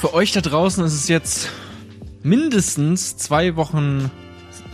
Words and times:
Für 0.00 0.14
euch 0.14 0.32
da 0.32 0.40
draußen 0.40 0.82
ist 0.82 0.94
es 0.94 1.08
jetzt 1.08 1.50
mindestens 2.22 3.18
zwei 3.18 3.54
Wochen 3.56 4.10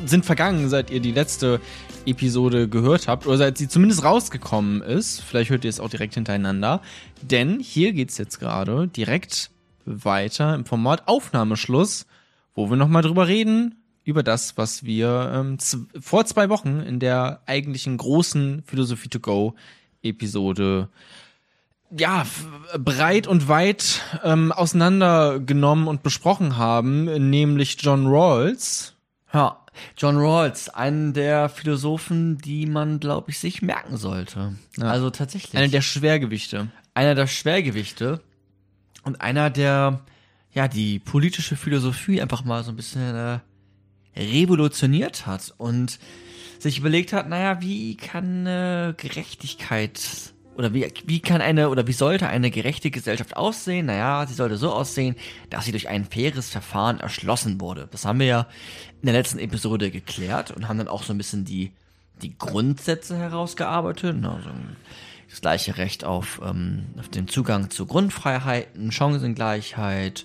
sind 0.04 0.24
vergangen, 0.24 0.68
seit 0.68 0.88
ihr 0.92 1.00
die 1.00 1.10
letzte 1.10 1.60
Episode 2.06 2.68
gehört 2.68 3.08
habt 3.08 3.26
oder 3.26 3.36
seit 3.36 3.58
sie 3.58 3.66
zumindest 3.66 4.04
rausgekommen 4.04 4.82
ist. 4.82 5.20
Vielleicht 5.20 5.50
hört 5.50 5.64
ihr 5.64 5.68
es 5.68 5.80
auch 5.80 5.88
direkt 5.88 6.14
hintereinander. 6.14 6.80
Denn 7.22 7.58
hier 7.58 7.92
geht's 7.92 8.18
jetzt 8.18 8.38
gerade 8.38 8.86
direkt 8.86 9.50
weiter 9.84 10.54
im 10.54 10.64
Format 10.64 11.08
Aufnahmeschluss, 11.08 12.06
wo 12.54 12.70
wir 12.70 12.76
nochmal 12.76 13.02
drüber 13.02 13.26
reden, 13.26 13.82
über 14.04 14.22
das, 14.22 14.56
was 14.56 14.84
wir 14.84 15.32
ähm, 15.34 15.58
vor 15.98 16.24
zwei 16.26 16.50
Wochen 16.50 16.78
in 16.78 17.00
der 17.00 17.42
eigentlichen 17.46 17.96
großen 17.96 18.62
Philosophie 18.64 19.08
to 19.08 19.18
Go 19.18 19.56
Episode 20.04 20.88
ja, 21.90 22.26
breit 22.78 23.26
und 23.26 23.48
weit 23.48 24.02
ähm, 24.24 24.52
auseinandergenommen 24.52 25.88
und 25.88 26.02
besprochen 26.02 26.56
haben, 26.56 27.04
nämlich 27.30 27.76
John 27.80 28.06
Rawls. 28.06 28.94
Ja, 29.32 29.64
John 29.96 30.16
Rawls, 30.16 30.68
einen 30.68 31.12
der 31.12 31.48
Philosophen, 31.48 32.38
die 32.38 32.66
man, 32.66 33.00
glaube 33.00 33.30
ich, 33.30 33.38
sich 33.38 33.62
merken 33.62 33.96
sollte. 33.96 34.54
Ja. 34.76 34.86
Also 34.86 35.10
tatsächlich. 35.10 35.56
Einer 35.56 35.68
der 35.68 35.82
Schwergewichte. 35.82 36.68
Einer 36.94 37.14
der 37.14 37.26
Schwergewichte 37.26 38.20
und 39.04 39.20
einer 39.20 39.50
der, 39.50 40.00
ja, 40.52 40.68
die 40.68 40.98
politische 40.98 41.56
Philosophie 41.56 42.20
einfach 42.20 42.44
mal 42.44 42.64
so 42.64 42.72
ein 42.72 42.76
bisschen 42.76 43.14
äh, 43.14 43.38
revolutioniert 44.16 45.26
hat 45.26 45.54
und 45.58 45.98
sich 46.58 46.78
überlegt 46.78 47.12
hat, 47.12 47.28
naja, 47.28 47.60
wie 47.60 47.96
kann 47.96 48.46
äh, 48.46 48.94
Gerechtigkeit 48.96 50.34
oder 50.56 50.72
wie, 50.72 50.92
wie 51.04 51.20
kann 51.20 51.40
eine 51.40 51.68
oder 51.68 51.86
wie 51.86 51.92
sollte 51.92 52.28
eine 52.28 52.50
gerechte 52.50 52.90
Gesellschaft 52.90 53.36
aussehen? 53.36 53.86
Naja, 53.86 54.26
sie 54.26 54.34
sollte 54.34 54.56
so 54.56 54.72
aussehen, 54.72 55.16
dass 55.50 55.66
sie 55.66 55.70
durch 55.70 55.88
ein 55.88 56.04
faires 56.04 56.48
Verfahren 56.48 56.98
erschlossen 56.98 57.60
wurde. 57.60 57.88
Das 57.90 58.04
haben 58.04 58.20
wir 58.20 58.26
ja 58.26 58.46
in 59.02 59.06
der 59.06 59.14
letzten 59.14 59.38
Episode 59.38 59.90
geklärt 59.90 60.50
und 60.50 60.68
haben 60.68 60.78
dann 60.78 60.88
auch 60.88 61.02
so 61.02 61.12
ein 61.12 61.18
bisschen 61.18 61.44
die, 61.44 61.72
die 62.22 62.36
Grundsätze 62.38 63.16
herausgearbeitet. 63.16 64.16
Also 64.24 64.50
das 65.28 65.40
gleiche 65.40 65.76
Recht 65.76 66.04
auf, 66.04 66.40
ähm, 66.44 66.86
auf 66.98 67.08
den 67.08 67.28
Zugang 67.28 67.70
zu 67.70 67.84
Grundfreiheiten, 67.84 68.92
Chancengleichheit, 68.92 70.24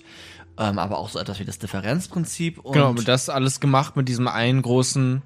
ähm, 0.58 0.78
aber 0.78 0.98
auch 0.98 1.10
so 1.10 1.18
etwas 1.18 1.40
wie 1.40 1.44
das 1.44 1.58
Differenzprinzip. 1.58 2.58
Und 2.58 2.72
genau, 2.72 2.94
das 2.94 3.28
alles 3.28 3.60
gemacht 3.60 3.96
mit 3.96 4.08
diesem 4.08 4.28
einen 4.28 4.62
großen 4.62 5.22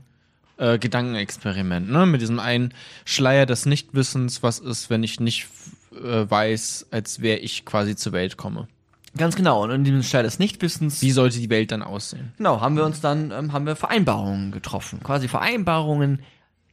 äh, 0.58 0.78
Gedankenexperiment, 0.78 1.90
ne? 1.90 2.06
Mit 2.06 2.20
diesem 2.20 2.38
einen 2.38 2.72
Schleier 3.04 3.46
des 3.46 3.66
Nichtwissens, 3.66 4.42
was 4.42 4.58
ist, 4.58 4.90
wenn 4.90 5.02
ich 5.02 5.20
nicht 5.20 5.48
äh, 5.92 6.28
weiß, 6.28 6.86
als 6.90 7.20
wäre 7.20 7.38
ich 7.38 7.64
quasi 7.64 7.96
zur 7.96 8.12
Welt 8.12 8.36
komme. 8.36 8.68
Ganz 9.16 9.34
genau. 9.34 9.62
Und 9.64 9.70
in 9.70 9.84
diesem 9.84 10.02
Schleier 10.02 10.24
des 10.24 10.38
Nichtwissens. 10.38 11.00
Wie 11.02 11.10
sollte 11.10 11.38
die 11.38 11.50
Welt 11.50 11.72
dann 11.72 11.82
aussehen? 11.82 12.32
Genau, 12.36 12.60
haben 12.60 12.76
wir 12.76 12.84
uns 12.84 13.00
dann, 13.00 13.30
ähm, 13.30 13.52
haben 13.52 13.66
wir 13.66 13.76
Vereinbarungen 13.76 14.52
getroffen. 14.52 15.02
Quasi 15.02 15.28
Vereinbarungen 15.28 16.20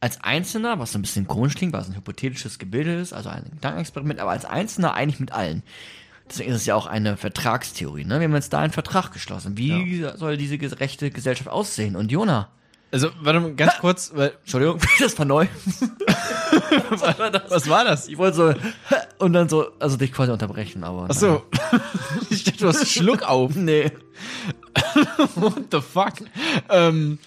als 0.00 0.22
Einzelner, 0.22 0.78
was 0.78 0.92
so 0.92 0.98
ein 0.98 1.02
bisschen 1.02 1.26
komisch 1.26 1.54
klingt, 1.54 1.72
weil 1.72 1.80
es 1.80 1.88
ein 1.88 1.96
hypothetisches 1.96 2.58
Gebilde 2.58 3.00
ist, 3.00 3.14
also 3.14 3.30
ein 3.30 3.44
Gedankenexperiment, 3.54 4.20
aber 4.20 4.32
als 4.32 4.44
Einzelner 4.44 4.92
eigentlich 4.92 5.20
mit 5.20 5.32
allen. 5.32 5.62
Deswegen 6.28 6.50
ist 6.50 6.56
es 6.56 6.66
ja 6.66 6.74
auch 6.74 6.86
eine 6.86 7.16
Vertragstheorie. 7.16 8.04
Ne? 8.04 8.20
Wir 8.20 8.24
haben 8.24 8.34
jetzt 8.34 8.52
da 8.52 8.60
einen 8.60 8.72
Vertrag 8.72 9.12
geschlossen. 9.12 9.56
Wie 9.56 10.00
ja. 10.00 10.16
soll 10.16 10.36
diese 10.36 10.58
gerechte 10.58 11.10
Gesellschaft 11.10 11.48
aussehen? 11.48 11.96
Und 11.96 12.12
Jona, 12.12 12.50
also, 12.94 13.08
warte 13.22 13.40
mal, 13.40 13.54
ganz 13.54 13.72
kurz, 13.80 14.12
weil, 14.14 14.34
Entschuldigung, 14.42 14.78
das 15.00 15.18
war 15.18 15.26
neu. 15.26 15.48
was, 16.90 17.02
war 17.18 17.30
das? 17.32 17.50
was 17.50 17.68
war 17.68 17.84
das? 17.84 18.06
Ich 18.06 18.16
wollte 18.18 18.36
so, 18.36 18.54
und 19.18 19.32
dann 19.32 19.48
so, 19.48 19.72
also 19.80 19.96
dich 19.96 20.12
quasi 20.12 20.30
unterbrechen, 20.30 20.84
aber. 20.84 21.08
Ach 21.10 21.14
so. 21.14 21.42
ich 22.30 22.44
dachte, 22.44 22.58
du 22.58 22.68
hast 22.68 22.88
Schluck 22.88 23.22
auf. 23.22 23.56
Nee. 23.56 23.90
What 25.34 25.64
the 25.72 25.80
fuck? 25.80 26.12
Ähm, 26.68 27.18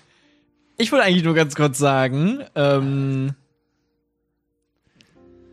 ich 0.77 0.93
wollte 0.93 1.03
eigentlich 1.03 1.25
nur 1.25 1.33
ganz 1.35 1.53
kurz 1.53 1.77
sagen, 1.77 2.45
ähm, 2.55 3.33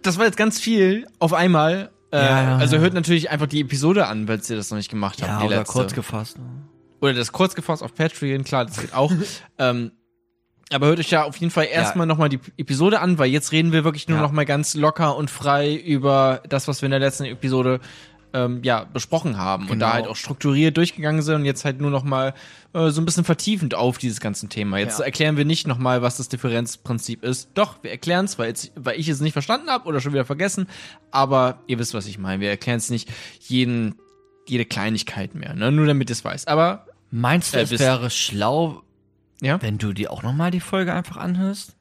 das 0.02 0.16
war 0.16 0.26
jetzt 0.26 0.36
ganz 0.36 0.60
viel 0.60 1.08
auf 1.18 1.32
einmal. 1.32 1.90
Äh, 2.12 2.18
ja, 2.18 2.42
ja, 2.42 2.56
also 2.58 2.78
hört 2.78 2.94
natürlich 2.94 3.30
einfach 3.30 3.48
die 3.48 3.62
Episode 3.62 4.06
an, 4.06 4.28
weil 4.28 4.40
ihr 4.48 4.56
das 4.56 4.70
noch 4.70 4.78
nicht 4.78 4.90
gemacht 4.90 5.20
habt. 5.22 5.28
Ja, 5.28 5.38
die 5.40 5.46
oder 5.46 5.56
letzte. 5.56 5.72
kurz 5.72 5.92
gefasst. 5.92 6.36
Oder 7.00 7.14
das 7.14 7.32
kurz 7.32 7.56
gefasst 7.56 7.82
auf 7.82 7.96
Patreon, 7.96 8.44
klar, 8.44 8.64
das 8.64 8.80
geht 8.80 8.94
auch. 8.94 9.10
ähm, 9.58 9.90
aber 10.72 10.86
hört 10.86 10.98
euch 10.98 11.10
ja 11.10 11.24
auf 11.24 11.36
jeden 11.36 11.50
Fall 11.50 11.66
erstmal 11.70 12.06
ja. 12.06 12.08
nochmal 12.08 12.28
die 12.28 12.40
Episode 12.56 13.00
an, 13.00 13.18
weil 13.18 13.30
jetzt 13.30 13.52
reden 13.52 13.72
wir 13.72 13.84
wirklich 13.84 14.08
nur 14.08 14.18
ja. 14.18 14.22
nochmal 14.22 14.44
ganz 14.44 14.74
locker 14.74 15.16
und 15.16 15.30
frei 15.30 15.74
über 15.74 16.42
das, 16.48 16.68
was 16.68 16.82
wir 16.82 16.86
in 16.86 16.92
der 16.92 17.00
letzten 17.00 17.24
Episode 17.24 17.80
ähm, 18.34 18.60
ja, 18.64 18.84
besprochen 18.84 19.38
haben 19.38 19.64
genau. 19.64 19.72
und 19.72 19.78
da 19.78 19.86
genau. 19.86 19.94
halt 19.94 20.06
auch 20.08 20.16
strukturiert 20.16 20.76
durchgegangen 20.76 21.22
sind 21.22 21.36
und 21.36 21.44
jetzt 21.44 21.64
halt 21.64 21.80
nur 21.80 21.90
nochmal 21.90 22.34
äh, 22.72 22.90
so 22.90 23.00
ein 23.00 23.04
bisschen 23.04 23.24
vertiefend 23.24 23.74
auf 23.74 23.96
dieses 23.98 24.20
ganze 24.20 24.48
Thema. 24.48 24.78
Jetzt 24.78 24.98
ja. 24.98 25.04
erklären 25.04 25.36
wir 25.36 25.44
nicht 25.44 25.68
nochmal, 25.68 26.02
was 26.02 26.16
das 26.16 26.28
Differenzprinzip 26.28 27.22
ist. 27.22 27.50
Doch, 27.54 27.76
wir 27.82 27.92
erklären 27.92 28.24
es, 28.24 28.38
weil, 28.38 28.48
jetzt, 28.48 28.72
weil 28.74 28.98
ich 28.98 29.08
es 29.08 29.20
nicht 29.20 29.34
verstanden 29.34 29.70
habe 29.70 29.86
oder 29.86 30.00
schon 30.00 30.12
wieder 30.12 30.24
vergessen, 30.24 30.66
aber 31.12 31.60
ihr 31.68 31.78
wisst, 31.78 31.94
was 31.94 32.06
ich 32.06 32.18
meine. 32.18 32.40
Wir 32.40 32.50
erklären 32.50 32.78
es 32.78 32.90
nicht 32.90 33.08
jeden, 33.40 33.94
jede 34.48 34.64
Kleinigkeit 34.64 35.36
mehr, 35.36 35.54
ne? 35.54 35.70
nur 35.70 35.86
damit 35.86 36.10
ihr 36.10 36.14
es 36.14 36.24
weiß. 36.24 36.48
Aber 36.48 36.86
Meinst 37.12 37.54
du, 37.54 37.58
äh, 37.58 37.62
es 37.62 37.78
wäre 37.78 38.10
schlau, 38.10 38.82
ja? 39.40 39.60
Wenn 39.60 39.78
du 39.78 39.92
dir 39.92 40.10
auch 40.12 40.22
nochmal 40.22 40.50
die 40.50 40.60
Folge 40.60 40.92
einfach 40.92 41.16
anhörst. 41.16 41.76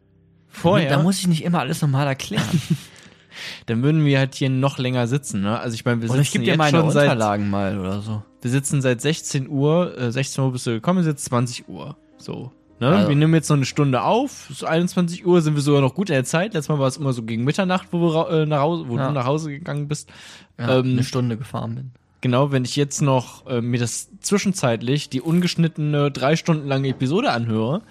Vorher. 0.47 0.90
Da 0.90 1.02
muss 1.02 1.19
ich 1.19 1.28
nicht 1.28 1.44
immer 1.44 1.59
alles 1.59 1.81
nochmal 1.81 2.08
erklären. 2.08 2.44
Dann 3.66 3.81
würden 3.81 4.06
wir 4.06 4.19
halt 4.19 4.36
hier 4.36 4.50
noch 4.50 4.78
länger 4.78 5.08
sitzen, 5.08 5.41
ne? 5.41 5.59
Also 5.59 5.74
ich 5.74 5.86
meine, 5.86 6.02
wir 6.02 6.09
oder 6.09 6.19
sitzen 6.19 6.28
ich 6.28 6.31
gebe 6.34 6.46
dir 6.46 6.58
meine 6.58 6.78
schon 6.78 6.88
Unterlagen 6.88 7.46
seit, 7.46 7.52
mal 7.52 7.80
oder 7.80 8.02
so. 8.02 8.24
Wir 8.41 8.52
sitzen 8.52 8.81
seit 8.81 9.02
16 9.02 9.50
Uhr, 9.50 9.97
äh, 9.97 10.12
16 10.12 10.44
Uhr 10.44 10.52
bist 10.52 10.68
du 10.68 10.72
gekommen, 10.72 11.03
jetzt 11.03 11.25
20 11.25 11.68
Uhr. 11.68 11.97
So. 12.18 12.52
Ne? 12.80 12.90
Also. 12.90 13.09
Wir 13.09 13.16
nehmen 13.16 13.34
jetzt 13.34 13.50
noch 13.50 13.58
eine 13.58 13.66
Stunde 13.66 14.03
auf. 14.03 14.50
So 14.53 14.66
21 14.66 15.25
Uhr 15.25 15.41
sind 15.41 15.56
wir 15.56 15.62
sogar 15.62 15.81
noch 15.81 15.96
gut 15.96 16.09
in 16.09 16.16
der 16.16 16.25
Zeit. 16.25 16.53
Letztes 16.53 16.70
Mal 16.70 16.80
war 16.80 16.88
es 16.88 16.97
immer 16.97 17.14
so 17.14 17.24
gegen 17.24 17.44
Mitternacht, 17.44 17.88
wo, 17.91 18.02
wir, 18.02 18.30
äh, 18.30 18.46
nach 18.46 18.62
Hause, 18.62 18.88
wo 18.88 18.97
ja. 18.97 19.08
du 19.08 19.14
nach 19.14 19.25
Hause 19.25 19.50
gegangen 19.50 19.88
bist. 19.88 20.12
Ja, 20.59 20.80
ähm, 20.80 20.91
eine 20.91 21.03
Stunde 21.03 21.38
gefahren 21.38 21.75
bin. 21.75 21.91
Genau, 22.23 22.53
wenn 22.53 22.63
ich 22.63 22.78
jetzt 22.78 23.01
noch 23.01 23.45
äh, 23.47 23.59
mir 23.59 23.81
das 23.81 24.07
zwischenzeitlich 24.22 25.09
die 25.09 25.19
ungeschnittene 25.19 26.09
drei 26.09 26.38
Stunden 26.38 26.69
lange 26.69 26.88
Episode 26.88 27.31
anhöre, 27.31 27.81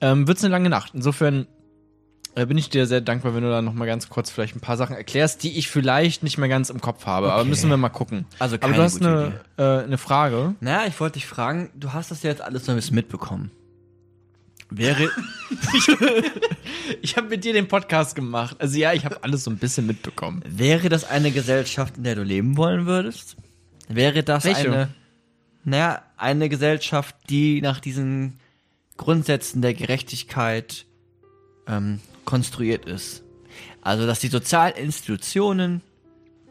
ähm, 0.00 0.26
wird 0.26 0.38
es 0.38 0.44
eine 0.44 0.50
lange 0.50 0.70
Nacht. 0.70 0.92
Insofern 0.94 1.46
äh, 2.34 2.46
bin 2.46 2.56
ich 2.56 2.70
dir 2.70 2.86
sehr 2.86 3.02
dankbar, 3.02 3.34
wenn 3.34 3.42
du 3.42 3.50
da 3.50 3.60
noch 3.60 3.74
mal 3.74 3.84
ganz 3.84 4.08
kurz 4.08 4.30
vielleicht 4.30 4.56
ein 4.56 4.60
paar 4.60 4.78
Sachen 4.78 4.96
erklärst, 4.96 5.42
die 5.42 5.58
ich 5.58 5.68
vielleicht 5.68 6.22
nicht 6.22 6.38
mehr 6.38 6.48
ganz 6.48 6.70
im 6.70 6.80
Kopf 6.80 7.04
habe. 7.04 7.26
Okay. 7.26 7.34
Aber 7.34 7.44
müssen 7.44 7.68
wir 7.68 7.76
mal 7.76 7.90
gucken. 7.90 8.24
Also 8.38 8.56
keine 8.56 8.72
Aber 8.72 8.78
du 8.78 8.82
hast 8.82 9.02
eine, 9.02 9.40
äh, 9.58 9.84
eine 9.84 9.98
Frage. 9.98 10.54
Naja, 10.60 10.86
ich 10.88 10.98
wollte 10.98 11.18
dich 11.18 11.26
fragen, 11.26 11.68
du 11.74 11.92
hast 11.92 12.10
das 12.10 12.22
ja 12.22 12.30
jetzt 12.30 12.40
alles 12.40 12.64
so 12.64 12.72
ein 12.72 12.76
bisschen 12.76 12.94
mitbekommen. 12.94 13.50
Wäre. 14.70 15.10
ich 17.02 17.18
habe 17.18 17.28
mit 17.28 17.44
dir 17.44 17.52
den 17.52 17.68
Podcast 17.68 18.14
gemacht. 18.14 18.56
Also 18.58 18.78
ja, 18.78 18.94
ich 18.94 19.04
habe 19.04 19.22
alles 19.22 19.44
so 19.44 19.50
ein 19.50 19.58
bisschen 19.58 19.86
mitbekommen. 19.86 20.42
Wäre 20.48 20.88
das 20.88 21.04
eine 21.04 21.30
Gesellschaft, 21.30 21.98
in 21.98 22.04
der 22.04 22.14
du 22.14 22.22
leben 22.22 22.56
wollen 22.56 22.86
würdest? 22.86 23.36
Wäre 23.90 24.22
das 24.22 24.44
Welche? 24.44 24.72
eine, 24.72 24.88
naja, 25.64 26.02
eine 26.16 26.48
Gesellschaft, 26.48 27.16
die 27.28 27.60
nach 27.60 27.80
diesen 27.80 28.38
Grundsätzen 28.96 29.62
der 29.62 29.74
Gerechtigkeit 29.74 30.86
ähm, 31.66 32.00
konstruiert 32.24 32.86
ist? 32.86 33.22
Also, 33.82 34.06
dass 34.06 34.20
die 34.20 34.28
sozialen 34.28 34.74
Institutionen 34.76 35.82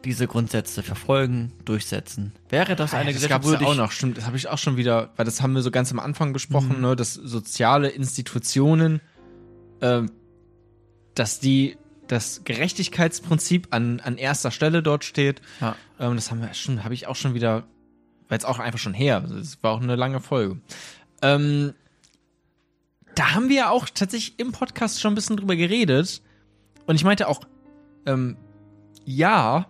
diese 0.04 0.26
Grundsätze 0.26 0.82
verfolgen, 0.82 1.52
durchsetzen. 1.64 2.32
Wäre 2.48 2.76
das 2.76 2.94
eine 2.94 3.02
ja, 3.02 3.06
das 3.06 3.14
Gesellschaft? 3.14 3.44
Das 3.44 3.52
gab 3.52 3.60
es 3.60 3.66
auch 3.66 3.74
noch, 3.74 3.92
stimmt. 3.92 4.16
Das 4.16 4.26
habe 4.26 4.36
ich 4.36 4.48
auch 4.48 4.58
schon 4.58 4.76
wieder, 4.76 5.10
weil 5.16 5.24
das 5.24 5.42
haben 5.42 5.54
wir 5.54 5.62
so 5.62 5.70
ganz 5.70 5.92
am 5.92 5.98
Anfang 5.98 6.32
besprochen, 6.32 6.76
mhm. 6.76 6.82
ne, 6.82 6.96
dass 6.96 7.14
soziale 7.14 7.88
Institutionen, 7.88 9.00
äh, 9.80 10.02
dass 11.14 11.40
die 11.40 11.76
das 12.10 12.42
Gerechtigkeitsprinzip 12.44 13.68
an, 13.70 14.00
an 14.00 14.16
erster 14.18 14.50
Stelle 14.50 14.82
dort 14.82 15.04
steht. 15.04 15.40
Ja. 15.60 15.76
Ähm, 15.98 16.16
das 16.16 16.30
haben 16.30 16.40
wir 16.40 16.52
schon, 16.54 16.84
habe 16.84 16.94
ich 16.94 17.06
auch 17.06 17.16
schon 17.16 17.34
wieder, 17.34 17.64
weil 18.28 18.38
es 18.38 18.44
auch 18.44 18.58
einfach 18.58 18.78
schon 18.78 18.94
her. 18.94 19.24
Es 19.40 19.62
war 19.62 19.72
auch 19.72 19.80
eine 19.80 19.96
lange 19.96 20.20
Folge. 20.20 20.58
Ähm, 21.22 21.74
da 23.14 23.34
haben 23.34 23.48
wir 23.48 23.56
ja 23.56 23.70
auch 23.70 23.88
tatsächlich 23.92 24.38
im 24.38 24.52
Podcast 24.52 25.00
schon 25.00 25.12
ein 25.12 25.14
bisschen 25.14 25.36
drüber 25.36 25.56
geredet. 25.56 26.22
Und 26.86 26.96
ich 26.96 27.04
meinte 27.04 27.28
auch, 27.28 27.40
ähm, 28.06 28.36
ja, 29.04 29.66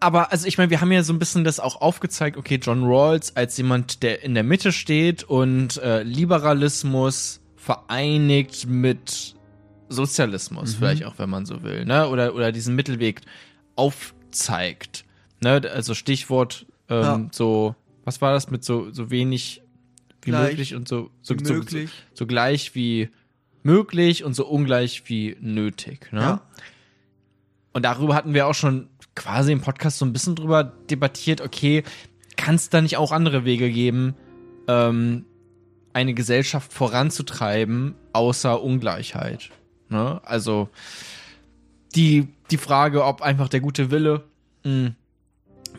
aber 0.00 0.32
also 0.32 0.48
ich 0.48 0.58
meine, 0.58 0.70
wir 0.70 0.80
haben 0.80 0.90
ja 0.90 1.04
so 1.04 1.12
ein 1.12 1.20
bisschen 1.20 1.44
das 1.44 1.60
auch 1.60 1.80
aufgezeigt, 1.80 2.36
okay, 2.36 2.58
John 2.60 2.82
Rawls 2.82 3.36
als 3.36 3.56
jemand, 3.56 4.02
der 4.02 4.24
in 4.24 4.34
der 4.34 4.42
Mitte 4.42 4.72
steht 4.72 5.22
und 5.22 5.76
äh, 5.76 6.02
Liberalismus 6.02 7.40
vereinigt 7.56 8.66
mit 8.66 9.36
Sozialismus, 9.92 10.74
mhm. 10.74 10.78
vielleicht 10.78 11.04
auch, 11.04 11.18
wenn 11.18 11.30
man 11.30 11.46
so 11.46 11.62
will, 11.62 11.84
ne? 11.84 12.08
Oder, 12.08 12.34
oder 12.34 12.52
diesen 12.52 12.74
Mittelweg 12.74 13.20
aufzeigt. 13.76 15.04
Ne? 15.40 15.62
Also 15.72 15.94
Stichwort 15.94 16.66
ähm, 16.88 17.02
ja. 17.02 17.28
so, 17.32 17.74
was 18.04 18.20
war 18.20 18.32
das 18.32 18.50
mit 18.50 18.64
so, 18.64 18.90
so 18.90 19.10
wenig 19.10 19.62
wie 20.22 20.30
gleich 20.30 20.50
möglich 20.50 20.74
und 20.74 20.88
so, 20.88 21.10
so, 21.20 21.34
so, 21.42 21.62
so, 21.62 21.78
so 22.14 22.26
gleich 22.26 22.74
wie 22.74 23.10
möglich 23.62 24.24
und 24.24 24.34
so 24.34 24.46
ungleich 24.46 25.04
wie 25.06 25.36
nötig. 25.40 26.12
Ne? 26.12 26.20
Ja. 26.20 26.42
Und 27.72 27.84
darüber 27.84 28.14
hatten 28.14 28.34
wir 28.34 28.46
auch 28.46 28.54
schon 28.54 28.88
quasi 29.14 29.52
im 29.52 29.60
Podcast 29.60 29.98
so 29.98 30.04
ein 30.04 30.12
bisschen 30.12 30.36
drüber 30.36 30.64
debattiert, 30.64 31.40
okay, 31.40 31.82
kann 32.36 32.54
es 32.54 32.70
da 32.70 32.80
nicht 32.80 32.96
auch 32.96 33.12
andere 33.12 33.44
Wege 33.44 33.70
geben, 33.70 34.14
ähm, 34.68 35.24
eine 35.92 36.14
Gesellschaft 36.14 36.72
voranzutreiben, 36.72 37.94
außer 38.12 38.62
Ungleichheit? 38.62 39.50
Ne? 39.92 40.20
Also 40.24 40.68
die, 41.94 42.28
die 42.50 42.56
Frage, 42.56 43.04
ob 43.04 43.22
einfach 43.22 43.48
der 43.48 43.60
gute 43.60 43.90
Wille 43.90 44.24
mh, 44.64 44.92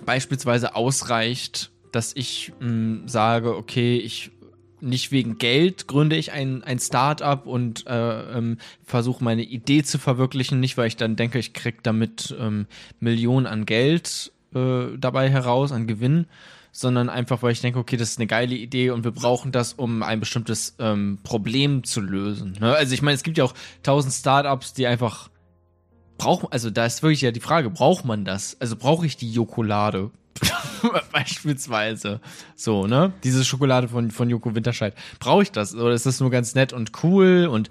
beispielsweise 0.05 0.75
ausreicht, 0.75 1.71
dass 1.91 2.15
ich 2.15 2.53
mh, 2.59 3.07
sage, 3.07 3.57
okay, 3.57 3.97
ich 3.97 4.31
nicht 4.79 5.11
wegen 5.11 5.37
Geld 5.37 5.87
gründe 5.87 6.17
ich 6.17 6.33
ein, 6.33 6.61
ein 6.63 6.77
Start-up 6.77 7.47
und 7.47 7.87
äh, 7.87 8.37
ähm, 8.37 8.57
versuche 8.83 9.23
meine 9.23 9.43
Idee 9.43 9.81
zu 9.81 9.97
verwirklichen, 9.97 10.59
nicht 10.59 10.77
weil 10.77 10.87
ich 10.87 10.97
dann 10.97 11.15
denke, 11.15 11.39
ich 11.39 11.53
krieg 11.53 11.81
damit 11.83 12.35
ähm, 12.37 12.67
Millionen 12.99 13.47
an 13.47 13.65
Geld 13.65 14.33
äh, 14.53 14.97
dabei 14.97 15.29
heraus, 15.29 15.71
an 15.71 15.87
Gewinn, 15.87 16.27
sondern 16.75 17.07
einfach, 17.07 17.43
weil 17.43 17.51
ich 17.51 17.61
denke, 17.61 17.77
okay, 17.77 17.95
das 17.97 18.09
ist 18.09 18.17
eine 18.17 18.27
geile 18.27 18.55
Idee 18.55 18.89
und 18.89 19.03
wir 19.03 19.11
brauchen 19.11 19.51
das, 19.51 19.73
um 19.73 20.01
ein 20.01 20.19
bestimmtes 20.19 20.75
ähm, 20.79 21.19
Problem 21.23 21.83
zu 21.83 22.01
lösen. 22.01 22.57
Ne? 22.59 22.75
Also 22.75 22.95
ich 22.95 23.03
meine, 23.03 23.15
es 23.15 23.21
gibt 23.21 23.37
ja 23.37 23.43
auch 23.43 23.53
tausend 23.83 24.11
Startups, 24.11 24.73
die 24.73 24.87
einfach 24.87 25.29
brauchen, 26.17 26.47
also 26.51 26.71
da 26.71 26.87
ist 26.87 27.03
wirklich 27.03 27.21
ja 27.21 27.31
die 27.31 27.39
Frage, 27.39 27.69
braucht 27.69 28.05
man 28.05 28.25
das? 28.25 28.57
Also 28.59 28.75
brauche 28.75 29.05
ich 29.05 29.15
die 29.15 29.31
Jokolade? 29.31 30.09
Beispielsweise. 31.11 32.19
So, 32.55 32.87
ne? 32.87 33.13
Diese 33.23 33.45
Schokolade 33.45 33.87
von, 33.87 34.09
von 34.09 34.29
Joko 34.29 34.55
Winterscheid. 34.55 34.95
Brauche 35.19 35.43
ich 35.43 35.51
das? 35.51 35.75
Oder 35.75 35.93
ist 35.93 36.07
das 36.07 36.19
nur 36.19 36.31
ganz 36.31 36.55
nett 36.55 36.73
und 36.73 36.91
cool? 37.03 37.47
Und 37.51 37.69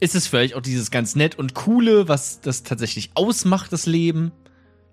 ist 0.00 0.14
es 0.14 0.26
vielleicht 0.26 0.54
auch 0.54 0.62
dieses 0.62 0.90
ganz 0.90 1.14
nett 1.14 1.38
und 1.38 1.54
coole, 1.54 2.08
was 2.08 2.40
das 2.40 2.62
tatsächlich 2.62 3.10
ausmacht, 3.14 3.70
das 3.70 3.84
Leben? 3.84 4.32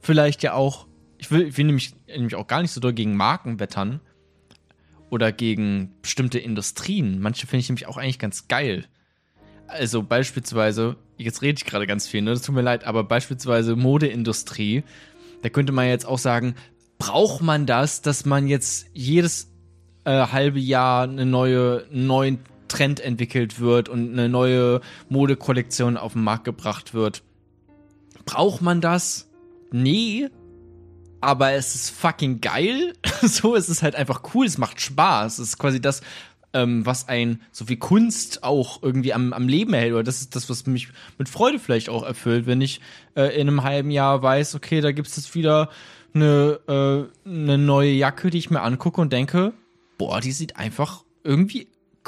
Vielleicht 0.02 0.44
ja 0.44 0.54
auch. 0.54 0.86
Ich 1.22 1.30
will, 1.30 1.48
ich 1.48 1.58
will 1.58 1.66
nämlich, 1.66 1.94
nämlich 2.08 2.36
auch 2.36 2.48
gar 2.48 2.64
nicht 2.64 2.72
so 2.72 2.82
doll 2.82 2.94
gegen 2.94 3.16
Marken 3.16 3.60
wettern. 3.60 4.02
Oder 5.12 5.32
gegen 5.32 5.92
bestimmte 6.02 6.40
Industrien. 6.40 7.22
Manche 7.22 7.46
finde 7.46 7.62
ich 7.62 7.70
nämlich 7.70 7.86
auch 7.86 7.98
eigentlich 7.98 8.18
ganz 8.18 8.48
geil. 8.48 8.86
Also 9.68 10.04
beispielsweise, 10.04 10.96
jetzt 11.18 11.42
rede 11.42 11.58
ich 11.60 11.66
gerade 11.66 11.86
ganz 11.86 12.08
viel, 12.08 12.22
ne? 12.22 12.32
Das 12.32 12.42
tut 12.42 12.56
mir 12.56 12.62
leid, 12.62 12.86
aber 12.86 13.04
beispielsweise 13.04 13.76
Modeindustrie. 13.76 14.84
Da 15.44 15.50
könnte 15.50 15.74
man 15.74 15.88
jetzt 15.88 16.06
auch 16.06 16.18
sagen, 16.18 16.56
braucht 16.98 17.42
man 17.42 17.66
das, 17.66 18.02
dass 18.02 18.26
man 18.26 18.48
jetzt 18.48 18.88
jedes 18.94 19.52
äh, 20.06 20.28
halbe 20.28 20.60
Jahr 20.60 21.04
eine 21.04 21.26
neue, 21.26 21.86
einen 21.92 22.08
neuen 22.08 22.40
Trend 22.68 23.00
entwickelt 23.00 23.60
wird 23.60 23.90
und 23.90 24.14
eine 24.14 24.28
neue 24.28 24.82
Modekollektion 25.10 25.98
auf 25.98 26.14
den 26.14 26.24
Markt 26.24 26.46
gebracht 26.46 26.94
wird? 26.94 27.22
Braucht 28.26 28.62
man 28.62 28.82
das? 28.82 29.30
Nee. 29.72 30.30
Aber 31.22 31.52
es 31.52 31.76
ist 31.76 31.92
fucking 31.92 32.42
geil. 32.42 32.94
so, 33.22 33.56
es 33.56 33.70
ist 33.70 33.84
halt 33.84 33.96
einfach 33.96 34.22
cool, 34.34 34.46
es 34.46 34.58
macht 34.58 34.82
Spaß. 34.82 35.40
Es 35.40 35.50
ist 35.50 35.58
quasi 35.60 35.80
das, 35.80 36.02
ähm, 36.54 36.86
was 36.86 37.08
ein, 37.08 37.42
so 37.52 37.70
wie 37.70 37.78
Kunst 37.78 38.44
auch 38.44 38.82
irgendwie 38.84 39.14
am, 39.14 39.32
am 39.34 39.48
Leben 39.48 39.74
hält. 39.74 39.94
Oder 39.94 40.04
das 40.04 40.22
ist 40.22 40.36
das, 40.36 40.50
was 40.50 40.66
mich 40.66 40.90
mit 41.18 41.30
Freude 41.30 41.60
vielleicht 41.60 41.90
auch 41.90 42.04
erfüllt, 42.04 42.48
wenn 42.48 42.62
ich 42.62 42.82
äh, 43.16 43.40
in 43.40 43.48
einem 43.48 43.64
halben 43.64 43.92
Jahr 43.92 44.22
weiß, 44.22 44.56
okay, 44.56 44.82
da 44.82 44.92
gibt 44.92 45.08
es 45.08 45.16
jetzt 45.16 45.36
wieder 45.36 45.70
eine, 46.14 46.60
äh, 46.68 47.30
eine 47.30 47.58
neue 47.58 47.92
Jacke, 47.92 48.30
die 48.30 48.38
ich 48.38 48.50
mir 48.50 48.62
angucke 48.62 49.00
und 49.00 49.14
denke, 49.14 49.54
boah, 49.98 50.20
die 50.20 50.32
sieht 50.32 50.58
einfach 50.58 51.04
irgendwie 51.24 51.68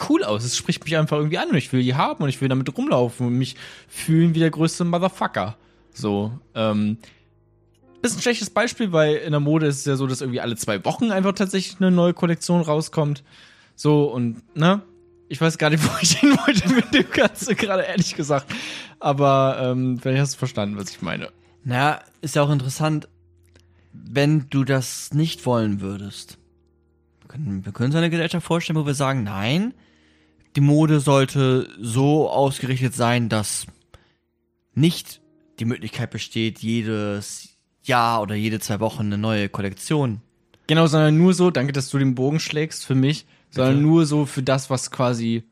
cool 0.09 0.23
aus. 0.23 0.43
Es 0.43 0.57
spricht 0.57 0.83
mich 0.83 0.97
einfach 0.97 1.17
irgendwie 1.17 1.37
an 1.37 1.49
und 1.49 1.55
ich 1.55 1.71
will 1.71 1.83
die 1.83 1.95
haben 1.95 2.23
und 2.23 2.29
ich 2.29 2.41
will 2.41 2.49
damit 2.49 2.75
rumlaufen 2.75 3.27
und 3.27 3.37
mich 3.37 3.55
fühlen 3.87 4.33
wie 4.35 4.39
der 4.39 4.49
größte 4.49 4.83
Motherfucker. 4.83 5.55
So, 5.93 6.31
ähm, 6.55 6.97
ein 8.03 8.21
schlechtes 8.21 8.49
Beispiel, 8.49 8.91
weil 8.91 9.15
in 9.15 9.31
der 9.31 9.39
Mode 9.39 9.67
ist 9.67 9.79
es 9.79 9.85
ja 9.85 9.95
so, 9.95 10.07
dass 10.07 10.21
irgendwie 10.21 10.41
alle 10.41 10.57
zwei 10.57 10.83
Wochen 10.83 11.11
einfach 11.11 11.33
tatsächlich 11.33 11.77
eine 11.79 11.89
neue 11.89 12.13
Kollektion 12.13 12.61
rauskommt. 12.61 13.23
So 13.75 14.05
und, 14.05 14.41
ne? 14.55 14.81
Ich 15.29 15.39
weiß 15.39 15.57
gar 15.57 15.69
nicht, 15.69 15.83
wo 15.87 15.91
ich 16.01 16.19
hin 16.19 16.37
wollte 16.45 16.69
mit 16.69 16.93
dem 16.93 17.09
Ganzen, 17.09 17.55
gerade 17.55 17.83
ehrlich 17.83 18.15
gesagt. 18.15 18.53
Aber 18.99 19.57
ähm, 19.61 19.99
vielleicht 19.99 20.21
hast 20.21 20.33
du 20.33 20.37
verstanden, 20.39 20.77
was 20.77 20.89
ich 20.89 21.01
meine. 21.01 21.29
Naja, 21.63 22.01
ist 22.21 22.35
ja 22.35 22.43
auch 22.43 22.51
interessant, 22.51 23.07
wenn 23.93 24.47
du 24.49 24.63
das 24.65 25.13
nicht 25.13 25.45
wollen 25.45 25.79
würdest. 25.79 26.37
Wir 27.21 27.29
können, 27.29 27.65
wir 27.65 27.71
können 27.71 27.87
uns 27.87 27.95
eine 27.95 28.09
Gesellschaft 28.09 28.45
vorstellen, 28.45 28.77
wo 28.77 28.85
wir 28.85 28.95
sagen, 28.95 29.23
nein, 29.23 29.73
die 30.55 30.61
Mode 30.61 30.99
sollte 30.99 31.69
so 31.79 32.29
ausgerichtet 32.29 32.93
sein, 32.95 33.29
dass 33.29 33.65
nicht 34.75 35.21
die 35.59 35.65
Möglichkeit 35.65 36.11
besteht, 36.11 36.59
jedes 36.59 37.52
Jahr 37.83 38.21
oder 38.21 38.35
jede 38.35 38.59
zwei 38.59 38.79
Wochen 38.79 39.03
eine 39.03 39.17
neue 39.17 39.49
Kollektion. 39.49 40.21
Genau, 40.67 40.87
sondern 40.87 41.17
nur 41.17 41.33
so, 41.33 41.51
danke, 41.51 41.73
dass 41.73 41.89
du 41.89 41.97
den 41.99 42.15
Bogen 42.15 42.39
schlägst 42.39 42.85
für 42.85 42.95
mich, 42.95 43.25
sondern 43.51 43.81
nur 43.81 44.05
so 44.05 44.25
für 44.25 44.41
das, 44.43 44.69
was 44.69 44.89
quasi 44.91 45.43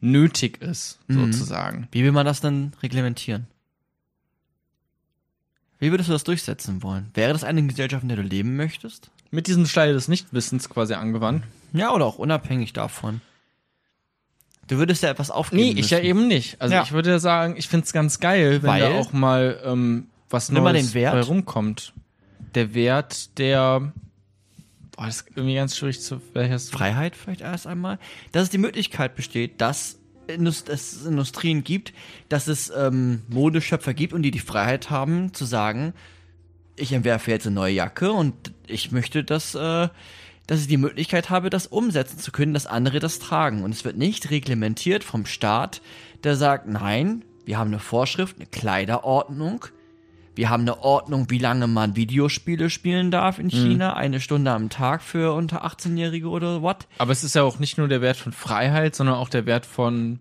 nötig 0.00 0.60
ist, 0.60 0.98
Mhm. 1.08 1.32
sozusagen. 1.32 1.88
Wie 1.92 2.02
will 2.04 2.12
man 2.12 2.26
das 2.26 2.40
dann 2.40 2.72
reglementieren? 2.82 3.46
Wie 5.78 5.90
würdest 5.90 6.08
du 6.08 6.12
das 6.12 6.24
durchsetzen 6.24 6.82
wollen? 6.82 7.10
Wäre 7.14 7.32
das 7.32 7.44
eine 7.44 7.62
Gesellschaft, 7.66 8.02
in 8.02 8.08
der 8.08 8.16
du 8.18 8.22
leben 8.22 8.56
möchtest? 8.56 9.10
Mit 9.30 9.46
diesem 9.46 9.66
Steil 9.66 9.94
des 9.94 10.08
Nichtwissens 10.08 10.68
quasi 10.68 10.94
angewandt. 10.94 11.44
Ja, 11.72 11.92
oder 11.92 12.04
auch 12.06 12.18
unabhängig 12.18 12.72
davon. 12.72 13.20
Du 14.68 14.76
würdest 14.78 15.02
ja 15.02 15.10
etwas 15.10 15.30
aufgeben 15.30 15.62
Nee, 15.62 15.80
ich 15.80 15.90
ja 15.90 15.98
müssen. 15.98 16.08
eben 16.08 16.28
nicht. 16.28 16.60
Also 16.60 16.74
Ja. 16.74 16.82
ich 16.82 16.92
würde 16.92 17.18
sagen, 17.18 17.56
ich 17.56 17.66
find's 17.68 17.92
ganz 17.92 18.20
geil, 18.20 18.62
wenn 18.62 18.70
Weil? 18.70 18.80
da 18.80 18.90
auch 18.92 19.12
mal 19.12 19.60
ähm, 19.64 20.06
was 20.32 20.50
Nimm 20.50 20.62
mal 20.62 20.72
den 20.72 20.94
Wert. 20.94 21.28
rumkommt. 21.28 21.92
Der 22.54 22.74
Wert 22.74 23.38
der 23.38 23.92
Boah, 24.94 25.06
das 25.06 25.22
ist 25.22 25.28
irgendwie 25.34 25.54
ganz 25.54 25.76
schwierig 25.76 26.00
zu 26.00 26.20
welches 26.34 26.70
Freiheit 26.70 27.16
vielleicht 27.16 27.40
erst 27.40 27.66
einmal, 27.66 27.98
dass 28.32 28.44
es 28.44 28.50
die 28.50 28.58
Möglichkeit 28.58 29.14
besteht, 29.16 29.60
dass 29.60 29.98
dass 30.26 30.68
es 30.68 31.04
Industrien 31.04 31.64
gibt, 31.64 31.92
dass 32.28 32.46
es 32.46 32.72
ähm, 32.74 33.22
Modeschöpfer 33.28 33.92
gibt 33.92 34.12
und 34.12 34.22
die 34.22 34.30
die 34.30 34.38
Freiheit 34.38 34.88
haben 34.88 35.34
zu 35.34 35.44
sagen, 35.44 35.94
ich 36.76 36.92
entwerfe 36.92 37.30
jetzt 37.30 37.46
eine 37.46 37.54
neue 37.54 37.74
Jacke 37.74 38.12
und 38.12 38.52
ich 38.66 38.92
möchte, 38.92 39.24
dass, 39.24 39.54
äh, 39.54 39.88
dass 40.46 40.60
ich 40.60 40.68
die 40.68 40.76
Möglichkeit 40.76 41.30
habe, 41.30 41.50
das 41.50 41.66
umsetzen 41.66 42.18
zu 42.18 42.32
können, 42.32 42.54
dass 42.54 42.66
andere 42.66 43.00
das 43.00 43.18
tragen. 43.18 43.62
Und 43.62 43.72
es 43.72 43.84
wird 43.84 43.96
nicht 43.96 44.30
reglementiert 44.30 45.04
vom 45.04 45.26
Staat, 45.26 45.82
der 46.24 46.36
sagt, 46.36 46.68
nein, 46.68 47.24
wir 47.44 47.58
haben 47.58 47.68
eine 47.68 47.80
Vorschrift, 47.80 48.36
eine 48.36 48.46
Kleiderordnung, 48.46 49.66
wir 50.34 50.48
haben 50.48 50.62
eine 50.62 50.82
Ordnung, 50.82 51.28
wie 51.28 51.38
lange 51.38 51.66
man 51.66 51.94
Videospiele 51.94 52.70
spielen 52.70 53.10
darf 53.10 53.38
in 53.38 53.50
China, 53.50 53.94
eine 53.94 54.20
Stunde 54.20 54.50
am 54.50 54.70
Tag 54.70 55.02
für 55.02 55.34
unter 55.34 55.64
18-Jährige 55.66 56.28
oder 56.28 56.62
what. 56.62 56.88
Aber 56.98 57.12
es 57.12 57.22
ist 57.22 57.34
ja 57.34 57.42
auch 57.42 57.58
nicht 57.58 57.76
nur 57.76 57.88
der 57.88 58.00
Wert 58.00 58.16
von 58.16 58.32
Freiheit, 58.32 58.94
sondern 58.94 59.16
auch 59.16 59.28
der 59.28 59.44
Wert 59.44 59.66
von 59.66 60.20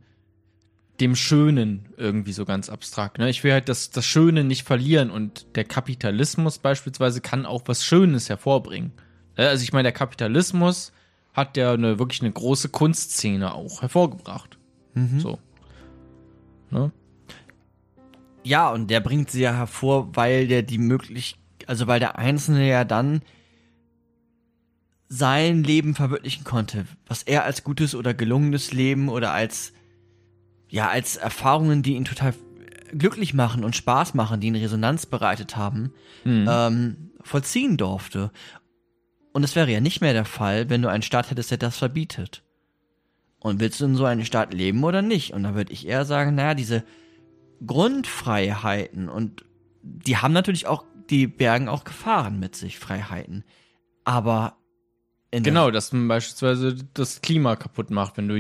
dem 1.00 1.16
Schönen 1.16 1.90
irgendwie 1.98 2.34
so 2.34 2.46
ganz 2.46 2.70
abstrakt. 2.70 3.18
Ne? 3.18 3.30
Ich 3.30 3.44
will 3.44 3.54
halt 3.54 3.70
das, 3.70 3.90
das 3.90 4.06
Schöne 4.06 4.44
nicht 4.44 4.64
verlieren 4.64 5.10
und 5.10 5.46
der 5.56 5.64
Kapitalismus 5.64 6.60
beispielsweise 6.60 7.22
kann 7.22 7.46
auch 7.46 7.64
was 7.66 7.84
Schönes 7.84 8.30
hervorbringen. 8.30 8.92
Ne? 9.38 9.48
Also 9.48 9.64
ich 9.64 9.74
meine, 9.74 9.84
der 9.84 9.94
Kapitalismus 9.94 10.92
hat 11.34 11.58
ja 11.58 11.74
eine, 11.74 11.98
wirklich 11.98 12.22
eine 12.22 12.32
große 12.32 12.70
Kunstszene 12.70 13.54
auch 13.54 13.82
hervorgebracht. 13.82 14.58
So. 15.20 15.40
Ne? 16.70 16.92
Ja, 18.44 18.70
und 18.72 18.90
der 18.90 19.00
bringt 19.00 19.30
sie 19.30 19.42
ja 19.42 19.54
hervor, 19.54 20.16
weil 20.16 20.48
der 20.48 20.64
die 20.64 20.78
möglich, 20.78 21.38
also 21.68 21.88
weil 21.88 22.00
der 22.00 22.18
Einzelne 22.18 22.68
ja 22.68 22.84
dann 22.84 23.22
sein 25.08 25.64
Leben 25.64 25.94
verwirklichen 25.94 26.44
konnte, 26.46 26.86
was 27.06 27.24
er 27.24 27.44
als 27.44 27.64
gutes 27.64 27.96
oder 27.96 28.14
gelungenes 28.14 28.72
Leben 28.72 29.10
oder 29.10 29.34
als 29.34 29.74
ja 30.70 30.90
als 30.90 31.18
Erfahrungen, 31.18 31.84
die 31.84 31.96
ihn 31.96 32.06
total 32.06 32.34
glücklich 32.94 33.34
machen 33.34 33.64
und 33.64 33.76
Spaß 33.76 34.14
machen, 34.14 34.40
die 34.40 34.48
ihn 34.48 34.56
Resonanz 34.56 35.06
bereitet 35.06 35.58
haben, 35.58 35.94
ähm, 36.48 37.12
vollziehen 37.22 37.78
durfte. 37.78 38.32
Und 39.34 39.44
das 39.44 39.56
wäre 39.56 39.72
ja 39.72 39.80
nicht 39.82 40.02
mehr 40.02 40.14
der 40.14 40.26
Fall, 40.26 40.70
wenn 40.70 40.82
du 40.82 40.90
einen 40.90 41.04
Staat 41.04 41.30
hättest, 41.30 41.52
der 41.52 41.58
das 41.58 41.78
verbietet. 41.78 42.44
Und 43.40 43.60
willst 43.60 43.82
du 43.82 43.86
in 43.86 43.96
so 43.96 44.06
einem 44.06 44.24
Staat 44.26 44.54
leben 44.54 44.84
oder 44.84 45.02
nicht? 45.02 45.34
Und 45.34 45.44
da 45.44 45.56
würde 45.56 45.74
ich 45.74 45.88
eher 45.88 46.06
sagen, 46.06 46.36
naja, 46.36 46.54
diese 46.54 46.84
Grundfreiheiten 47.66 49.10
und 49.10 49.46
die 49.84 50.18
haben 50.18 50.34
natürlich 50.34 50.68
auch, 50.68 50.84
die 51.10 51.28
bergen 51.28 51.68
auch 51.68 51.84
Gefahren 51.84 52.40
mit 52.40 52.56
sich, 52.56 52.80
Freiheiten. 52.80 53.44
Aber 54.04 54.58
Genau, 55.32 55.72
dass 55.72 55.94
man 55.94 56.08
beispielsweise 56.10 56.76
das 56.94 57.22
Klima 57.22 57.56
kaputt 57.56 57.90
macht, 57.90 58.18
wenn 58.18 58.28
du 58.28 58.36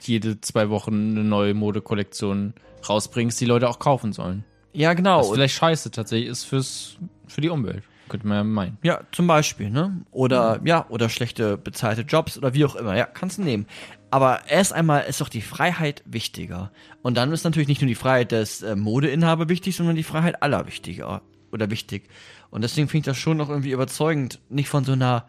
jede 0.00 0.40
zwei 0.40 0.70
Wochen 0.70 1.10
eine 1.10 1.24
neue 1.24 1.52
Modekollektion 1.52 2.54
rausbringst, 2.88 3.40
die 3.40 3.44
Leute 3.44 3.68
auch 3.68 3.80
kaufen 3.80 4.12
sollen. 4.12 4.44
ja 4.72 4.94
genau. 4.94 5.20
Was 5.20 5.30
vielleicht 5.30 5.56
scheiße 5.56 5.90
tatsächlich 5.90 6.28
ist 6.28 6.44
fürs, 6.44 6.96
für 7.26 7.40
die 7.40 7.48
Umwelt. 7.48 7.82
Könnte 8.08 8.26
man 8.26 8.36
ja 8.36 8.44
meinen. 8.44 8.78
Ja, 8.82 9.00
zum 9.12 9.26
Beispiel, 9.26 9.70
ne? 9.70 10.04
Oder, 10.10 10.60
ja, 10.64 10.86
oder 10.88 11.08
schlechte 11.08 11.56
bezahlte 11.56 12.02
Jobs 12.02 12.38
oder 12.38 12.54
wie 12.54 12.64
auch 12.64 12.76
immer. 12.76 12.96
Ja, 12.96 13.06
kannst 13.06 13.38
du 13.38 13.42
nehmen. 13.42 13.66
Aber 14.10 14.40
erst 14.48 14.72
einmal 14.72 15.04
ist 15.04 15.20
doch 15.20 15.28
die 15.28 15.42
Freiheit 15.42 16.02
wichtiger. 16.06 16.70
Und 17.02 17.16
dann 17.16 17.32
ist 17.32 17.44
natürlich 17.44 17.68
nicht 17.68 17.82
nur 17.82 17.88
die 17.88 17.94
Freiheit 17.94 18.32
des 18.32 18.62
äh, 18.62 18.74
Modeinhaber 18.74 19.48
wichtig, 19.48 19.76
sondern 19.76 19.96
die 19.96 20.02
Freiheit 20.02 20.42
aller 20.42 20.66
wichtiger. 20.66 21.22
oder 21.52 21.70
wichtig. 21.70 22.08
Und 22.50 22.62
deswegen 22.62 22.88
finde 22.88 23.00
ich 23.00 23.06
das 23.06 23.18
schon 23.18 23.36
noch 23.36 23.50
irgendwie 23.50 23.72
überzeugend, 23.72 24.40
nicht 24.48 24.68
von 24.68 24.84
so 24.84 24.92
einer 24.92 25.28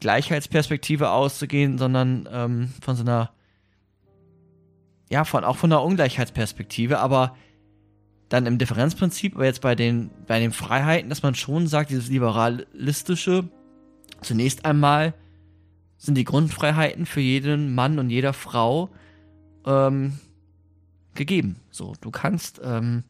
Gleichheitsperspektive 0.00 1.10
auszugehen, 1.10 1.78
sondern 1.78 2.28
ähm, 2.32 2.72
von 2.80 2.96
so 2.96 3.02
einer, 3.02 3.30
ja, 5.10 5.24
von 5.24 5.44
auch 5.44 5.56
von 5.56 5.72
einer 5.72 5.82
Ungleichheitsperspektive, 5.82 6.98
aber 6.98 7.36
dann 8.28 8.46
im 8.46 8.58
Differenzprinzip, 8.58 9.34
aber 9.34 9.46
jetzt 9.46 9.62
bei 9.62 9.74
den, 9.74 10.10
bei 10.26 10.38
den 10.38 10.52
Freiheiten, 10.52 11.08
dass 11.08 11.22
man 11.22 11.34
schon 11.34 11.66
sagt, 11.66 11.90
dieses 11.90 12.08
liberalistische, 12.08 13.48
zunächst 14.20 14.64
einmal 14.64 15.14
sind 15.96 16.16
die 16.16 16.24
Grundfreiheiten 16.24 17.06
für 17.06 17.20
jeden 17.20 17.74
Mann 17.74 17.98
und 17.98 18.10
jeder 18.10 18.32
Frau 18.32 18.90
ähm, 19.66 20.18
gegeben. 21.14 21.56
So, 21.70 21.94
du 22.00 22.10
kannst 22.10 22.60
ähm, 22.62 23.02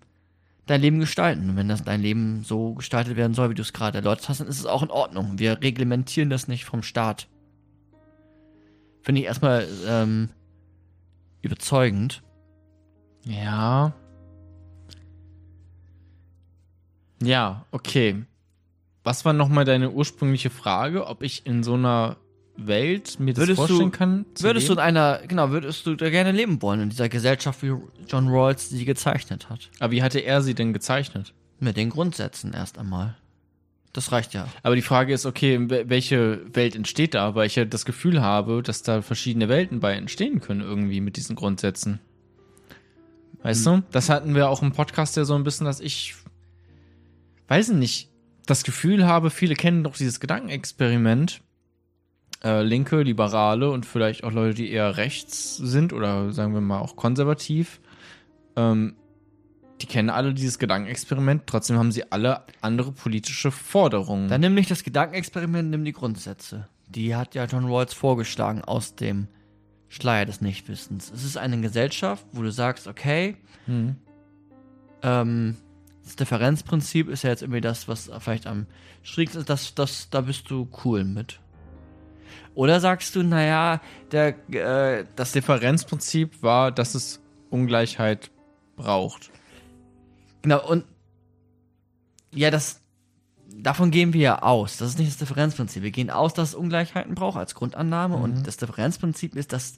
dein 0.66 0.80
Leben 0.80 1.00
gestalten. 1.00 1.50
Und 1.50 1.56
wenn 1.56 1.68
das 1.68 1.84
dein 1.84 2.00
Leben 2.00 2.44
so 2.44 2.74
gestaltet 2.74 3.16
werden 3.16 3.34
soll, 3.34 3.50
wie 3.50 3.54
du 3.54 3.62
es 3.62 3.72
gerade 3.72 3.98
erläutert 3.98 4.28
hast, 4.28 4.40
dann 4.40 4.48
ist 4.48 4.58
es 4.58 4.66
auch 4.66 4.82
in 4.82 4.90
Ordnung. 4.90 5.38
Wir 5.38 5.60
reglementieren 5.60 6.30
das 6.30 6.48
nicht 6.48 6.64
vom 6.64 6.82
Staat. 6.82 7.28
Finde 9.02 9.20
ich 9.20 9.26
erstmal 9.26 9.66
ähm, 9.86 10.30
überzeugend. 11.42 12.22
Ja. 13.24 13.92
Ja, 17.22 17.64
okay. 17.70 18.24
Was 19.04 19.24
war 19.24 19.32
nochmal 19.32 19.64
deine 19.64 19.90
ursprüngliche 19.90 20.50
Frage, 20.50 21.06
ob 21.06 21.22
ich 21.22 21.46
in 21.46 21.62
so 21.62 21.74
einer 21.74 22.16
Welt 22.56 23.18
mir 23.20 23.32
das 23.32 23.42
Würdest 23.42 23.56
vorstellen 23.58 23.90
du- 23.92 23.96
kann? 23.98 24.26
Würdest 24.40 24.68
du 24.68 24.72
in 24.72 24.78
leben? 24.78 24.86
einer, 24.88 25.20
genau, 25.26 25.50
würdest 25.50 25.86
du 25.86 25.94
da 25.94 26.10
gerne 26.10 26.32
leben 26.32 26.60
wollen 26.60 26.80
in 26.80 26.90
dieser 26.90 27.08
Gesellschaft, 27.08 27.62
wie 27.62 27.72
John 28.08 28.28
Rawls 28.28 28.68
sie 28.68 28.84
gezeichnet 28.84 29.48
hat? 29.48 29.70
Aber 29.78 29.92
wie 29.92 30.02
hatte 30.02 30.18
er 30.20 30.42
sie 30.42 30.54
denn 30.54 30.72
gezeichnet? 30.72 31.32
Mit 31.60 31.76
den 31.76 31.90
Grundsätzen 31.90 32.52
erst 32.52 32.78
einmal. 32.78 33.16
Das 33.92 34.12
reicht 34.12 34.34
ja. 34.34 34.46
Aber 34.62 34.76
die 34.76 34.82
Frage 34.82 35.12
ist, 35.14 35.24
okay, 35.26 35.56
wel- 35.56 35.88
welche 35.88 36.40
Welt 36.54 36.76
entsteht 36.76 37.14
da? 37.14 37.34
Weil 37.34 37.46
ich 37.46 37.56
ja 37.56 37.64
das 37.64 37.84
Gefühl 37.84 38.20
habe, 38.22 38.62
dass 38.62 38.82
da 38.82 39.02
verschiedene 39.02 39.48
Welten 39.48 39.80
bei 39.80 39.94
entstehen 39.94 40.40
können, 40.40 40.60
irgendwie 40.60 41.00
mit 41.00 41.16
diesen 41.16 41.34
Grundsätzen. 41.36 41.98
Weißt 43.42 43.64
du? 43.66 43.82
Das 43.92 44.08
hatten 44.08 44.34
wir 44.34 44.48
auch 44.48 44.62
im 44.62 44.72
Podcast 44.72 45.16
ja 45.16 45.24
so 45.24 45.34
ein 45.34 45.44
bisschen, 45.44 45.64
dass 45.64 45.80
ich, 45.80 46.14
weiß 47.48 47.70
ich 47.70 47.74
nicht, 47.76 48.10
das 48.46 48.64
Gefühl 48.64 49.06
habe, 49.06 49.30
viele 49.30 49.54
kennen 49.54 49.84
doch 49.84 49.96
dieses 49.96 50.20
Gedankenexperiment. 50.20 51.42
Äh, 52.44 52.62
Linke, 52.62 53.02
Liberale 53.02 53.70
und 53.70 53.84
vielleicht 53.84 54.22
auch 54.22 54.30
Leute, 54.32 54.54
die 54.54 54.70
eher 54.70 54.96
rechts 54.96 55.56
sind 55.56 55.92
oder 55.92 56.32
sagen 56.32 56.54
wir 56.54 56.60
mal 56.60 56.78
auch 56.78 56.94
konservativ. 56.94 57.80
Ähm, 58.54 58.94
die 59.80 59.86
kennen 59.86 60.08
alle 60.10 60.34
dieses 60.34 60.58
Gedankenexperiment, 60.58 61.42
trotzdem 61.46 61.78
haben 61.78 61.92
sie 61.92 62.10
alle 62.10 62.42
andere 62.60 62.92
politische 62.92 63.50
Forderungen. 63.50 64.28
Dann 64.28 64.40
nimm 64.40 64.54
nicht 64.54 64.70
das 64.70 64.82
Gedankenexperiment, 64.84 65.70
nimm 65.70 65.84
die 65.84 65.92
Grundsätze. 65.92 66.68
Die 66.88 67.14
hat 67.14 67.34
ja 67.34 67.44
John 67.44 67.66
Rawls 67.66 67.92
vorgeschlagen 67.94 68.62
aus 68.62 68.94
dem 68.96 69.28
Schleier 69.88 70.26
des 70.26 70.40
Nichtwissens. 70.40 71.10
Es 71.14 71.24
ist 71.24 71.36
eine 71.36 71.60
Gesellschaft, 71.60 72.24
wo 72.32 72.42
du 72.42 72.50
sagst, 72.52 72.86
okay, 72.86 73.36
Mhm. 73.66 73.96
ähm, 75.02 75.56
das 76.08 76.16
Differenzprinzip 76.16 77.10
ist 77.10 77.22
ja 77.22 77.28
jetzt 77.28 77.42
irgendwie 77.42 77.60
das, 77.60 77.86
was 77.86 78.10
vielleicht 78.18 78.46
am 78.46 78.66
schrägsten 79.02 79.42
ist, 79.42 79.50
das, 79.50 79.74
das, 79.74 80.08
da 80.08 80.22
bist 80.22 80.48
du 80.50 80.66
cool 80.82 81.04
mit. 81.04 81.38
Oder 82.54 82.80
sagst 82.80 83.14
du, 83.14 83.22
naja, 83.22 83.82
der, 84.10 84.28
äh, 84.48 85.04
Das 85.16 85.32
Differenzprinzip 85.32 86.42
war, 86.42 86.72
dass 86.72 86.94
es 86.94 87.20
Ungleichheit 87.50 88.30
braucht. 88.74 89.30
Genau, 90.40 90.66
und 90.66 90.84
ja, 92.34 92.50
das 92.50 92.80
davon 93.54 93.90
gehen 93.90 94.14
wir 94.14 94.20
ja 94.20 94.42
aus. 94.42 94.78
Das 94.78 94.88
ist 94.88 94.98
nicht 94.98 95.10
das 95.10 95.18
Differenzprinzip. 95.18 95.82
Wir 95.82 95.90
gehen 95.90 96.08
aus, 96.08 96.32
dass 96.32 96.50
es 96.50 96.54
Ungleichheiten 96.54 97.14
braucht 97.14 97.36
als 97.36 97.54
Grundannahme. 97.54 98.16
Und 98.16 98.46
das 98.46 98.56
Differenzprinzip 98.56 99.36
ist, 99.36 99.52
dass, 99.52 99.76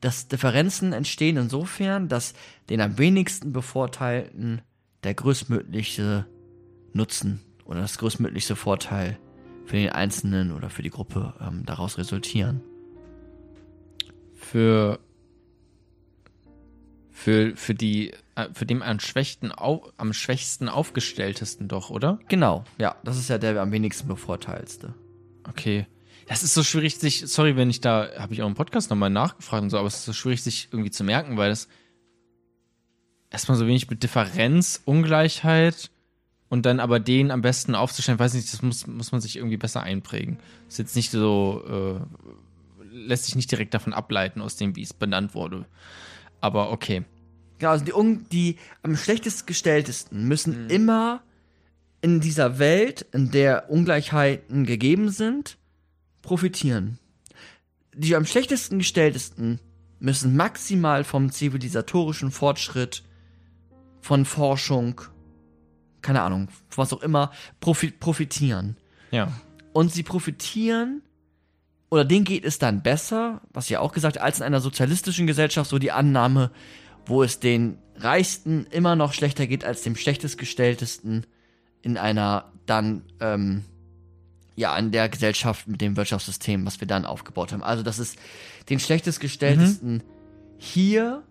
dass 0.00 0.28
Differenzen 0.28 0.94
entstehen 0.94 1.36
insofern, 1.36 2.08
dass 2.08 2.32
den 2.70 2.80
am 2.80 2.96
wenigsten 2.96 3.52
Bevorteilten 3.52 4.62
der 5.06 5.14
größtmögliche 5.14 6.26
Nutzen 6.92 7.40
oder 7.64 7.80
das 7.80 7.96
größtmögliche 7.98 8.56
Vorteil 8.56 9.18
für 9.64 9.76
den 9.76 9.90
Einzelnen 9.90 10.52
oder 10.52 10.68
für 10.68 10.82
die 10.82 10.90
Gruppe 10.90 11.32
ähm, 11.40 11.64
daraus 11.64 11.96
resultieren. 11.96 12.60
Für, 14.34 14.98
für, 17.12 17.56
für 17.56 17.74
die, 17.74 18.14
äh, 18.34 18.48
für 18.52 18.66
den 18.66 18.82
am 18.82 18.98
schwächsten, 18.98 19.52
au, 19.52 19.92
am 19.96 20.12
schwächsten 20.12 20.68
aufgestelltesten 20.68 21.68
doch, 21.68 21.90
oder? 21.90 22.18
Genau, 22.28 22.64
ja, 22.78 22.96
das 23.04 23.16
ist 23.16 23.30
ja 23.30 23.38
der 23.38 23.60
am 23.62 23.70
wenigsten 23.70 24.08
bevorteilste. 24.08 24.94
Okay. 25.48 25.86
Das 26.26 26.42
ist 26.42 26.54
so 26.54 26.64
schwierig, 26.64 26.96
sich, 26.96 27.28
sorry, 27.28 27.54
wenn 27.54 27.70
ich 27.70 27.80
da, 27.80 28.08
habe 28.18 28.34
ich 28.34 28.42
auch 28.42 28.48
im 28.48 28.54
Podcast 28.54 28.90
nochmal 28.90 29.10
nachgefragt 29.10 29.62
und 29.62 29.70
so, 29.70 29.78
aber 29.78 29.86
es 29.86 29.94
ist 29.94 30.04
so 30.06 30.12
schwierig, 30.12 30.42
sich 30.42 30.68
irgendwie 30.72 30.90
zu 30.90 31.04
merken, 31.04 31.36
weil 31.36 31.50
das 31.50 31.68
erstmal 33.30 33.56
so 33.56 33.66
wenig 33.66 33.88
mit 33.90 34.02
Differenz, 34.02 34.82
Ungleichheit 34.84 35.90
und 36.48 36.66
dann 36.66 36.80
aber 36.80 37.00
den 37.00 37.30
am 37.30 37.42
besten 37.42 37.74
aufzustellen, 37.74 38.18
weiß 38.18 38.34
nicht, 38.34 38.52
das 38.52 38.62
muss, 38.62 38.86
muss 38.86 39.12
man 39.12 39.20
sich 39.20 39.36
irgendwie 39.36 39.56
besser 39.56 39.82
einprägen. 39.82 40.38
Ist 40.68 40.78
jetzt 40.78 40.96
nicht 40.96 41.10
so, 41.10 41.62
äh, 41.68 42.84
lässt 42.90 43.24
sich 43.24 43.34
nicht 43.34 43.50
direkt 43.50 43.74
davon 43.74 43.92
ableiten, 43.92 44.40
aus 44.40 44.56
dem, 44.56 44.76
wie 44.76 44.82
es 44.82 44.94
benannt 44.94 45.34
wurde. 45.34 45.66
Aber 46.40 46.70
okay. 46.70 47.04
Genau, 47.58 47.70
also 47.70 47.84
die, 47.84 47.92
Un 47.92 48.26
die 48.30 48.56
am 48.82 48.96
schlechtest 48.96 49.46
gestelltesten 49.46 50.28
müssen 50.28 50.68
immer 50.70 51.22
in 52.02 52.20
dieser 52.20 52.58
Welt, 52.58 53.06
in 53.12 53.30
der 53.30 53.70
Ungleichheiten 53.70 54.64
gegeben 54.64 55.10
sind, 55.10 55.58
profitieren. 56.22 56.98
Die 57.94 58.14
am 58.14 58.26
schlechtesten 58.26 58.78
gestelltesten 58.78 59.58
müssen 59.98 60.36
maximal 60.36 61.04
vom 61.04 61.32
zivilisatorischen 61.32 62.30
Fortschritt, 62.30 63.02
von 64.06 64.24
Forschung, 64.24 65.00
keine 66.00 66.22
Ahnung, 66.22 66.46
was 66.76 66.92
auch 66.92 67.02
immer, 67.02 67.32
profi 67.58 67.90
profitieren. 67.90 68.76
Ja. 69.10 69.32
Und 69.72 69.92
sie 69.92 70.04
profitieren, 70.04 71.02
oder 71.90 72.04
denen 72.04 72.24
geht 72.24 72.44
es 72.44 72.60
dann 72.60 72.84
besser, 72.84 73.40
was 73.52 73.68
ja 73.68 73.80
auch 73.80 73.92
gesagt, 73.92 74.18
als 74.18 74.38
in 74.38 74.44
einer 74.44 74.60
sozialistischen 74.60 75.26
Gesellschaft, 75.26 75.68
so 75.68 75.80
die 75.80 75.90
Annahme, 75.90 76.52
wo 77.04 77.24
es 77.24 77.40
den 77.40 77.78
Reichsten 77.96 78.66
immer 78.70 78.94
noch 78.94 79.12
schlechter 79.12 79.48
geht 79.48 79.64
als 79.64 79.82
dem 79.82 79.96
schlechtestgestelltesten 79.96 81.26
in 81.82 81.98
einer 81.98 82.52
dann, 82.64 83.02
ähm, 83.18 83.64
ja, 84.54 84.76
in 84.78 84.92
der 84.92 85.08
Gesellschaft 85.08 85.66
mit 85.66 85.80
dem 85.80 85.96
Wirtschaftssystem, 85.96 86.64
was 86.64 86.78
wir 86.78 86.86
dann 86.86 87.06
aufgebaut 87.06 87.52
haben. 87.52 87.64
Also, 87.64 87.82
dass 87.82 87.98
es 87.98 88.14
den 88.68 88.78
schlechtestgestelltesten 88.78 90.04
hier 90.58 91.24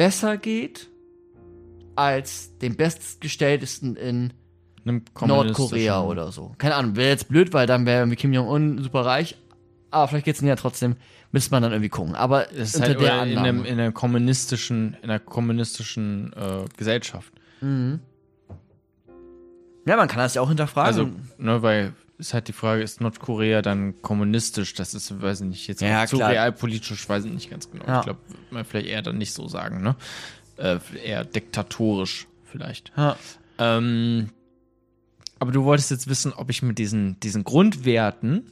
besser 0.00 0.38
geht 0.38 0.88
als 1.94 2.56
dem 2.56 2.74
bestgestelltesten 2.74 3.96
in 3.96 4.32
Einem 4.86 5.02
Nordkorea 5.20 6.02
oder 6.02 6.32
so. 6.32 6.54
Keine 6.56 6.76
Ahnung, 6.76 6.96
wäre 6.96 7.10
jetzt 7.10 7.28
blöd, 7.28 7.52
weil 7.52 7.66
dann 7.66 7.84
wäre 7.84 8.00
irgendwie 8.00 8.16
Kim 8.16 8.32
Jong-un 8.32 8.82
super 8.82 9.04
reich. 9.04 9.36
Aber 9.90 10.08
vielleicht 10.08 10.24
geht's 10.24 10.40
ja 10.40 10.56
trotzdem, 10.56 10.96
müsste 11.32 11.50
man 11.50 11.62
dann 11.62 11.72
irgendwie 11.72 11.90
gucken. 11.90 12.14
Aber 12.14 12.44
Das 12.44 12.70
ist 12.70 12.76
unter 12.76 12.88
halt 12.88 13.00
der 13.02 13.12
in, 13.12 13.18
Annahme. 13.36 13.48
einem, 13.48 13.64
in 13.66 13.78
einer 13.78 13.92
kommunistischen, 13.92 14.96
in 15.02 15.10
einer 15.10 15.18
kommunistischen 15.18 16.32
äh, 16.32 16.64
Gesellschaft. 16.78 17.34
ja, 17.60 17.98
man 19.84 20.08
kann 20.08 20.20
das 20.20 20.32
ja 20.32 20.40
auch 20.40 20.48
hinterfragen. 20.48 20.86
Also, 20.86 21.10
ne, 21.36 21.60
weil 21.60 21.92
ist 22.20 22.34
halt 22.34 22.48
die 22.48 22.52
Frage, 22.52 22.82
ist 22.82 23.00
Nordkorea 23.00 23.62
dann 23.62 24.00
kommunistisch? 24.02 24.74
Das 24.74 24.94
ist, 24.94 25.20
weiß 25.22 25.40
ich 25.40 25.46
nicht, 25.48 25.66
jetzt 25.66 25.80
Ja, 25.82 26.06
zu 26.06 26.18
realpolitisch, 26.18 27.08
weiß 27.08 27.24
ich 27.24 27.32
nicht 27.32 27.50
ganz 27.50 27.70
genau. 27.70 27.86
Ja. 27.86 27.98
Ich 28.00 28.04
glaube, 28.04 28.20
man 28.50 28.64
vielleicht 28.64 28.86
eher 28.88 29.02
dann 29.02 29.18
nicht 29.18 29.32
so 29.32 29.48
sagen, 29.48 29.82
ne? 29.82 29.96
Äh, 30.56 30.78
eher 31.04 31.24
diktatorisch 31.24 32.26
vielleicht. 32.44 32.92
ja. 32.96 33.16
Ähm, 33.58 34.30
aber 35.38 35.52
du 35.52 35.64
wolltest 35.64 35.90
jetzt 35.90 36.06
wissen, 36.08 36.32
ob 36.34 36.50
ich 36.50 36.62
mit 36.62 36.78
diesen, 36.78 37.18
diesen 37.20 37.44
Grundwerten, 37.44 38.50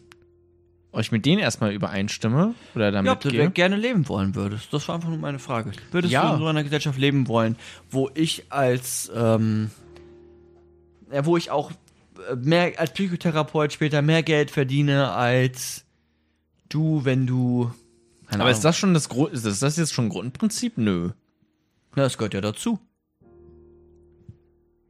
ob 0.93 1.01
ich 1.01 1.13
mit 1.13 1.27
denen 1.27 1.39
erstmal 1.39 1.73
übereinstimme 1.73 2.55
oder 2.75 2.87
ja, 2.87 2.91
damit 2.91 3.13
ob 3.13 3.21
du 3.21 3.31
gehe. 3.31 3.51
gerne 3.51 3.77
leben 3.77 4.09
wollen 4.09 4.35
würdest. 4.35 4.73
Das 4.73 4.89
war 4.89 4.95
einfach 4.95 5.11
nur 5.11 5.19
meine 5.19 5.39
Frage. 5.39 5.73
Würdest 5.91 6.13
Ja. 6.13 6.29
du 6.29 6.35
in 6.35 6.39
so 6.41 6.47
einer 6.47 6.63
Gesellschaft 6.65 6.99
leben 6.99 7.29
wollen, 7.29 7.57
wo 7.91 8.11
ich 8.15 8.45
als, 8.51 9.11
ähm, 9.15 9.71
ja, 11.13 11.27
wo 11.27 11.37
ich 11.37 11.51
auch 11.51 11.73
mehr 12.37 12.79
als 12.79 12.93
Psychotherapeut 12.93 13.73
später 13.73 14.03
mehr 14.03 14.23
Geld 14.23 14.51
verdiene 14.51 15.13
als 15.13 15.85
du, 16.69 17.05
wenn 17.05 17.27
du. 17.27 17.73
Aber 18.31 18.51
ist 18.51 18.57
Ahnung. 18.59 18.63
das 18.63 18.77
schon 18.79 18.95
das 18.95 19.09
Grund, 19.09 19.33
ist 19.33 19.45
das- 19.47 19.63
ist 19.63 19.79
jetzt 19.79 19.95
schon 19.95 20.07
ein 20.07 20.11
Grundprinzip? 20.11 20.77
Nö. 20.79 21.11
Na, 21.97 22.03
das 22.03 22.19
gehört 22.19 22.35
ja 22.35 22.41
dazu. 22.41 22.79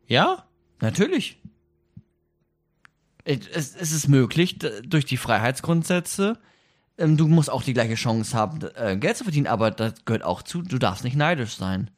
Ja? 0.07 0.45
Natürlich. 0.81 1.41
Es, 3.25 3.75
es 3.77 3.93
ist 3.93 4.09
möglich, 4.09 4.59
durch 4.85 5.05
die 5.05 5.19
Freiheitsgrundsätze, 5.19 6.39
ähm, 6.97 7.17
du 7.19 7.29
musst 7.29 7.51
auch 7.51 7.63
die 7.63 7.75
gleiche 7.75 7.95
Chance 7.95 8.35
haben, 8.37 8.61
äh, 8.75 8.97
Geld 8.97 9.19
zu 9.19 9.25
verdienen, 9.25 9.47
aber 9.47 9.71
das 9.71 10.05
gehört 10.07 10.23
auch 10.25 10.43
zu, 10.43 10.63
du 10.63 10.79
darfst 10.79 11.05
nicht 11.05 11.17
neidisch 11.17 11.57
sein. 11.57 11.91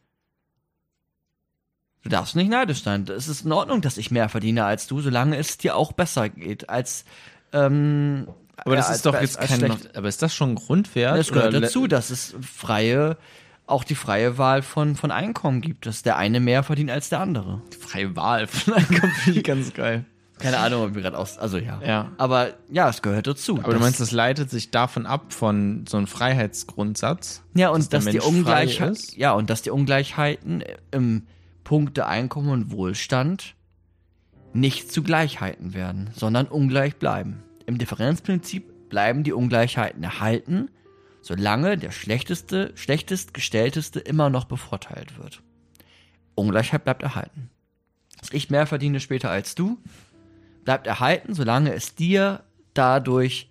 Du 2.02 2.08
darfst 2.08 2.34
nicht 2.36 2.50
neidisch 2.50 2.82
sein. 2.82 3.04
Es 3.14 3.28
ist 3.28 3.44
in 3.44 3.52
Ordnung, 3.52 3.82
dass 3.82 3.98
ich 3.98 4.10
mehr 4.10 4.28
verdiene 4.28 4.64
als 4.64 4.86
du, 4.86 5.00
solange 5.00 5.36
es 5.36 5.58
dir 5.58 5.76
auch 5.76 5.92
besser 5.92 6.28
geht 6.30 6.68
als. 6.70 7.04
Ähm, 7.52 8.26
Aber 8.56 8.76
das 8.76 8.88
ja, 8.88 8.94
ist 8.94 9.06
doch 9.06 9.14
als- 9.14 9.22
jetzt 9.32 9.38
als 9.38 9.48
kein. 9.50 9.58
schlecht. 9.58 9.96
Aber 9.96 10.08
ist 10.08 10.22
das 10.22 10.34
schon 10.34 10.50
ein 10.50 10.54
Grundwert? 10.54 11.18
Es 11.18 11.28
gehört 11.32 11.48
Oder- 11.48 11.60
dazu, 11.62 11.86
dass 11.86 12.10
es 12.10 12.34
freie, 12.40 13.16
auch 13.66 13.84
die 13.84 13.94
freie 13.94 14.38
Wahl 14.38 14.62
von, 14.62 14.96
von 14.96 15.10
Einkommen 15.10 15.60
gibt, 15.60 15.84
dass 15.86 16.02
der 16.02 16.16
eine 16.16 16.40
mehr 16.40 16.62
verdient 16.62 16.90
als 16.90 17.08
der 17.10 17.20
andere. 17.20 17.60
Freie 17.78 18.16
Wahl 18.16 18.46
von 18.46 18.74
Einkommen 18.74 19.12
finde 19.12 19.38
ich 19.40 19.44
ganz 19.44 19.74
geil. 19.74 20.04
Keine 20.38 20.56
Ahnung, 20.56 20.84
ob 20.86 20.94
wir 20.94 21.02
gerade 21.02 21.18
aus. 21.18 21.36
Also 21.36 21.58
ja. 21.58 21.80
Ja. 21.84 22.12
Aber 22.16 22.54
ja, 22.70 22.88
es 22.88 23.02
gehört 23.02 23.26
dazu. 23.26 23.58
Aber 23.62 23.74
du 23.74 23.78
meinst, 23.78 24.00
das 24.00 24.10
leitet 24.10 24.48
sich 24.48 24.70
davon 24.70 25.04
ab 25.04 25.34
von 25.34 25.84
so 25.86 25.98
einem 25.98 26.06
Freiheitsgrundsatz? 26.06 27.42
Ja, 27.54 27.68
und 27.68 27.92
dass 27.92 28.04
dass, 28.06 28.12
die 28.12 28.20
Ungleichheit, 28.20 28.98
ja, 29.16 29.32
und 29.32 29.50
dass 29.50 29.60
die 29.60 29.70
Ungleichheiten 29.70 30.64
im 30.92 31.26
Punkte 31.70 32.08
Einkommen 32.08 32.48
und 32.48 32.72
Wohlstand 32.72 33.54
nicht 34.52 34.90
zu 34.90 35.04
Gleichheiten 35.04 35.72
werden, 35.72 36.10
sondern 36.16 36.48
ungleich 36.48 36.96
bleiben. 36.96 37.44
Im 37.64 37.78
Differenzprinzip 37.78 38.88
bleiben 38.88 39.22
die 39.22 39.32
Ungleichheiten 39.32 40.02
erhalten, 40.02 40.68
solange 41.22 41.78
der 41.78 41.92
schlechteste, 41.92 42.72
schlechtest 42.74 43.34
gestellteste 43.34 44.00
immer 44.00 44.30
noch 44.30 44.46
bevorteilt 44.46 45.16
wird. 45.16 45.44
Ungleichheit 46.34 46.82
bleibt 46.82 47.04
erhalten. 47.04 47.50
Dass 48.18 48.32
ich 48.32 48.50
mehr 48.50 48.66
verdiene 48.66 48.98
später 48.98 49.30
als 49.30 49.54
du, 49.54 49.78
bleibt 50.64 50.88
erhalten, 50.88 51.34
solange 51.34 51.72
es 51.72 51.94
dir 51.94 52.42
dadurch 52.74 53.48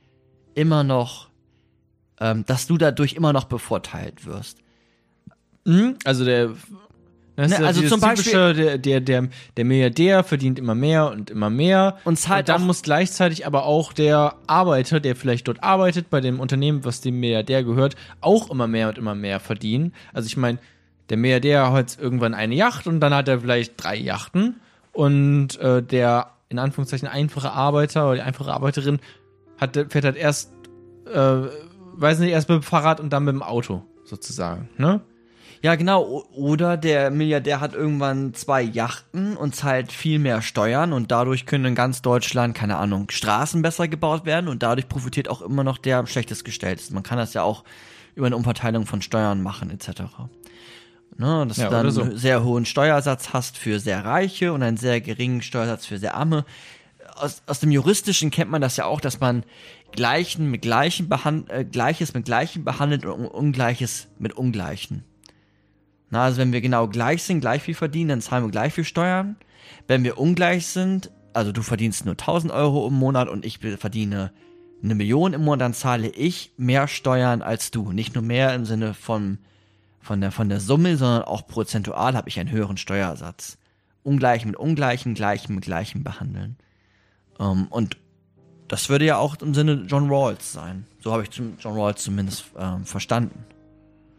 immer 0.56 0.84
noch, 0.84 1.30
ähm, 2.20 2.46
dass 2.46 2.68
du 2.68 2.78
dadurch 2.78 3.14
immer 3.14 3.32
noch 3.32 3.46
bevorteilt 3.46 4.26
wirst. 4.26 4.58
Mhm, 5.64 5.96
Also 6.04 6.26
der. 6.26 6.54
Ne, 7.48 7.56
ja 7.60 7.66
also 7.66 7.82
zum 7.88 8.00
Beispiel- 8.02 8.54
der, 8.54 8.78
der, 8.78 9.00
der, 9.02 9.28
der 9.58 9.66
Milliardär 9.66 10.24
verdient 10.24 10.60
immer 10.60 10.76
mehr 10.76 11.10
und 11.12 11.30
immer 11.30 11.50
mehr. 11.50 11.98
Und 12.06 12.18
zahlt 12.20 12.50
dann 12.50 12.62
auch- 12.62 12.66
muss 12.66 12.82
gleichzeitig 12.82 13.46
aber 13.46 13.66
auch 13.66 13.94
der 13.94 14.36
Arbeiter, 14.48 15.00
der 15.00 15.16
vielleicht 15.16 15.48
dort 15.48 15.64
arbeitet, 15.64 16.10
bei 16.10 16.22
dem 16.22 16.40
Unternehmen, 16.40 16.84
was 16.86 17.02
dem 17.02 17.20
Milliardär 17.20 17.64
gehört, 17.64 17.96
auch 18.22 18.50
immer 18.52 18.68
mehr 18.68 18.90
und 18.90 18.98
immer 18.98 19.16
mehr 19.16 19.40
verdienen. 19.40 19.94
Also 20.14 20.28
ich 20.28 20.38
meine, 20.38 20.58
der 21.10 21.18
Milliardär 21.18 21.72
hat 21.72 21.98
irgendwann 22.00 22.34
eine 22.34 22.56
Yacht 22.56 22.86
und 22.88 23.00
dann 23.00 23.14
hat 23.14 23.28
er 23.28 23.40
vielleicht 23.42 23.74
drei 23.84 23.96
Yachten. 23.96 24.60
Und 24.92 25.58
äh, 25.60 25.82
der 25.82 26.32
in 26.50 26.60
Anführungszeichen 26.60 27.08
einfache 27.08 27.52
Arbeiter 27.52 28.06
oder 28.08 28.16
die 28.16 28.22
einfache 28.22 28.52
Arbeiterin 28.52 29.00
hat, 29.60 29.76
fährt 29.76 30.04
halt 30.04 30.18
erst, 30.18 30.52
äh, 31.14 31.42
weiß 31.94 32.20
nicht, 32.20 32.32
erst 32.32 32.50
mit 32.50 32.58
dem 32.58 32.64
Fahrrad 32.64 33.00
und 33.00 33.12
dann 33.14 33.24
mit 33.24 33.34
dem 33.34 33.44
Auto, 33.44 33.84
sozusagen. 34.04 34.68
Ne? 34.78 35.02
Ja, 35.62 35.76
genau. 35.76 36.24
Oder 36.34 36.78
der 36.78 37.12
Milliardär 37.12 37.60
hat 37.60 37.74
irgendwann 37.74 38.34
zwei 38.34 38.62
Yachten 38.62 39.36
und 39.36 39.56
zahlt 39.56 39.92
viel 39.92 40.18
mehr 40.18 40.42
Steuern 40.42 40.94
und 40.94 41.12
dadurch 41.12 41.46
können 41.46 41.66
in 41.66 41.76
ganz 41.76 42.02
Deutschland, 42.02 42.56
keine 42.56 42.78
Ahnung, 42.78 43.10
Straßen 43.10 43.62
besser 43.62 43.88
gebaut 43.90 44.26
werden 44.26 44.48
und 44.48 44.64
dadurch 44.64 44.88
profitiert 44.88 45.30
auch 45.30 45.42
immer 45.42 45.66
noch 45.66 45.78
der 45.78 45.98
am 45.98 46.08
schlechtest 46.08 46.46
gestellteste. 46.46 46.94
Man 46.94 47.04
kann 47.04 47.18
das 47.18 47.34
ja 47.34 47.44
auch 47.44 47.66
über 48.16 48.28
eine 48.28 48.38
Umverteilung 48.38 48.86
von 48.86 49.02
Steuern 49.02 49.42
machen, 49.44 49.70
etc. 49.70 50.02
Ne, 51.18 51.46
dass 51.48 51.58
Ja, 51.58 51.66
du 51.66 51.72
dann 51.72 51.92
so. 51.92 52.04
einen 52.04 52.18
sehr 52.18 52.44
hohen 52.46 52.66
Steuersatz 52.66 53.34
hast 53.34 53.58
für 53.58 53.80
sehr 53.82 54.06
Reiche 54.06 54.54
und 54.54 54.64
einen 54.64 54.78
sehr 54.78 55.02
geringen 55.02 55.42
Steuersatz 55.42 55.86
für 55.86 55.98
sehr 55.98 56.16
Arme. 56.16 56.46
Aus, 57.16 57.42
aus 57.48 57.60
dem 57.60 57.72
Juristischen 57.72 58.32
kennt 58.32 58.50
man 58.50 58.62
das 58.62 58.78
ja 58.78 58.86
auch, 58.86 59.02
dass 59.02 59.20
man 59.20 59.44
Gleichen 59.92 60.50
mit 60.50 60.62
Gleichen 60.62 61.10
behand 61.10 61.50
äh, 61.50 61.66
Gleiches 61.66 62.14
mit 62.14 62.24
Gleichen 62.24 62.64
behandelt 62.64 63.06
und 63.06 63.12
Un- 63.12 63.28
Ungleiches 63.28 64.08
mit 64.20 64.34
Ungleichen. 64.38 65.04
Na, 66.10 66.24
also 66.24 66.38
wenn 66.38 66.54
wir 66.54 66.62
genau 66.62 66.88
gleich 66.88 67.24
sind, 67.24 67.42
gleich 67.42 67.64
viel 67.64 67.76
verdienen, 67.76 68.10
dann 68.10 68.22
zahlen 68.22 68.44
wir 68.44 68.52
gleich 68.52 68.74
viel 68.74 68.84
Steuern. 68.84 69.36
Wenn 69.88 70.04
wir 70.04 70.18
ungleich 70.18 70.68
sind, 70.68 71.12
also 71.34 71.52
du 71.52 71.62
verdienst 71.62 72.06
nur 72.06 72.14
1000 72.14 72.52
Euro 72.52 72.88
im 72.88 72.96
Monat 72.96 73.28
und 73.28 73.46
ich 73.46 73.60
verdiene 73.60 74.32
eine 74.84 74.96
Million 74.96 75.34
im 75.34 75.44
Monat, 75.44 75.62
dann 75.62 75.74
zahle 75.74 76.10
ich 76.10 76.52
mehr 76.58 76.88
Steuern 76.88 77.42
als 77.42 77.72
du. 77.72 77.92
Nicht 77.92 78.16
nur 78.16 78.24
mehr 78.24 78.56
im 78.56 78.66
Sinne 78.66 78.94
von, 78.94 79.38
von, 80.02 80.22
der, 80.22 80.32
von 80.32 80.50
der 80.50 80.60
Summe, 80.60 80.98
sondern 80.98 81.24
auch 81.24 81.46
prozentual 81.48 82.16
habe 82.16 82.30
ich 82.30 82.40
einen 82.40 82.52
höheren 82.52 82.78
Steuersatz. 82.78 83.58
Ungleich 84.04 84.46
mit 84.46 84.56
Ungleichen, 84.56 85.14
Gleichen 85.14 85.56
mit 85.56 85.66
Gleichen 85.66 86.04
behandeln. 86.04 86.58
Ähm, 87.40 87.68
und 87.70 87.98
das 88.68 88.90
würde 88.90 89.06
ja 89.06 89.18
auch 89.18 89.36
im 89.42 89.54
Sinne 89.54 89.86
John 89.88 90.10
Rawls 90.10 90.54
sein. 90.54 90.86
So 91.02 91.12
habe 91.12 91.24
ich 91.24 91.30
John 91.36 91.74
Rawls 91.78 92.04
zumindest 92.04 92.46
ähm, 92.58 92.86
verstanden. 92.86 93.44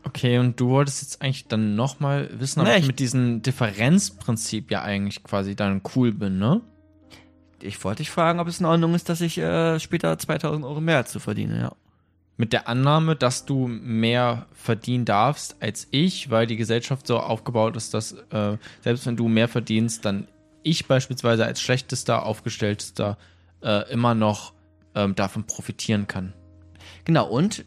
Okay, 0.02 0.38
und 0.38 0.58
du 0.58 0.70
wolltest 0.70 1.02
jetzt 1.02 1.22
eigentlich 1.22 1.46
dann 1.48 1.76
nochmal 1.76 2.30
wissen, 2.32 2.60
ob 2.60 2.66
Nee, 2.66 2.74
ich 2.76 2.80
ich- 2.80 2.86
mit 2.86 2.98
diesem 3.00 3.42
Differenzprinzip 3.42 4.70
ja 4.70 4.82
eigentlich 4.82 5.22
quasi 5.22 5.54
dann 5.54 5.82
cool 5.94 6.12
bin, 6.12 6.38
ne? 6.38 6.60
Ich 7.62 7.82
wollte 7.84 7.98
dich 7.98 8.10
fragen, 8.10 8.40
ob 8.40 8.48
es 8.48 8.60
in 8.60 8.66
Ordnung 8.66 8.94
ist, 8.94 9.10
dass 9.10 9.20
ich 9.20 9.36
äh, 9.36 9.78
später 9.78 10.18
2000 10.18 10.64
Euro 10.64 10.80
mehr 10.80 11.04
zu 11.04 11.20
verdiene, 11.20 11.60
ja. 11.60 11.72
Mit 12.38 12.54
der 12.54 12.68
Annahme, 12.68 13.16
dass 13.16 13.44
du 13.44 13.66
mehr 13.68 14.46
verdienen 14.54 15.04
darfst 15.04 15.56
als 15.60 15.86
ich, 15.90 16.30
weil 16.30 16.46
die 16.46 16.56
Gesellschaft 16.56 17.06
so 17.06 17.18
aufgebaut 17.20 17.76
ist, 17.76 17.92
dass 17.92 18.12
äh, 18.30 18.56
selbst 18.80 19.04
wenn 19.04 19.16
du 19.16 19.28
mehr 19.28 19.48
verdienst, 19.48 20.06
dann 20.06 20.26
ich 20.62 20.86
beispielsweise 20.88 21.44
als 21.44 21.60
schlechtester, 21.60 22.24
aufgestelltester 22.24 23.18
äh, 23.62 23.90
immer 23.92 24.14
noch 24.14 24.54
ähm, 24.94 25.14
davon 25.14 25.44
profitieren 25.44 26.06
kann. 26.06 26.32
Genau, 27.04 27.28
und 27.28 27.66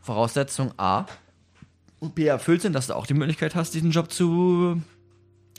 Voraussetzung 0.00 0.72
A 0.78 1.06
und 2.02 2.16
B 2.16 2.26
erfüllt 2.26 2.62
sind, 2.62 2.72
dass 2.72 2.88
du 2.88 2.96
auch 2.96 3.06
die 3.06 3.14
Möglichkeit 3.14 3.54
hast, 3.54 3.74
diesen 3.74 3.92
Job 3.92 4.10
zu 4.10 4.82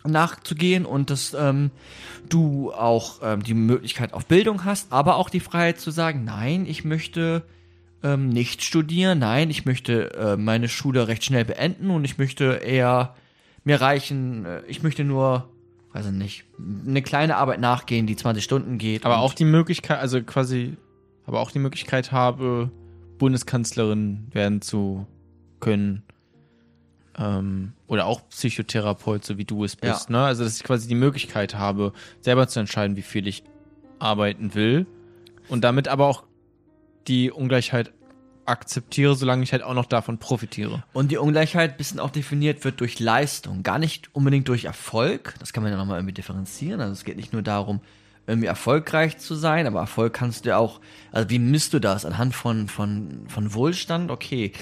nachzugehen 0.04 0.86
und 0.86 1.10
dass 1.10 1.34
ähm, 1.34 1.72
du 2.28 2.74
auch 2.74 3.20
ähm, 3.24 3.44
die 3.44 3.54
Möglichkeit 3.54 4.14
auf 4.14 4.26
Bildung 4.26 4.66
hast, 4.66 4.92
aber 4.92 5.16
auch 5.16 5.30
die 5.30 5.40
Freiheit 5.40 5.80
zu 5.80 5.90
sagen, 5.90 6.26
nein, 6.26 6.66
ich 6.66 6.84
möchte 6.84 7.44
ähm, 8.04 8.28
nicht 8.28 8.62
studieren, 8.62 9.20
nein, 9.20 9.50
ich 9.50 9.64
möchte 9.64 10.14
äh, 10.16 10.36
meine 10.36 10.68
Schule 10.68 11.08
recht 11.08 11.24
schnell 11.24 11.46
beenden 11.46 11.90
und 11.90 12.04
ich 12.04 12.18
möchte 12.18 12.60
eher 12.62 13.16
mir 13.64 13.80
reichen, 13.80 14.44
äh, 14.44 14.64
ich 14.68 14.84
möchte 14.84 15.06
nur, 15.06 15.50
weiß 15.94 16.08
ich 16.08 16.12
nicht, 16.12 16.44
eine 16.86 17.02
kleine 17.02 17.38
Arbeit 17.38 17.62
nachgehen, 17.62 18.06
die 18.06 18.18
20 18.18 18.44
Stunden 18.44 18.78
geht. 18.78 19.06
Aber 19.06 19.20
auch 19.20 19.34
die 19.34 19.46
Möglichkeit, 19.46 20.00
also 20.00 20.22
quasi, 20.22 20.76
aber 21.26 21.40
auch 21.40 21.52
die 21.52 21.60
Möglichkeit 21.60 22.12
habe, 22.12 22.70
Bundeskanzlerin 23.18 24.28
werden 24.34 24.62
zu 24.62 25.08
können. 25.62 26.04
Ähm, 27.18 27.74
oder 27.88 28.06
auch 28.06 28.28
Psychotherapeut, 28.30 29.24
so 29.24 29.38
wie 29.38 29.46
du 29.46 29.64
es 29.64 29.76
bist. 29.76 30.10
Ne? 30.10 30.24
Also, 30.24 30.44
dass 30.44 30.58
ich 30.58 30.64
quasi 30.64 30.88
die 30.88 30.96
Möglichkeit 30.96 31.56
habe, 31.56 31.94
selber 32.22 32.48
zu 32.48 32.60
entscheiden, 32.60 32.96
wie 32.96 33.02
viel 33.02 33.28
ich 33.28 33.44
arbeiten 34.00 34.56
will. 34.56 34.88
Und 35.48 35.64
damit 35.64 35.88
aber 35.88 36.08
auch 36.08 36.24
die 37.08 37.32
Ungleichheit 37.32 37.92
akzeptiere, 38.46 39.16
solange 39.16 39.44
ich 39.44 39.52
halt 39.52 39.64
auch 39.64 39.74
noch 39.74 39.86
davon 39.86 40.18
profitiere. 40.18 40.84
Und 40.94 41.12
die 41.12 41.18
Ungleichheit 41.18 41.78
bisschen 41.78 42.00
auch 42.00 42.10
definiert 42.10 42.66
wird 42.66 42.80
durch 42.82 43.00
Leistung, 43.00 43.64
gar 43.64 43.80
nicht 43.80 44.14
unbedingt 44.14 44.48
durch 44.48 44.66
Erfolg. 44.66 45.36
Das 45.40 45.54
kann 45.54 45.64
man 45.64 45.72
ja 45.72 45.78
nochmal 45.78 46.00
irgendwie 46.00 46.14
differenzieren. 46.14 46.82
Also 46.82 46.94
es 46.94 47.06
geht 47.06 47.16
nicht 47.16 47.34
nur 47.34 47.42
darum, 47.42 47.82
irgendwie 48.26 48.48
erfolgreich 48.48 49.18
zu 49.18 49.36
sein, 49.36 49.68
aber 49.68 49.82
Erfolg 49.82 50.14
kannst 50.14 50.46
du 50.46 50.50
ja 50.50 50.58
auch, 50.58 50.80
also 51.12 51.30
wie 51.30 51.40
misst 51.40 51.74
du 51.74 51.80
das? 51.80 52.06
Anhand 52.06 52.34
von, 52.34 52.68
von, 52.68 53.26
von 53.28 53.54
Wohlstand? 53.54 54.12
Okay. 54.12 54.54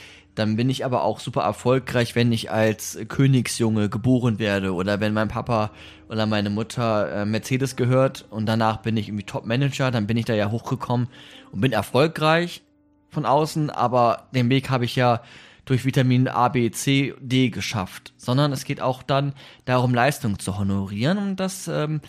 Dann 0.42 0.56
bin 0.56 0.72
ich 0.72 0.84
aber 0.84 1.04
auch 1.04 1.20
super 1.20 1.44
erfolgreich, 1.44 2.16
wenn 2.16 2.32
ich 2.32 2.50
als 2.50 2.98
Königsjunge 3.08 3.90
geboren 3.90 4.40
werde 4.40 4.74
oder 4.74 5.00
wenn 5.00 5.14
mein 5.14 5.28
Papa 5.28 5.70
oder 6.10 6.26
meine 6.26 6.50
Mutter 6.50 7.12
äh, 7.14 7.26
Mercedes 7.26 7.76
gehört 7.76 8.26
und 8.32 8.48
danach 8.48 8.78
bin 8.78 8.98
ich 8.98 9.08
irgendwie 9.08 9.26
Top-Manager, 9.26 9.92
dann 9.92 10.08
bin 10.08 10.18
ich 10.18 10.26
da 10.26 10.34
ja 10.34 10.50
hochgekommen 10.50 11.10
und 11.52 11.62
bin 11.62 11.74
erfolgreich 11.74 12.64
von 13.12 13.28
außen, 13.28 13.70
aber 13.70 14.30
den 14.34 14.50
Weg 14.50 14.72
habe 14.72 14.84
ich 14.84 14.96
ja 14.96 15.22
durch 15.66 15.86
Vitamin 15.86 16.28
A, 16.28 16.48
B, 16.48 16.72
C, 16.72 17.14
D 17.20 17.52
geschafft, 17.52 18.12
sondern 18.18 18.52
es 18.52 18.64
geht 18.64 18.82
auch 18.82 19.04
dann 19.04 19.34
darum, 19.66 19.94
Leistung 19.94 20.40
zu 20.40 20.58
honorieren 20.58 21.20
und 21.20 21.36
das 21.36 21.68
ähm, 21.68 22.02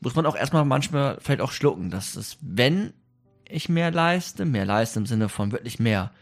muss 0.00 0.14
man 0.14 0.26
auch 0.26 0.36
erstmal 0.36 0.64
manchmal 0.64 1.18
vielleicht 1.20 1.40
auch 1.40 1.50
schlucken, 1.50 1.90
dass 1.90 2.14
es, 2.14 2.38
wenn 2.40 2.92
ich 3.48 3.68
mehr 3.68 3.90
leiste, 3.90 4.44
mehr 4.44 4.64
leiste 4.64 5.00
im 5.00 5.06
Sinne 5.06 5.28
von 5.28 5.50
wirklich 5.50 5.80
mehr, 5.80 6.12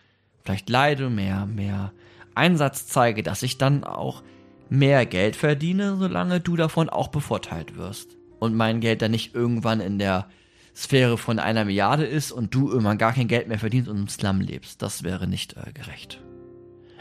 vielleicht 0.49 0.71
leide, 0.71 1.11
mehr, 1.11 1.45
mehr 1.45 1.93
Einsatz 2.35 2.87
zeige, 2.87 3.23
dass 3.23 3.43
ich 3.43 3.59
dann 3.59 3.85
auch 3.85 4.23
mehr 4.71 5.05
Geld 5.05 5.37
verdiene, 5.37 5.97
solange 5.99 6.41
du 6.41 6.57
davon 6.57 6.89
auch 6.89 7.09
bevorteilt 7.09 7.77
wirst. 7.77 8.17
Und 8.39 8.57
mein 8.57 8.81
Geld 8.81 9.03
dann 9.03 9.11
nicht 9.11 9.35
irgendwann 9.35 9.81
in 9.81 9.99
der 9.99 10.31
Sphäre 10.75 11.19
von 11.19 11.39
einer 11.39 11.67
Milliarde 11.67 12.07
ist 12.07 12.33
und 12.33 12.55
du 12.55 12.71
irgendwann 12.71 12.97
gar 12.97 13.13
kein 13.13 13.29
Geld 13.29 13.49
mehr 13.49 13.59
verdienst 13.59 13.91
und 13.91 13.99
im 13.99 14.09
Slum 14.09 14.41
lebst. 14.41 14.81
Das 14.81 15.03
wäre 15.03 15.27
nicht 15.27 15.55
äh, 15.55 15.71
gerecht. 15.75 16.23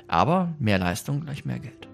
Aber 0.10 0.54
mehr 0.60 0.80
Leistung 0.80 1.22
gleich 1.22 1.46
mehr 1.46 1.60
Geld. 1.60 1.88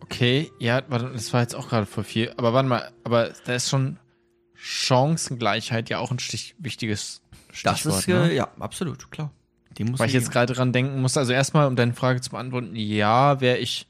Okay, 0.00 0.50
ja, 0.58 0.80
das 0.80 1.32
war 1.32 1.42
jetzt 1.42 1.54
auch 1.54 1.68
gerade 1.68 1.86
voll 1.86 2.02
viel. 2.02 2.32
Aber 2.36 2.52
warte 2.52 2.68
mal, 2.68 2.90
aber 3.04 3.30
da 3.44 3.54
ist 3.54 3.68
schon 3.68 3.96
Chancengleichheit 4.54 5.88
ja 5.88 5.98
auch 5.98 6.10
ein 6.10 6.18
stich, 6.18 6.56
wichtiges 7.52 7.62
Das 7.62 7.78
Stichwort. 7.80 8.00
ist, 8.00 8.08
ne? 8.08 8.34
ja, 8.34 8.48
absolut, 8.58 9.10
klar. 9.10 9.30
Die 9.78 9.84
muss 9.84 9.98
Weil 10.00 10.08
ich 10.08 10.14
jetzt 10.14 10.32
gerade 10.32 10.52
dran 10.52 10.72
denken 10.72 11.00
muss, 11.00 11.16
also 11.16 11.32
erstmal, 11.32 11.66
um 11.66 11.76
deine 11.76 11.92
Frage 11.92 12.20
zu 12.20 12.30
beantworten, 12.30 12.74
ja, 12.74 13.40
wäre 13.40 13.58
ich 13.58 13.86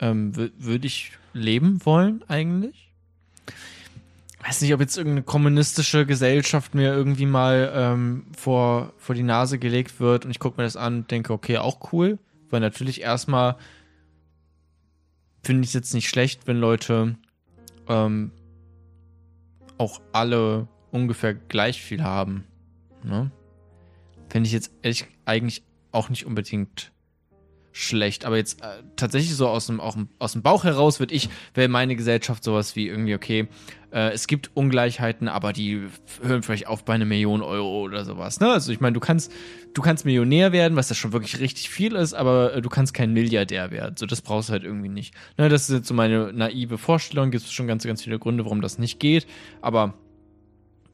ähm, 0.00 0.34
würde 0.34 0.86
ich 0.86 1.12
leben 1.32 1.84
wollen 1.86 2.24
eigentlich. 2.28 2.90
Weiß 4.44 4.60
nicht, 4.60 4.74
ob 4.74 4.80
jetzt 4.80 4.96
irgendeine 4.96 5.22
kommunistische 5.22 6.04
Gesellschaft 6.04 6.74
mir 6.74 6.92
irgendwie 6.92 7.26
mal 7.26 7.72
ähm, 7.74 8.26
vor, 8.36 8.92
vor 8.98 9.14
die 9.14 9.22
Nase 9.22 9.60
gelegt 9.60 10.00
wird 10.00 10.24
und 10.24 10.32
ich 10.32 10.40
gucke 10.40 10.60
mir 10.60 10.64
das 10.64 10.76
an 10.76 10.96
und 10.96 11.10
denke, 11.12 11.32
okay, 11.32 11.58
auch 11.58 11.92
cool. 11.92 12.18
Weil 12.50 12.58
natürlich 12.60 13.00
erstmal 13.00 13.56
finde 15.44 15.62
ich 15.62 15.68
es 15.68 15.74
jetzt 15.74 15.94
nicht 15.94 16.08
schlecht, 16.08 16.48
wenn 16.48 16.58
Leute 16.58 17.16
ähm, 17.88 18.32
auch 19.78 20.00
alle 20.12 20.66
ungefähr 20.92 21.34
gleich 21.34 21.82
viel 21.82 22.04
haben. 22.04 22.44
Ne? 23.02 23.32
Fände 24.28 24.46
ich 24.46 24.52
jetzt 24.52 24.70
ehrlich 24.82 25.06
eigentlich 25.24 25.64
auch 25.90 26.08
nicht 26.08 26.24
unbedingt 26.24 26.92
schlecht. 27.72 28.24
Aber 28.24 28.36
jetzt 28.36 28.62
äh, 28.62 28.82
tatsächlich 28.96 29.34
so 29.34 29.48
aus 29.48 29.66
dem, 29.66 29.80
auch 29.80 29.96
aus 30.18 30.32
dem 30.32 30.42
Bauch 30.42 30.64
heraus 30.64 31.00
würde 31.00 31.14
ich, 31.14 31.28
wäre 31.54 31.68
meine 31.68 31.96
Gesellschaft 31.96 32.44
sowas 32.44 32.76
wie 32.76 32.86
irgendwie, 32.86 33.14
okay, 33.14 33.48
äh, 33.92 34.10
es 34.12 34.26
gibt 34.26 34.50
Ungleichheiten, 34.54 35.28
aber 35.28 35.52
die 35.52 35.86
hören 36.22 36.42
vielleicht 36.42 36.66
auf 36.66 36.84
bei 36.84 36.94
einer 36.94 37.04
Million 37.04 37.42
Euro 37.42 37.82
oder 37.82 38.04
sowas. 38.04 38.40
Ne? 38.40 38.50
Also 38.50 38.72
ich 38.72 38.80
meine, 38.80 38.92
du 38.94 39.00
kannst, 39.00 39.32
du 39.74 39.82
kannst 39.82 40.04
Millionär 40.04 40.52
werden, 40.52 40.76
was 40.76 40.90
ja 40.90 40.94
schon 40.94 41.12
wirklich 41.12 41.40
richtig 41.40 41.70
viel 41.70 41.94
ist, 41.94 42.12
aber 42.14 42.54
äh, 42.54 42.62
du 42.62 42.68
kannst 42.68 42.94
kein 42.94 43.12
Milliardär 43.12 43.70
werden. 43.70 43.96
So, 43.96 44.06
das 44.06 44.20
brauchst 44.20 44.50
du 44.50 44.52
halt 44.52 44.64
irgendwie 44.64 44.90
nicht. 44.90 45.14
Ne, 45.38 45.48
das 45.48 45.68
ist 45.68 45.74
jetzt 45.74 45.88
so 45.88 45.94
meine 45.94 46.32
naive 46.32 46.78
Vorstellung. 46.78 47.30
Gibt 47.30 47.44
es 47.44 47.52
schon 47.52 47.66
ganz, 47.66 47.84
ganz 47.84 48.02
viele 48.02 48.18
Gründe, 48.18 48.44
warum 48.44 48.60
das 48.60 48.78
nicht 48.78 49.00
geht. 49.00 49.26
Aber 49.62 49.94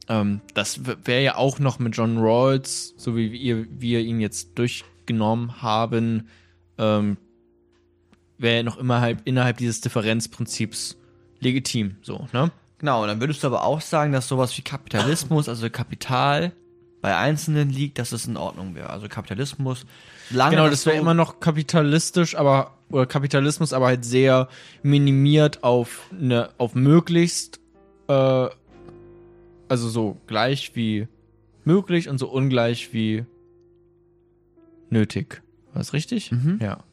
ähm, 0.09 0.41
das 0.55 0.81
wäre 1.05 1.23
ja 1.23 1.35
auch 1.35 1.59
noch 1.59 1.79
mit 1.79 1.95
John 1.95 2.17
Rawls, 2.17 2.95
so 2.97 3.15
wie 3.15 3.31
wir, 3.31 3.67
wir 3.69 3.99
ihn 4.01 4.19
jetzt 4.19 4.57
durchgenommen 4.57 5.61
haben, 5.61 6.27
ähm, 6.77 7.17
wäre 8.39 8.63
noch 8.63 8.77
immer 8.77 9.01
halt 9.01 9.19
innerhalb 9.25 9.57
dieses 9.57 9.81
Differenzprinzips 9.81 10.97
legitim, 11.39 11.97
so, 12.01 12.27
ne? 12.33 12.51
Genau, 12.79 13.01
und 13.01 13.09
dann 13.09 13.19
würdest 13.19 13.43
du 13.43 13.47
aber 13.47 13.63
auch 13.63 13.81
sagen, 13.81 14.13
dass 14.13 14.27
sowas 14.27 14.57
wie 14.57 14.61
Kapitalismus, 14.61 15.49
also 15.49 15.69
Kapital 15.69 16.53
bei 17.01 17.15
Einzelnen 17.15 17.69
liegt, 17.69 17.99
dass 17.99 18.11
es 18.11 18.25
in 18.25 18.37
Ordnung 18.37 18.73
wäre. 18.73 18.89
Also 18.89 19.07
Kapitalismus, 19.07 19.85
lange. 20.29 20.55
Genau, 20.55 20.69
das 20.69 20.85
wäre 20.85 20.97
immer 20.97 21.13
noch 21.13 21.39
kapitalistisch, 21.39 22.35
aber, 22.35 22.77
oder 22.89 23.05
Kapitalismus, 23.05 23.73
aber 23.73 23.87
halt 23.87 24.05
sehr 24.05 24.47
minimiert 24.81 25.63
auf 25.63 26.09
eine, 26.11 26.49
auf 26.57 26.73
möglichst, 26.73 27.59
äh, 28.07 28.47
also 29.69 29.89
so 29.89 30.17
gleich 30.27 30.75
wie 30.75 31.07
möglich 31.63 32.09
und 32.09 32.17
so 32.17 32.29
ungleich 32.29 32.93
wie 32.93 33.25
nötig. 34.89 35.41
War 35.71 35.79
das 35.79 35.93
richtig? 35.93 36.31
Mhm. 36.31 36.59
Ja. 36.61 36.83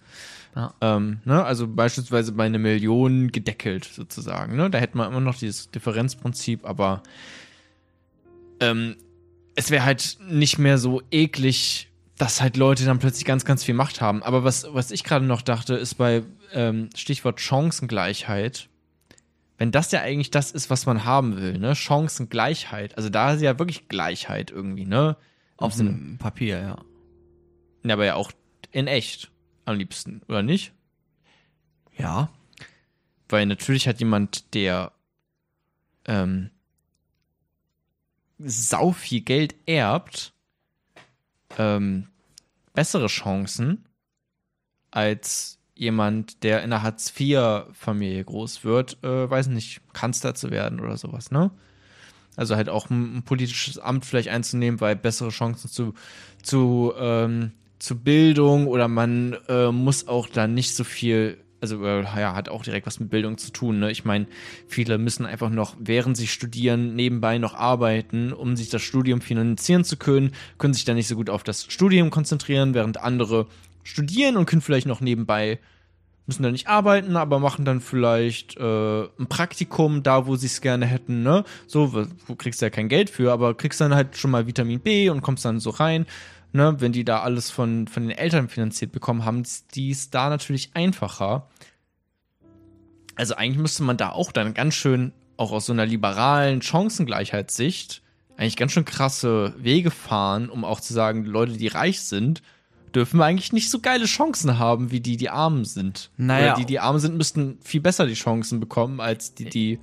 ja. 0.55 0.75
Ähm, 0.81 1.21
ne? 1.25 1.45
Also 1.45 1.67
beispielsweise 1.67 2.33
bei 2.33 2.47
einer 2.47 2.59
Million 2.59 3.33
gedeckelt 3.33 3.85
sozusagen. 3.85 4.57
Ne? 4.57 4.71
Da 4.71 4.79
hätte 4.79 4.97
man 4.97 5.11
immer 5.11 5.21
noch 5.21 5.39
dieses 5.39 5.71
Differenzprinzip, 5.71 6.65
aber 6.65 7.03
ähm, 8.61 8.97
es 9.55 9.71
wäre 9.71 9.85
halt 9.85 10.19
nicht 10.29 10.59
mehr 10.59 10.79
so 10.79 11.03
eklig, 11.11 11.89
dass 12.19 12.41
halt 12.41 12.57
Leute 12.57 12.85
dann 12.85 12.99
plötzlich 12.99 13.25
ganz, 13.25 13.45
ganz 13.45 13.65
viel 13.65 13.75
Macht 13.75 14.01
haben. 14.01 14.23
Aber 14.23 14.45
was, 14.45 14.67
was 14.71 14.91
ich 14.91 15.05
gerade 15.05 15.25
noch 15.25 15.43
dachte, 15.43 15.75
ist 15.75 15.95
bei 15.95 16.23
ähm, 16.53 16.91
Stichwort 16.95 17.41
Chancengleichheit, 17.41 18.69
wenn 19.59 19.73
das 19.73 19.91
ja 19.93 20.03
eigentlich 20.03 20.31
das 20.31 20.51
ist, 20.51 20.71
was 20.71 20.87
man 20.87 21.05
haben 21.05 21.37
will, 21.37 21.59
ne? 21.59 21.75
Chancengleichheit. 21.75 22.97
Also 22.97 23.09
da 23.09 23.35
ist 23.35 23.41
ja 23.41 23.59
wirklich 23.59 23.89
Gleichheit 23.89 24.51
irgendwie, 24.51 24.85
ne? 24.85 25.17
Auf 25.57 25.77
dem 25.77 26.19
Papier, 26.19 26.61
ja. 26.61 26.85
Ja, 27.85 27.95
aber 27.95 28.05
ja 28.05 28.15
auch 28.15 28.33
in 28.73 28.87
echt 28.87 29.31
am 29.65 29.77
liebsten, 29.77 30.23
oder 30.29 30.43
nicht? 30.43 30.73
Ja. 31.97 32.31
Weil 33.29 33.47
natürlich 33.47 33.89
hat 33.89 34.01
jemand, 34.01 34.55
der 34.55 34.93
ähm, 36.05 36.51
sau 38.39 38.93
viel 38.93 39.23
Geld 39.23 39.55
erbt, 39.67 40.35
ähm, 41.59 42.09
bessere 42.75 43.07
Chancen 43.07 43.87
als 44.91 45.56
jemand, 45.77 46.43
der 46.43 46.59
in 46.59 46.73
einer 46.73 46.83
Hartz-IV-Familie 46.83 48.25
groß 48.25 48.65
wird, 48.65 48.99
äh, 49.05 49.31
weiß 49.31 49.49
nicht, 49.49 49.81
Kanzler 49.93 50.35
zu 50.35 50.51
werden 50.51 50.81
oder 50.81 50.97
sowas, 50.97 51.31
ne? 51.31 51.51
Also 52.35 52.57
halt 52.57 52.69
auch 52.69 52.91
ein, 52.91 53.19
ein 53.19 53.23
politisches 53.23 53.79
Amt 53.79 54.05
vielleicht 54.05 54.29
einzunehmen, 54.29 54.81
weil 54.81 54.97
bessere 54.97 55.31
Chancen 55.31 55.71
zu, 55.71 55.95
zu 56.43 56.93
ähm, 56.99 57.53
zu 57.79 57.99
Bildung 57.99 58.67
oder 58.67 58.89
man 58.89 59.37
äh, 59.49 59.71
muss 59.71 60.09
auch 60.09 60.29
da 60.29 60.47
nicht 60.47 60.75
so 60.75 60.85
viel, 60.85 61.39
also 61.61 61.85
äh, 61.85 62.03
ja, 62.03 62.35
hat 62.35 62.49
auch 62.49 62.63
direkt 62.63 62.87
was 62.87 63.01
mit 63.01 63.11
Bildung 63.11 63.39
zu 63.39 63.53
tun. 63.53 63.79
Ne? 63.79 63.91
Ich 63.91 64.05
meine, 64.05 64.27
viele 64.67 64.99
müssen 64.99 65.27
einfach 65.27 65.51
noch, 65.51 65.77
während 65.79 66.17
sie 66.17 66.27
studieren, 66.27 66.95
nebenbei 66.95 67.39
noch 67.39 67.55
arbeiten, 67.55 68.33
um 68.33 68.57
sich 68.57 68.71
das 68.71 68.83
Studium 68.83 69.21
finanzieren 69.21 69.85
zu 69.85 69.97
können, 69.97 70.33
können 70.59 70.75
sich 70.75 70.85
dann 70.85 70.97
nicht 70.97 71.09
so 71.09 71.17
gut 71.17 71.31
auf 71.31 71.43
das 71.43 71.65
Studium 71.69 72.11
konzentrieren, 72.11 72.75
während 72.75 73.01
andere 73.01 73.47
studieren 73.87 74.37
und 74.37 74.47
können 74.47 74.63
vielleicht 74.63 74.87
noch 74.87 75.01
nebenbei 75.01 75.59
müssen 76.29 76.43
da 76.43 76.51
nicht 76.51 76.67
arbeiten, 76.67 77.17
aber 77.17 77.39
machen 77.39 77.65
dann 77.65 77.81
vielleicht 77.81 78.57
äh, 78.57 79.03
ein 79.03 79.29
Praktikum 79.29 80.03
da, 80.03 80.27
wo 80.27 80.35
sie 80.35 80.47
es 80.47 80.61
gerne 80.61 80.85
hätten, 80.85 81.23
ne? 81.23 81.45
So, 81.69 81.95
wo 82.27 82.35
kriegst 82.35 82.61
du 82.61 82.67
ja 82.67 82.71
kein 82.71 82.89
Geld 82.89 83.11
für, 83.11 83.31
aber 83.31 83.55
kriegst 83.55 83.81
dann 83.81 83.95
halt 83.95 84.17
schon 84.17 84.33
mal 84.33 84.49
Vitamin 84.49 84.81
B 84.81 85.09
und 85.09 85.23
kommst 85.23 85.45
dann 85.45 85.61
so 85.61 85.71
rein 85.71 86.05
ne, 86.57 86.77
wenn 86.81 86.93
die 86.93 87.05
da 87.05 87.21
alles 87.21 87.51
von, 87.51 87.87
von 87.87 88.09
den 88.09 88.17
Eltern 88.17 88.49
finanziert 88.49 88.91
bekommen, 88.91 89.25
haben 89.25 89.45
die 89.75 89.91
es 89.91 90.11
da 90.11 90.29
natürlich 90.29 90.71
einfacher. 90.75 91.49
Also 93.15 93.37
eigentlich 93.37 93.59
müsste 93.59 93.85
man 93.85 93.97
da 93.97 94.11
auch 94.11 94.33
dann 94.33 94.55
ganz 94.55 94.75
schön, 94.75 95.13
auch 95.37 95.53
aus 95.53 95.67
so 95.67 95.73
einer 95.73 95.87
liberalen 95.87 96.63
Chancengleichheitssicht, 96.63 98.03
eigentlich 98.37 98.57
ganz 98.57 98.73
schön 98.73 98.85
krasse 98.85 99.55
Wege 99.59 99.91
fahren, 99.91 100.51
um 100.51 100.65
auch 100.65 100.81
zu 100.81 100.93
sagen, 100.93 101.25
Leute, 101.25 101.53
die 101.53 101.69
reich 101.69 102.01
sind, 102.01 102.43
dürfen 102.95 103.21
eigentlich 103.21 103.53
nicht 103.53 103.71
so 103.71 103.81
geile 103.81 104.07
Chancen 104.07 104.59
haben, 104.59 104.91
wie 104.91 105.01
die, 105.01 105.17
die 105.17 105.31
arm 105.31 105.65
sind. 105.65 106.11
Naja. 106.17 106.53
Oder 106.53 106.61
die, 106.61 106.67
die 106.67 106.81
arm 106.81 106.99
sind, 106.99 107.17
müssten 107.17 107.59
viel 107.63 107.81
besser 107.81 108.07
die 108.07 108.15
Chancen 108.15 108.61
bekommen, 108.61 109.01
als 109.01 109.35
die, 109.35 109.47
die. 109.47 109.81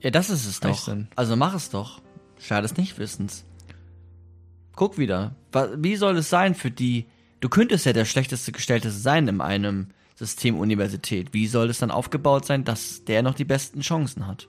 Ja, 0.00 0.10
das 0.10 0.30
ist 0.30 0.46
es 0.46 0.60
doch. 0.60 0.78
Sind. 0.78 1.08
Also 1.16 1.36
mach 1.36 1.54
es 1.54 1.70
doch. 1.70 2.00
Schade 2.38 2.62
des 2.62 2.76
Nichtwissens. 2.76 3.44
Guck 4.74 4.98
wieder. 4.98 5.36
Wie 5.76 5.96
soll 5.96 6.16
es 6.16 6.30
sein 6.30 6.54
für 6.54 6.70
die? 6.70 7.06
Du 7.40 7.48
könntest 7.48 7.86
ja 7.86 7.92
der 7.92 8.04
schlechteste 8.04 8.52
Gestellte 8.52 8.90
sein 8.90 9.28
in 9.28 9.40
einem 9.40 9.88
System 10.14 10.58
Universität. 10.58 11.32
Wie 11.32 11.46
soll 11.46 11.70
es 11.70 11.78
dann 11.78 11.90
aufgebaut 11.90 12.46
sein, 12.46 12.64
dass 12.64 13.04
der 13.04 13.22
noch 13.22 13.34
die 13.34 13.44
besten 13.44 13.80
Chancen 13.80 14.26
hat? 14.26 14.48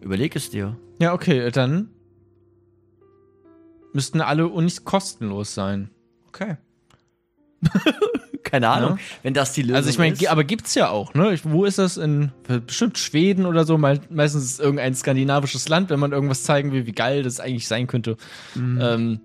Überleg 0.00 0.34
es 0.36 0.50
dir. 0.50 0.78
Ja, 1.00 1.12
okay, 1.12 1.50
dann 1.50 1.90
müssten 3.92 4.20
alle 4.20 4.48
Unis 4.48 4.84
kostenlos 4.84 5.54
sein. 5.54 5.90
Okay. 6.28 6.56
Keine 8.42 8.68
Ahnung, 8.68 8.92
ja. 8.92 9.04
wenn 9.22 9.34
das 9.34 9.52
die 9.52 9.62
Lösung 9.62 9.74
ist. 9.74 9.86
Also 9.86 9.90
ich 9.90 9.98
meine, 9.98 10.30
aber 10.30 10.44
gibt's 10.44 10.74
ja 10.74 10.88
auch, 10.88 11.14
ne? 11.14 11.38
Wo 11.44 11.64
ist 11.64 11.78
das 11.78 11.96
in 11.96 12.32
bestimmt 12.46 12.98
Schweden 12.98 13.46
oder 13.46 13.64
so? 13.64 13.78
Meistens 13.78 14.44
ist 14.44 14.52
es 14.54 14.60
irgendein 14.60 14.94
skandinavisches 14.94 15.68
Land, 15.68 15.90
wenn 15.90 16.00
man 16.00 16.12
irgendwas 16.12 16.42
zeigen 16.42 16.72
will, 16.72 16.86
wie 16.86 16.92
geil 16.92 17.22
das 17.22 17.38
eigentlich 17.38 17.68
sein 17.68 17.86
könnte. 17.86 18.16
Mhm. 18.54 18.78
Ähm, 18.80 19.20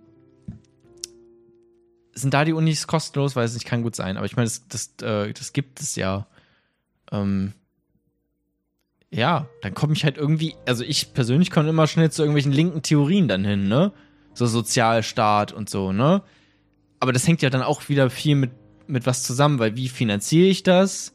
sind 2.13 2.33
da 2.33 2.45
die 2.45 2.53
Unis 2.53 2.87
kostenlos? 2.87 3.35
Weiß 3.35 3.53
nicht, 3.53 3.65
kann 3.65 3.83
gut 3.83 3.95
sein. 3.95 4.17
Aber 4.17 4.25
ich 4.25 4.35
meine, 4.35 4.47
das, 4.47 4.67
das, 4.67 5.07
äh, 5.07 5.33
das 5.33 5.53
gibt 5.53 5.81
es 5.81 5.95
ja. 5.95 6.27
Ähm, 7.11 7.53
ja, 9.11 9.47
dann 9.61 9.73
komme 9.73 9.93
ich 9.93 10.03
halt 10.03 10.17
irgendwie, 10.17 10.55
also 10.65 10.83
ich 10.83 11.13
persönlich 11.13 11.51
komme 11.51 11.69
immer 11.69 11.87
schnell 11.87 12.11
zu 12.11 12.21
irgendwelchen 12.21 12.51
linken 12.51 12.81
Theorien 12.81 13.27
dann 13.27 13.45
hin, 13.45 13.67
ne? 13.67 13.91
So 14.33 14.45
Sozialstaat 14.45 15.53
und 15.53 15.69
so, 15.69 15.91
ne? 15.93 16.21
Aber 16.99 17.13
das 17.13 17.27
hängt 17.27 17.41
ja 17.41 17.49
dann 17.49 17.61
auch 17.61 17.89
wieder 17.89 18.09
viel 18.09 18.35
mit 18.35 18.51
mit 18.87 19.05
was 19.05 19.23
zusammen, 19.23 19.59
weil 19.59 19.75
wie 19.75 19.89
finanziere 19.89 20.47
ich 20.47 20.63
das? 20.63 21.13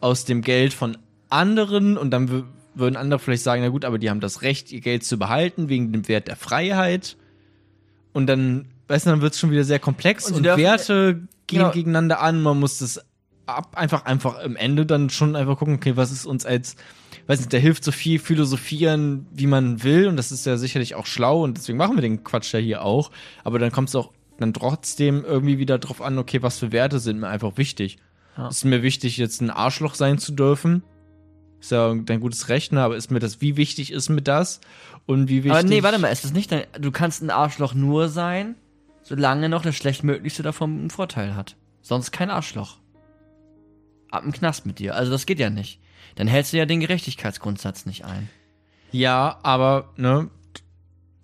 Aus 0.00 0.24
dem 0.24 0.42
Geld 0.42 0.74
von 0.74 0.98
anderen 1.28 1.96
und 1.96 2.10
dann 2.10 2.44
würden 2.74 2.96
andere 2.96 3.18
vielleicht 3.18 3.42
sagen, 3.42 3.62
na 3.62 3.68
gut, 3.68 3.84
aber 3.84 3.98
die 3.98 4.10
haben 4.10 4.20
das 4.20 4.42
Recht, 4.42 4.72
ihr 4.72 4.80
Geld 4.80 5.04
zu 5.04 5.18
behalten 5.18 5.68
wegen 5.68 5.92
dem 5.92 6.08
Wert 6.08 6.28
der 6.28 6.36
Freiheit. 6.36 7.16
Und 8.12 8.26
dann, 8.26 8.68
weißt 8.88 9.06
du, 9.06 9.10
dann 9.10 9.20
wird 9.20 9.34
es 9.34 9.40
schon 9.40 9.50
wieder 9.50 9.64
sehr 9.64 9.78
komplex 9.78 10.30
und, 10.30 10.38
und 10.38 10.44
Werte 10.44 11.14
gehen 11.46 11.60
genau. 11.60 11.70
gegeneinander 11.70 12.20
an. 12.20 12.42
Man 12.42 12.58
muss 12.58 12.78
das 12.78 13.04
ab, 13.46 13.76
einfach, 13.76 14.04
einfach 14.04 14.42
am 14.42 14.56
Ende 14.56 14.86
dann 14.86 15.10
schon 15.10 15.36
einfach 15.36 15.58
gucken, 15.58 15.74
okay, 15.74 15.96
was 15.96 16.12
ist 16.12 16.26
uns 16.26 16.44
als, 16.44 16.76
weiß 17.26 17.40
nicht, 17.40 17.52
da 17.52 17.58
hilft 17.58 17.84
so 17.84 17.92
viel 17.92 18.18
philosophieren, 18.18 19.26
wie 19.32 19.46
man 19.46 19.82
will 19.82 20.08
und 20.08 20.16
das 20.16 20.32
ist 20.32 20.46
ja 20.46 20.56
sicherlich 20.56 20.94
auch 20.94 21.06
schlau 21.06 21.42
und 21.42 21.56
deswegen 21.56 21.78
machen 21.78 21.96
wir 21.96 22.02
den 22.02 22.24
Quatsch 22.24 22.52
ja 22.52 22.58
hier 22.58 22.82
auch. 22.82 23.10
Aber 23.44 23.58
dann 23.58 23.70
kommt 23.70 23.88
es 23.88 23.94
auch 23.94 24.12
dann 24.42 24.52
trotzdem 24.52 25.24
irgendwie 25.24 25.58
wieder 25.58 25.78
drauf 25.78 26.02
an, 26.02 26.18
okay, 26.18 26.42
was 26.42 26.58
für 26.58 26.72
Werte 26.72 26.98
sind 26.98 27.20
mir 27.20 27.28
einfach 27.28 27.56
wichtig. 27.56 27.98
Ja. 28.36 28.48
Ist 28.48 28.64
mir 28.64 28.82
wichtig, 28.82 29.16
jetzt 29.16 29.40
ein 29.40 29.50
Arschloch 29.50 29.94
sein 29.94 30.18
zu 30.18 30.32
dürfen? 30.32 30.82
Ist 31.60 31.70
ja 31.70 31.94
dein 31.94 32.20
gutes 32.20 32.48
Recht, 32.48 32.72
ne? 32.72 32.82
aber 32.82 32.96
ist 32.96 33.10
mir 33.10 33.20
das, 33.20 33.40
wie 33.40 33.56
wichtig 33.56 33.92
ist 33.92 34.08
mir 34.08 34.22
das? 34.22 34.60
Und 35.06 35.28
wie 35.28 35.44
wichtig. 35.44 35.52
Aber 35.52 35.62
nee, 35.62 35.82
warte 35.82 35.98
mal, 35.98 36.08
ist 36.08 36.24
das 36.24 36.32
nicht 36.32 36.50
dein, 36.50 36.64
du 36.78 36.90
kannst 36.90 37.22
ein 37.22 37.30
Arschloch 37.30 37.74
nur 37.74 38.08
sein, 38.08 38.56
solange 39.02 39.48
noch 39.48 39.62
das 39.62 39.76
Schlechtmöglichste 39.76 40.42
davon 40.42 40.78
einen 40.78 40.90
Vorteil 40.90 41.36
hat. 41.36 41.56
Sonst 41.80 42.10
kein 42.10 42.30
Arschloch. 42.30 42.78
ab 44.10 44.24
im 44.24 44.32
Knast 44.32 44.66
mit 44.66 44.78
dir. 44.78 44.94
Also 44.94 45.10
das 45.10 45.26
geht 45.26 45.38
ja 45.38 45.50
nicht. 45.50 45.80
Dann 46.16 46.26
hältst 46.26 46.52
du 46.52 46.58
ja 46.58 46.66
den 46.66 46.80
Gerechtigkeitsgrundsatz 46.80 47.86
nicht 47.86 48.04
ein. 48.04 48.28
Ja, 48.90 49.38
aber, 49.42 49.90
ne, 49.96 50.28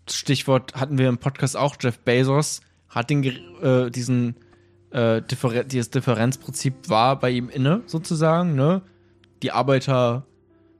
Stichwort 0.08 0.74
hatten 0.74 0.98
wir 0.98 1.08
im 1.08 1.18
Podcast 1.18 1.56
auch, 1.56 1.76
Jeff 1.80 1.98
Bezos 1.98 2.60
hat 2.88 3.10
den, 3.10 3.24
äh, 3.24 3.90
diesen, 3.90 4.36
äh, 4.90 5.22
Differ 5.22 5.64
dieses 5.64 5.90
Differenzprinzip 5.90 6.88
war 6.88 7.18
bei 7.18 7.30
ihm 7.30 7.48
inne, 7.48 7.82
sozusagen, 7.86 8.54
ne? 8.54 8.82
Die 9.42 9.52
Arbeiter, 9.52 10.26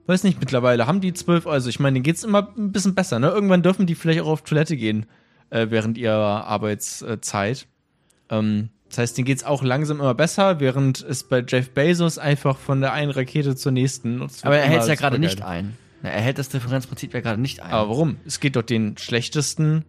weiß 0.07 0.25
nicht, 0.25 0.41
mittlerweile 0.41 0.87
haben 0.87 1.01
die 1.01 1.13
zwölf, 1.13 1.47
also 1.47 1.69
ich 1.69 1.81
meine, 1.81 1.95
denen 1.95 2.05
geht's 2.05 2.25
immer 2.25 2.53
ein 2.57 2.73
bisschen 2.73 2.95
besser, 2.95 3.19
ne? 3.19 3.29
Irgendwann 3.29 3.63
dürfen 3.63 3.87
die 3.87 3.95
vielleicht 3.95 4.21
auch 4.21 4.29
auf 4.29 4.43
Toilette 4.43 4.77
gehen, 4.77 5.07
äh, 5.51 5.67
während 5.71 5.99
ihrer 5.99 6.47
Arbeitszeit. 6.47 7.67
Ähm, 8.31 8.71
das 8.89 8.99
heißt, 8.99 9.19
denen 9.19 9.27
geht's 9.27 9.45
auch 9.45 9.63
langsam 9.63 10.01
immer 10.01 10.15
besser, 10.15 10.61
während 10.61 11.03
es 11.03 11.25
bei 11.25 11.45
Jeff 11.47 11.71
Bezos 11.71 12.17
einfach 12.19 12.57
von 12.57 12.81
der 12.81 12.93
einen 12.93 13.11
Rakete 13.11 13.55
zur 13.55 13.73
nächsten. 13.73 14.23
Aber 14.43 14.57
er 14.57 14.67
hält 14.67 14.83
es 14.83 14.89
ja 14.89 14.95
gerade 14.95 15.19
nicht 15.19 15.43
ein. 15.43 15.77
Na, 16.03 16.11
er 16.11 16.21
hält 16.21 16.39
das 16.39 16.49
Differenzprinzip 16.49 17.13
ja 17.13 17.21
gerade 17.21 17.41
nicht 17.41 17.61
ein. 17.61 17.71
Aber 17.71 17.91
warum? 17.91 18.17
Es 18.25 18.41
geht 18.41 18.57
doch 18.57 18.63
den 18.63 18.97
schlechtesten 18.97 19.85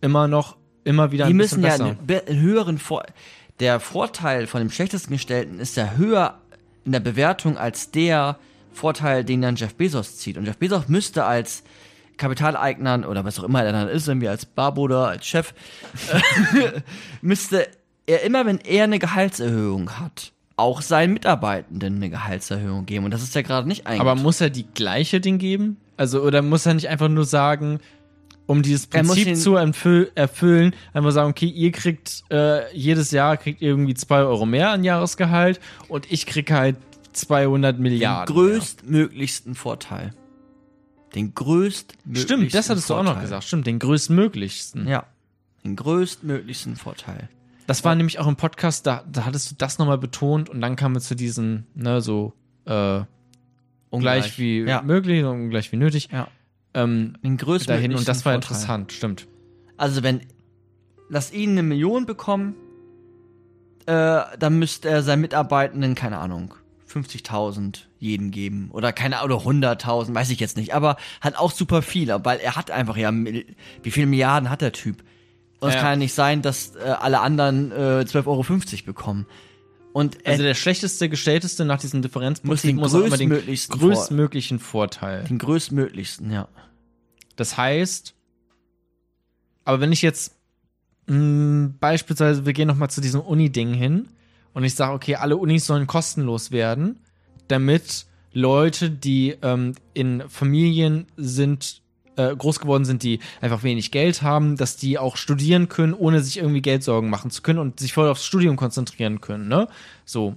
immer 0.00 0.26
noch, 0.26 0.56
immer 0.84 1.12
wieder 1.12 1.26
Die 1.26 1.32
ein 1.32 1.36
müssen 1.36 1.62
bisschen 1.62 1.82
ja 1.82 1.92
besser. 1.94 1.96
einen, 1.98 2.06
be- 2.06 2.40
höheren 2.40 2.78
Vor 2.78 3.04
Der 3.60 3.80
Vorteil 3.80 4.46
von 4.46 4.60
dem 4.60 4.70
schlechtesten 4.70 5.12
Gestellten 5.12 5.58
ist 5.60 5.76
ja 5.76 5.92
höher 5.96 6.38
in 6.84 6.92
der 6.92 7.00
Bewertung 7.00 7.58
als 7.58 7.90
der 7.90 8.38
Vorteil, 8.72 9.24
den 9.24 9.42
dann 9.42 9.56
Jeff 9.56 9.74
Bezos 9.74 10.16
zieht. 10.18 10.38
Und 10.38 10.46
Jeff 10.46 10.56
Bezos 10.56 10.88
müsste 10.88 11.24
als 11.24 11.62
Kapitaleigner 12.16 13.08
oder 13.08 13.24
was 13.24 13.38
auch 13.38 13.44
immer 13.44 13.64
er 13.64 13.72
dann 13.72 13.88
ist, 13.88 14.06
irgendwie 14.08 14.28
als 14.28 14.44
Barboder, 14.46 15.08
als 15.08 15.26
Chef, 15.26 15.52
müsste 17.22 17.68
er 18.06 18.22
immer, 18.24 18.46
wenn 18.46 18.58
er 18.58 18.84
eine 18.84 18.98
Gehaltserhöhung 18.98 19.98
hat, 19.98 20.32
auch 20.56 20.82
seinen 20.82 21.12
Mitarbeitenden 21.12 21.96
eine 21.96 22.10
Gehaltserhöhung 22.10 22.86
geben. 22.86 23.04
Und 23.06 23.12
das 23.12 23.22
ist 23.22 23.34
ja 23.34 23.42
gerade 23.42 23.68
nicht 23.68 23.86
Aber 23.86 23.92
eingetreten. 23.98 24.22
muss 24.22 24.40
er 24.40 24.50
die 24.50 24.66
gleiche 24.74 25.20
Ding 25.20 25.38
geben? 25.38 25.76
Also, 25.96 26.22
oder 26.22 26.42
muss 26.42 26.66
er 26.66 26.74
nicht 26.74 26.88
einfach 26.88 27.08
nur 27.08 27.24
sagen, 27.24 27.80
um 28.46 28.62
dieses 28.62 28.86
Prinzip 28.86 29.24
den- 29.24 29.36
zu 29.36 29.54
erfüll 29.56 30.10
erfüllen, 30.14 30.74
einfach 30.92 31.12
sagen, 31.12 31.30
okay, 31.30 31.46
ihr 31.46 31.70
kriegt 31.72 32.24
äh, 32.30 32.74
jedes 32.76 33.10
Jahr 33.12 33.36
kriegt 33.36 33.60
ihr 33.62 33.68
irgendwie 33.68 33.94
2 33.94 34.20
Euro 34.22 34.46
mehr 34.46 34.70
an 34.70 34.82
Jahresgehalt 34.84 35.60
und 35.88 36.10
ich 36.10 36.26
krieg 36.26 36.50
halt 36.50 36.76
200 37.12 37.76
den 37.76 37.82
Milliarden. 37.82 38.34
größtmöglichsten 38.34 39.54
Vorteil. 39.54 40.12
Den 41.14 41.26
mehr. 41.26 41.32
größtmöglichsten 41.34 42.16
Stimmt, 42.38 42.54
das 42.54 42.70
hattest 42.70 42.88
du 42.90 42.94
auch 42.94 42.98
noch 42.98 43.06
Vorteil. 43.12 43.22
gesagt. 43.22 43.44
Stimmt, 43.44 43.66
den 43.66 43.78
größtmöglichsten. 43.78 44.86
Ja. 44.86 45.06
Den 45.64 45.76
größtmöglichsten 45.76 46.76
Vorteil. 46.76 47.28
Das 47.66 47.84
war 47.84 47.94
nämlich 47.94 48.18
auch 48.18 48.26
im 48.26 48.36
Podcast, 48.36 48.86
da, 48.86 49.04
da 49.10 49.24
hattest 49.24 49.50
du 49.50 49.54
das 49.58 49.78
nochmal 49.78 49.98
betont 49.98 50.48
und 50.48 50.60
dann 50.60 50.74
kam 50.76 50.96
es 50.96 51.04
zu 51.04 51.14
diesen, 51.14 51.66
ne, 51.74 52.00
so 52.00 52.32
äh, 52.66 53.02
ungleich 53.90 54.38
wie 54.38 54.60
ja. 54.62 54.82
möglich 54.82 55.22
und 55.24 55.30
ungleich 55.42 55.70
wie 55.72 55.76
nötig. 55.76 56.08
Ja. 56.12 56.28
Ähm, 56.74 57.14
Den 57.22 57.36
dahin 57.66 57.94
und 57.94 58.06
das 58.06 58.24
war 58.24 58.32
Vorteil. 58.32 58.36
interessant, 58.36 58.92
stimmt. 58.92 59.26
Also 59.76 60.02
wenn 60.02 60.20
lass 61.08 61.32
ihn 61.32 61.50
eine 61.50 61.62
Million 61.62 62.06
bekommen, 62.06 62.54
äh, 63.86 64.20
dann 64.38 64.58
müsste 64.58 64.88
er 64.88 65.02
seinen 65.02 65.20
Mitarbeitenden, 65.22 65.94
keine 65.94 66.18
Ahnung, 66.18 66.54
50.000 66.88 67.86
jeden 67.98 68.30
geben 68.30 68.68
oder 68.72 68.92
keine 68.92 69.22
oder 69.24 69.36
100.000, 69.36 70.14
weiß 70.14 70.30
ich 70.30 70.40
jetzt 70.40 70.56
nicht, 70.56 70.74
aber 70.74 70.96
hat 71.20 71.36
auch 71.38 71.50
super 71.50 71.82
viel, 71.82 72.08
weil 72.24 72.38
er 72.38 72.56
hat 72.56 72.70
einfach 72.70 72.96
ja 72.96 73.10
wie 73.12 73.90
viele 73.90 74.06
Milliarden 74.06 74.50
hat 74.50 74.60
der 74.60 74.72
Typ? 74.72 75.02
Und 75.60 75.68
es 75.68 75.74
Ja. 75.74 75.80
kann 75.82 75.90
ja 75.90 75.96
nicht 75.96 76.14
sein, 76.14 76.40
dass 76.42 76.74
äh, 76.76 76.80
alle 76.80 77.20
anderen 77.20 77.70
äh, 77.72 78.04
12,50 78.06 78.26
Euro 78.26 78.44
bekommen. 78.86 79.26
Und 79.92 80.24
Also 80.24 80.42
der 80.42 80.54
schlechteste, 80.54 81.08
gestellteste 81.08 81.64
nach 81.64 81.80
diesem 81.80 82.02
Differenzprinzip 82.02 82.76
muss 82.76 82.92
den 82.92 83.02
muss 83.08 83.18
den 83.18 83.28
größtmöglichen 83.30 84.58
Vorteil. 84.58 85.20
Vor, 85.20 85.28
den 85.28 85.38
größtmöglichsten, 85.38 86.30
ja. 86.30 86.48
Das 87.36 87.56
heißt, 87.56 88.14
aber 89.64 89.80
wenn 89.80 89.92
ich 89.92 90.02
jetzt 90.02 90.36
mh, 91.06 91.74
beispielsweise, 91.80 92.46
wir 92.46 92.52
gehen 92.52 92.68
noch 92.68 92.76
mal 92.76 92.88
zu 92.88 93.00
diesem 93.00 93.20
Uni-Ding 93.20 93.74
hin 93.74 94.08
und 94.54 94.64
ich 94.64 94.74
sage, 94.74 94.94
okay, 94.94 95.16
alle 95.16 95.36
Unis 95.36 95.66
sollen 95.66 95.86
kostenlos 95.86 96.50
werden, 96.50 97.00
damit 97.48 98.06
Leute, 98.32 98.90
die 98.90 99.36
ähm, 99.42 99.74
in 99.92 100.22
Familien 100.28 101.06
sind, 101.16 101.82
äh, 102.16 102.34
groß 102.34 102.60
geworden 102.60 102.84
sind, 102.84 103.02
die 103.02 103.20
einfach 103.40 103.62
wenig 103.62 103.90
Geld 103.90 104.22
haben, 104.22 104.56
dass 104.56 104.76
die 104.76 104.98
auch 104.98 105.16
studieren 105.16 105.68
können, 105.68 105.94
ohne 105.94 106.22
sich 106.22 106.38
irgendwie 106.38 106.62
Geldsorgen 106.62 107.10
machen 107.10 107.30
zu 107.30 107.42
können 107.42 107.58
und 107.58 107.80
sich 107.80 107.92
voll 107.92 108.08
aufs 108.08 108.24
Studium 108.24 108.56
konzentrieren 108.56 109.20
können, 109.20 109.48
ne? 109.48 109.68
So. 110.04 110.36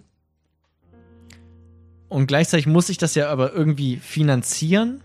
Und 2.09 2.27
gleichzeitig 2.27 2.67
muss 2.67 2.89
ich 2.89 2.97
das 2.97 3.15
ja 3.15 3.29
aber 3.29 3.53
irgendwie 3.53 3.97
finanzieren. 3.97 5.01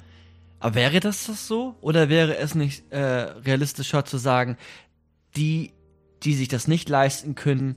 Aber 0.61 0.75
wäre 0.75 1.01
das 1.01 1.27
das 1.27 1.47
so? 1.47 1.75
Oder 1.81 2.09
wäre 2.09 2.37
es 2.37 2.55
nicht 2.55 2.91
äh, 2.93 2.99
realistischer 2.99 4.05
zu 4.05 4.19
sagen, 4.19 4.59
die, 5.37 5.73
die 6.23 6.35
sich 6.35 6.49
das 6.49 6.69
nicht 6.69 6.89
leisten 6.89 7.35
können, 7.35 7.77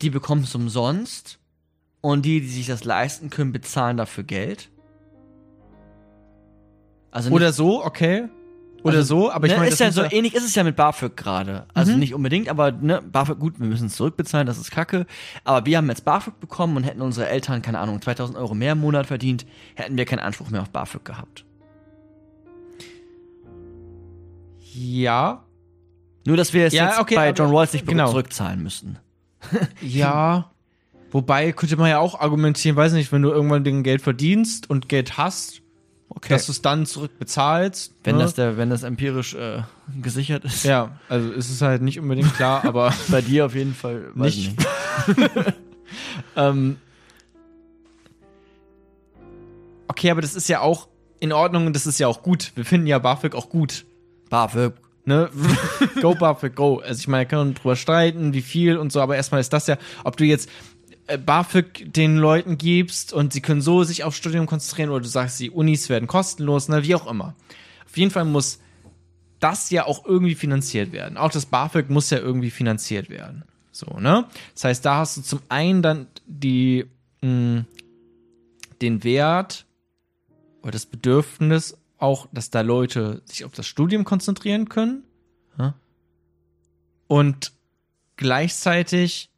die 0.00 0.10
bekommen 0.10 0.44
es 0.44 0.54
umsonst 0.54 1.38
und 2.00 2.24
die, 2.24 2.40
die 2.40 2.48
sich 2.48 2.66
das 2.66 2.84
leisten 2.84 3.30
können, 3.30 3.52
bezahlen 3.52 3.96
dafür 3.96 4.24
Geld? 4.24 4.71
Also 7.12 7.28
nicht, 7.28 7.36
Oder 7.36 7.52
so, 7.52 7.84
okay. 7.84 8.28
Oder 8.82 8.96
also, 8.96 9.20
so, 9.26 9.30
aber 9.30 9.46
ich 9.46 9.52
ne, 9.52 9.58
meine, 9.60 9.70
ist 9.70 9.78
ja 9.78 9.92
so 9.92 10.02
ähnlich 10.02 10.34
ist 10.34 10.44
es 10.44 10.56
ja 10.56 10.64
mit 10.64 10.74
BAföG 10.74 11.16
gerade. 11.16 11.66
Also 11.72 11.92
Mhm. 11.92 12.00
nicht 12.00 12.14
unbedingt, 12.14 12.48
aber 12.48 12.72
ne, 12.72 13.00
BAföG 13.00 13.38
gut, 13.38 13.60
wir 13.60 13.68
müssen 13.68 13.86
es 13.86 13.94
zurückbezahlen, 13.94 14.44
das 14.44 14.58
ist 14.58 14.72
Kacke. 14.72 15.06
Aber 15.44 15.64
wir 15.66 15.76
haben 15.76 15.88
jetzt 15.88 16.04
BAföG 16.04 16.40
bekommen 16.40 16.76
und 16.76 16.82
hätten 16.82 17.00
unsere 17.00 17.28
Eltern 17.28 17.62
keine 17.62 17.78
Ahnung 17.78 18.02
2000 18.02 18.36
Euro 18.36 18.54
mehr 18.54 18.72
im 18.72 18.80
Monat 18.80 19.06
verdient, 19.06 19.46
hätten 19.76 19.96
wir 19.96 20.04
keinen 20.04 20.18
Anspruch 20.18 20.50
mehr 20.50 20.62
auf 20.62 20.70
BAföG 20.70 21.04
gehabt. 21.04 21.44
Ja, 24.74 25.44
Nur, 26.24 26.36
dass 26.36 26.52
wir 26.52 26.66
es 26.66 26.72
Ja, 26.72 26.88
jetzt 26.90 27.00
okay, 27.00 27.16
bei 27.16 27.30
John 27.30 27.50
Rawls 27.50 27.72
nicht 27.72 27.86
genau. 27.86 28.08
zurückzahlen 28.10 28.62
müssen. 28.62 28.98
ja. 29.80 30.50
Wobei 31.10 31.52
könnte 31.52 31.76
man 31.76 31.90
ja 31.90 31.98
auch 31.98 32.18
argumentieren, 32.20 32.76
weiß 32.76 32.92
nicht, 32.92 33.10
wenn 33.12 33.22
du 33.22 33.30
irgendwann 33.30 33.64
den 33.64 33.82
Geld 33.82 34.02
verdienst 34.02 34.70
und 34.70 34.88
Geld 34.88 35.18
hast, 35.18 35.61
Okay. 36.14 36.28
dass 36.28 36.46
du 36.46 36.52
es 36.52 36.60
dann 36.60 36.84
zurückbezahlst. 36.84 37.94
wenn, 38.04 38.16
ne? 38.16 38.22
das 38.22 38.34
der, 38.34 38.56
wenn 38.58 38.68
das 38.68 38.82
empirisch 38.82 39.34
äh, 39.34 39.62
gesichert 40.00 40.44
ist. 40.44 40.64
Ja, 40.64 40.98
also 41.08 41.30
ist 41.30 41.50
es 41.50 41.62
halt 41.62 41.80
nicht 41.80 41.98
unbedingt 41.98 42.34
klar, 42.34 42.64
aber 42.66 42.92
Bei 43.08 43.22
dir 43.22 43.46
auf 43.46 43.54
jeden 43.54 43.74
Fall. 43.74 44.10
Weiß 44.14 44.36
Nicht. 44.36 44.58
nicht. 44.58 45.28
ähm, 46.36 46.76
okay, 49.88 50.10
aber 50.10 50.20
das 50.20 50.34
ist 50.34 50.48
ja 50.48 50.60
auch 50.60 50.88
in 51.18 51.32
Ordnung 51.32 51.66
und 51.66 51.74
das 51.74 51.86
ist 51.86 51.98
ja 51.98 52.08
auch 52.08 52.22
gut. 52.22 52.52
Wir 52.56 52.64
finden 52.64 52.86
ja 52.86 52.98
BAföG 52.98 53.34
auch 53.34 53.48
gut. 53.48 53.86
BAföG. 54.28 54.74
Ne? 55.04 55.30
go 56.02 56.14
BAföG, 56.14 56.54
go. 56.54 56.78
Also 56.78 57.00
ich 57.00 57.08
meine, 57.08 57.26
kann 57.26 57.38
man 57.38 57.54
drüber 57.54 57.76
streiten, 57.76 58.34
wie 58.34 58.42
viel 58.42 58.76
und 58.76 58.92
so, 58.92 59.00
aber 59.00 59.16
erstmal 59.16 59.40
ist 59.40 59.52
das 59.52 59.66
ja, 59.66 59.78
ob 60.04 60.16
du 60.16 60.24
jetzt 60.24 60.50
BAföG 61.06 61.92
den 61.92 62.16
Leuten 62.16 62.58
gibst 62.58 63.12
und 63.12 63.32
sie 63.32 63.40
können 63.40 63.60
so 63.60 63.84
sich 63.84 64.04
aufs 64.04 64.16
Studium 64.16 64.46
konzentrieren 64.46 64.90
oder 64.90 65.00
du 65.00 65.08
sagst, 65.08 65.40
die 65.40 65.50
Unis 65.50 65.88
werden 65.88 66.06
kostenlos, 66.06 66.68
ne, 66.68 66.84
wie 66.84 66.94
auch 66.94 67.06
immer. 67.06 67.34
Auf 67.84 67.96
jeden 67.96 68.10
Fall 68.10 68.24
muss 68.24 68.60
das 69.40 69.70
ja 69.70 69.86
auch 69.86 70.04
irgendwie 70.06 70.34
finanziert 70.34 70.92
werden. 70.92 71.16
Auch 71.16 71.30
das 71.30 71.46
BAföG 71.46 71.90
muss 71.90 72.10
ja 72.10 72.18
irgendwie 72.18 72.50
finanziert 72.50 73.10
werden. 73.10 73.44
So, 73.72 73.98
ne? 73.98 74.26
Das 74.54 74.64
heißt, 74.64 74.84
da 74.84 74.98
hast 74.98 75.16
du 75.16 75.22
zum 75.22 75.40
einen 75.48 75.82
dann 75.82 76.06
die, 76.26 76.86
mh, 77.22 77.64
den 78.80 79.02
Wert 79.02 79.66
oder 80.62 80.72
das 80.72 80.86
Bedürfnis 80.86 81.76
auch, 81.98 82.28
dass 82.32 82.50
da 82.50 82.60
Leute 82.60 83.22
sich 83.24 83.44
auf 83.44 83.52
das 83.52 83.66
Studium 83.66 84.04
konzentrieren 84.04 84.68
können. 84.68 85.04
Und 87.08 87.52
gleichzeitig, 88.16 89.28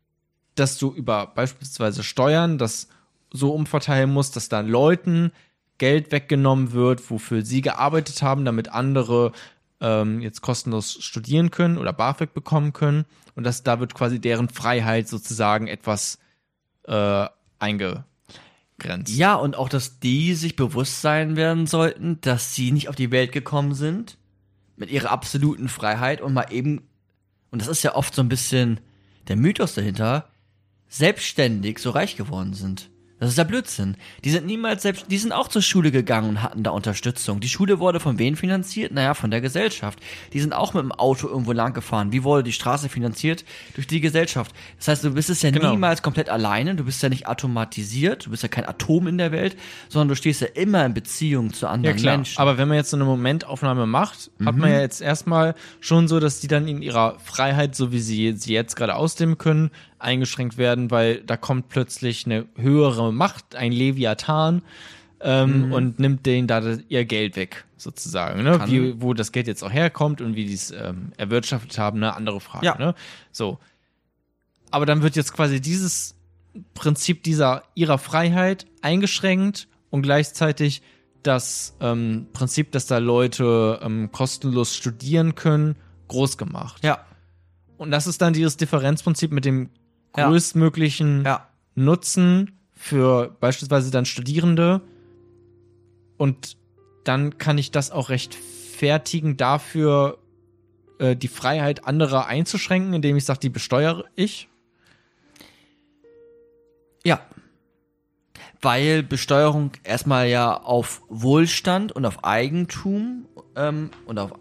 dass 0.54 0.78
du 0.78 0.92
über 0.92 1.26
beispielsweise 1.26 2.02
Steuern 2.02 2.58
das 2.58 2.88
so 3.32 3.52
umverteilen 3.52 4.12
musst, 4.12 4.36
dass 4.36 4.48
da 4.48 4.60
Leuten 4.60 5.32
Geld 5.78 6.12
weggenommen 6.12 6.72
wird, 6.72 7.10
wofür 7.10 7.44
sie 7.44 7.60
gearbeitet 7.60 8.22
haben, 8.22 8.44
damit 8.44 8.68
andere 8.68 9.32
ähm, 9.80 10.20
jetzt 10.20 10.40
kostenlos 10.40 10.98
studieren 11.00 11.50
können 11.50 11.78
oder 11.78 11.92
BAföG 11.92 12.32
bekommen 12.32 12.72
können. 12.72 13.04
Und 13.34 13.44
dass 13.44 13.64
da 13.64 13.80
wird 13.80 13.94
quasi 13.94 14.20
deren 14.20 14.48
Freiheit 14.48 15.08
sozusagen 15.08 15.66
etwas 15.66 16.18
äh, 16.84 17.26
eingegrenzt. 17.58 19.08
Ja, 19.08 19.34
und 19.34 19.56
auch, 19.56 19.68
dass 19.68 19.98
die 19.98 20.34
sich 20.34 20.54
bewusst 20.54 21.02
sein 21.02 21.34
werden 21.34 21.66
sollten, 21.66 22.20
dass 22.20 22.54
sie 22.54 22.70
nicht 22.70 22.88
auf 22.88 22.94
die 22.94 23.10
Welt 23.10 23.32
gekommen 23.32 23.74
sind 23.74 24.16
mit 24.76 24.90
ihrer 24.90 25.10
absoluten 25.10 25.68
Freiheit 25.68 26.20
und 26.20 26.32
mal 26.32 26.46
eben, 26.50 26.88
und 27.50 27.60
das 27.60 27.68
ist 27.68 27.82
ja 27.82 27.96
oft 27.96 28.14
so 28.14 28.22
ein 28.22 28.28
bisschen 28.28 28.80
der 29.26 29.36
Mythos 29.36 29.74
dahinter, 29.74 30.28
selbstständig 30.88 31.78
so 31.78 31.90
reich 31.90 32.16
geworden 32.16 32.54
sind. 32.54 32.90
Das 33.20 33.30
ist 33.30 33.38
ja 33.38 33.44
Blödsinn. 33.44 33.96
Die 34.24 34.30
sind 34.30 34.44
niemals 34.44 34.82
selbst, 34.82 35.06
die 35.08 35.16
sind 35.16 35.32
auch 35.32 35.48
zur 35.48 35.62
Schule 35.62 35.90
gegangen 35.92 36.30
und 36.30 36.42
hatten 36.42 36.62
da 36.64 36.72
Unterstützung. 36.72 37.40
Die 37.40 37.48
Schule 37.48 37.78
wurde 37.78 37.98
von 38.00 38.18
wem 38.18 38.36
finanziert? 38.36 38.92
Naja, 38.92 39.14
von 39.14 39.30
der 39.30 39.40
Gesellschaft. 39.40 40.00
Die 40.32 40.40
sind 40.40 40.52
auch 40.52 40.74
mit 40.74 40.82
dem 40.82 40.92
Auto 40.92 41.28
irgendwo 41.28 41.52
lang 41.52 41.72
gefahren. 41.72 42.12
Wie 42.12 42.24
wurde 42.24 42.42
die 42.42 42.52
Straße 42.52 42.88
finanziert? 42.90 43.44
Durch 43.76 43.86
die 43.86 44.00
Gesellschaft. 44.00 44.52
Das 44.78 44.88
heißt, 44.88 45.04
du 45.04 45.14
bist 45.14 45.30
es 45.30 45.40
ja 45.42 45.50
Genau. 45.52 45.70
niemals 45.70 46.02
komplett 46.02 46.28
alleine. 46.28 46.74
Du 46.74 46.84
bist 46.84 47.02
ja 47.02 47.08
nicht 47.08 47.26
automatisiert. 47.26 48.26
Du 48.26 48.30
bist 48.30 48.42
ja 48.42 48.48
kein 48.48 48.66
Atom 48.66 49.06
in 49.06 49.16
der 49.16 49.30
Welt, 49.32 49.56
sondern 49.88 50.08
du 50.08 50.16
stehst 50.16 50.40
ja 50.42 50.48
immer 50.48 50.84
in 50.84 50.92
Beziehung 50.92 51.52
zu 51.54 51.66
Ja 51.66 51.70
anderen 51.72 51.96
klar, 51.96 52.16
Menschen. 52.16 52.38
aber 52.38 52.58
wenn 52.58 52.68
man 52.68 52.76
jetzt 52.76 52.90
so 52.90 52.96
eine 52.96 53.04
Momentaufnahme 53.06 53.86
macht, 53.86 54.32
hat 54.44 54.56
man 54.56 54.70
ja 54.70 54.80
jetzt 54.80 55.00
erstmal 55.00 55.54
schon 55.80 56.08
so, 56.08 56.18
dass 56.20 56.40
die 56.40 56.48
dann 56.48 56.66
in 56.68 56.82
ihrer 56.82 57.18
Freiheit, 57.20 57.74
so 57.76 57.90
wie 57.92 58.00
sie 58.00 58.32
sie 58.32 58.52
jetzt 58.52 58.74
gerade 58.76 58.96
ausdehnen 58.96 59.38
können, 59.38 59.70
eingeschränkt 60.04 60.56
werden, 60.58 60.90
weil 60.90 61.20
da 61.22 61.36
kommt 61.36 61.68
plötzlich 61.68 62.26
eine 62.26 62.46
höhere 62.56 63.12
Macht, 63.12 63.56
ein 63.56 63.72
Leviathan, 63.72 64.62
ähm, 65.20 65.72
und 65.72 65.98
nimmt 65.98 66.26
denen 66.26 66.46
da 66.46 66.60
ihr 66.88 67.04
Geld 67.06 67.36
weg, 67.36 67.64
sozusagen. 67.78 68.42
Ne? 68.42 68.58
Kann- 68.58 68.70
Wie, 68.70 69.00
wo 69.00 69.14
das 69.14 69.32
Geld 69.32 69.46
jetzt 69.46 69.62
auch 69.64 69.72
herkommt 69.72 70.20
und 70.20 70.36
wie 70.36 70.44
die 70.44 70.52
es 70.54 70.70
ähm, 70.70 71.12
erwirtschaftet 71.16 71.78
haben, 71.78 71.96
eine 71.96 72.14
andere 72.14 72.40
Frage. 72.40 72.66
Ja. 72.66 72.76
Ne? 72.76 72.94
So. 73.32 73.58
Aber 74.70 74.86
dann 74.86 75.02
wird 75.02 75.16
jetzt 75.16 75.32
quasi 75.32 75.60
dieses 75.60 76.14
Prinzip 76.74 77.22
dieser 77.22 77.62
ihrer 77.74 77.98
Freiheit 77.98 78.66
eingeschränkt 78.82 79.66
und 79.90 80.02
gleichzeitig 80.02 80.82
das 81.22 81.74
ähm, 81.80 82.26
Prinzip, 82.34 82.70
dass 82.72 82.86
da 82.86 82.98
Leute 82.98 83.80
ähm, 83.82 84.10
kostenlos 84.12 84.76
studieren 84.76 85.34
können, 85.34 85.76
groß 86.08 86.36
gemacht. 86.36 86.84
ja, 86.84 86.98
Und 87.78 87.90
das 87.92 88.06
ist 88.06 88.20
dann 88.20 88.34
dieses 88.34 88.58
Differenzprinzip 88.58 89.32
mit 89.32 89.46
dem 89.46 89.70
Ja. 90.16 90.28
größtmöglichen 90.28 91.24
ja. 91.24 91.48
Nutzen 91.74 92.58
für 92.72 93.36
beispielsweise 93.40 93.90
dann 93.90 94.04
Studierende. 94.04 94.80
Und 96.16 96.56
dann 97.04 97.38
kann 97.38 97.58
ich 97.58 97.70
das 97.70 97.90
auch 97.90 98.10
rechtfertigen 98.10 99.36
dafür, 99.36 100.18
äh, 100.98 101.16
die 101.16 101.28
Freiheit 101.28 101.86
anderer 101.86 102.26
einzuschränken, 102.26 102.94
indem 102.94 103.16
ich 103.16 103.24
sage, 103.24 103.40
die 103.40 103.48
besteuere 103.48 104.04
ich. 104.14 104.48
Ja. 107.04 107.20
Weil 108.62 109.02
Besteuerung 109.02 109.72
erstmal 109.82 110.28
ja 110.28 110.56
auf 110.56 111.02
Wohlstand 111.08 111.92
und 111.92 112.06
auf 112.06 112.24
Eigentum 112.24 113.26
ähm, 113.56 113.90
und 114.06 114.18
auf 114.18 114.32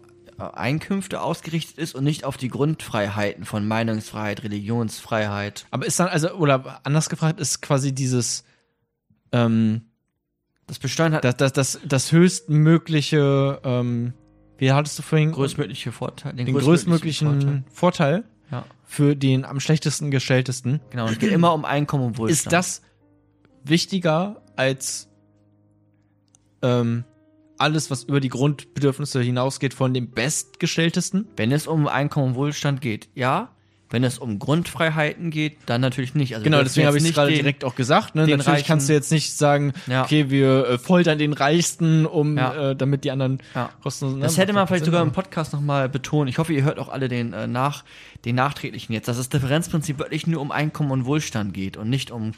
Einkünfte 0.52 1.20
ausgerichtet 1.20 1.78
ist 1.78 1.94
und 1.94 2.04
nicht 2.04 2.24
auf 2.24 2.36
die 2.36 2.48
Grundfreiheiten 2.48 3.44
von 3.44 3.66
Meinungsfreiheit, 3.66 4.42
Religionsfreiheit. 4.42 5.66
Aber 5.70 5.86
ist 5.86 5.98
dann, 5.98 6.08
also, 6.08 6.32
oder 6.32 6.80
anders 6.84 7.08
gefragt, 7.08 7.40
ist 7.40 7.62
quasi 7.62 7.94
dieses, 7.94 8.44
ähm, 9.32 9.82
Das 10.66 10.78
Besteuern 10.78 11.14
hat 11.14 11.24
das, 11.24 11.36
das, 11.36 11.52
das, 11.52 11.80
das 11.84 12.12
höchstmögliche, 12.12 13.60
ähm, 13.64 14.12
wie 14.58 14.72
hattest 14.72 14.98
du 14.98 15.02
vorhin? 15.02 15.32
größtmögliche 15.32 15.92
Vorteil, 15.92 16.32
den 16.34 16.52
größtmöglichen 16.54 17.64
Vorteil. 17.72 18.24
Ja. 18.50 18.66
für 18.84 19.16
den 19.16 19.44
am 19.46 19.58
schlechtesten 19.58 20.10
gestelltesten. 20.10 20.80
Genau, 20.90 21.06
und 21.06 21.12
es 21.12 21.18
geht 21.18 21.32
immer 21.32 21.54
um 21.54 21.64
Einkommen 21.64 22.04
und 22.04 22.18
Wohlstand. 22.18 22.46
Ist 22.46 22.52
das 22.52 22.82
wichtiger 23.64 24.42
als 24.54 25.08
ähm, 26.62 27.04
alles, 27.64 27.90
was 27.90 28.04
über 28.04 28.20
die 28.20 28.28
Grundbedürfnisse 28.28 29.20
hinausgeht 29.22 29.74
von 29.74 29.92
dem 29.94 30.10
Bestgestelltesten? 30.10 31.26
Wenn 31.36 31.50
es 31.50 31.66
um 31.66 31.88
Einkommen 31.88 32.28
und 32.28 32.34
Wohlstand 32.36 32.80
geht, 32.80 33.08
ja. 33.14 33.48
Wenn 33.90 34.02
es 34.02 34.18
um 34.18 34.40
Grundfreiheiten 34.40 35.30
geht, 35.30 35.56
dann 35.66 35.80
natürlich 35.80 36.14
nicht. 36.16 36.34
Also 36.34 36.42
Genau, 36.42 36.62
deswegen 36.62 36.86
habe 36.88 36.96
ich 36.98 37.04
es 37.04 37.12
gerade 37.14 37.32
direkt 37.32 37.64
auch 37.64 37.76
gesagt. 37.76 38.16
Ne? 38.16 38.22
Natürlich 38.22 38.46
Reichen- 38.48 38.66
kannst 38.66 38.88
du 38.88 38.92
jetzt 38.92 39.12
nicht 39.12 39.36
sagen, 39.36 39.72
Ja. 39.86 40.02
okay, 40.02 40.30
wir 40.30 40.66
äh, 40.66 40.78
foltern 40.78 41.18
den 41.18 41.32
Reichsten, 41.32 42.04
um 42.04 42.36
Ja. 42.36 42.70
äh, 42.70 42.76
damit 42.76 43.04
die 43.04 43.12
anderen 43.12 43.38
Ja. 43.54 43.70
kostenlos. 43.82 44.18
Das 44.20 44.36
ne? 44.36 44.42
hätte 44.42 44.52
man 44.52 44.66
vielleicht 44.66 44.86
sogar 44.86 45.02
im 45.02 45.12
Podcast 45.12 45.52
nochmal 45.52 45.88
betont. 45.88 46.28
Ich 46.28 46.38
hoffe, 46.38 46.52
ihr 46.52 46.64
hört 46.64 46.78
auch 46.80 46.88
alle 46.88 47.08
den, 47.08 47.34
äh, 47.34 47.46
nach, 47.46 47.84
den 48.24 48.34
nachträglichen 48.34 48.92
jetzt, 48.94 49.06
dass 49.06 49.18
das 49.18 49.28
Differenzprinzip 49.28 49.98
wirklich 49.98 50.26
nur 50.26 50.40
um 50.40 50.50
Einkommen 50.50 50.90
und 50.90 51.04
Wohlstand 51.04 51.54
geht 51.54 51.76
und 51.76 51.88
nicht 51.88 52.10
um 52.10 52.32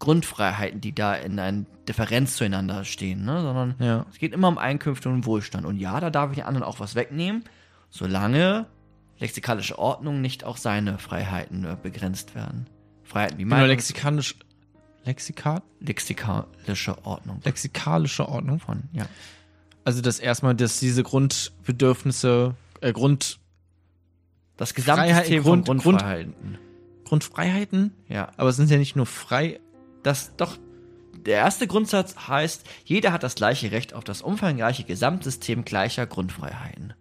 Grundfreiheiten, 0.00 0.80
die 0.80 0.92
da 0.94 1.14
in 1.14 1.38
einer 1.38 1.64
Differenz 1.88 2.34
zueinander 2.36 2.84
stehen, 2.84 3.24
ne? 3.24 3.40
sondern 3.42 3.74
Ja. 3.78 4.06
es 4.10 4.18
geht 4.18 4.32
immer 4.32 4.48
um 4.48 4.58
Einkünfte 4.58 5.08
und 5.08 5.24
Wohlstand. 5.26 5.64
Und 5.64 5.76
ja, 5.78 6.00
da 6.00 6.10
darf 6.10 6.30
ich 6.32 6.38
den 6.38 6.46
anderen 6.46 6.66
auch 6.66 6.80
was 6.80 6.94
wegnehmen, 6.96 7.44
solange 7.90 8.66
lexikalische 9.18 9.78
Ordnung 9.78 10.20
nicht 10.20 10.42
auch 10.44 10.56
seine 10.56 10.98
Freiheiten 10.98 11.64
äh, 11.64 11.76
begrenzt 11.80 12.34
werden. 12.34 12.66
Freiheiten 13.04 13.38
wie 13.38 13.42
Genau, 13.44 13.56
meine 13.56 13.68
lexikalisch. 13.68 14.34
Lexikat? 15.04 15.62
lexikalische 15.80 17.04
Ordnung 17.06 17.40
Lexikalische 17.44 18.28
Ordnung. 18.28 18.58
von, 18.60 18.82
ja. 18.92 19.06
Also, 19.84 20.02
dass 20.02 20.18
erstmal, 20.18 20.54
dass 20.54 20.78
diese 20.78 21.02
Grundbedürfnisse, 21.02 22.54
äh, 22.82 22.92
Grund, 22.92 23.38
Das 24.56 24.74
Gesamtsystem 24.74 25.42
Grund- 25.42 25.66
von 25.66 25.78
Grund- 25.78 25.82
Grundfreiheiten. 25.98 26.58
Grundfreiheiten, 27.04 27.92
ja. 28.08 28.28
aber 28.36 28.50
es 28.50 28.56
sind 28.56 28.70
ja 28.70 28.76
nicht 28.78 28.94
nur 28.96 29.06
frei. 29.06 29.58
Das 30.02 30.34
doch. 30.36 30.58
Der 31.26 31.36
erste 31.36 31.66
Grundsatz 31.66 32.14
heißt, 32.28 32.64
jeder 32.84 33.12
hat 33.12 33.22
das 33.22 33.34
gleiche 33.34 33.70
Recht 33.72 33.92
auf 33.92 34.04
das 34.04 34.22
umfangreiche 34.22 34.84
Gesamtsystem 34.84 35.64
gleicher 35.66 36.06
Grundfreiheiten. 36.06 36.94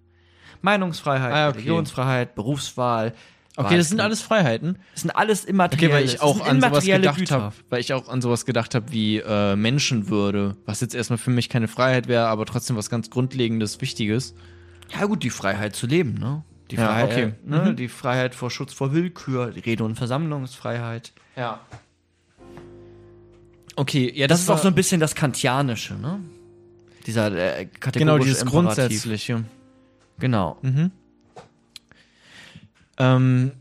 Meinungsfreiheit, 0.62 1.34
Ah, 1.34 1.48
okay. 1.50 1.58
Religionsfreiheit, 1.60 2.36
Berufswahl. 2.36 3.14
Okay, 3.56 3.78
das 3.78 3.90
sind 3.90 4.00
alles 4.00 4.22
Freiheiten. 4.22 4.78
Das 4.94 5.02
sind 5.02 5.12
alles 5.12 5.44
Okay, 5.44 5.52
immaterielle. 5.52 5.94
weil 5.94 6.04
ich 6.06 6.22
auch 6.22 6.40
an 6.46 6.62
sowas 6.62 6.86
gedacht 6.86 7.32
habe, 7.32 7.54
weil 7.70 7.80
ich 7.82 7.94
auch 7.94 8.08
an 8.08 8.22
sowas 8.22 8.46
gedacht 8.46 8.76
habe 8.76 8.92
wie 8.92 9.18
äh, 9.20 9.56
Menschenwürde, 9.56 10.56
was 10.66 10.80
jetzt 10.82 10.96
erstmal 10.96 11.18
für 11.18 11.32
mich 11.32 11.50
keine 11.50 11.68
Freiheit 11.68 12.08
wäre, 12.08 12.28
aber 12.28 12.46
trotzdem 12.46 12.76
was 12.78 12.90
ganz 12.90 13.10
grundlegendes, 13.10 13.82
wichtiges. 13.82 14.34
Ja 14.98 15.06
gut, 15.06 15.24
die 15.24 15.30
Freiheit 15.30 15.76
zu 15.76 15.88
leben, 15.88 16.14
ne? 16.16 16.44
Die 16.72 16.76
Ja, 16.76 16.86
Freiheit, 16.88 17.12
okay. 17.12 17.34
ne? 17.46 17.66
Mhm. 17.72 17.76
Die 17.76 17.88
Freiheit 17.88 18.36
vor 18.36 18.50
Schutz 18.52 18.74
vor 18.74 18.94
Willkür, 18.94 19.52
die 19.52 19.60
Rede- 19.62 19.84
und 19.84 19.96
Versammlungsfreiheit. 19.96 21.14
Ja. 21.36 21.60
Okay, 23.80 24.12
ja, 24.13 24.28
Das, 24.28 24.39
das, 24.39 24.44
ist 24.44 24.50
auch 24.50 24.62
so 24.62 24.68
ein 24.68 24.76
bisschen 24.76 25.00
das 25.00 25.15
Kantianische, 25.15 25.94
ne? 25.94 26.20
Dieser 27.06 27.32
äh, 27.32 27.65
kategorische 27.65 28.00
genau 28.00 28.18
dieses 28.18 28.42
Imperativ. 28.42 28.76
grundsätzliche. 28.76 29.46
Genau. 30.20 30.58
Mhm. 30.62 30.92
Ähm, 32.98 33.52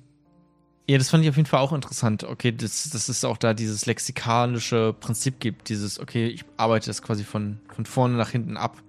ja, 0.88 0.98
das 0.98 1.08
fand 1.08 1.22
ich 1.22 1.30
auf 1.30 1.36
jeden 1.36 1.46
Fall 1.46 1.60
auch 1.60 1.72
interessant. 1.72 2.24
Okay, 2.24 2.50
dass 2.50 2.90
das 2.90 3.08
ist 3.08 3.24
auch 3.24 3.36
da 3.36 3.54
dieses 3.54 3.86
lexikalische 3.86 4.92
Prinzip 4.98 5.38
gibt, 5.38 5.68
dieses, 5.68 6.00
okay, 6.00 6.26
ich 6.26 6.44
arbeite 6.56 6.86
das 6.88 7.00
quasi 7.00 7.22
von, 7.22 7.60
von 7.72 7.86
vorne 7.86 8.16
nach 8.16 8.30
hinten 8.30 8.56
ab. 8.56 8.82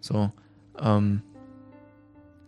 So. 0.00 0.32
Ähm, 0.80 1.22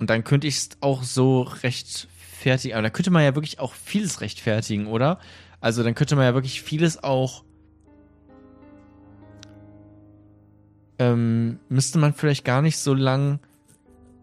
und 0.01 0.11
dann 0.11 0.25
könnte 0.25 0.49
ich 0.49 0.57
es 0.57 0.69
auch 0.81 1.05
so 1.05 1.43
rechtfertigen. 1.43 2.75
Aber 2.75 2.83
da 2.83 2.91
könnte 2.91 3.13
man 3.13 3.23
ja 3.23 3.37
wirklich 3.37 3.61
auch 3.61 3.75
vieles 3.75 4.21
rechtfertigen, 4.21 4.89
oder? 4.89 5.21
Also 5.61 5.85
dann 5.85 5.95
könnte 5.95 6.17
man 6.17 6.25
ja 6.25 6.35
wirklich 6.35 6.63
vieles 6.63 7.05
auch. 7.05 7.44
Ähm, 10.99 11.59
müsste 11.69 11.99
man 11.99 12.15
vielleicht 12.15 12.45
gar 12.45 12.63
nicht 12.63 12.79
so 12.79 12.95
lang 12.95 13.41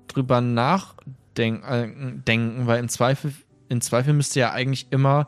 drüber 0.07 0.41
nachdenken, 0.41 1.63
äh, 2.25 2.67
weil 2.67 2.79
im 2.79 2.89
Zweifel, 2.89 3.33
im 3.69 3.81
Zweifel 3.81 4.13
müsste 4.13 4.39
ja 4.39 4.51
eigentlich 4.51 4.87
immer 4.89 5.27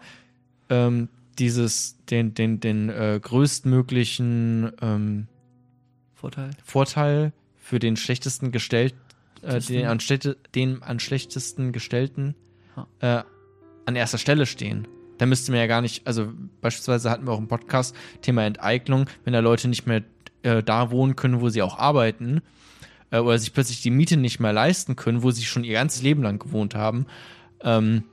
ähm, 0.69 1.09
dieses, 1.39 1.97
den, 2.09 2.33
den, 2.33 2.59
den 2.59 2.89
äh, 2.89 3.19
größtmöglichen 3.21 4.71
ähm, 4.81 5.27
Vorteil. 6.13 6.51
Vorteil 6.63 7.33
für 7.57 7.79
den 7.79 7.97
schlechtesten 7.97 8.51
gestellt, 8.51 8.95
äh, 9.41 9.59
den, 9.59 9.87
an 9.87 9.99
Städte, 9.99 10.37
den 10.55 10.81
an 10.83 10.99
schlechtesten 10.99 11.71
gestellten 11.71 12.35
äh, 12.99 13.23
an 13.85 13.95
erster 13.95 14.17
Stelle 14.17 14.45
stehen. 14.45 14.87
Da 15.17 15.25
müsste 15.25 15.51
man 15.51 15.59
ja 15.59 15.67
gar 15.67 15.81
nicht, 15.81 16.07
also 16.07 16.31
beispielsweise 16.61 17.09
hatten 17.09 17.25
wir 17.27 17.31
auch 17.33 17.39
im 17.39 17.47
Podcast 17.47 17.95
Thema 18.21 18.43
Enteignung, 18.43 19.05
wenn 19.23 19.33
da 19.33 19.39
Leute 19.39 19.67
nicht 19.67 19.85
mehr 19.85 20.03
äh, 20.43 20.61
da 20.63 20.91
wohnen 20.91 21.15
können, 21.15 21.41
wo 21.41 21.49
sie 21.49 21.61
auch 21.61 21.77
arbeiten, 21.77 22.41
äh, 23.11 23.19
oder 23.19 23.37
sich 23.37 23.53
plötzlich 23.53 23.81
die 23.81 23.91
Miete 23.91 24.17
nicht 24.17 24.39
mehr 24.39 24.53
leisten 24.53 24.95
können, 24.95 25.23
wo 25.23 25.31
sie 25.31 25.43
schon 25.43 25.63
ihr 25.63 25.73
ganzes 25.73 26.01
Leben 26.01 26.23
lang 26.23 26.39
gewohnt 26.39 26.75
haben, 26.75 27.05
ähm, 27.61 28.03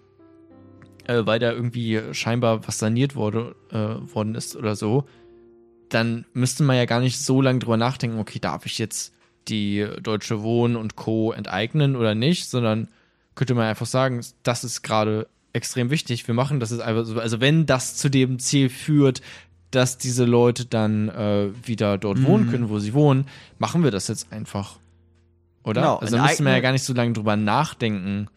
äh, 1.06 1.22
weil 1.24 1.38
da 1.38 1.52
irgendwie 1.52 2.00
scheinbar 2.12 2.66
was 2.66 2.78
saniert 2.78 3.16
wurde, 3.16 3.54
äh, 3.70 4.14
worden 4.14 4.34
ist 4.34 4.56
oder 4.56 4.76
so, 4.76 5.04
dann 5.88 6.24
müsste 6.32 6.62
man 6.62 6.76
ja 6.76 6.84
gar 6.84 7.00
nicht 7.00 7.18
so 7.18 7.42
lange 7.42 7.58
drüber 7.58 7.76
nachdenken, 7.76 8.18
okay, 8.18 8.38
darf 8.38 8.66
ich 8.66 8.78
jetzt 8.78 9.12
die 9.48 9.86
Deutsche 10.02 10.42
Wohnen 10.42 10.76
und 10.76 10.96
Co. 10.96 11.32
enteignen 11.32 11.96
oder 11.96 12.14
nicht, 12.14 12.48
sondern 12.48 12.88
könnte 13.34 13.54
man 13.54 13.66
einfach 13.66 13.86
sagen, 13.86 14.20
das 14.42 14.64
ist 14.64 14.82
gerade 14.82 15.28
extrem 15.52 15.90
wichtig. 15.90 16.26
Wir 16.28 16.34
machen 16.34 16.60
das 16.60 16.70
jetzt 16.70 16.80
einfach 16.80 17.04
so. 17.04 17.18
Also 17.18 17.40
wenn 17.40 17.66
das 17.66 17.96
zu 17.96 18.08
dem 18.08 18.38
Ziel 18.38 18.68
führt, 18.68 19.20
dass 19.70 19.98
diese 19.98 20.24
Leute 20.24 20.64
dann 20.66 21.08
äh, 21.08 21.50
wieder 21.66 21.98
dort 21.98 22.18
Mhm. 22.18 22.24
wohnen 22.24 22.50
können, 22.50 22.68
wo 22.68 22.78
sie 22.78 22.94
wohnen, 22.94 23.26
machen 23.58 23.84
wir 23.84 23.90
das 23.90 24.08
jetzt 24.08 24.32
einfach. 24.32 24.76
Oder? 25.62 25.80
Genau, 25.82 25.96
also 25.98 26.16
da 26.16 26.22
müsste 26.22 26.42
man 26.42 26.54
ja 26.54 26.60
gar 26.60 26.72
nicht 26.72 26.84
so 26.84 26.92
lange 26.94 27.12
drüber 27.12 27.36
nachdenken 27.36 28.28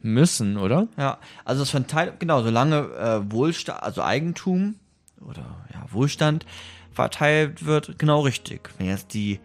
müssen, 0.00 0.56
oder? 0.56 0.88
Ja, 0.96 1.18
also 1.44 1.62
das 1.62 1.70
von 1.70 1.86
Teil, 1.86 2.12
genau, 2.18 2.42
solange 2.42 2.76
äh, 2.76 3.32
Wohlstand, 3.32 3.82
also 3.82 4.02
Eigentum 4.02 4.76
oder 5.20 5.66
ja, 5.72 5.84
Wohlstand 5.90 6.44
verteilt 6.92 7.64
wird, 7.64 7.98
genau 7.98 8.20
richtig. 8.20 8.70
Wenn 8.78 8.86
jetzt 8.86 9.14
die 9.14 9.40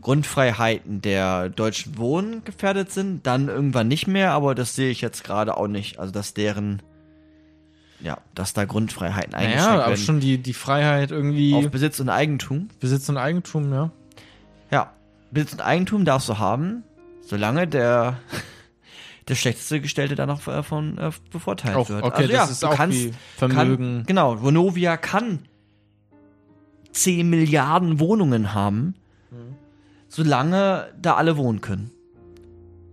Grundfreiheiten 0.00 1.02
der 1.02 1.50
deutschen 1.50 1.98
Wohnen 1.98 2.42
gefährdet 2.44 2.90
sind, 2.90 3.26
dann 3.26 3.48
irgendwann 3.48 3.88
nicht 3.88 4.06
mehr, 4.06 4.32
aber 4.32 4.54
das 4.54 4.74
sehe 4.74 4.90
ich 4.90 5.00
jetzt 5.02 5.24
gerade 5.24 5.56
auch 5.56 5.66
nicht. 5.66 5.98
Also, 5.98 6.12
dass 6.12 6.32
deren, 6.32 6.80
ja, 8.02 8.18
dass 8.34 8.52
da 8.52 8.64
Grundfreiheiten 8.64 9.34
eingeschränkt 9.34 9.66
Naja, 9.66 9.80
aber 9.80 9.90
werden. 9.92 10.04
schon 10.04 10.20
die, 10.20 10.38
die 10.38 10.54
Freiheit 10.54 11.10
irgendwie. 11.10 11.54
auf 11.54 11.70
Besitz 11.70 12.00
und 12.00 12.08
Eigentum. 12.08 12.68
Besitz 12.80 13.08
und 13.08 13.16
Eigentum, 13.16 13.72
ja. 13.72 13.90
Ja, 14.70 14.92
Besitz 15.30 15.52
und 15.52 15.60
Eigentum 15.60 16.04
darfst 16.04 16.28
du 16.28 16.38
haben, 16.38 16.82
solange 17.22 17.66
der, 17.66 18.18
der 19.28 19.34
schlechteste 19.34 19.80
Gestellte 19.80 20.14
dann 20.14 20.28
noch 20.28 20.42
davon 20.42 20.98
äh, 20.98 21.10
bevorteilt 21.30 21.76
Auch, 21.76 21.88
wird. 21.88 22.02
okay, 22.02 22.22
also, 22.22 22.28
das 22.28 22.36
ja, 22.36 22.44
ist 22.52 22.62
du 22.62 22.66
auch 22.68 22.74
kannst, 22.76 22.98
wie 22.98 23.12
Vermögen. 23.36 23.96
Kann, 23.98 24.06
genau, 24.06 24.42
Vonovia 24.42 24.96
kann 24.96 25.40
10 26.92 27.28
Milliarden 27.28 28.00
Wohnungen 28.00 28.52
haben, 28.54 28.94
solange 30.08 30.88
da 31.00 31.14
alle 31.14 31.36
wohnen 31.36 31.60
können. 31.60 31.90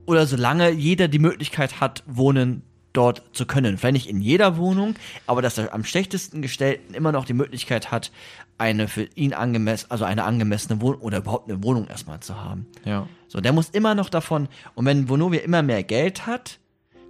Oder 0.05 0.25
solange 0.27 0.69
jeder 0.69 1.07
die 1.07 1.19
Möglichkeit 1.19 1.81
hat, 1.81 2.03
wohnen 2.05 2.61
dort 2.97 3.21
zu 3.31 3.45
können. 3.45 3.77
Vielleicht 3.77 3.93
nicht 3.93 4.09
in 4.09 4.21
jeder 4.21 4.57
Wohnung, 4.57 4.95
aber 5.27 5.41
dass 5.41 5.57
er 5.57 5.73
am 5.73 5.83
schlechtesten 5.83 6.41
gestellten 6.41 6.95
immer 6.95 7.11
noch 7.11 7.25
die 7.25 7.33
Möglichkeit 7.33 7.91
hat, 7.91 8.11
eine 8.57 8.87
für 8.87 9.03
ihn 9.15 9.33
angemessen, 9.33 9.91
also 9.91 10.03
eine 10.03 10.23
angemessene 10.23 10.81
Wohnung 10.81 11.01
oder 11.01 11.19
überhaupt 11.19 11.49
eine 11.49 11.63
Wohnung 11.63 11.87
erstmal 11.87 12.19
zu 12.21 12.41
haben. 12.41 12.65
ja. 12.83 13.07
So, 13.29 13.41
der 13.41 13.51
muss 13.51 13.69
immer 13.69 13.93
noch 13.93 14.09
davon, 14.09 14.47
und 14.73 14.85
wenn 14.85 15.09
Vonovia 15.09 15.41
immer 15.41 15.61
mehr 15.61 15.83
Geld 15.83 16.25
hat, 16.25 16.59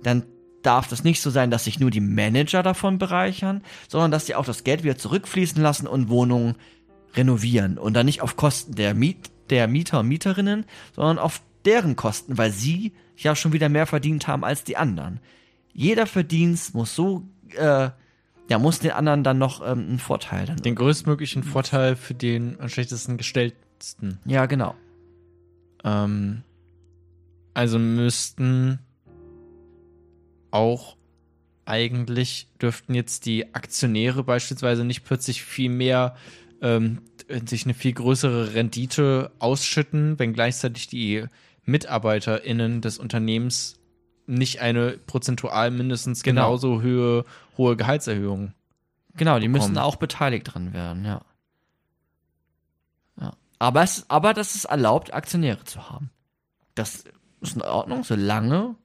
dann 0.01 0.23
darf 0.63 0.87
das 0.87 1.03
nicht 1.03 1.21
so 1.21 1.29
sein, 1.29 1.51
dass 1.51 1.65
sich 1.65 1.79
nur 1.79 1.91
die 1.91 2.01
Manager 2.01 2.63
davon 2.63 2.97
bereichern, 2.97 3.61
sondern 3.87 4.11
dass 4.11 4.25
sie 4.25 4.35
auch 4.35 4.45
das 4.45 4.63
Geld 4.63 4.83
wieder 4.83 4.97
zurückfließen 4.97 5.61
lassen 5.61 5.87
und 5.87 6.09
Wohnungen 6.09 6.55
renovieren. 7.15 7.77
Und 7.77 7.93
dann 7.93 8.07
nicht 8.07 8.21
auf 8.21 8.35
Kosten 8.35 8.75
der, 8.75 8.93
Miet, 8.93 9.17
der 9.49 9.67
Mieter 9.67 9.99
und 9.99 10.07
Mieterinnen, 10.07 10.65
sondern 10.93 11.19
auf 11.19 11.41
deren 11.65 11.95
Kosten, 11.95 12.37
weil 12.37 12.51
sie 12.51 12.93
ja 13.15 13.35
schon 13.35 13.53
wieder 13.53 13.69
mehr 13.69 13.85
verdient 13.85 14.27
haben 14.27 14.43
als 14.43 14.63
die 14.63 14.75
anderen. 14.75 15.19
Jeder 15.77 16.07
Verdienst 16.07 16.73
muss 16.73 16.95
so, 16.95 17.21
äh, 17.55 17.91
ja, 18.49 18.59
muss 18.59 18.79
den 18.79 18.91
anderen 18.91 19.23
dann 19.23 19.37
noch 19.37 19.61
ähm, 19.61 19.87
einen 19.89 19.99
Vorteil 19.99 20.47
dann. 20.47 20.57
Den 20.57 20.73
größtmöglichen 20.73 21.43
Vorteil 21.43 21.95
für 21.95 22.15
den 22.15 22.59
am 22.59 22.67
schlechtesten 22.67 23.15
gestellten. 23.15 24.17
ja, 24.25 24.47
genau. 24.47 24.73
Ähm, 25.83 26.41
also 27.53 27.77
müssten 27.77 28.79
auch 30.49 30.97
eigentlich 31.65 32.47
dürften 32.59 32.95
jetzt 32.95 33.27
die 33.27 33.53
Aktionäre 33.53 34.23
beispielsweise 34.23 34.83
nicht 34.83 35.03
plötzlich 35.03 35.43
viel 35.43 35.69
mehr 35.69 36.15
ähm, 36.59 37.03
sich 37.45 37.65
eine 37.65 37.75
viel 37.75 37.93
größere 37.93 38.55
Rendite 38.55 39.31
ausschütten, 39.37 40.17
wenn 40.17 40.33
gleichzeitig 40.33 40.87
die 40.87 41.25
MitarbeiterInnen 41.65 42.81
des 42.81 42.97
Unternehmens 42.97 43.76
nicht 44.27 44.59
eine 44.61 44.91
prozentual 44.91 45.71
mindestens 45.71 46.23
Genau. 46.23 46.41
genauso 46.47 46.81
hohe, 46.81 47.25
hohe 47.57 47.75
Gehaltserhöhung. 47.75 48.53
Genau, 49.15 49.39
die 49.39 49.47
müssen 49.47 49.73
bekommen. 49.73 49.85
auch 49.85 49.95
beteiligt 49.95 50.53
dran 50.53 50.73
werden, 50.73 51.03
ja. 51.05 51.21
ja. 53.19 53.33
Aber, 53.57 53.81
es, 53.81 54.05
aber 54.09 54.33
das 54.33 54.55
ist 54.55 54.65
erlaubt, 54.65 55.13
Aktionäre 55.13 55.63
zu 55.63 55.89
haben. 55.89 56.11
Das 56.75 57.05
ist 57.41 57.55
in 57.55 57.61
Ordnung, 57.63 58.03
solange, 58.03 58.75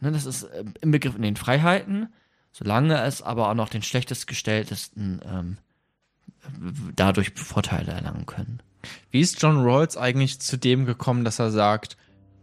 ne, 0.00 0.12
das 0.12 0.24
ist 0.24 0.44
äh, 0.44 0.64
im 0.80 0.90
Begriff 0.90 1.16
in 1.16 1.22
den 1.22 1.36
Freiheiten, 1.36 2.12
solange 2.52 3.02
es 3.02 3.20
aber 3.20 3.50
auch 3.50 3.54
noch 3.54 3.68
den 3.68 3.82
schlechtest 3.82 4.26
gestelltesten 4.26 5.20
ähm, 5.26 5.58
dadurch 6.94 7.32
Vorteile 7.34 7.92
erlangen 7.92 8.26
können. 8.26 8.62
Wie 9.10 9.20
ist 9.20 9.42
John 9.42 9.62
Rawls 9.64 9.96
eigentlich 9.96 10.40
zu 10.40 10.56
dem 10.56 10.84
gekommen, 10.86 11.24
dass 11.24 11.38
er 11.38 11.50
sagt, 11.50 11.96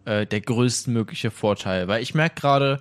äh, 0.06 0.26
der 0.26 0.42
größtmögliche 0.42 1.32
Vorteil? 1.32 1.88
Weil 1.88 2.02
ich 2.04 2.14
merke 2.16 2.40
gerade, 2.42 2.80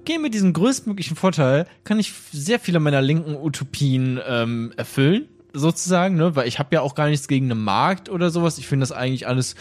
okay, 0.00 0.18
mit 0.18 0.34
diesem 0.34 0.52
größtmöglichen 0.52 1.16
Vorteil 1.16 1.66
kann 1.84 1.98
ich 1.98 2.12
sehr 2.32 2.60
viele 2.60 2.80
meiner 2.80 3.02
linken 3.02 3.34
Utopien 3.36 4.20
ähm, 4.26 4.72
erfüllen, 4.76 5.26
sozusagen, 5.52 6.16
ne? 6.16 6.36
Weil 6.36 6.46
ich 6.48 6.58
habe 6.58 6.74
ja 6.74 6.80
auch 6.82 6.94
gar 6.94 7.08
nichts 7.08 7.28
gegen 7.28 7.50
einen 7.50 7.62
Markt 7.62 8.08
oder 8.08 8.30
sowas. 8.30 8.58
Ich 8.58 8.66
finde 8.66 8.82
das 8.84 8.92
eigentlich 8.92 9.26
alles 9.26 9.54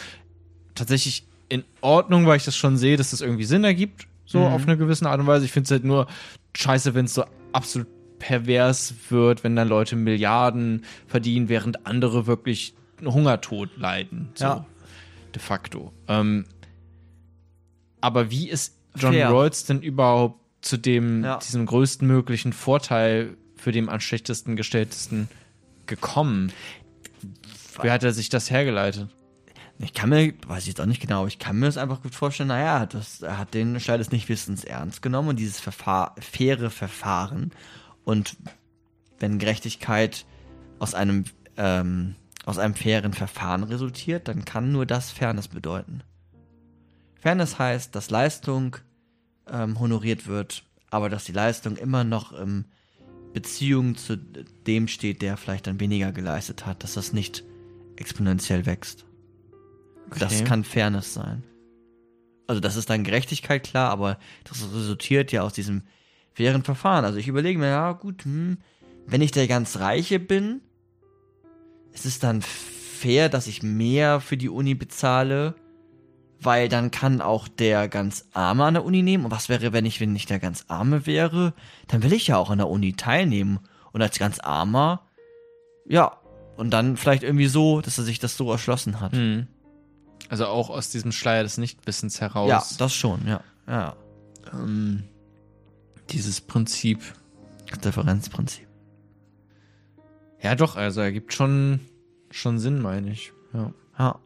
tatsächlich 0.76 1.26
in 1.50 1.64
Ordnung, 1.82 2.26
weil 2.26 2.38
ich 2.38 2.46
das 2.46 2.58
schon 2.58 2.78
sehe, 2.78 2.98
dass 2.98 3.12
das 3.12 3.22
irgendwie 3.22 3.46
Sinn 3.46 3.64
ergibt, 3.64 4.08
so 4.26 4.40
Mhm. 4.40 4.46
auf 4.46 4.64
eine 4.64 4.78
gewisse 4.78 5.08
Art 5.10 5.20
und 5.20 5.28
Weise. 5.28 5.46
Ich 5.46 5.52
finde 5.52 5.66
es 5.66 5.72
halt 5.72 5.84
nur 5.84 6.08
scheiße, 6.56 6.94
wenn 6.96 7.06
es 7.06 7.14
so 7.14 7.24
absolut 7.54 7.88
pervers 8.20 8.94
wird, 9.10 9.44
wenn 9.44 9.56
dann 9.56 9.68
Leute 9.68 9.96
Milliarden 9.96 10.84
verdienen, 11.08 11.50
während 11.50 11.86
andere 11.86 12.28
wirklich 12.28 12.74
Hungertod 13.04 13.70
leiden. 13.78 14.30
So, 14.36 14.46
Ja. 14.46 14.66
De 15.36 15.42
facto. 15.42 15.92
Ähm, 16.08 16.46
aber 18.06 18.30
wie 18.30 18.50
ist 18.50 18.76
John 18.96 19.14
Fair. 19.14 19.30
Rawls 19.30 19.66
denn 19.66 19.82
überhaupt 19.82 20.40
zu 20.62 20.78
dem, 20.78 21.24
Ja. 21.24 21.38
diesem 21.40 21.66
größten 21.66 22.08
möglichen 22.08 22.54
Vorteil 22.54 23.36
für 23.56 23.72
den 23.72 23.90
am 23.90 24.00
schlechtesten 24.00 24.56
gestelltesten 24.56 25.28
gekommen? 25.88 26.52
Wie 27.82 27.90
hat 27.90 28.04
er 28.04 28.14
sich 28.14 28.30
das 28.30 28.50
hergeleitet? 28.52 29.10
Ich 29.80 29.94
kann 29.94 30.10
mir, 30.10 30.34
weiß 30.48 30.64
ich 30.64 30.68
jetzt 30.70 30.80
auch 30.82 30.86
nicht 30.86 31.02
genau, 31.02 31.20
aber 31.20 31.28
ich 31.28 31.40
kann 31.40 31.60
mir 31.60 31.66
das 31.66 31.78
einfach 31.78 32.02
gut 32.02 32.16
vorstellen, 32.16 32.48
naja, 32.48 32.86
das, 32.86 33.22
er 33.22 33.38
hat 33.38 33.54
den 33.54 33.78
Schein 33.80 33.98
des 33.98 34.12
Nichtwissens 34.12 34.64
ernst 34.64 35.02
genommen 35.02 35.30
und 35.30 35.40
dieses 35.40 35.60
Verfahr 35.60 36.16
faire 36.20 36.70
Verfahren. 36.70 37.52
Und 38.06 38.38
wenn 39.20 39.38
Gerechtigkeit 39.40 40.26
aus 40.80 40.94
einem, 40.94 41.26
ähm, 41.58 42.16
aus 42.46 42.58
einem 42.58 42.76
fairen 42.76 43.14
Verfahren 43.14 43.64
resultiert, 43.64 44.28
dann 44.30 44.46
kann 44.46 44.72
nur 44.72 44.86
das 44.86 45.12
Fairness 45.12 45.50
bedeuten. 45.50 46.04
Fairness 47.22 47.58
heißt, 47.58 47.96
dass 47.96 48.10
Leistung 48.10 48.78
ähm, 49.50 49.80
honoriert 49.80 50.28
wird, 50.28 50.64
aber 50.90 51.10
dass 51.10 51.26
die 51.26 51.32
Leistung 51.32 51.76
immer 51.78 52.04
noch 52.04 52.32
in 52.34 52.66
Beziehung 53.34 53.96
zu 53.96 54.18
dem 54.18 54.88
steht, 54.88 55.22
der 55.22 55.38
vielleicht 55.38 55.68
dann 55.68 55.80
weniger 55.80 56.12
geleistet 56.12 56.66
hat, 56.66 56.84
dass 56.84 56.94
das 56.94 57.14
nicht 57.14 57.44
exponentiell 57.98 58.66
wächst. 58.66 59.06
Das 60.18 60.36
Okay. 60.36 60.44
kann 60.44 60.64
Fairness 60.64 61.14
sein. 61.14 61.44
Also 62.48 62.62
das 62.62 62.76
ist 62.76 62.90
dann 62.90 63.04
Gerechtigkeit, 63.04 63.64
klar, 63.64 63.90
aber 63.90 64.20
das 64.44 64.62
resultiert 64.62 65.32
ja 65.32 65.42
aus 65.42 65.54
diesem 65.54 65.84
fairen 66.34 66.64
Verfahren. 66.64 67.04
Also 67.06 67.18
ich 67.18 67.28
überlege 67.28 67.58
mir, 67.58 67.70
ja 67.70 67.92
gut, 67.94 68.24
hm, 68.24 68.60
wenn 69.08 69.22
ich 69.22 69.32
der 69.32 69.48
ganz 69.48 69.80
Reiche 69.80 70.20
bin, 70.20 70.62
ist 71.92 72.06
es 72.06 72.20
dann 72.20 72.42
fair, 72.42 73.30
dass 73.30 73.48
ich 73.48 73.64
mehr 73.64 74.20
für 74.20 74.38
die 74.38 74.50
Uni 74.50 74.76
bezahle, 74.76 75.56
weil 76.40 76.70
dann 76.70 76.92
kann 76.92 77.22
auch 77.22 77.48
der 77.48 77.88
ganz 77.88 78.28
Arme 78.34 78.66
an 78.66 78.76
der 78.76 78.86
Uni 78.86 79.02
nehmen. 79.02 79.26
Und 79.26 79.32
was 79.32 79.50
wäre, 79.50 79.74
wenn 79.74 79.86
ich, 79.86 80.00
wenn 80.00 80.16
ich 80.16 80.26
der 80.26 80.40
ganz 80.40 80.66
Arme 80.68 81.06
wäre? 81.06 81.54
Dann 81.88 82.04
will 82.04 82.14
ich 82.14 82.28
ja 82.28 82.38
auch 82.38 82.50
an 82.50 82.58
der 82.58 82.70
Uni 82.70 82.94
teilnehmen. 82.94 83.60
Und 83.92 84.02
als 84.02 84.20
ganz 84.20 84.40
Armer, 84.40 85.08
ja, 85.88 86.18
und 86.58 86.72
dann 86.72 86.98
vielleicht 86.98 87.24
irgendwie 87.24 87.48
so, 87.48 87.82
dass 87.82 87.98
er 87.98 88.04
sich 88.04 88.20
das 88.20 88.38
so 88.38 88.52
erschlossen 88.52 89.00
hat. 89.00 89.14
Hm. 89.14 89.48
Also 90.30 90.48
auch 90.48 90.70
aus 90.70 90.90
diesem 90.90 91.12
Schleier 91.12 91.44
des 91.44 91.58
Nichtwissens 91.58 92.22
heraus. 92.22 92.50
Ja, 92.50 92.64
das 92.78 92.94
schon, 92.94 93.28
ja. 93.28 93.42
Ja. 93.68 93.96
ähm, 94.54 95.04
dieses 96.10 96.42
Prinzip. 96.42 97.02
Das 97.70 97.80
Differenzprinzip. 97.80 98.68
Ja, 100.42 100.56
doch, 100.56 100.76
also 100.76 101.02
er 101.02 101.12
gibt 101.12 101.34
schon, 101.34 101.80
schon 102.30 102.60
Sinn, 102.60 102.82
meine 102.82 103.12
ich. 103.12 103.34
Ja. 103.54 103.74
Ja. 103.98 104.20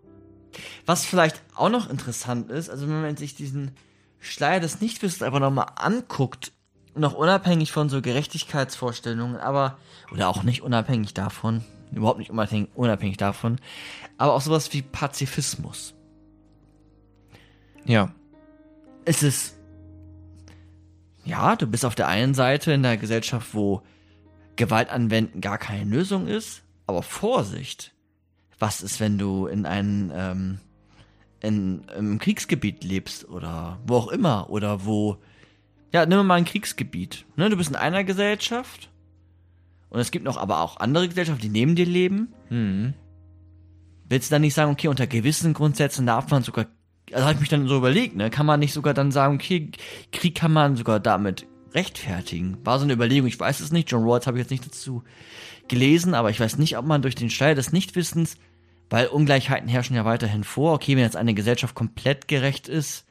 Was 0.86 1.06
vielleicht 1.06 1.42
auch 1.56 1.70
noch 1.70 1.90
interessant 1.90 2.50
ist, 2.50 2.70
also 2.70 2.88
wenn 2.88 3.02
man 3.02 3.18
sich 3.18 3.36
diesen 3.36 3.72
Schleier 4.20 4.60
des 4.60 4.82
Nichtwissens 4.82 5.22
einfach 5.22 5.40
nochmal 5.40 5.68
anguckt, 5.76 6.52
noch 6.96 7.14
unabhängig 7.14 7.72
von 7.72 7.90
so 7.90 8.02
Gerechtigkeitsvorstellungen, 8.02 9.38
aber, 9.38 9.78
oder 10.12 10.28
auch 10.28 10.44
nicht 10.44 10.62
unabhängig 10.62 11.14
davon, 11.14 11.64
überhaupt 11.92 12.20
nicht 12.20 12.32
unabhängig, 12.32 12.70
unabhängig 12.76 13.18
davon, 13.18 13.58
aber 14.18 14.34
auch 14.34 14.42
sowas 14.42 14.74
wie 14.74 14.82
Pazifismus. 14.82 15.94
Ja. 17.86 18.14
Es 19.06 19.24
ist, 19.24 19.56
ja, 21.24 21.56
du 21.56 21.68
bist 21.68 21.86
auf 21.86 21.96
der 21.96 22.08
einen 22.08 22.34
Seite 22.34 22.72
in 22.72 22.86
einer 22.86 22.98
Gesellschaft, 22.98 23.54
wo 23.54 23.82
Gewalt 24.56 24.90
anwenden 24.90 25.42
gar 25.42 25.58
keine 25.58 25.90
Lösung 25.90 26.28
ist, 26.28 26.64
aber 26.86 27.02
Vorsicht. 27.02 27.94
Was 28.60 28.82
ist, 28.82 29.00
wenn 29.00 29.18
du 29.18 29.48
in 29.48 29.66
einem 29.66 30.12
ähm, 30.14 30.60
in, 31.42 31.84
im 31.98 32.20
Kriegsgebiet 32.20 32.84
lebst 32.84 33.28
oder 33.30 33.80
wo 33.86 33.96
auch 33.96 34.08
immer 34.10 34.50
oder 34.50 34.86
wo, 34.86 35.18
ja, 35.94 36.06
nimm 36.06 36.26
mal 36.26 36.36
ein 36.36 36.46
Kriegsgebiet. 36.46 37.26
Ne? 37.36 37.50
Du 37.50 37.58
bist 37.58 37.70
in 37.70 37.76
einer 37.76 38.04
Gesellschaft 38.04 38.90
und 39.90 40.00
es 40.00 40.12
gibt 40.12 40.26
noch 40.26 40.38
aber 40.38 40.62
auch 40.62 40.78
andere 40.78 41.08
Gesellschaften, 41.08 41.42
die 41.42 41.50
neben 41.50 41.76
dir 41.76 41.86
leben. 41.86 42.34
Hm. 42.50 42.94
Willst 44.08 44.30
du 44.30 44.36
dann 44.36 44.42
nicht 44.42 44.54
sagen, 44.54 44.72
okay, 44.72 44.88
unter 44.88 45.08
gewissen 45.08 45.54
Grundsätzen 45.54 46.06
darf 46.06 46.30
man 46.30 46.44
sogar, 46.44 46.66
also 47.12 47.24
habe 47.24 47.36
ich 47.36 47.40
mich 47.42 47.50
dann 47.50 47.68
so 47.68 47.78
überlegt, 47.78 48.16
ne, 48.16 48.30
kann 48.30 48.46
man 48.46 48.60
nicht 48.60 48.74
sogar 48.74 48.94
dann 48.94 49.12
sagen, 49.12 49.36
okay, 49.36 49.72
Krieg 50.12 50.36
kann 50.36 50.52
man 50.52 50.76
sogar 50.76 51.00
damit 51.00 51.46
rechtfertigen? 51.74 52.58
War 52.66 52.80
so 52.80 52.86
eine 52.86 52.94
Überlegung, 52.94 53.28
ich 53.28 53.40
weiß 53.40 53.60
es 53.60 53.72
nicht, 53.72 53.92
John 53.92 54.04
Rawls 54.04 54.26
habe 54.26 54.38
ich 54.38 54.44
jetzt 54.44 54.52
nicht 54.52 54.66
dazu 54.66 55.04
gelesen, 55.68 56.16
aber 56.16 56.32
ich 56.32 56.40
weiß 56.40 56.58
nicht, 56.58 56.78
ob 56.78 56.86
man 56.86 57.04
durch 57.04 57.14
den 57.14 57.30
Steil 57.30 57.54
des 57.54 57.72
Nichtwissens, 57.72 58.36
weil 58.90 59.08
Ungleichheiten 59.08 59.70
herrschen 59.70 59.96
ja 59.96 60.06
weiterhin 60.06 60.44
vor. 60.44 60.74
Okay, 60.74 60.96
wenn 60.96 61.04
jetzt 61.04 61.16
eine 61.16 61.34
Gesellschaft 61.34 61.76
komplett 61.76 62.28
gerecht 62.28 62.68
ist, 62.68 63.06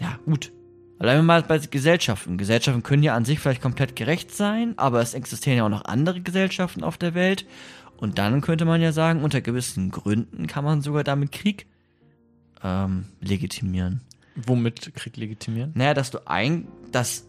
ja, 0.00 0.18
gut. 0.24 0.52
Wir 0.98 1.22
mal 1.22 1.42
bei 1.42 1.58
Gesellschaften. 1.58 2.36
Gesellschaften 2.36 2.82
können 2.82 3.02
ja 3.02 3.14
an 3.14 3.24
sich 3.24 3.38
vielleicht 3.38 3.62
komplett 3.62 3.96
gerecht 3.96 4.36
sein, 4.36 4.74
aber 4.76 5.00
es 5.00 5.14
existieren 5.14 5.56
ja 5.56 5.64
auch 5.64 5.70
noch 5.70 5.86
andere 5.86 6.20
Gesellschaften 6.20 6.84
auf 6.84 6.98
der 6.98 7.14
Welt. 7.14 7.46
Und 7.96 8.18
dann 8.18 8.42
könnte 8.42 8.66
man 8.66 8.82
ja 8.82 8.92
sagen, 8.92 9.22
unter 9.22 9.40
gewissen 9.40 9.90
Gründen 9.90 10.46
kann 10.46 10.64
man 10.64 10.82
sogar 10.82 11.04
damit 11.04 11.32
Krieg 11.32 11.66
ähm, 12.62 13.06
legitimieren. 13.20 14.02
Womit 14.36 14.94
Krieg 14.94 15.16
legitimieren? 15.16 15.72
Naja, 15.74 15.94
dass 15.94 16.10
du 16.10 16.26
ein, 16.26 16.68
dass 16.92 17.26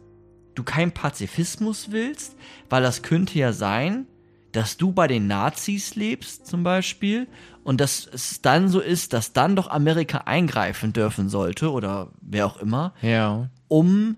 du 0.56 0.64
keinen 0.64 0.92
Pazifismus 0.92 1.92
willst, 1.92 2.36
weil 2.70 2.84
das 2.84 3.02
könnte 3.04 3.38
ja 3.40 3.54
sein, 3.54 4.06
dass 4.52 4.78
du 4.78 4.92
bei 4.92 5.08
den 5.08 5.28
Nazis 5.28 5.96
lebst, 5.96 6.46
zum 6.48 6.64
Beispiel, 6.64 7.28
und 7.64 7.80
dass 7.80 8.08
es 8.12 8.42
dann 8.42 8.68
so 8.70 8.80
ist, 8.80 9.14
dass 9.14 9.34
dann 9.34 9.56
doch 9.56 9.70
Amerika 9.70 10.20
eingreifen 10.26 10.94
dürfen 10.94 11.30
sollte, 11.30 11.72
oder 11.72 12.10
wer 12.22 12.46
auch 12.46 12.58
immer, 12.58 12.94
Ja. 13.02 13.50
um 13.68 14.18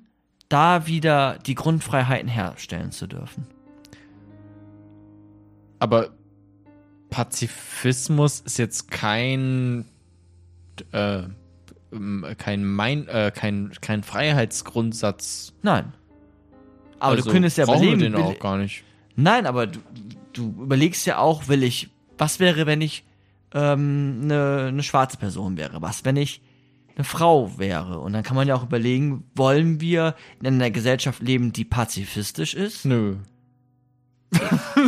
da 0.50 0.88
wieder 0.88 1.40
die 1.46 1.56
Grundfreiheiten 1.56 2.28
herstellen 2.30 2.92
zu 2.92 3.08
dürfen. 3.08 3.48
Aber 5.80 6.10
Pazifismus 7.10 8.40
ist 8.42 8.58
jetzt 8.58 8.90
kein 8.90 9.86
äh, 10.92 11.24
kein 12.38 12.66
mein 12.66 13.08
äh, 13.08 13.32
kein 13.36 13.72
kein 13.82 14.02
Freiheitsgrundsatz. 14.04 15.54
Nein. 15.62 15.94
Aber 17.00 17.12
Also 17.16 17.26
du 17.26 17.32
könntest 17.32 17.58
ja 17.58 17.66
überlegen, 17.66 18.00
den 18.00 18.16
auch 18.16 18.40
gar 18.40 18.58
nicht. 18.58 18.84
Nein, 19.16 19.46
aber 19.46 19.68
du, 19.68 19.80
du 20.34 20.56
überlegst 20.62 21.06
ja 21.06 21.18
auch, 21.18 21.48
will 21.48 21.64
ich, 21.64 21.90
was 22.18 22.40
wäre, 22.40 22.66
wenn 22.66 22.82
ich 22.82 23.04
ähm, 23.54 24.22
eine, 24.24 24.66
eine 24.70 24.84
schwarze 24.84 25.18
Person 25.18 25.58
wäre? 25.58 25.82
Was, 25.82 26.06
wenn 26.06 26.16
ich 26.18 26.42
eine 26.96 27.04
Frau 27.04 27.58
wäre? 27.58 28.00
Und 28.00 28.14
dann 28.14 28.24
kann 28.24 28.36
man 28.36 28.48
ja 28.48 28.56
auch 28.56 28.64
überlegen, 28.64 29.24
wollen 29.36 29.80
wir 29.82 30.16
in 30.42 30.48
einer 30.48 30.72
Gesellschaft 30.72 31.22
leben, 31.22 31.54
die 31.54 31.66
pazifistisch 31.66 32.54
ist? 32.54 32.86
Nö. 32.86 33.18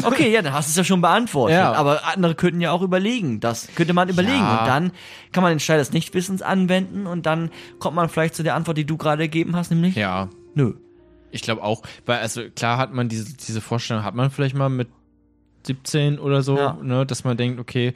Okay, 0.04 0.32
ja, 0.32 0.42
dann 0.42 0.54
hast 0.54 0.68
du 0.68 0.72
es 0.72 0.76
ja 0.78 0.84
schon 0.84 1.02
beantwortet. 1.02 1.58
Ja. 1.58 1.74
Aber 1.74 2.06
andere 2.06 2.34
könnten 2.36 2.62
ja 2.62 2.72
auch 2.72 2.82
überlegen. 2.82 3.40
Das 3.40 3.68
könnte 3.76 3.94
man 3.94 4.10
überlegen. 4.10 4.40
Ja. 4.40 4.62
Und 4.62 4.68
dann 4.68 4.92
kann 5.32 5.44
man 5.44 5.54
den 5.54 5.60
Stein 5.60 5.78
des 5.78 5.94
Nichtwissens 5.94 6.42
anwenden 6.42 7.06
und 7.06 7.26
dann 7.26 7.52
kommt 7.80 7.96
man 7.96 8.10
vielleicht 8.10 8.36
zu 8.36 8.44
der 8.44 8.56
Antwort, 8.56 8.78
die 8.78 8.86
du 8.86 8.98
gerade 8.98 9.24
gegeben 9.24 9.56
hast, 9.56 9.70
nämlich 9.70 9.96
Ja. 9.96 10.30
nö. 10.56 10.74
Ich 11.32 11.42
glaube 11.42 11.64
auch, 11.64 11.82
weil 12.06 12.20
also 12.20 12.42
klar 12.56 12.78
hat 12.78 12.94
man 12.94 13.10
diese 13.10 13.36
diese 13.36 13.60
Vorstellung 13.60 14.04
hat 14.04 14.16
man 14.16 14.32
vielleicht 14.32 14.56
mal 14.56 14.70
mit 14.70 14.88
17 15.66 16.20
oder 16.20 16.42
so, 16.42 16.58
Ja. 16.58 16.78
ne, 16.82 17.06
dass 17.06 17.24
man 17.24 17.38
denkt, 17.38 17.60
okay, 17.60 17.94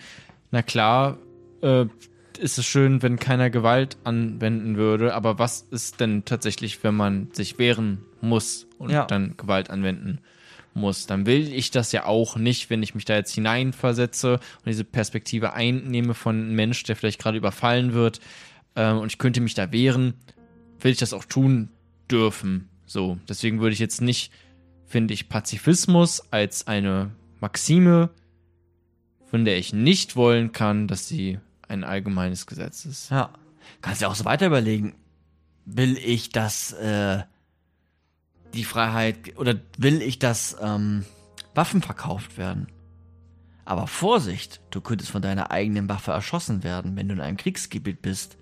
na 0.52 0.62
klar, 0.62 1.18
äh, 1.62 1.86
ist 2.38 2.58
es 2.58 2.66
schön, 2.66 3.02
wenn 3.02 3.18
keiner 3.20 3.50
Gewalt 3.50 3.98
anwenden 4.06 4.78
würde, 4.78 5.14
aber 5.14 5.40
was 5.40 5.62
ist 5.72 6.00
denn 6.00 6.24
tatsächlich, 6.26 6.84
wenn 6.84 6.96
man 6.96 7.30
sich 7.34 7.58
wehren 7.60 8.00
muss 8.22 8.66
und 8.78 8.92
Ja. 8.92 9.06
dann 9.06 9.36
Gewalt 9.36 9.70
anwenden 9.70 10.20
muss? 10.74 11.06
Dann 11.06 11.26
will 11.26 11.52
ich 11.52 11.72
das 11.72 11.92
ja 11.92 12.06
auch 12.06 12.38
nicht, 12.38 12.70
wenn 12.70 12.82
ich 12.82 12.96
mich 12.96 13.04
da 13.06 13.16
jetzt 13.16 13.34
hineinversetze 13.34 14.34
und 14.36 14.66
diese 14.68 14.86
Perspektive 14.86 15.52
einnehme 15.54 16.14
von 16.14 16.36
einem 16.36 16.56
Mensch, 16.56 16.84
der 16.84 16.96
vielleicht 16.96 17.20
gerade 17.22 17.38
überfallen 17.38 17.94
wird 17.94 18.22
ähm, 18.78 19.00
und 19.00 19.12
ich 19.12 19.18
könnte 19.18 19.42
mich 19.42 19.54
da 19.56 19.72
wehren, 19.74 20.14
will 20.80 20.92
ich 20.94 20.98
das 21.00 21.14
auch 21.14 21.26
tun 21.26 21.70
dürfen. 22.10 22.70
So, 22.86 23.18
deswegen 23.28 23.60
würde 23.60 23.74
ich 23.74 23.80
jetzt 23.80 24.02
nicht, 24.02 24.32
finde 24.86 25.14
ich, 25.14 25.28
Pazifismus 25.28 26.24
als 26.32 26.68
eine 26.68 27.12
Maxime, 27.40 28.10
von 29.26 29.46
der 29.46 29.58
ich 29.58 29.74
nicht 29.74 30.16
wollen 30.16 30.52
kann, 30.52 30.88
dass 30.88 31.08
sie 31.08 31.40
ein 31.68 31.84
allgemeines 31.84 32.48
Gesetz 32.48 32.86
ist. 32.86 33.12
Ja. 33.12 33.32
Kannst 33.82 34.02
ja 34.02 34.08
auch 34.08 34.16
so 34.16 34.26
weiter 34.26 34.48
überlegen. 34.48 34.96
Will 35.66 35.98
ich, 35.98 36.30
dass 36.30 36.74
äh, 36.74 37.24
die 38.54 38.64
Freiheit 38.64 39.38
oder 39.38 39.56
will 39.78 40.02
ich, 40.02 40.20
dass 40.20 40.58
ähm, 40.62 41.06
Waffen 41.54 41.82
verkauft 41.82 42.38
werden? 42.38 42.68
Aber 43.66 43.86
Vorsicht, 43.86 44.62
du 44.72 44.82
könntest 44.82 45.12
von 45.12 45.22
deiner 45.22 45.52
eigenen 45.52 45.88
Waffe 45.88 46.12
erschossen 46.12 46.64
werden, 46.64 46.96
wenn 46.96 47.08
du 47.08 47.14
in 47.14 47.22
einem 47.22 47.38
Kriegsgebiet 47.38 48.02
bist. 48.02 48.38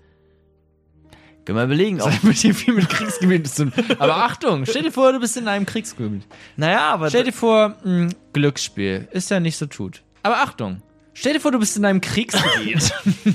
Können 1.48 1.56
wir 1.60 1.64
überlegen, 1.64 2.02
ob, 2.02 2.08
Das 2.08 2.16
hat 2.16 2.24
mit 2.24 2.42
dir 2.42 2.54
viel 2.54 2.74
mit 2.74 2.90
Kriegsgebiet 2.90 3.48
zu 3.48 3.70
tun. 3.70 3.84
Aber 3.98 4.16
Achtung, 4.18 4.66
stell 4.66 4.82
dir 4.82 4.92
vor, 4.92 5.14
du 5.14 5.18
bist 5.18 5.34
in 5.38 5.48
einem 5.48 5.64
Kriegsgebiet. 5.64 6.26
naja, 6.58 6.90
aber 6.92 7.08
Stell 7.08 7.24
dir 7.24 7.32
vor, 7.32 7.74
mh, 7.84 8.10
Glücksspiel 8.34 9.08
ist 9.12 9.30
ja 9.30 9.40
nicht 9.40 9.56
so 9.56 9.64
tut. 9.64 10.02
Aber 10.22 10.42
Achtung, 10.42 10.82
stell 11.14 11.32
dir 11.32 11.40
vor, 11.40 11.50
du 11.50 11.58
bist 11.58 11.74
in 11.78 11.86
einem 11.86 12.02
Kriegsgebiet. 12.02 12.92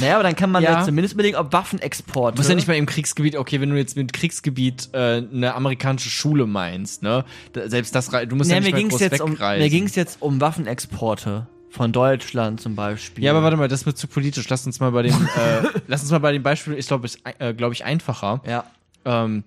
naja, 0.00 0.16
aber 0.16 0.24
dann 0.24 0.36
kann 0.36 0.50
man 0.50 0.62
ja, 0.62 0.80
Ja. 0.80 0.84
zumindest 0.84 1.14
überlegen, 1.14 1.38
ob 1.38 1.54
Waffenexporte. 1.54 2.34
Du 2.36 2.40
musst 2.40 2.50
ja 2.50 2.56
nicht 2.56 2.68
mal 2.68 2.74
im 2.76 2.84
Kriegsgebiet, 2.84 3.36
okay, 3.36 3.58
wenn 3.62 3.70
du 3.70 3.76
jetzt 3.78 3.96
mit 3.96 4.12
Kriegsgebiet 4.12 4.90
äh, 4.92 5.22
eine 5.32 5.54
amerikanische 5.54 6.10
Schule 6.10 6.46
meinst, 6.46 7.02
ne? 7.02 7.24
Da, 7.54 7.70
selbst 7.70 7.94
das, 7.94 8.10
du 8.10 8.36
musst 8.36 8.50
ja 8.50 8.56
Nee, 8.60 8.66
nicht 8.66 8.66
mir 8.66 8.70
mal 8.72 8.78
ging's 8.80 8.90
groß 8.92 9.00
jetzt 9.00 9.20
um, 9.22 9.32
wegreisen. 9.32 9.64
mir 9.64 9.70
ging's 9.70 9.94
jetzt 9.94 10.18
um 10.20 10.42
Waffenexporte 10.42 11.46
von 11.76 11.92
Deutschland 11.92 12.60
zum 12.60 12.74
Beispiel. 12.74 13.22
Ja, 13.22 13.32
aber 13.32 13.42
warte 13.42 13.56
mal, 13.58 13.68
das 13.68 13.84
wird 13.86 13.98
zu 13.98 14.08
politisch. 14.08 14.48
Lass 14.48 14.64
uns 14.66 14.80
mal 14.80 14.90
bei 14.92 15.02
dem, 15.02 15.12
äh, 15.14 15.62
lass 15.86 16.00
uns 16.02 16.10
mal 16.10 16.18
bei 16.20 16.32
dem 16.32 16.42
Beispiel, 16.42 16.74
ich 16.74 16.86
glaube, 16.86 17.04
ist, 17.04 17.20
äh, 17.38 17.52
glaube 17.54 17.74
ich, 17.74 17.84
einfacher. 17.84 18.40
Ja, 18.46 18.64
Ähm, 19.04 19.44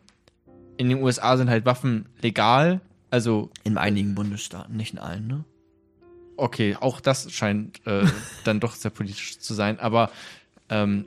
in 0.78 0.90
den 0.90 1.02
USA 1.04 1.36
sind 1.38 1.50
halt 1.50 1.66
Waffen 1.66 2.06
legal. 2.22 2.80
Also, 3.12 3.50
in 3.64 3.78
einigen 3.78 4.14
Bundesstaaten, 4.16 4.78
nicht 4.78 4.94
in 4.94 5.00
allen, 5.00 5.28
ne? 5.28 5.44
okay, 6.38 6.78
auch 6.80 7.02
das 7.02 7.30
scheint 7.34 7.86
äh, 7.86 8.06
dann 8.46 8.60
doch 8.62 8.74
sehr 8.76 8.92
politisch 8.92 9.40
zu 9.40 9.54
sein. 9.54 9.78
Aber 9.80 10.10
ähm, 10.70 11.04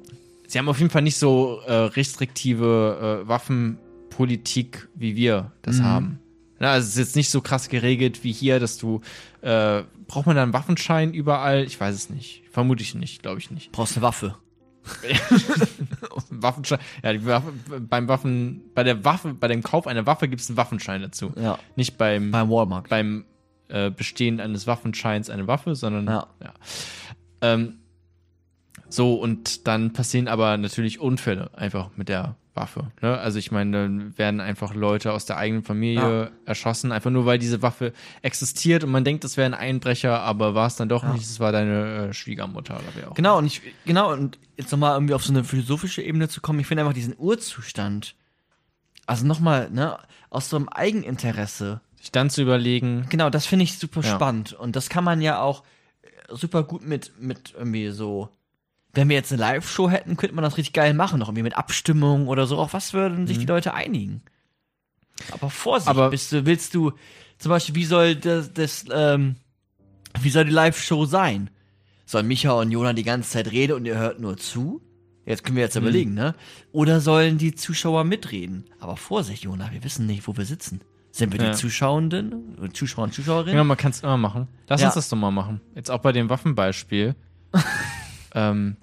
sie 0.46 0.58
haben 0.58 0.68
auf 0.68 0.78
jeden 0.78 0.90
Fall 0.90 1.00
nicht 1.02 1.16
so 1.16 1.60
äh, 1.66 1.72
restriktive 1.72 3.22
äh, 3.24 3.28
Waffenpolitik, 3.28 4.88
wie 4.94 5.16
wir 5.16 5.52
das 5.62 5.78
Mhm. 5.78 5.84
haben. 5.84 6.18
Na, 6.62 6.70
also 6.70 6.84
es 6.86 6.92
ist 6.92 6.98
jetzt 6.98 7.16
nicht 7.16 7.28
so 7.28 7.40
krass 7.40 7.68
geregelt 7.68 8.22
wie 8.22 8.30
hier, 8.30 8.60
dass 8.60 8.78
du 8.78 9.00
äh, 9.40 9.82
braucht 10.06 10.26
man 10.26 10.36
da 10.36 10.44
einen 10.44 10.52
Waffenschein 10.52 11.12
überall? 11.12 11.64
Ich 11.64 11.80
weiß 11.80 11.92
es 11.92 12.08
nicht. 12.08 12.44
Vermute 12.52 12.84
ich 12.84 12.94
nicht, 12.94 13.20
glaube 13.20 13.40
ich 13.40 13.50
nicht. 13.50 13.72
Brauchst 13.72 13.96
eine 13.96 14.02
Waffe. 14.02 14.36
Waffenschein. 16.30 16.78
Ja, 17.02 17.12
die 17.12 17.26
Waffe, 17.26 17.52
beim 17.80 18.06
Waffen, 18.06 18.62
bei 18.76 18.84
der 18.84 19.04
Waffe, 19.04 19.34
bei 19.34 19.48
dem 19.48 19.64
Kauf 19.64 19.88
einer 19.88 20.06
Waffe 20.06 20.28
gibt 20.28 20.40
es 20.40 20.48
einen 20.50 20.56
Waffenschein 20.56 21.02
dazu. 21.02 21.32
Ja. 21.34 21.58
Nicht 21.74 21.98
beim, 21.98 22.30
Beim 22.30 22.48
Walmart. 22.48 22.88
beim 22.88 23.24
äh, 23.68 23.90
Bestehen 23.90 24.38
eines 24.40 24.68
Waffenscheins 24.68 25.30
eine 25.30 25.48
Waffe, 25.48 25.74
sondern 25.74 26.06
Ja. 26.06 26.28
Ähm, 27.40 27.78
so, 28.88 29.14
und 29.14 29.66
dann 29.66 29.92
passieren 29.92 30.28
aber 30.28 30.56
natürlich 30.58 31.00
Unfälle 31.00 31.50
einfach 31.58 31.90
mit 31.96 32.08
der 32.08 32.36
Waffe. 32.55 32.90
Ne? 33.00 33.16
Also 33.18 33.38
ich 33.38 33.50
meine, 33.50 33.70
dann 33.72 34.18
werden 34.18 34.40
einfach 34.40 34.74
Leute 34.74 35.12
aus 35.12 35.24
der 35.24 35.38
eigenen 35.38 35.62
Familie 35.62 36.24
Ja. 36.24 36.30
erschossen, 36.44 36.92
einfach 36.92 37.11
nur 37.11 37.24
weil 37.26 37.38
diese 37.38 37.62
Waffe 37.62 37.92
existiert 38.20 38.84
und 38.84 38.90
man 38.90 39.05
denkt, 39.05 39.24
das 39.24 39.36
wäre 39.36 39.46
ein 39.46 39.55
Einbrecher, 39.55 40.20
aber 40.20 40.55
war 40.55 40.66
es 40.66 40.76
dann 40.76 40.88
doch 40.88 41.03
Ja. 41.03 41.12
nicht, 41.12 41.24
es 41.24 41.40
war 41.40 41.53
deine 41.53 42.09
äh, 42.09 42.12
Schwiegermutter 42.12 42.74
oder 42.80 42.92
wer 42.94 43.11
auch. 43.11 43.14
Genau, 43.14 43.38
und 43.38 43.46
ich, 43.46 43.62
genau, 43.84 44.12
und 44.12 44.38
jetzt 44.57 44.70
nochmal 44.72 44.94
irgendwie 44.96 45.14
auf 45.14 45.24
so 45.24 45.32
eine 45.32 45.44
philosophische 45.44 46.03
Ebene 46.03 46.28
zu 46.28 46.40
kommen, 46.40 46.61
ich 46.61 46.66
finde 46.66 46.82
einfach 46.82 46.94
diesen 46.94 47.14
Urzustand, 47.18 48.14
also 49.07 49.26
nochmal, 49.26 49.70
ne, 49.70 49.98
aus 50.30 50.48
so 50.48 50.57
einem 50.57 50.68
Eigeninteresse, 50.68 51.80
Sich 51.98 52.12
dann 52.12 52.30
zu 52.30 52.42
überlegen, 52.42 53.07
genau, 53.09 53.30
das 53.30 53.46
finde 53.46 53.64
ich 53.64 53.78
super 53.78 54.03
Ja. 54.03 54.14
spannend. 54.14 54.53
Und 54.53 54.76
das 54.76 54.88
kann 54.88 55.05
man 55.05 55.20
ja 55.20 55.40
auch 55.40 55.62
äh, 56.03 56.34
super 56.34 56.62
gut 56.64 56.86
mit, 56.86 57.12
mit 57.20 57.55
irgendwie 57.57 57.90
so, 57.90 58.28
wenn 58.95 59.09
wir 59.09 59.16
jetzt 59.16 59.32
eine 59.32 59.40
Live-Show 59.40 59.88
hätten, 59.90 60.16
könnte 60.16 60.34
man 60.34 60.43
das 60.45 60.57
richtig 60.59 60.74
geil 60.74 60.93
machen, 60.95 61.18
noch 61.18 61.28
irgendwie 61.28 61.43
mit 61.45 61.57
Abstimmung 61.57 62.28
oder 62.28 62.47
so. 62.47 62.59
Auf 62.59 62.74
was 62.74 62.93
würden 62.93 63.26
sich 63.26 63.38
die 63.38 63.47
Leute 63.47 63.72
einigen? 63.74 64.22
Aber 65.30 65.51
Vorsicht, 65.51 65.88
Aber- 65.88 66.11
bist 66.11 66.32
du, 66.32 66.45
willst 66.47 66.74
du, 66.74 66.93
zum 67.38 67.51
Beispiel, 67.51 67.74
wie 67.74 67.84
soll 67.84 68.16
das, 68.16 68.53
das 68.53 68.84
ähm, 68.93 69.36
wie 70.20 70.30
soll 70.30 70.45
die 70.45 70.51
Live-Show 70.53 71.07
sein? 71.07 71.51
Soll 72.05 72.22
Micha 72.24 72.53
und 72.53 72.70
Jona 72.70 72.93
die 72.93 73.05
ganze 73.05 73.30
Zeit 73.30 73.51
reden 73.51 73.72
und 73.74 73.86
ihr 73.86 73.97
hört 73.97 74.20
nur 74.20 74.36
zu? 74.36 74.82
Jetzt 75.24 75.45
können 75.45 75.57
wir 75.57 75.62
jetzt 75.62 75.76
überlegen, 75.76 76.14
ne? 76.14 76.34
Oder 76.72 77.01
sollen 77.01 77.38
die 77.38 77.55
Zuschauer 77.55 78.03
mitreden? 78.05 78.64
Aber 78.80 78.97
Vorsicht, 78.97 79.45
Jona, 79.45 79.70
wir 79.72 79.84
wissen 79.84 80.07
nicht, 80.07 80.26
wo 80.26 80.36
wir 80.36 80.45
sitzen. 80.45 80.80
Sind 81.12 81.32
wir 81.32 81.40
Ja. 81.40 81.53
die 81.53 81.57
Zuschauenden, 81.57 82.72
Zuschauer 82.72 83.05
und 83.05 83.14
Zuschauerinnen? 83.14 83.55
Ja, 83.57 83.62
man 83.64 83.76
kann 83.76 83.93
es 83.93 84.01
immer 84.01 84.16
machen. 84.16 84.49
Lass 84.68 84.80
Ja. 84.80 84.88
uns 84.88 84.97
das 84.97 85.09
doch 85.09 85.16
mal 85.16 85.30
machen. 85.30 85.61
Jetzt 85.76 85.90
auch 85.90 86.01
bei 86.01 86.11
dem 86.12 86.28
Waffenbeispiel. 86.28 87.14
ähm, 88.35 88.76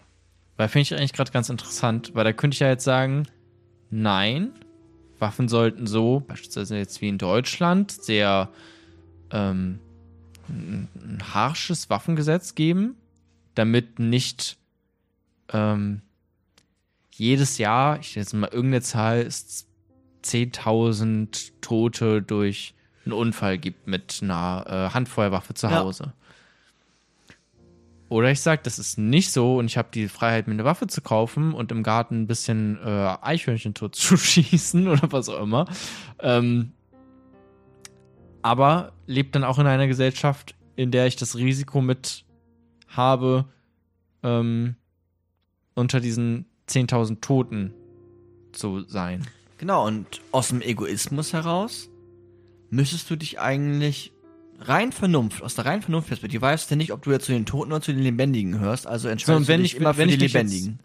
weil 0.57 0.67
finde 0.67 0.81
ich 0.81 0.93
eigentlich 0.93 1.13
gerade 1.13 1.31
ganz 1.31 1.49
interessant, 1.49 2.11
weil 2.13 2.25
da 2.25 2.33
könnte 2.33 2.55
ich 2.55 2.59
ja 2.59 2.67
jetzt 2.67 2.83
sagen, 2.83 3.27
nein, 3.89 4.51
Waffen 5.19 5.47
sollten 5.47 5.87
so, 5.87 6.21
beispielsweise 6.21 6.77
jetzt 6.77 7.01
wie 7.01 7.09
in 7.09 7.17
Deutschland, 7.17 7.91
sehr 7.91 8.49
ähm, 9.31 9.79
ein 10.47 11.19
harsches 11.33 11.89
Waffengesetz 11.89 12.55
geben, 12.55 12.95
damit 13.55 13.99
nicht 13.99 14.57
ähm, 15.53 16.01
jedes 17.13 17.57
Jahr, 17.57 17.99
ich 17.99 18.15
jetzt 18.15 18.33
mal 18.33 18.47
irgendeine 18.47 18.81
Zahl, 18.81 19.21
ist 19.21 19.67
10.000 20.23 21.51
Tote 21.61 22.21
durch 22.21 22.73
einen 23.05 23.13
Unfall 23.13 23.57
gibt 23.57 23.87
mit 23.87 24.19
einer 24.21 24.65
äh, 24.67 24.93
Handfeuerwaffe 24.93 25.53
zu. 25.53 25.69
Hause. 25.79 26.13
Oder 28.09 28.31
ich 28.31 28.41
sage, 28.41 28.61
das 28.63 28.79
ist 28.79 28.97
nicht 28.97 29.31
so 29.31 29.57
und 29.57 29.67
ich 29.67 29.77
habe 29.77 29.89
die 29.93 30.07
Freiheit, 30.07 30.47
mir 30.47 30.53
eine 30.53 30.65
Waffe 30.65 30.87
zu 30.87 31.01
kaufen 31.01 31.53
und 31.53 31.71
im 31.71 31.83
Garten 31.83 32.23
ein 32.23 32.27
bisschen 32.27 32.79
äh, 32.83 33.15
Eichhörnchen 33.21 33.75
tot 33.75 33.95
zu 33.95 34.17
schießen 34.17 34.87
oder 34.87 35.11
was 35.11 35.29
auch 35.29 35.41
immer. 35.41 35.67
Ähm, 36.19 36.73
aber 38.41 38.93
lebt 39.05 39.35
dann 39.35 39.43
auch 39.43 39.59
in 39.59 39.67
einer 39.67 39.87
Gesellschaft, 39.87 40.55
in 40.75 40.91
der 40.91 41.05
ich 41.05 41.17
das 41.17 41.35
Risiko 41.35 41.81
mit 41.81 42.25
habe, 42.87 43.45
ähm, 44.23 44.75
unter 45.75 45.99
diesen 45.99 46.45
10.000 46.67 47.21
Toten 47.21 47.73
zu 48.53 48.81
sein. 48.87 49.27
Genau, 49.59 49.85
und 49.85 50.21
aus 50.31 50.47
dem 50.49 50.61
Egoismus 50.61 51.33
heraus 51.33 51.89
müsstest 52.69 53.09
du 53.09 53.17
dich 53.17 53.39
eigentlich 53.39 54.13
rein 54.61 54.91
Vernunft, 54.91 55.41
aus 55.43 55.55
der 55.55 55.65
reinen 55.65 55.81
Vernunftperspektive, 55.81 56.41
weißt 56.41 56.69
du 56.71 56.75
nicht, 56.75 56.91
ob 56.91 57.01
du 57.03 57.11
jetzt 57.11 57.25
zu 57.25 57.31
den 57.31 57.45
Toten 57.45 57.71
oder 57.71 57.81
zu 57.81 57.93
den 57.93 58.03
Lebendigen 58.03 58.59
hörst, 58.59 58.87
also 58.87 59.03
So, 59.03 59.09
entscheidest 59.09 59.47
wenn 59.47 59.57
du 59.57 59.63
dich 59.63 59.73
ich- 59.73 59.79
immer 59.79 59.97
wenn 59.97 60.09
für 60.09 60.13
ich 60.15 60.19
die 60.19 60.25
dich 60.25 60.33
jetzt- 60.33 60.51
Lebendigen. 60.51 60.79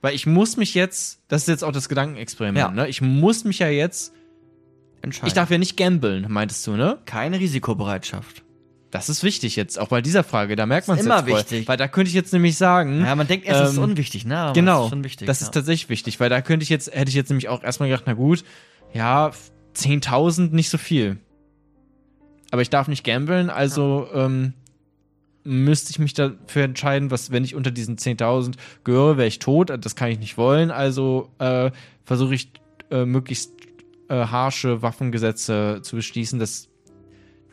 Weil 0.00 0.14
ich 0.14 0.26
muss 0.26 0.56
mich 0.56 0.74
jetzt, 0.74 1.20
das 1.28 1.42
ist 1.42 1.48
jetzt 1.48 1.64
auch 1.64 1.72
das 1.72 1.88
Gedankenexperiment, 1.88 2.58
Ja. 2.58 2.70
ne? 2.70 2.88
Ich 2.88 3.00
muss 3.00 3.44
mich 3.44 3.58
ja 3.58 3.68
jetzt, 3.68 4.12
Entscheiden. 5.02 5.26
ich 5.28 5.34
darf 5.34 5.50
ja 5.50 5.58
nicht 5.58 5.76
gambeln, 5.76 6.26
meintest 6.28 6.66
du, 6.66 6.72
ne? 6.76 6.98
keine 7.04 7.38
Risikobereitschaft. 7.40 8.42
Das 8.90 9.08
ist 9.10 9.22
wichtig 9.22 9.54
jetzt, 9.56 9.78
auch 9.78 9.88
bei 9.88 10.00
dieser 10.00 10.24
Frage, 10.24 10.56
da 10.56 10.64
merkt 10.64 10.88
man 10.88 10.98
es 10.98 11.04
immer 11.04 11.16
jetzt 11.18 11.28
voll. 11.28 11.38
wichtig. 11.40 11.68
Weil 11.68 11.76
da 11.76 11.88
könnte 11.88 12.08
ich 12.08 12.14
jetzt 12.14 12.32
nämlich 12.32 12.56
sagen, 12.56 13.04
Ja, 13.04 13.14
man 13.16 13.26
denkt 13.26 13.44
erst, 13.44 13.60
es 13.64 13.70
ist 13.72 13.76
ähm, 13.76 13.82
unwichtig, 13.84 14.24
ne? 14.24 14.38
Aber 14.38 14.52
genau, 14.54 14.76
Das 14.78 14.84
ist 14.86 14.90
schon 14.90 15.04
wichtig. 15.04 15.26
das 15.26 15.40
ja. 15.40 15.46
ist 15.46 15.52
tatsächlich 15.52 15.88
wichtig, 15.90 16.18
weil 16.20 16.30
da 16.30 16.40
könnte 16.40 16.62
ich 16.62 16.70
jetzt, 16.70 16.94
hätte 16.94 17.08
ich 17.10 17.14
jetzt 17.14 17.28
nämlich 17.28 17.48
auch 17.48 17.62
erstmal 17.62 17.88
gedacht, 17.90 18.04
na 18.06 18.14
gut, 18.14 18.44
ja, 18.94 19.30
10.000 19.74 20.54
nicht 20.54 20.70
so 20.70 20.78
viel. 20.78 21.18
Aber 22.50 22.62
ich 22.62 22.70
darf 22.70 22.88
nicht 22.88 23.04
gambeln, 23.04 23.50
also 23.50 24.08
ähm, 24.14 24.54
müsste 25.44 25.90
ich 25.90 25.98
mich 25.98 26.14
dafür 26.14 26.64
entscheiden, 26.64 27.10
was, 27.10 27.30
wenn 27.30 27.44
ich 27.44 27.54
unter 27.54 27.70
diesen 27.70 27.96
10.000 27.96 28.54
gehöre, 28.84 29.16
wäre 29.16 29.28
ich 29.28 29.38
tot, 29.38 29.70
das 29.84 29.96
kann 29.96 30.10
ich 30.10 30.18
nicht 30.18 30.36
wollen, 30.38 30.70
also 30.70 31.30
äh, 31.38 31.70
versuche 32.04 32.34
ich 32.34 32.50
äh, 32.90 33.04
möglichst 33.04 33.52
äh, 34.08 34.14
harsche 34.14 34.80
Waffengesetze 34.82 35.80
zu 35.82 35.96
beschließen, 35.96 36.38
dass 36.38 36.68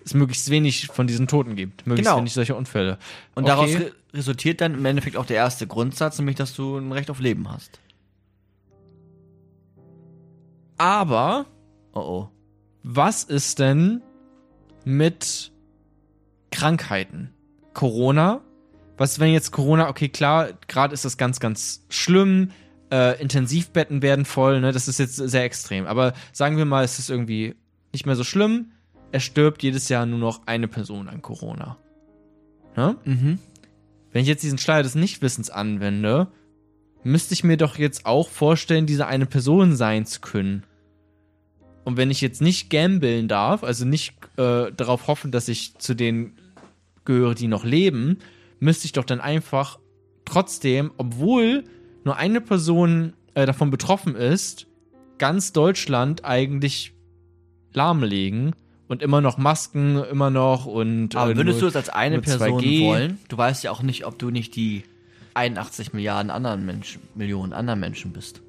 es 0.06 0.14
möglichst 0.14 0.50
wenig 0.50 0.88
von 0.88 1.08
diesen 1.08 1.28
Toten 1.28 1.56
gibt, 1.56 1.88
möglichst 1.88 2.10
Genau. 2.10 2.20
wenig 2.20 2.34
solche 2.34 2.56
Unfälle. 2.56 2.98
Und 3.34 3.44
Okay. 3.44 3.48
daraus 3.48 3.76
re 3.76 3.92
resultiert 4.14 4.62
dann 4.62 4.76
im 4.76 4.86
Endeffekt 4.86 5.18
auch 5.18 5.26
der 5.26 5.36
erste 5.38 5.68
Grundsatz, 5.68 6.18
nämlich, 6.20 6.38
dass 6.38 6.54
du 6.56 6.78
ein 6.78 6.92
Recht 6.94 7.10
auf 7.10 7.20
Leben 7.20 7.52
hast. 7.52 7.80
Aber 10.78 11.46
Oh 11.94 12.00
oh. 12.00 12.30
was 12.84 13.24
ist 13.24 13.60
denn 13.60 14.02
mit 14.86 15.52
Krankheiten? 16.52 17.32
Corona? 17.74 18.42
Was, 18.98 19.20
wenn 19.20 19.34
jetzt 19.34 19.52
Corona, 19.52 19.90
okay, 19.90 20.08
klar, 20.08 20.50
gerade 20.68 20.94
ist 20.94 21.04
das 21.04 21.18
ganz, 21.18 21.40
ganz 21.40 21.86
schlimm. 21.90 22.52
Äh, 22.92 23.22
Intensivbetten 23.22 24.02
werden 24.02 24.24
voll, 24.24 24.62
ne? 24.62 24.72
Das 24.72 24.88
ist 24.88 25.00
jetzt 25.00 25.16
sehr 25.16 25.44
extrem. 25.44 25.86
Aber 25.86 26.14
sagen 26.32 26.58
wir 26.58 26.66
mal, 26.66 26.84
es 26.84 27.00
ist 27.00 27.10
irgendwie 27.10 27.56
nicht 27.92 28.06
mehr 28.06 28.16
so 28.16 28.24
schlimm. 28.24 28.72
Es 29.12 29.24
stirbt 29.24 29.64
jedes 29.64 29.90
Jahr 29.90 30.06
nur 30.06 30.20
noch 30.20 30.48
eine 30.48 30.68
Person 30.68 31.10
an 31.10 31.22
Corona. 31.22 31.78
Ne? 32.76 32.96
Mhm. 33.06 33.40
Wenn 34.12 34.22
ich 34.22 34.28
jetzt 34.28 34.44
diesen 34.44 34.58
Schleier 34.58 34.84
des 34.84 34.96
Nichtwissens 34.96 35.50
anwende, 35.50 36.28
müsste 37.04 37.34
ich 37.34 37.44
mir 37.44 37.58
doch 37.58 37.78
jetzt 37.78 38.06
auch 38.06 38.30
vorstellen, 38.30 38.86
diese 38.86 39.08
eine 39.08 39.26
Person 39.26 39.76
sein 39.76 40.06
zu 40.06 40.22
können. 40.22 40.64
Und 41.86 41.98
wenn 41.98 42.12
ich 42.12 42.20
jetzt 42.20 42.42
nicht 42.42 42.70
gambeln 42.70 43.28
darf, 43.28 43.64
also 43.64 43.86
nicht 43.86 44.16
äh, 44.38 44.72
darauf 44.76 45.08
hoffen, 45.08 45.32
dass 45.32 45.48
ich 45.48 45.78
zu 45.78 45.94
denen 45.94 46.36
gehöre, 47.06 47.36
die 47.36 47.48
noch 47.48 47.64
leben, 47.64 48.18
müsste 48.60 48.86
ich 48.86 48.92
doch 48.92 49.06
dann 49.06 49.22
einfach 49.22 49.80
trotzdem, 50.26 50.92
obwohl 50.98 51.64
nur 52.04 52.18
eine 52.18 52.42
Person 52.42 53.14
äh, 53.36 53.46
davon 53.46 53.70
betroffen 53.70 54.16
ist, 54.16 54.66
ganz 55.20 55.54
Deutschland 55.54 56.26
eigentlich 56.26 56.94
lahmlegen 57.74 58.56
und 58.88 59.04
immer 59.04 59.22
noch 59.22 59.38
Masken, 59.38 60.04
immer 60.04 60.32
noch 60.32 60.66
und. 60.66 61.16
Aber 61.16 61.32
äh, 61.32 61.38
würdest 61.38 61.62
nur- 61.62 61.70
du 61.70 61.70
es 61.70 61.76
als 61.76 61.90
eine 61.90 62.20
Person 62.20 62.60
2G? 62.60 62.82
wollen? 62.84 63.20
Du 63.28 63.38
weißt 63.38 63.64
ja 63.64 63.72
auch 63.72 63.84
nicht, 63.84 64.06
ob 64.06 64.18
du 64.18 64.32
nicht 64.32 64.56
die 64.56 64.84
81 65.36 65.94
Milliarden 65.94 66.32
anderen 66.32 66.66
Menschen, 66.66 67.02
Millionen 67.14 67.54
anderen 67.54 67.80
Menschen 67.80 68.12
bist. 68.12 68.42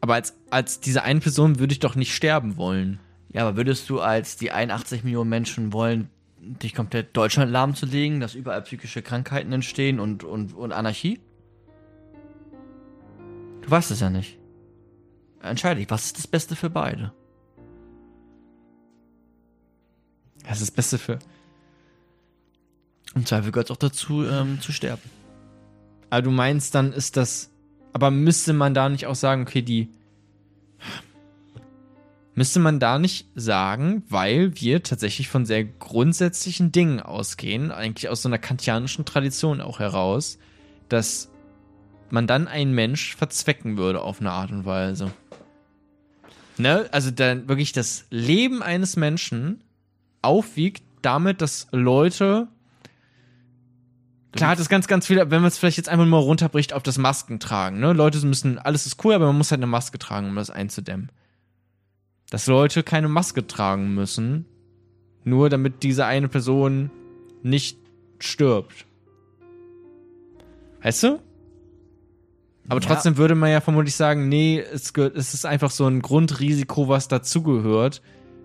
Aber 0.00 0.14
als, 0.14 0.36
als 0.50 0.80
diese 0.80 1.02
eine 1.02 1.20
Person 1.20 1.58
würde 1.58 1.72
ich 1.72 1.80
doch 1.80 1.94
nicht 1.94 2.14
sterben 2.14 2.56
wollen. 2.56 3.00
Ja, 3.32 3.46
aber 3.46 3.56
würdest 3.56 3.90
du 3.90 4.00
als 4.00 4.36
die 4.36 4.52
81 4.52 5.04
Millionen 5.04 5.30
Menschen 5.30 5.72
wollen, 5.72 6.08
dich 6.40 6.74
komplett 6.74 7.16
Deutschland 7.16 7.50
lahmzulegen, 7.50 8.20
dass 8.20 8.34
überall 8.34 8.62
psychische 8.62 9.02
Krankheiten 9.02 9.52
entstehen 9.52 10.00
und, 10.00 10.24
und, 10.24 10.54
und 10.54 10.72
Anarchie? 10.72 11.20
Du 13.62 13.70
weißt 13.70 13.90
es 13.90 14.00
ja 14.00 14.08
nicht. 14.08 14.38
Entscheide 15.42 15.80
dich, 15.80 15.90
was 15.90 16.06
ist 16.06 16.18
das 16.18 16.26
Beste 16.26 16.56
für 16.56 16.70
beide? 16.70 17.12
Das 20.44 20.60
ist 20.60 20.68
das 20.68 20.70
Beste 20.70 20.98
für. 20.98 21.18
Im 23.14 23.26
Zweifel 23.26 23.52
gehört 23.52 23.68
es 23.68 23.70
auch 23.70 23.78
dazu, 23.78 24.24
ähm, 24.24 24.60
zu 24.60 24.72
sterben. 24.72 25.02
Aber 26.10 26.22
du 26.22 26.30
meinst, 26.30 26.74
dann 26.74 26.92
ist 26.92 27.16
das. 27.16 27.50
Aber 27.98 28.12
müsste 28.12 28.52
man 28.52 28.74
da 28.74 28.88
nicht 28.88 29.06
auch 29.06 29.16
sagen, 29.16 29.42
okay, 29.42 29.60
die. 29.60 29.88
Müsste 32.36 32.60
man 32.60 32.78
da 32.78 33.00
nicht 33.00 33.26
sagen, 33.34 34.04
weil 34.08 34.52
wir 34.54 34.84
tatsächlich 34.84 35.26
von 35.26 35.44
sehr 35.44 35.64
grundsätzlichen 35.64 36.70
Dingen 36.70 37.00
ausgehen, 37.00 37.72
eigentlich 37.72 38.08
aus 38.08 38.22
so 38.22 38.28
einer 38.28 38.38
kantianischen 38.38 39.04
Tradition 39.04 39.60
auch 39.60 39.80
heraus, 39.80 40.38
dass 40.88 41.28
man 42.10 42.28
dann 42.28 42.46
einen 42.46 42.72
Mensch 42.72 43.16
verzwecken 43.16 43.76
würde 43.76 44.00
auf 44.00 44.20
eine 44.20 44.30
Art 44.30 44.52
und 44.52 44.64
Weise. 44.64 45.10
Ne? 46.56 46.88
Also 46.92 47.10
dann 47.10 47.48
wirklich 47.48 47.72
das 47.72 48.04
Leben 48.10 48.62
eines 48.62 48.94
Menschen 48.94 49.64
aufwiegt 50.22 50.84
damit, 51.02 51.42
dass 51.42 51.66
Leute 51.72 52.46
Klar, 54.32 54.52
das 54.52 54.60
ist 54.60 54.68
ganz, 54.68 54.86
ganz 54.86 55.06
viel, 55.06 55.16
wenn 55.18 55.40
man 55.40 55.44
es 55.46 55.58
vielleicht 55.58 55.78
jetzt 55.78 55.88
einfach 55.88 56.04
mal 56.04 56.18
runterbricht 56.18 56.72
auf 56.74 56.82
das 56.82 56.98
Maskentragen. 56.98 57.80
Ne? 57.80 57.92
Leute 57.92 58.24
müssen, 58.26 58.58
alles 58.58 58.86
ist 58.86 59.02
cool, 59.04 59.14
aber 59.14 59.26
man 59.26 59.38
muss 59.38 59.50
halt 59.50 59.60
eine 59.60 59.66
Maske 59.66 59.98
tragen, 59.98 60.28
um 60.28 60.36
das 60.36 60.50
einzudämmen. 60.50 61.10
Dass 62.30 62.46
Leute 62.46 62.82
keine 62.82 63.08
Maske 63.08 63.46
tragen 63.46 63.94
müssen, 63.94 64.44
nur 65.24 65.48
damit 65.48 65.82
diese 65.82 66.04
eine 66.04 66.28
Person 66.28 66.90
nicht 67.42 67.78
stirbt. 68.18 68.84
Weißt 70.82 71.02
du? 71.04 71.20
Aber 72.68 72.80
Ja. 72.82 72.86
trotzdem 72.86 73.16
würde 73.16 73.34
man 73.34 73.50
ja 73.50 73.62
vermutlich 73.62 73.94
sagen, 73.94 74.28
nee, 74.28 74.60
es, 74.60 74.92
es 74.94 75.32
ist 75.34 75.46
einfach 75.46 75.70
so 75.70 75.86
ein 75.86 76.02
Grundrisiko, 76.02 76.88
was 76.88 77.08
dazugehört, 77.08 78.02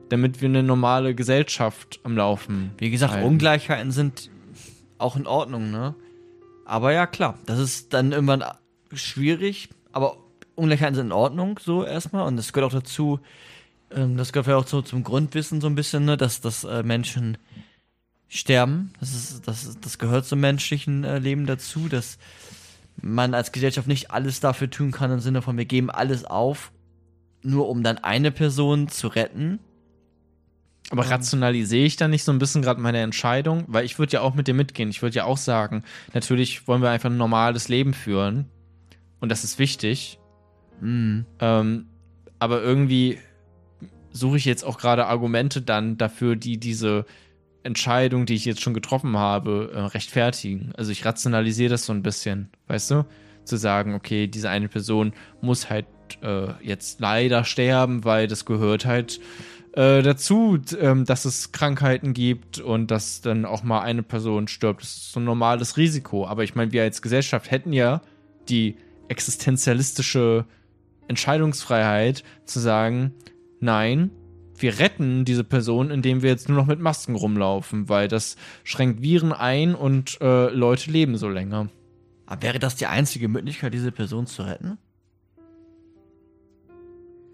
damit 0.10 0.42
wir 0.42 0.48
eine 0.48 0.64
normale 0.64 1.14
Gesellschaft 1.14 2.00
am 2.04 2.16
Laufen. 2.16 2.72
Wie 2.78 2.90
gesagt, 2.90 3.14
halten. 3.14 3.28
Ungleichheiten 3.28 3.92
sind 3.92 4.30
auch 5.04 5.16
in 5.16 5.28
Ordnung, 5.28 5.70
ne? 5.72 5.96
Aber 6.66 6.94
ja, 6.94 7.06
klar, 7.06 7.38
das 7.46 7.60
ist 7.60 7.94
dann 7.94 8.14
irgendwann 8.14 8.44
schwierig, 8.94 9.70
aber 9.92 10.18
Ungleichheiten 10.56 10.96
sind 10.96 11.08
in 11.08 11.12
Ordnung, 11.12 11.60
so 11.62 11.84
erstmal. 11.84 12.26
Und 12.26 12.38
das 12.38 12.54
gehört 12.54 12.72
auch 12.72 12.80
dazu, 12.80 13.20
ähm, 13.92 14.18
das 14.18 14.32
gehört 14.32 14.48
ja 14.48 14.58
auch 14.58 14.68
so 14.68 14.82
zum 14.82 15.04
Grundwissen 15.04 15.62
so 15.62 15.68
ein 15.68 15.76
bisschen, 15.76 16.06
ne, 16.06 16.18
dass, 16.18 16.42
dass 16.42 16.64
äh, 16.64 16.84
Menschen 16.84 17.38
sterben. 18.30 18.94
Das, 19.00 19.14
ist, 19.14 19.48
das, 19.48 19.64
ist, 19.64 19.86
das 19.86 20.00
gehört 20.00 20.26
zum 20.26 20.40
menschlichen 20.40 21.04
äh, 21.04 21.20
Leben 21.20 21.46
dazu, 21.46 21.90
dass 21.90 22.18
man 23.02 23.34
als 23.34 23.52
Gesellschaft 23.52 23.88
nicht 23.88 24.12
alles 24.12 24.40
dafür 24.40 24.70
tun 24.70 24.92
kann 24.92 25.12
im 25.12 25.20
Sinne 25.20 25.42
von, 25.42 25.58
wir 25.58 25.66
geben 25.66 25.90
alles 25.90 26.26
auf, 26.26 26.72
nur 27.42 27.68
um 27.68 27.84
dann 27.84 27.98
eine 27.98 28.32
Person 28.32 28.88
zu 28.88 29.08
retten. 29.08 29.60
Aber 30.90 31.10
rationalisiere 31.10 31.86
ich 31.86 31.96
dann 31.96 32.12
nicht 32.12 32.24
so 32.24 32.32
ein 32.32 32.40
bisschen 32.40 32.62
gerade 32.62 32.82
meine 32.82 33.02
Entscheidung? 33.02 33.64
Weil 33.68 33.86
ich 33.86 33.98
würde 34.00 34.14
ja 34.14 34.22
auch 34.22 34.36
mit 34.36 34.48
dir 34.48 34.54
mitgehen. 34.54 34.90
Ich 34.90 35.02
würde 35.02 35.16
ja 35.16 35.26
auch 35.26 35.38
sagen, 35.38 35.84
natürlich 36.14 36.68
wollen 36.68 36.82
wir 36.82 36.90
einfach 36.90 37.10
ein 37.10 37.18
normales 37.18 37.68
Leben 37.70 37.94
führen. 37.94 38.50
Und 39.20 39.30
das 39.30 39.44
ist 39.44 39.58
wichtig. 39.60 40.20
Mhm. 40.82 41.26
Ähm, 41.40 41.88
aber 42.40 42.62
irgendwie 42.62 43.18
suche 44.12 44.38
ich 44.38 44.46
jetzt 44.46 44.64
auch 44.64 44.78
gerade 44.78 45.08
Argumente 45.08 45.62
dann 45.62 45.98
dafür, 45.98 46.36
die 46.36 46.60
diese 46.60 47.06
Entscheidung, 47.64 48.26
die 48.26 48.36
ich 48.36 48.46
jetzt 48.46 48.62
schon 48.62 48.74
getroffen 48.74 49.18
habe, 49.18 49.72
äh, 49.74 49.80
rechtfertigen. 49.80 50.74
Also 50.76 50.92
ich 50.92 51.06
rationalisiere 51.06 51.70
das 51.70 51.86
so 51.86 51.94
ein 51.94 52.04
bisschen, 52.04 52.50
weißt 52.68 52.92
du? 52.92 53.06
Zu 53.46 53.58
sagen, 53.58 53.94
okay, 53.94 54.28
diese 54.28 54.50
eine 54.50 54.70
Person 54.70 55.14
muss 55.42 55.70
halt 55.70 55.86
äh, 56.22 56.48
jetzt 56.62 57.00
leider 57.00 57.44
sterben, 57.44 58.04
weil 58.04 58.28
das 58.28 58.46
gehört 58.46 58.86
halt 58.86 59.20
äh, 59.74 60.04
dazu, 60.04 60.60
ähm, 60.80 61.06
dass 61.06 61.26
es 61.26 61.52
Krankheiten 61.52 62.14
gibt 62.14 62.60
und 62.60 62.92
dass 62.92 63.22
dann 63.22 63.46
auch 63.46 63.64
mal 63.64 63.82
eine 63.82 64.04
Person 64.04 64.48
stirbt. 64.48 64.82
Das 64.82 64.90
ist 64.90 65.12
so 65.12 65.20
ein 65.20 65.26
normales 65.26 65.78
Risiko. 65.78 66.28
Aber 66.28 66.44
ich 66.44 66.56
meine, 66.56 66.72
wir 66.72 66.84
als 66.84 67.02
Gesellschaft 67.02 67.50
hätten 67.50 67.74
ja 67.74 68.02
die 68.50 68.78
existenzialistische 69.08 70.46
Entscheidungsfreiheit 71.08 72.24
zu 72.46 72.60
sagen, 72.60 73.14
nein, 73.60 74.12
wir 74.58 74.80
retten 74.80 75.26
diese 75.26 75.44
Person, 75.44 75.90
indem 75.90 76.22
wir 76.22 76.30
jetzt 76.30 76.48
nur 76.48 76.58
noch 76.58 76.68
mit 76.68 76.80
Masken 76.80 77.16
rumlaufen, 77.16 77.90
weil 77.90 78.08
das 78.08 78.36
schränkt 78.64 79.02
Viren 79.02 79.34
ein 79.34 79.76
und 79.76 80.22
äh, 80.22 80.50
Leute 80.50 80.92
leben 80.92 81.18
so 81.18 81.28
länger. 81.28 81.70
Aber 82.26 82.44
wäre 82.44 82.60
das 82.60 82.76
die 82.76 82.86
einzige 82.86 83.28
Möglichkeit, 83.28 83.74
diese 83.74 83.92
Person 83.92 84.28
zu 84.28 84.44
retten? 84.44 84.78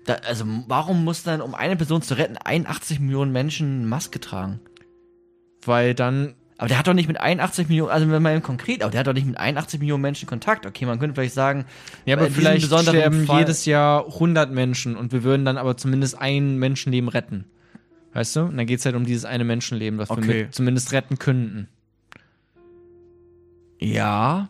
Da, 0.09 0.15
also 0.27 0.43
warum 0.67 1.03
muss 1.03 1.21
dann, 1.21 1.39
um 1.39 1.53
eine 1.53 1.75
Person 1.75 2.01
zu 2.01 2.17
retten, 2.17 2.35
81 2.37 2.99
Millionen 2.99 3.31
Menschen 3.31 3.87
Maske 3.87 4.19
tragen? 4.19 4.59
Weil 5.63 5.93
dann 5.93 6.33
Aber 6.57 6.67
der 6.67 6.79
hat 6.79 6.87
doch 6.87 6.93
nicht 6.95 7.07
mit 7.07 7.19
81 7.19 7.69
Millionen, 7.69 7.91
also 7.91 8.09
wenn 8.09 8.21
man 8.23 8.41
konkret, 8.41 8.81
aber 8.81 8.89
der 8.89 9.01
hat 9.01 9.07
doch 9.07 9.13
nicht 9.13 9.27
mit 9.27 9.37
81 9.37 9.79
Millionen 9.79 10.01
Menschen 10.01 10.27
Kontakt. 10.27 10.65
Okay, 10.65 10.85
man 10.87 10.97
könnte 10.97 11.13
vielleicht 11.13 11.35
sagen, 11.35 11.65
Ja, 12.05 12.15
aber 12.15 12.25
diesem 12.25 12.41
vielleicht 12.41 12.65
sterben 12.65 13.25
Fall- 13.27 13.39
jedes 13.41 13.65
Jahr 13.65 14.05
100 14.07 14.51
Menschen 14.51 14.95
und 14.95 15.11
wir 15.11 15.23
würden 15.23 15.45
dann 15.45 15.57
aber 15.57 15.77
zumindest 15.77 16.19
ein 16.19 16.57
Menschenleben 16.57 17.07
retten. 17.07 17.45
Weißt 18.13 18.35
du? 18.35 18.39
Und 18.45 18.57
dann 18.57 18.65
geht 18.65 18.79
es 18.79 18.85
halt 18.85 18.95
um 18.95 19.05
dieses 19.05 19.25
eine 19.25 19.43
Menschenleben, 19.43 19.99
was 19.99 20.09
wir 20.09 20.17
Okay. 20.17 20.43
mit 20.45 20.55
zumindest 20.55 20.91
retten 20.91 21.19
könnten. 21.19 21.67
ja, 23.79 24.49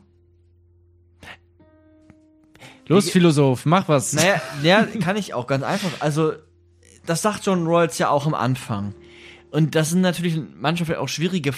Los, 2.89 3.07
Ich- 3.07 3.13
Philosoph, 3.13 3.65
mach 3.65 3.87
was. 3.87 4.13
Naja, 4.13 4.41
ja, 4.63 4.83
kann 4.83 5.15
ich 5.15 5.33
auch 5.33 5.47
ganz 5.47 5.63
einfach. 5.63 5.89
Also, 6.01 6.33
das 7.05 7.21
sagt 7.21 7.45
John 7.45 7.65
Rawls 7.65 7.97
ja 7.97 8.09
auch 8.09 8.25
am 8.27 8.33
Anfang. 8.33 8.93
Und 9.51 9.75
das 9.75 9.89
sind 9.91 10.01
natürlich 10.01 10.39
manchmal 10.59 10.85
vielleicht 10.85 11.01
auch 11.01 11.07
schwierige 11.09 11.53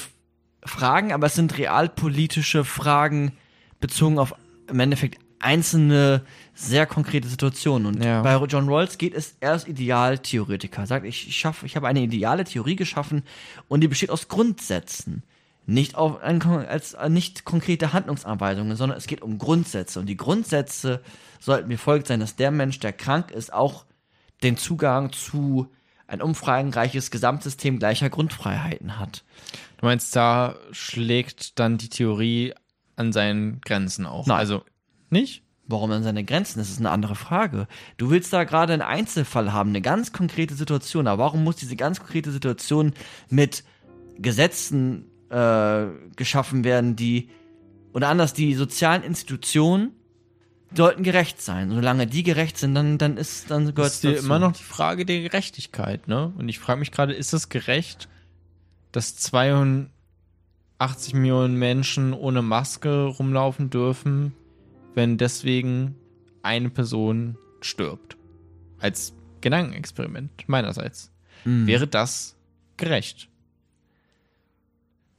Fragen, 0.63 1.11
aber 1.11 1.27
es 1.27 1.33
sind 1.35 1.57
realpolitische 1.57 2.63
Fragen 2.63 3.31
bezogen 3.79 4.19
auf 4.19 4.35
im 4.69 4.79
Endeffekt 4.79 5.19
einzelne 5.39 6.21
sehr 6.53 6.85
konkrete 6.85 7.27
Situationen. 7.27 7.87
Und 7.95 8.03
Ja. 8.03 8.21
bei 8.21 8.35
John 8.45 8.69
Rawls 8.69 8.97
geht 8.99 9.13
es, 9.15 9.35
er 9.39 9.55
ist 9.55 9.67
Idealtheoretiker. 9.67 10.85
Sagt, 10.85 11.05
ich, 11.05 11.27
ich, 11.27 11.35
schaff, 11.37 11.63
ich 11.63 11.75
habe 11.75 11.87
eine 11.87 12.01
ideale 12.01 12.43
Theorie 12.43 12.75
geschaffen 12.75 13.23
und 13.67 13.81
die 13.81 13.87
besteht 13.87 14.11
aus 14.11 14.27
Grundsätzen. 14.27 15.23
Nicht 15.65 15.95
auf, 15.95 16.21
als 16.21 16.93
äh, 16.93 17.09
nicht 17.09 17.45
konkrete 17.45 17.93
Handlungsanweisungen, 17.93 18.75
sondern 18.75 18.97
es 18.97 19.07
geht 19.07 19.21
um 19.21 19.37
Grundsätze. 19.37 19.99
Und 19.99 20.07
die 20.07 20.17
Grundsätze 20.17 21.01
sollten 21.39 21.69
wie 21.69 21.77
folgt 21.77 22.07
sein, 22.07 22.19
dass 22.19 22.35
der 22.35 22.51
Mensch, 22.51 22.79
der 22.79 22.93
krank 22.93 23.31
ist, 23.31 23.53
auch 23.53 23.85
den 24.43 24.57
Zugang 24.57 25.11
zu 25.11 25.71
ein 26.07 26.21
umfangreiches 26.21 27.09
Gesamtsystem 27.09 27.79
gleicher 27.79 28.09
Grundfreiheiten 28.09 28.99
hat. 28.99 29.23
Du 29.77 29.85
meinst, 29.85 30.15
da 30.15 30.55
schlägt 30.71 31.57
dann 31.57 31.77
die 31.77 31.89
Theorie 31.89 32.53
an 32.97 33.13
seinen 33.13 33.61
Grenzen 33.61 34.05
auch. 34.05 34.27
Nein. 34.27 34.37
Also, 34.37 34.63
nicht? 35.09 35.43
Warum 35.67 35.91
an 35.91 36.03
seine 36.03 36.25
Grenzen? 36.25 36.59
Das 36.59 36.69
ist 36.69 36.79
eine 36.79 36.89
andere 36.89 37.15
Frage. 37.15 37.67
Du 37.97 38.09
willst 38.09 38.33
da 38.33 38.43
gerade 38.43 38.73
einen 38.73 38.81
Einzelfall 38.81 39.53
haben, 39.53 39.69
eine 39.69 39.81
ganz 39.81 40.11
konkrete 40.11 40.53
Situation. 40.53 41.07
Aber 41.07 41.23
warum 41.23 41.45
muss 41.45 41.55
diese 41.55 41.77
ganz 41.77 41.99
konkrete 41.99 42.31
Situation 42.31 42.93
mit 43.29 43.63
Gesetzen 44.17 45.10
äh, 45.31 45.85
geschaffen 46.15 46.63
werden, 46.63 46.95
die, 46.95 47.29
oder 47.93 48.09
anders, 48.09 48.33
die 48.33 48.53
sozialen 48.53 49.03
Institutionen 49.03 49.91
sollten 50.75 51.03
gerecht 51.03 51.41
sein. 51.41 51.71
Solange 51.71 52.07
die 52.07 52.23
gerecht 52.23 52.57
sind, 52.57 52.75
dann, 52.75 52.97
dann 52.97 53.17
ist, 53.17 53.49
dann 53.51 53.73
gehört 53.73 53.91
es 53.91 54.03
immer 54.03 54.39
noch 54.39 54.53
die 54.53 54.63
Frage 54.63 55.05
der 55.05 55.21
Gerechtigkeit, 55.21 56.07
ne? 56.07 56.33
Und 56.37 56.49
ich 56.49 56.59
frage 56.59 56.79
mich 56.79 56.91
gerade, 56.91 57.13
ist 57.13 57.33
es 57.33 57.49
gerecht, 57.49 58.07
dass 58.91 59.17
82 59.17 59.89
Millionen 61.13 61.55
Menschen 61.55 62.13
ohne 62.13 62.41
Maske 62.41 63.05
rumlaufen 63.05 63.69
dürfen, 63.69 64.33
wenn 64.95 65.17
deswegen 65.17 65.95
eine 66.43 66.69
Person 66.69 67.37
stirbt? 67.61 68.17
Als 68.79 69.13
Gedankenexperiment 69.41 70.47
meinerseits. 70.47 71.11
Mhm. 71.45 71.67
Wäre 71.67 71.87
das 71.87 72.35
gerecht? 72.77 73.30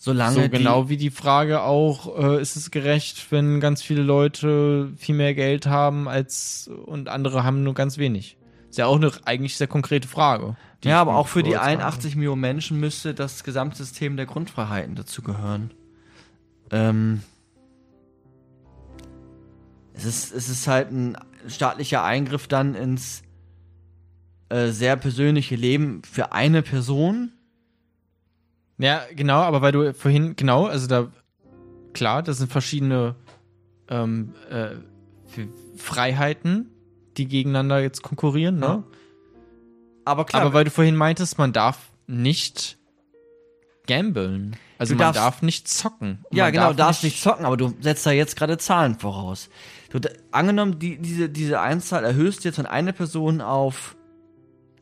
Solange 0.03 0.43
so 0.43 0.49
genau 0.49 0.89
wie 0.89 0.97
die 0.97 1.11
Frage 1.11 1.63
auch, 1.63 2.19
äh, 2.19 2.43
ist 2.43 2.57
es 2.57 2.73
gerecht, 2.73 3.31
wenn 3.31 3.61
ganz 3.61 3.83
viele 3.83 4.03
Leute 4.03 4.91
viel 4.97 5.15
mehr 5.15 5.33
Geld 5.33 5.67
haben 5.67 6.09
als 6.09 6.69
und 6.87 7.09
andere 7.09 7.45
haben 7.45 7.63
nur 7.63 7.75
ganz 7.75 7.99
wenig? 7.99 8.37
Ist 8.69 8.79
ja 8.79 8.87
auch 8.87 8.97
eine 8.97 9.13
eigentlich 9.27 9.57
sehr 9.57 9.69
konkrete 9.69 10.09
Frage. 10.09 10.57
ja, 10.83 11.01
aber 11.01 11.15
auch 11.15 11.29
für 11.29 11.45
die 11.45 11.51
kurz 11.51 11.63
frage. 11.63 11.79
81 11.79 12.17
Millionen 12.17 12.41
Menschen 12.41 12.81
müsste 12.81 13.15
das 13.15 13.45
Gesamtsystem 13.45 14.17
der 14.17 14.27
Grundfreiheiten 14.27 14.97
dazu 14.97 15.23
gehören. 15.23 15.71
Ähm, 16.73 17.23
es 19.95 20.05
ist, 20.05 20.33
es 20.33 20.49
ist 20.49 20.67
halt 20.67 20.91
ein 20.91 21.17
staatlicher 21.47 22.03
Eingriff 22.03 22.49
dann 22.49 22.75
ins 22.75 23.23
äh, 24.49 24.71
sehr 24.71 24.97
persönliche 24.97 25.55
Leben 25.55 26.03
für 26.03 26.33
eine 26.33 26.63
Person. 26.63 27.31
Ja, 28.83 29.03
genau, 29.14 29.41
aber 29.41 29.62
weil 29.62 29.72
du 29.72 29.95
vorhin, 29.95 30.35
genau, 30.37 30.66
also 30.66 30.87
da, 30.87 31.09
klar, 31.93 32.22
das 32.22 32.39
sind 32.39 32.51
verschiedene 32.51 33.14
ähm, 33.89 34.35
äh, 34.51 34.70
Freiheiten, 35.76 36.68
die 37.16 37.26
gegeneinander 37.28 37.80
jetzt 37.80 38.03
konkurrieren, 38.03 38.59
ne? 38.59 38.66
Ja. 38.66 38.85
Aber 40.05 40.24
klar, 40.24 40.43
Aber 40.43 40.53
weil 40.53 40.64
du 40.64 40.70
vorhin 40.70 40.97
meintest, 40.97 41.39
man 41.39 41.53
darf 41.53 41.93
nicht 42.07 42.78
gambeln. 43.87 44.57
Also 44.78 44.95
Du 44.95 44.99
man 44.99 45.07
darfst- 45.07 45.20
darf 45.20 45.43
nicht 45.43 45.68
zocken. 45.68 46.24
Ja, 46.33 46.45
man 46.45 46.53
genau, 46.53 46.66
darf 46.68 46.76
darfst 46.76 47.05
nicht 47.05 47.22
zocken, 47.22 47.45
aber 47.47 47.57
du 47.57 47.72
setzt 47.80 48.05
da 48.05 48.11
jetzt 48.11 48.37
gerade 48.37 48.59
Zahlen 48.59 48.99
voraus. 48.99 49.49
Du, 49.91 50.01
angenommen, 50.33 50.78
die, 50.78 50.99
diese, 50.99 51.28
diese 51.28 51.61
Einzahl 51.61 52.05
erhöhst 52.05 52.43
du 52.45 52.49
jetzt 52.49 52.57
von 52.57 52.66
einer 52.66 52.93
Person 52.93 53.41
auf 53.41 53.97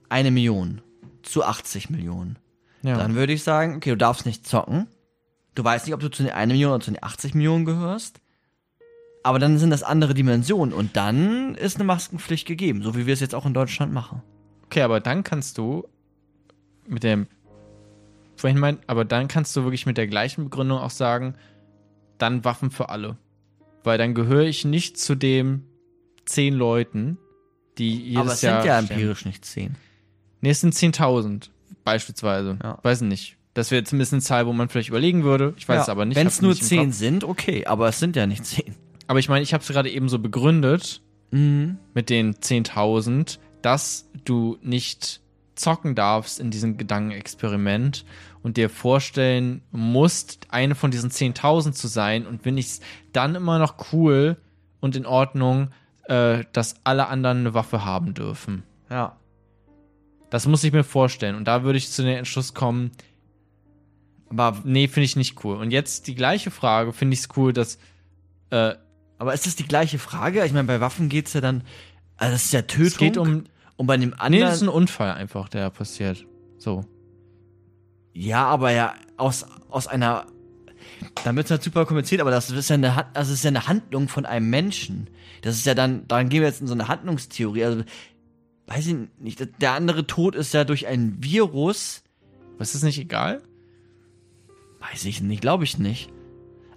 eine 0.09 0.31
Million 0.31 0.81
zu 1.23 1.45
80 1.45 1.91
Millionen. 1.91 2.39
Ja. 2.83 2.97
Dann 2.97 3.15
würde 3.15 3.33
ich 3.33 3.43
sagen, 3.43 3.77
okay, 3.77 3.91
du 3.91 3.97
darfst 3.97 4.27
nicht 4.27 4.47
zocken. 4.47 4.87
Du 5.55 5.65
weißt 5.65 5.87
nicht, 5.87 5.95
ob 5.95 6.01
du 6.01 6.11
zu 6.11 6.23
den 6.23 6.33
1 6.33 6.49
Million 6.51 6.73
oder 6.73 6.81
zu 6.81 6.91
den 6.91 7.03
80 7.03 7.35
Millionen 7.35 7.65
gehörst. 7.65 8.21
Aber 9.23 9.39
dann 9.39 9.59
sind 9.59 9.71
das 9.71 9.83
andere 9.83 10.15
Dimensionen 10.15 10.73
und 10.73 10.97
dann 10.97 11.55
ist 11.55 11.77
eine 11.77 11.85
Maskenpflicht 11.85 12.47
gegeben, 12.47 12.83
so 12.83 12.97
wie 12.97 13.07
wir 13.07 13.13
es 13.13 13.21
jetzt 13.21 13.35
auch 13.35 13.45
in 13.45 13.53
Deutschland 13.53 13.93
machen. 13.93 14.23
Okay, 14.65 14.83
aber 14.83 15.01
dann 15.01 15.25
kannst 15.25 15.59
du 15.59 15.87
mit 16.87 17.03
dem 17.03 17.27
vorhin 18.37 18.59
meint, 18.59 18.81
aber 18.87 19.05
dann 19.05 19.29
kannst 19.29 19.55
du 19.55 19.65
wirklich 19.65 19.85
mit 19.85 19.99
der 19.99 20.07
gleichen 20.07 20.45
Begründung 20.45 20.79
auch 20.79 20.91
sagen, 20.91 21.35
dann 22.17 22.45
Waffen 22.45 22.71
für 22.71 22.89
alle. 22.89 23.19
Weil 23.85 23.99
dann 23.99 24.15
gehöre 24.15 24.45
ich 24.45 24.65
nicht 24.65 24.99
zu 24.99 25.15
den 25.15 25.67
zehn 26.25 26.55
Leuten, 26.55 27.19
die 27.77 27.97
jedes 27.99 28.21
Aber 28.21 28.33
es 28.33 28.43
Jahr 28.43 28.63
sind 28.63 28.69
ja 28.69 28.83
sterben. 28.83 28.91
empirisch 28.91 29.25
nicht 29.27 29.45
10. 29.45 29.77
Nee, 30.41 30.51
es 30.51 30.61
sind 30.61 30.75
10.000 30.75 31.51
beispielsweise. 31.85 32.59
Ja. 32.63 32.79
Weiß 32.83 33.01
nicht. 33.03 33.37
Das 33.55 33.71
wäre 33.71 33.83
zumindest 33.85 34.13
eine 34.13 34.23
Zahl, 34.23 34.47
wo 34.47 34.53
man 34.53 34.69
vielleicht 34.69 34.89
überlegen 34.91 35.25
würde. 35.25 35.55
Ich 35.57 35.69
weiß 35.69 35.83
es 35.83 35.89
aber 35.89 36.05
nicht. 36.05 36.17
Wenn 36.17 36.27
es 36.27 36.41
nur 36.41 36.53
nicht 36.53 36.63
im 36.63 36.69
10 36.69 36.85
Kopf. 36.87 36.95
sind, 36.95 37.25
okay, 37.25 37.67
aber 37.67 37.89
es 37.89 37.99
sind 37.99 38.15
ja 38.17 38.27
nicht 38.27 38.45
10. 38.47 38.75
Aber 39.09 39.19
ich 39.19 39.29
meine, 39.29 39.43
ich 39.43 39.53
habe 39.53 39.63
es 39.63 39.69
gerade 39.69 39.91
eben 39.91 40.09
so 40.09 40.19
begründet 40.19 41.03
Mhm. 41.33 41.79
mit 41.95 42.11
den 42.11 42.35
10.000, 42.41 43.39
dass 43.63 44.09
du 44.25 44.57
nicht 44.63 45.21
zocken 45.57 45.95
darfst 45.95 46.41
in 46.41 46.51
diesem 46.51 46.77
Gedankenexperiment 46.77 48.05
und 48.43 48.57
dir 48.57 48.71
vorstellen 48.71 49.63
musst, 49.71 50.47
eine 50.51 50.75
von 50.75 50.91
diesen 50.91 51.11
10.000 51.11 51.73
zu 51.73 51.87
sein 51.89 52.27
und 52.27 52.43
finde 52.43 52.61
ich 52.61 52.67
es 52.67 52.81
dann 53.13 53.35
immer 53.35 53.59
noch 53.59 53.93
cool 53.93 54.37
und 54.81 54.97
in 54.97 55.07
Ordnung, 55.07 55.71
äh, 56.05 56.45
dass 56.53 56.77
alle 56.85 57.09
anderen 57.09 57.39
eine 57.41 57.55
Waffe 57.55 57.85
haben 57.85 58.15
dürfen. 58.15 58.63
Ja. 58.91 59.17
Das 60.31 60.47
muss 60.47 60.65
ich 60.65 60.73
mir 60.73 60.85
vorstellen 60.85 61.35
und 61.37 61.45
da 61.47 61.63
würde 61.65 61.77
ich 61.79 61.91
zu 61.91 62.03
dem 62.03 62.17
Entschluss 62.17 62.55
kommen, 62.55 62.93
Aber, 64.29 64.61
nee, 64.65 64.87
finde 64.87 65.05
ich 65.05 65.17
nicht 65.17 65.45
cool. 65.45 65.57
Und 65.57 65.73
jetzt 65.73 66.07
die 66.07 66.15
gleiche 66.15 66.51
Frage, 66.53 66.93
finde 66.93 67.15
ich 67.15 67.21
es 67.21 67.29
cool, 67.37 67.53
dass 67.53 67.79
äh, 68.51 68.75
aber 69.19 69.35
ist 69.35 69.47
das 69.47 69.55
die 69.57 69.67
gleiche 69.67 69.99
Frage? 69.99 70.45
Ich 70.47 70.53
meine, 70.53 70.67
bei 70.67 70.81
Waffen 70.81 71.09
geht's 71.11 71.33
ja 71.35 71.41
dann. 71.43 71.63
Also, 72.17 72.33
das 72.33 72.45
ist 72.47 72.53
ja 72.53 72.63
Tötung. 72.63 72.87
es 72.87 72.97
geht 72.99 73.17
um 73.19 73.45
Und 73.77 73.87
bei 73.87 73.97
dem 73.97 74.11
Nee, 74.11 74.17
anderen. 74.19 74.45
das 74.47 74.55
ist 74.57 74.63
ein 74.63 74.69
Unfall 74.69 75.13
einfach, 75.13 75.49
der 75.51 75.69
passiert. 75.71 76.25
So. 76.59 76.85
ja, 78.15 78.45
aber 78.47 78.71
ja, 78.73 78.95
aus, 79.17 79.45
aus 79.69 79.87
einer. 79.87 80.27
Dann 81.25 81.37
wird's 81.37 81.51
halt 81.51 81.63
super 81.63 81.85
kompliziert, 81.87 82.21
aber 82.21 82.31
das 82.31 82.51
ist 82.51 82.71
ja 82.71 82.75
eine, 82.75 83.07
das 83.15 83.29
ist 83.31 83.45
ja 83.45 83.49
eine 83.49 83.67
Handlung 83.69 84.09
von 84.09 84.27
einem 84.27 84.49
Menschen. 84.51 85.09
Das 85.43 85.57
ist 85.57 85.67
ja 85.67 85.75
dann, 85.75 86.07
dann 86.09 86.29
gehen 86.29 86.41
wir 86.41 86.49
jetzt 86.49 86.61
in 86.61 86.67
so 86.67 86.75
eine 86.75 86.89
Handlungstheorie. 86.89 87.65
Also, 87.65 87.85
weiß 88.71 88.87
ich 88.87 88.97
nicht, 89.19 89.47
der 89.61 89.73
andere 89.73 90.07
Tod 90.07 90.35
ist 90.35 90.55
ja 90.55 90.65
durch 90.65 90.87
ein 90.87 91.17
Virus. 91.21 92.03
Was 92.57 92.75
ist 92.75 92.83
nicht 92.85 92.99
egal? 92.99 93.43
Weiß 94.79 95.05
ich 95.05 95.21
nicht, 95.21 95.41
glaube 95.43 95.65
ich 95.65 95.79
nicht. 95.79 96.11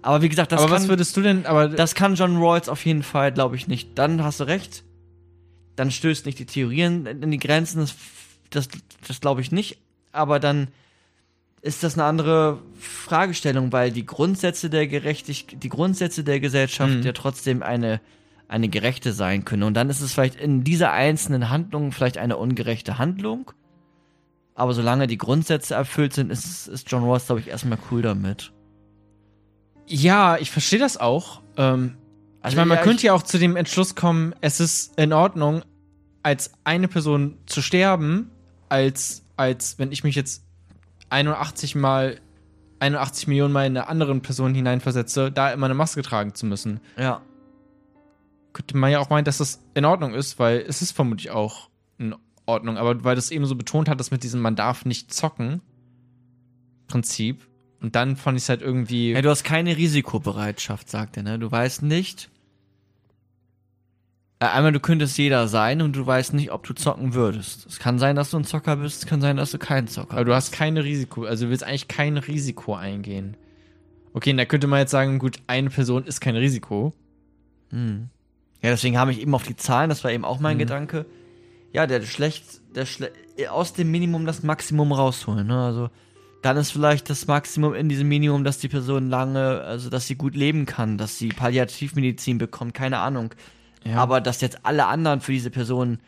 Aber 0.02 0.20
wie 0.20 0.28
gesagt, 0.28 0.52
das 0.52 0.60
aber 0.60 0.72
kann, 0.72 0.82
was 0.82 0.88
würdest 0.88 1.16
du 1.16 1.22
denn, 1.22 1.46
aber 1.46 1.68
das 1.68 1.94
kann 1.94 2.14
John 2.16 2.36
Rawls 2.36 2.68
auf 2.68 2.84
jeden 2.84 3.02
Fall, 3.02 3.32
glaube 3.32 3.56
ich, 3.56 3.68
nicht. 3.68 3.96
Dann 3.98 4.22
hast 4.22 4.40
du 4.40 4.44
recht. 4.44 4.84
Dann 5.76 5.90
stößt 5.90 6.26
nicht 6.26 6.38
die 6.38 6.46
Theorien 6.46 7.06
in 7.06 7.30
die 7.30 7.38
Grenzen. 7.38 7.80
Das, 7.80 7.94
das, 8.50 8.68
das 9.06 9.20
glaube 9.20 9.40
ich 9.40 9.50
nicht. 9.52 9.78
Aber 10.12 10.40
dann 10.40 10.68
ist 11.62 11.82
das 11.82 11.94
eine 11.94 12.04
andere 12.04 12.58
Fragestellung, 12.78 13.72
weil 13.72 13.90
die 13.90 14.04
Grundsätze 14.04 14.68
der 14.68 14.86
Gerechtigkeit, 14.86 15.62
die 15.62 15.70
Grundsätze 15.70 16.22
der 16.22 16.38
Gesellschaft 16.40 16.92
Mhm. 16.92 17.02
ja 17.02 17.12
trotzdem 17.12 17.62
eine, 17.62 18.00
eine 18.54 18.68
gerechte 18.68 19.12
sein 19.12 19.44
können. 19.44 19.64
Und 19.64 19.74
dann 19.74 19.90
ist 19.90 20.00
es 20.00 20.12
vielleicht 20.12 20.36
in 20.36 20.62
dieser 20.62 20.92
einzelnen 20.92 21.50
Handlung 21.50 21.90
vielleicht 21.90 22.18
eine 22.18 22.36
ungerechte 22.36 22.98
Handlung. 22.98 23.50
Aber 24.54 24.72
solange 24.72 25.08
die 25.08 25.18
Grundsätze 25.18 25.74
erfüllt 25.74 26.12
sind, 26.12 26.30
ist, 26.30 26.68
ist 26.68 26.88
John 26.90 27.02
Ross, 27.02 27.26
glaube 27.26 27.40
ich, 27.40 27.48
erstmal 27.48 27.78
cool 27.90 28.02
damit. 28.02 28.52
Ja, 29.86 30.36
ich 30.38 30.50
verstehe 30.52 30.78
das 30.78 30.96
auch. 30.96 31.42
Ähm, 31.56 31.96
Also, 32.40 32.54
ich 32.54 32.56
meine, 32.56 32.68
man 32.68 32.78
ja, 32.78 32.84
könnte 32.84 33.06
ja 33.06 33.12
auch 33.14 33.24
zu 33.24 33.38
dem 33.38 33.56
Entschluss 33.56 33.96
kommen, 33.96 34.34
es 34.40 34.60
ist 34.60 34.98
in 34.98 35.12
Ordnung, 35.12 35.62
als 36.22 36.52
eine 36.62 36.86
Person 36.88 37.38
zu 37.46 37.60
sterben, 37.60 38.30
als, 38.68 39.24
als 39.36 39.78
wenn 39.78 39.90
ich 39.90 40.04
mich 40.04 40.14
jetzt 40.14 40.44
81 41.10 41.74
mal, 41.74 42.18
81 42.78 43.26
Millionen 43.26 43.52
Mal 43.52 43.66
in 43.66 43.76
eine 43.76 43.88
andere 43.88 44.14
Person 44.20 44.54
hineinversetze, 44.54 45.32
da 45.32 45.52
immer 45.52 45.66
eine 45.66 45.74
Maske 45.74 46.02
tragen 46.02 46.34
zu 46.34 46.46
müssen. 46.46 46.80
Ja. 46.96 47.20
Könnte 48.54 48.76
man 48.78 48.90
ja 48.90 49.00
auch 49.00 49.10
meinen, 49.10 49.24
dass 49.26 49.38
das 49.38 49.62
in 49.74 49.84
Ordnung 49.84 50.14
ist, 50.14 50.38
weil 50.38 50.60
es 50.60 50.80
ist 50.80 50.92
vermutlich 50.92 51.30
auch 51.30 51.68
in 51.98 52.14
Ordnung. 52.46 52.78
Aber 52.78 53.04
weil 53.04 53.16
das 53.16 53.30
eben 53.30 53.44
so 53.44 53.54
betont 53.54 53.90
hat, 53.90 54.00
dass 54.00 54.10
mit 54.10 54.22
diesem 54.22 54.40
man 54.40 54.56
darf 54.56 54.86
nicht 54.86 55.12
zocken 55.12 55.60
Prinzip. 56.86 57.46
Und 57.80 57.96
dann 57.96 58.16
fand 58.16 58.38
ich 58.38 58.44
es 58.44 58.48
halt 58.48 58.62
irgendwie. 58.62 59.12
Ja, 59.12 59.22
du 59.22 59.28
hast 59.28 59.44
keine 59.44 59.76
Risikobereitschaft, 59.76 60.88
sagt 60.88 61.16
er, 61.16 61.22
ne? 61.22 61.38
Du 61.38 61.50
weißt 61.50 61.82
nicht. 61.82 62.30
Äh, 64.38 64.46
Einmal, 64.46 64.72
du 64.72 64.80
könntest 64.80 65.18
jeder 65.18 65.48
sein 65.48 65.82
und 65.82 65.94
du 65.94 66.06
weißt 66.06 66.34
nicht, 66.34 66.50
ob 66.50 66.64
du 66.64 66.74
zocken 66.74 67.14
würdest. 67.14 67.66
Es 67.66 67.78
kann 67.78 67.98
sein, 67.98 68.16
dass 68.16 68.30
du 68.30 68.38
ein 68.38 68.44
Zocker 68.44 68.76
bist, 68.76 69.02
es 69.02 69.06
kann 69.06 69.20
sein, 69.20 69.36
dass 69.36 69.50
du 69.50 69.58
kein 69.58 69.86
Zocker 69.86 70.14
Aber 70.14 70.24
du 70.24 70.34
hast 70.34 70.52
keine 70.52 70.84
Risiko, 70.84 71.24
also 71.24 71.44
du 71.44 71.50
willst 71.50 71.64
eigentlich 71.64 71.88
kein 71.88 72.16
Risiko 72.16 72.74
eingehen. 72.74 73.36
Okay, 74.12 74.30
und 74.30 74.36
da 74.36 74.44
könnte 74.44 74.66
man 74.66 74.80
jetzt 74.80 74.92
sagen, 74.92 75.18
gut, 75.18 75.40
eine 75.46 75.70
Person 75.70 76.04
ist 76.04 76.20
kein 76.20 76.36
Risiko. 76.36 76.94
Hm. 77.70 78.08
Ja, 78.64 78.70
deswegen 78.70 78.98
habe 78.98 79.12
ich 79.12 79.20
eben 79.20 79.34
auf 79.34 79.42
die 79.44 79.56
Zahlen, 79.56 79.90
das 79.90 80.02
war 80.04 80.10
eben 80.10 80.24
auch 80.24 80.40
mein 80.40 80.56
Mhm. 80.56 80.60
Gedanke. 80.60 81.06
Ja, 81.72 81.86
der 81.86 82.02
schlecht, 82.02 82.44
der 82.74 82.86
schle 82.86 83.10
aus 83.50 83.72
dem 83.74 83.90
Minimum 83.90 84.26
das 84.26 84.42
Maximum 84.42 84.92
rausholen, 84.92 85.46
ne? 85.46 85.64
Also, 85.64 85.90
dann 86.42 86.56
ist 86.56 86.70
vielleicht 86.70 87.10
das 87.10 87.26
Maximum 87.26 87.74
in 87.74 87.88
diesem 87.88 88.08
Minimum, 88.08 88.44
dass 88.44 88.58
die 88.58 88.68
Person 88.68 89.08
lange, 89.10 89.60
also 89.62 89.90
dass 89.90 90.06
sie 90.06 90.14
gut 90.14 90.34
leben 90.34 90.66
kann, 90.66 90.98
dass 90.98 91.18
sie 91.18 91.28
Palliativmedizin 91.28 92.38
bekommt, 92.38 92.74
keine 92.74 92.98
Ahnung. 92.98 93.34
Ja. 93.84 93.96
Aber 93.96 94.20
dass 94.20 94.40
jetzt 94.40 94.58
alle 94.64 94.86
anderen 94.86 95.20
für 95.20 95.32
diese 95.32 95.50
Person 95.50 95.98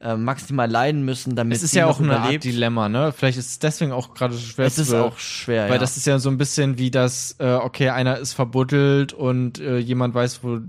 äh, 0.00 0.14
maximal 0.16 0.70
leiden 0.70 1.04
müssen, 1.04 1.34
damit 1.36 1.56
es 1.56 1.62
ist 1.64 1.70
sie 1.72 1.78
ja 1.78 1.86
auch 1.86 1.98
eine 2.00 2.20
Art. 2.20 2.44
Dilemma, 2.44 2.88
ne? 2.88 3.12
Vielleicht 3.16 3.38
ist 3.38 3.46
es 3.50 3.58
deswegen 3.58 3.92
auch 3.92 4.14
gerade 4.14 4.34
so 4.34 4.40
schwer 4.40 4.66
Es 4.66 4.78
ist 4.78 4.90
be- 4.90 5.02
auch 5.02 5.18
schwer, 5.18 5.64
Weil 5.64 5.72
ja. 5.72 5.78
das 5.78 5.96
ist 5.96 6.06
ja 6.06 6.18
so 6.18 6.28
ein 6.28 6.36
bisschen 6.38 6.78
wie 6.78 6.90
das, 6.90 7.36
äh, 7.38 7.52
okay, 7.54 7.88
einer 7.90 8.18
ist 8.18 8.34
verbuddelt 8.34 9.12
und 9.14 9.58
äh, 9.60 9.78
jemand 9.78 10.14
weiß, 10.14 10.40
wo, 10.44 10.60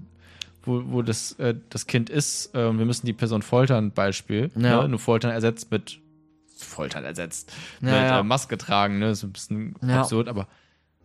wo, 0.68 0.84
wo 0.88 1.01
das, 1.01 1.34
äh, 1.39 1.55
das 1.70 1.88
Kind 1.88 2.09
ist. 2.09 2.53
Äh, 2.53 2.65
und 2.65 2.78
wir 2.78 2.86
müssen 2.86 3.05
die 3.07 3.13
Person 3.13 3.41
foltern, 3.41 3.91
Beispiel. 3.91 4.51
Ja. 4.55 4.84
Ne? 4.84 4.89
Nur 4.89 4.99
Foltern 4.99 5.32
ersetzt 5.32 5.72
mit 5.72 5.99
Foltern 6.57 7.03
ersetzt. 7.05 7.51
Ja, 7.82 7.86
mit 7.88 7.93
ja. 7.93 8.20
Äh, 8.20 8.24
Maske 8.24 8.57
tragen, 8.57 8.99
ne? 8.99 9.15
So 9.15 9.28
ein 9.28 9.32
bisschen 9.34 9.76
Ja. 9.82 10.01
absurd, 10.01 10.28
aber 10.28 10.47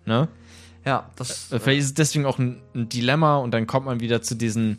ne? 0.06 0.28
ja, 0.84 1.10
das, 1.16 1.52
Äh, 1.52 1.60
Vielleicht 1.60 1.80
ist 1.80 1.86
es 1.86 1.94
deswegen 1.94 2.24
auch 2.26 2.38
ein, 2.38 2.60
ein 2.74 2.88
Dilemma 2.88 3.36
und 3.36 3.52
dann 3.52 3.66
kommt 3.66 3.86
man 3.86 4.00
wieder 4.00 4.20
zu 4.22 4.34
diesen. 4.34 4.78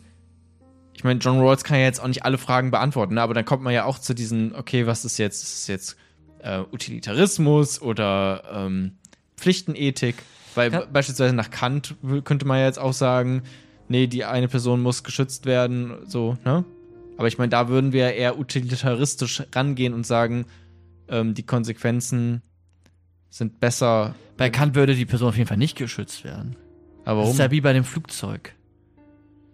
Ich 0.96 1.02
meine, 1.02 1.18
John 1.20 1.40
Rawls 1.40 1.64
kann 1.64 1.78
ja 1.78 1.84
jetzt 1.84 2.00
auch 2.00 2.06
nicht 2.08 2.24
alle 2.24 2.38
Fragen 2.38 2.70
beantworten, 2.70 3.14
ne? 3.14 3.22
aber 3.22 3.34
dann 3.34 3.44
kommt 3.44 3.62
man 3.62 3.72
ja 3.74 3.84
auch 3.84 3.98
zu 3.98 4.14
diesen, 4.14 4.54
okay, 4.54 4.86
was 4.86 5.04
ist 5.04 5.18
jetzt? 5.18 5.42
Ist 5.42 5.54
es 5.62 5.66
jetzt 5.66 5.96
äh, 6.40 6.60
Utilitarismus 6.72 7.82
oder 7.82 8.42
ähm, 8.52 8.92
Pflichtenethik? 9.36 10.16
Weil 10.54 10.72
Ja. 10.72 10.80
be- 10.80 10.88
beispielsweise 10.92 11.34
nach 11.34 11.50
Kant 11.50 11.94
könnte 12.24 12.46
man 12.46 12.58
ja 12.58 12.66
jetzt 12.66 12.78
auch 12.78 12.92
sagen, 12.92 13.42
nee, 13.88 14.06
die 14.06 14.24
eine 14.24 14.48
Person 14.48 14.80
muss 14.82 15.02
geschützt 15.04 15.46
werden, 15.46 15.94
so, 16.06 16.36
ne? 16.44 16.64
Aber 17.16 17.28
ich 17.28 17.38
meine, 17.38 17.50
da 17.50 17.68
würden 17.68 17.92
wir 17.92 18.12
eher 18.14 18.38
utilitaristisch 18.38 19.42
rangehen 19.54 19.94
und 19.94 20.04
sagen, 20.04 20.46
ähm, 21.08 21.34
die 21.34 21.44
Konsequenzen 21.44 22.42
sind 23.30 23.60
besser. 23.60 24.14
bei 24.36 24.50
Kant 24.50 24.74
würde 24.74 24.94
die 24.96 25.06
Person 25.06 25.28
auf 25.28 25.36
jeden 25.36 25.48
Fall 25.48 25.56
nicht 25.56 25.76
geschützt 25.76 26.24
werden. 26.24 26.56
Aber 27.04 27.20
Das 27.20 27.26
warum? 27.26 27.30
ist 27.32 27.38
ja 27.38 27.50
wie 27.52 27.60
bei 27.60 27.72
dem 27.72 27.84
Flugzeug. 27.84 28.54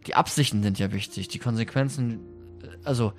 Die 0.07 0.15
Absichten 0.15 0.63
sind 0.63 0.79
ja 0.79 0.93
wichtig, 0.93 1.29
die 1.29 1.39
Konsequenzen, 1.39 2.21
äh, 2.63 2.67
also 2.85 3.13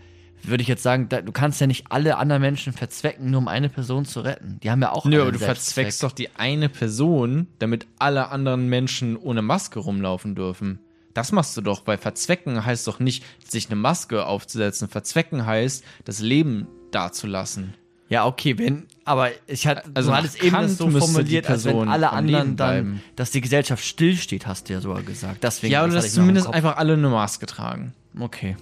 würde 0.44 0.64
ich 0.64 0.68
jetzt 0.68 0.82
sagen, 0.82 1.08
da, 1.08 1.22
du 1.22 1.32
kannst 1.32 1.62
ja 1.62 1.68
nicht 1.68 1.86
alle 1.92 2.18
anderen 2.18 2.42
Menschen 2.42 2.74
verzwecken, 2.74 3.30
nur 3.30 3.42
um 3.42 3.48
eine 3.48 3.70
Person 3.70 4.06
zu 4.06 4.22
retten. 4.22 4.60
Die 4.64 4.72
haben 4.72 4.82
ja 4.82 4.92
auch 4.92 5.06
Nö, 5.06 5.22
aber 5.22 5.32
du 5.32 5.38
verzweckst 5.38 6.02
doch 6.02 6.12
die 6.14 6.30
eine 6.36 6.68
Person, 6.68 7.46
damit 7.60 7.86
alle 8.00 8.30
anderen 8.30 8.68
Menschen 8.68 9.18
ohne 9.18 9.44
Maske 9.44 9.78
rumlaufen 9.78 10.34
dürfen. 10.34 10.80
Das 11.14 11.32
machst 11.32 11.56
du 11.58 11.62
doch, 11.62 11.86
weil 11.86 11.98
verzwecken 11.98 12.66
heißt 12.66 12.88
doch 12.88 13.00
nicht, 13.00 13.24
sich 13.46 13.68
eine 13.68 13.76
Maske 13.76 14.26
aufzusetzen. 14.26 14.88
Verzwecken 14.88 15.46
heißt, 15.46 15.84
das 16.06 16.20
Leben 16.20 16.68
dazulassen. 16.92 17.74
Ja, 18.10 18.26
okay, 18.26 18.58
wenn, 18.58 18.88
aber 19.06 19.30
ich 19.48 19.66
hatte, 19.68 19.90
Also 19.94 20.12
du 20.12 20.18
hattest 20.18 20.44
eben 20.44 20.52
Kant 20.52 20.70
das 20.70 20.78
so 20.78 20.90
formuliert, 20.90 21.50
als 21.50 21.64
wenn 21.64 21.88
alle 21.88 22.12
anderen 22.12 22.58
dann, 22.58 23.02
dass 23.16 23.32
die 23.32 23.40
Gesellschaft 23.40 23.86
stillsteht, 23.86 24.46
hast 24.48 24.68
du 24.68 24.74
ja 24.74 24.82
sogar 24.82 25.02
gesagt. 25.02 25.42
Deswegen, 25.44 25.72
ja, 25.72 25.86
oder 25.86 25.94
dass 25.94 26.14
zumindest 26.14 26.48
einfach 26.48 26.76
alle 26.76 26.94
eine 26.94 27.08
Maske 27.08 27.46
tragen. 27.46 27.94
Okay. 28.20 28.58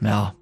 Ja. 0.00 0.34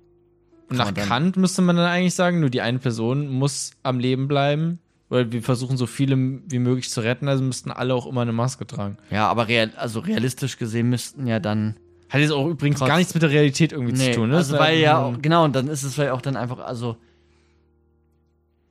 Und 0.70 0.78
nach 0.78 0.94
Kant 0.94 1.36
müsste 1.36 1.60
man 1.60 1.76
dann 1.76 1.86
eigentlich 1.86 2.14
sagen, 2.14 2.40
nur 2.40 2.48
die 2.48 2.62
eine 2.62 2.78
Person 2.78 3.28
muss 3.28 3.72
am 3.82 4.00
Leben 4.00 4.28
bleiben. 4.28 4.78
Weil 5.08 5.30
wir 5.30 5.42
versuchen 5.42 5.76
so 5.76 5.86
viele 5.86 6.16
wie 6.16 6.58
möglich 6.58 6.90
zu 6.90 7.00
retten, 7.00 7.28
also 7.28 7.42
müssten 7.44 7.70
alle 7.70 7.94
auch 7.94 8.06
immer 8.06 8.22
eine 8.22 8.32
Maske 8.32 8.66
tragen. 8.66 8.96
Ja, 9.10 9.28
aber 9.28 9.46
real, 9.46 9.70
also 9.76 10.00
realistisch 10.00 10.58
gesehen 10.58 10.88
müssten 10.90 11.26
ja 11.28 11.38
dann 11.38 11.76
Hat 12.08 12.20
jetzt 12.20 12.32
auch 12.32 12.46
übrigens 12.48 12.78
Trotz- 12.80 12.88
gar 12.88 12.98
nichts 12.98 13.14
mit 13.14 13.22
der 13.22 13.30
Realität 13.30 13.70
irgendwie 13.72 13.92
Nee, 13.92 14.10
zu 14.12 14.18
tun, 14.20 14.30
ne? 14.30 14.36
Also 14.38 14.58
weil 14.58 14.78
ja, 14.80 15.10
nur- 15.10 15.18
genau, 15.20 15.44
und 15.44 15.54
dann 15.54 15.68
ist 15.68 15.84
es 15.84 15.94
vielleicht 15.94 16.10
auch 16.12 16.20
dann 16.22 16.36
einfach, 16.36 16.58
also 16.58 16.96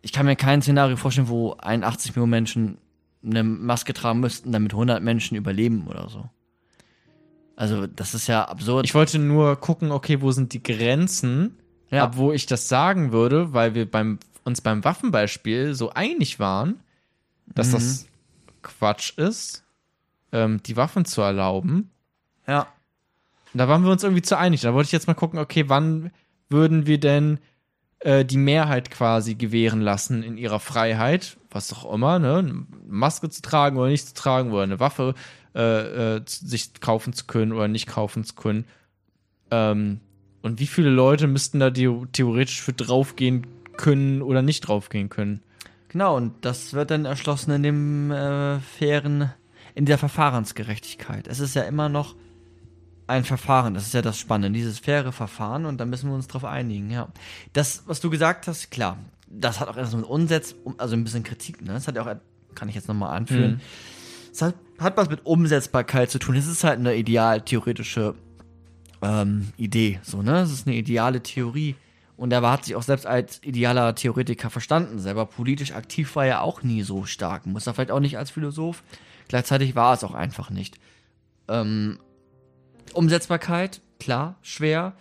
ich 0.02 0.12
kann 0.12 0.26
mir 0.26 0.36
kein 0.36 0.62
Szenario 0.62 0.98
vorstellen, 0.98 1.30
wo 1.30 1.54
81 1.54 2.12
Millionen 2.16 2.30
Menschen 2.32 2.78
eine 3.26 3.44
Maske 3.44 3.94
tragen 3.94 4.20
müssten, 4.20 4.52
damit 4.52 4.74
100 4.74 5.02
Menschen 5.02 5.36
überleben 5.36 5.88
oder 5.88 6.10
so. 6.10 6.30
Also 7.56 7.88
das 7.88 8.14
ist 8.14 8.28
ja 8.28 8.44
absurd. 8.46 8.86
Ich 8.86 8.94
wollte 8.94 9.18
nur 9.18 9.56
gucken, 9.56 9.92
okay, 9.92 10.22
wo 10.22 10.32
sind 10.32 10.54
die 10.54 10.62
Grenzen, 10.62 11.58
ja. 11.90 12.04
ab 12.04 12.18
wo 12.18 12.32
ich 12.34 12.46
das 12.46 12.68
sagen 12.68 13.12
würde, 13.14 13.54
weil 13.54 13.74
wir 13.74 13.90
beim, 13.90 14.20
uns 14.46 14.62
beim 14.62 14.84
Waffenbeispiel 14.86 15.74
so 15.74 15.90
einig 15.92 16.40
waren, 16.40 16.80
dass 17.48 17.68
Mhm. 17.70 17.74
das 17.74 18.08
Quatsch 18.62 19.18
ist, 19.18 19.64
ähm, 20.32 20.64
die 20.64 20.78
Waffen 20.78 21.04
zu 21.06 21.22
erlauben. 21.22 21.92
ja. 22.48 22.68
Da 23.58 23.70
waren 23.70 23.84
wir 23.86 23.92
uns 23.92 24.04
irgendwie 24.04 24.22
zu 24.22 24.38
einig. 24.38 24.60
Da 24.62 24.74
wollte 24.74 24.88
ich 24.88 24.92
jetzt 24.92 25.08
mal 25.08 25.14
gucken, 25.14 25.40
okay, 25.40 25.70
wann 25.70 26.12
würden 26.50 26.88
wir 26.88 27.00
denn 27.00 27.40
äh, 28.00 28.26
die 28.26 28.36
Mehrheit 28.36 28.92
quasi 28.92 29.36
gewähren 29.36 29.80
lassen 29.80 30.24
in 30.24 30.38
ihrer 30.38 30.60
Freiheit, 30.60 31.38
was 31.52 31.72
auch 31.72 31.94
immer, 31.94 32.20
ne? 32.20 32.40
Eine 32.40 32.66
Maske 32.86 33.30
zu 33.30 33.42
tragen 33.42 33.78
oder 33.78 33.88
nicht 33.88 34.08
zu 34.10 34.14
tragen 34.14 34.52
oder 34.52 34.64
eine 34.64 34.82
Waffe 34.82 35.16
äh, 35.56 36.16
äh, 36.18 36.22
sich 36.26 36.74
kaufen 36.82 37.14
zu 37.14 37.28
können 37.28 37.54
oder 37.54 37.70
nicht 37.70 37.88
kaufen 37.88 38.26
zu 38.26 38.36
können. 38.36 38.66
Ähm, 39.52 40.02
und 40.42 40.60
wie 40.60 40.68
viele 40.68 40.90
Leute 40.90 41.28
müssten 41.28 41.60
da 41.62 41.72
theoretisch 41.72 42.62
für 42.62 42.74
draufgehen 42.74 43.48
können 43.78 44.22
oder 44.22 44.42
nicht 44.42 44.62
draufgehen 44.62 45.10
können? 45.10 45.42
Genau, 45.90 46.18
und 46.18 46.34
das 46.44 46.74
wird 46.74 46.92
dann 46.92 47.06
erschlossen 47.06 47.52
in 47.52 47.64
dem 47.64 48.12
äh, 48.12 48.60
fairen, 48.60 49.32
in 49.76 49.86
der 49.86 49.98
Verfahrensgerechtigkeit. 49.98 51.28
Es 51.28 51.40
ist 51.40 51.56
ja 51.56 51.64
immer 51.64 51.90
noch 51.90 52.16
ein 53.08 53.24
Verfahren, 53.24 53.76
das 53.76 53.86
ist 53.88 53.94
ja 53.94 54.02
das 54.02 54.18
Spannende, 54.18 54.58
dieses 54.58 54.80
faire 54.80 55.12
Verfahren 55.12 55.66
und 55.66 55.78
da 55.78 55.86
müssen 55.86 56.10
wir 56.10 56.16
uns 56.16 56.28
drauf 56.28 56.44
einigen, 56.44 56.90
ja. 56.90 57.08
Das, 57.54 57.84
was 57.86 58.00
du 58.02 58.10
gesagt 58.10 58.48
hast, 58.48 58.72
klar, 58.72 58.98
das 59.28 59.60
hat 59.60 59.68
auch 59.68 59.78
etwas 59.78 59.96
mit 59.96 60.06
Umsetz, 60.06 60.56
also 60.78 60.96
ein 60.96 61.04
bisschen 61.04 61.24
Kritik, 61.24 61.62
ne? 61.62 61.74
Das 61.74 61.88
hat 61.88 61.96
ja 61.96 62.02
auch, 62.02 62.16
kann 62.56 62.68
ich 62.68 62.76
jetzt 62.76 62.88
nochmal 62.88 63.16
anführen. 63.16 63.52
Mhm. 63.54 63.62
Es 64.32 64.42
hat, 64.42 64.56
hat 64.80 64.98
was 64.98 65.10
mit 65.10 65.26
Umsetzbarkeit 65.26 66.10
zu 66.10 66.20
tun. 66.20 66.36
Es 66.36 66.48
ist 66.48 66.64
halt 66.64 66.80
eine 66.80 66.96
ideal-theoretische 66.96 68.16
ähm, 69.02 69.50
Idee, 69.56 70.00
so, 70.04 70.22
ne? 70.22 70.40
Es 70.40 70.52
ist 70.52 70.68
eine 70.68 70.76
ideale 70.76 71.22
Theorie. 71.22 71.76
Und 72.18 72.32
er 72.32 72.42
hat 72.50 72.66
sich 72.66 72.76
auch 72.76 72.82
selbst 72.84 73.06
als 73.06 73.42
idealer 73.44 73.94
Theoretiker 73.96 74.50
verstanden. 74.50 75.00
Selber 75.00 75.26
politisch 75.26 75.74
aktiv 75.74 76.16
war 76.16 76.26
er 76.26 76.42
auch 76.44 76.64
nie 76.64 76.82
so 76.84 77.04
stark. 77.06 77.46
Muss 77.46 77.68
er 77.68 77.74
vielleicht 77.74 77.92
auch 77.92 78.00
nicht 78.00 78.18
als 78.18 78.32
Philosoph. 78.32 78.84
Gleichzeitig 79.28 79.76
war 79.76 79.94
es 79.94 80.04
auch 80.04 80.14
einfach 80.14 80.50
nicht. 80.50 80.78
Ähm, 81.50 82.00
Umsetzbarkeit, 82.94 83.82
klar, 84.00 84.36
schwer. 84.42 84.94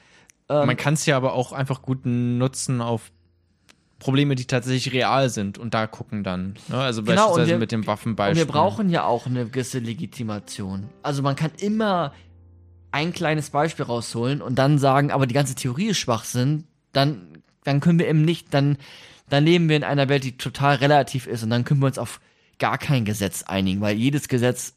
Ähm, 0.48 0.66
Man 0.66 0.76
kann 0.76 0.94
es 0.94 1.06
ja 1.06 1.16
aber 1.16 1.34
auch 1.34 1.52
einfach 1.52 1.82
gut 1.82 2.00
nutzen 2.04 2.80
auf 2.80 3.10
Probleme, 3.98 4.34
die 4.34 4.46
tatsächlich 4.46 4.92
real 4.92 5.30
sind 5.30 5.56
und 5.56 5.72
da 5.72 5.86
gucken 5.86 6.24
dann. 6.24 6.54
Ne? 6.68 6.76
Also 6.78 7.02
Genau, 7.02 7.12
und 7.12 7.16
beispielsweise 7.28 7.50
wir- 7.52 7.58
mit 7.58 7.72
dem 7.72 7.80
Und 7.80 7.86
Waffenbeispiel. 7.86 8.46
wir 8.46 8.52
brauchen 8.52 8.90
ja 8.90 9.04
auch 9.04 9.26
eine 9.26 9.46
gewisse 9.46 9.78
Legitimation. 9.78 10.88
Also 11.02 11.22
man 11.22 11.36
kann 11.36 11.52
immer 11.58 12.12
ein 12.90 13.12
kleines 13.12 13.50
Beispiel 13.50 13.84
rausholen 13.84 14.42
und 14.42 14.56
dann 14.56 14.78
sagen, 14.78 15.10
aber 15.10 15.26
die 15.26 15.34
ganze 15.34 15.54
Theorie 15.54 15.86
ist 15.86 15.98
Schwachsinn, 15.98 16.64
dann, 16.96 17.42
dann 17.64 17.80
können 17.80 17.98
wir 17.98 18.08
eben 18.08 18.22
nicht, 18.22 18.52
dann, 18.54 18.78
dann 19.28 19.44
leben 19.44 19.68
wir 19.68 19.76
in 19.76 19.84
einer 19.84 20.08
Welt, 20.08 20.24
die 20.24 20.36
total 20.36 20.76
relativ 20.76 21.26
ist 21.26 21.42
und 21.42 21.50
dann 21.50 21.64
können 21.64 21.80
wir 21.80 21.86
uns 21.86 21.98
auf 21.98 22.20
gar 22.58 22.78
kein 22.78 23.04
Gesetz 23.04 23.42
einigen, 23.42 23.80
weil 23.80 23.96
jedes 23.96 24.28
Gesetz, 24.28 24.74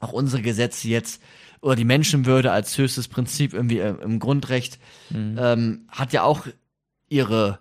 auch 0.00 0.12
unsere 0.12 0.42
Gesetze 0.42 0.88
jetzt, 0.88 1.22
oder 1.60 1.76
die 1.76 1.84
Menschenwürde 1.84 2.50
als 2.50 2.76
höchstes 2.76 3.06
Prinzip 3.08 3.54
irgendwie 3.54 3.78
äh, 3.78 3.94
im 4.02 4.18
Grundrecht, 4.18 4.78
Mhm. 5.10 5.36
ähm, 5.38 5.80
hat 5.88 6.12
ja 6.12 6.22
auch 6.24 6.46
ihre, 7.08 7.58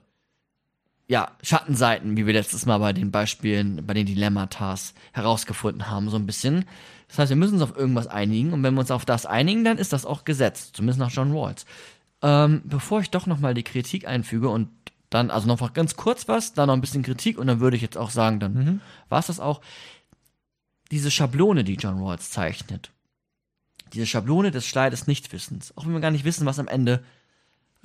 ja, 1.07 1.31
Schattenseiten, 1.43 2.15
wie 2.17 2.25
wir 2.25 2.33
letztes 2.33 2.65
Mal 2.65 2.77
bei 2.79 2.93
den 2.93 3.11
Beispielen, 3.11 3.85
bei 3.85 3.93
den 3.93 4.05
Dilemmatas 4.05 4.93
herausgefunden 5.11 5.89
haben, 5.89 6.09
so 6.09 6.17
ein 6.17 6.25
bisschen. 6.25 6.65
Das 7.09 7.19
heißt, 7.19 7.29
wir 7.29 7.35
müssen 7.35 7.55
uns 7.55 7.63
auf 7.63 7.75
irgendwas 7.77 8.07
einigen 8.07 8.53
und 8.53 8.63
wenn 8.63 8.73
wir 8.73 8.79
uns 8.79 8.91
auf 8.91 9.03
das 9.05 9.25
einigen, 9.25 9.65
dann 9.65 9.77
ist 9.77 9.91
das 9.91 10.05
auch 10.05 10.23
Gesetz, 10.23 10.71
zumindest 10.71 10.99
nach 10.99 11.11
John 11.11 11.31
Rawls. 11.33 11.65
Ähm, 12.21 12.61
bevor 12.65 13.01
ich 13.01 13.09
doch 13.09 13.25
nochmal 13.25 13.53
die 13.53 13.63
Kritik 13.63 14.07
einfüge 14.07 14.49
und 14.49 14.69
dann, 15.09 15.29
also 15.29 15.47
noch 15.47 15.73
ganz 15.73 15.95
kurz 15.95 16.27
was, 16.27 16.53
dann 16.53 16.67
noch 16.67 16.73
ein 16.73 16.81
bisschen 16.81 17.03
Kritik 17.03 17.37
und 17.37 17.47
dann 17.47 17.59
würde 17.59 17.75
ich 17.75 17.81
jetzt 17.81 17.97
auch 17.97 18.09
sagen, 18.09 18.39
dann 18.39 18.53
mhm. 18.53 18.81
war 19.09 19.19
es 19.19 19.27
das 19.27 19.39
auch. 19.39 19.61
Diese 20.91 21.11
Schablone, 21.11 21.63
die 21.63 21.75
John 21.75 22.01
Rawls 22.01 22.31
zeichnet, 22.31 22.91
diese 23.93 24.05
Schablone 24.05 24.51
des 24.51 24.65
Schlei 24.65 24.89
des 24.89 25.07
Nichtwissens, 25.07 25.75
auch 25.75 25.85
wenn 25.85 25.93
wir 25.93 25.99
gar 25.99 26.11
nicht 26.11 26.25
wissen, 26.25 26.45
was 26.45 26.59
am 26.59 26.67
Ende 26.67 27.03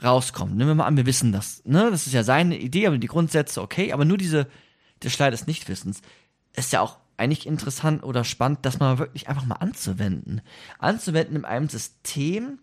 rauskommt. 0.02 0.56
Nehmen 0.56 0.70
wir 0.70 0.74
mal 0.74 0.86
an, 0.86 0.96
wir 0.96 1.06
wissen 1.06 1.32
das. 1.32 1.62
Ne? 1.64 1.90
Das 1.90 2.06
ist 2.06 2.12
ja 2.12 2.22
seine 2.22 2.58
Idee, 2.58 2.86
aber 2.86 2.98
die 2.98 3.06
Grundsätze 3.06 3.62
okay, 3.62 3.92
aber 3.92 4.04
nur 4.04 4.18
diese, 4.18 4.46
der 5.02 5.10
Schlei 5.10 5.30
des 5.30 5.46
Nichtwissens 5.46 6.02
ist 6.54 6.72
ja 6.72 6.80
auch 6.80 6.98
eigentlich 7.16 7.46
interessant 7.46 8.02
oder 8.02 8.24
spannend, 8.24 8.60
das 8.62 8.78
mal 8.78 8.98
wirklich 8.98 9.28
einfach 9.28 9.46
mal 9.46 9.56
anzuwenden. 9.56 10.42
Anzuwenden 10.78 11.36
in 11.36 11.44
einem 11.44 11.68
System, 11.68 12.58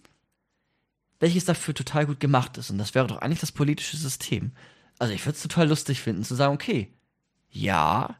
welches 1.23 1.45
dafür 1.45 1.73
total 1.73 2.05
gut 2.05 2.19
gemacht 2.19 2.57
ist. 2.57 2.69
Und 2.69 2.77
das 2.77 2.93
wäre 2.93 3.07
doch 3.07 3.19
eigentlich 3.19 3.39
das 3.39 3.53
politische 3.53 3.95
System. 3.95 4.51
Also 4.99 5.13
ich 5.13 5.25
würde 5.25 5.37
es 5.37 5.41
total 5.41 5.69
lustig 5.69 6.01
finden, 6.01 6.25
zu 6.25 6.35
sagen, 6.35 6.53
okay, 6.53 6.93
ja, 7.49 8.17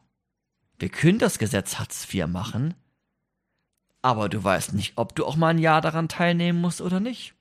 wir 0.78 0.88
können 0.88 1.18
das 1.18 1.38
Gesetz 1.38 1.78
Hartz 1.78 2.08
IV 2.10 2.26
machen, 2.28 2.72
aber 4.00 4.30
du 4.30 4.42
weißt 4.42 4.72
nicht, 4.72 4.94
ob 4.96 5.14
du 5.14 5.26
auch 5.26 5.36
mal 5.36 5.50
ein 5.50 5.58
Jahr 5.58 5.82
daran 5.82 6.08
teilnehmen 6.08 6.62
musst 6.62 6.80
oder 6.80 6.98
nicht. 6.98 7.34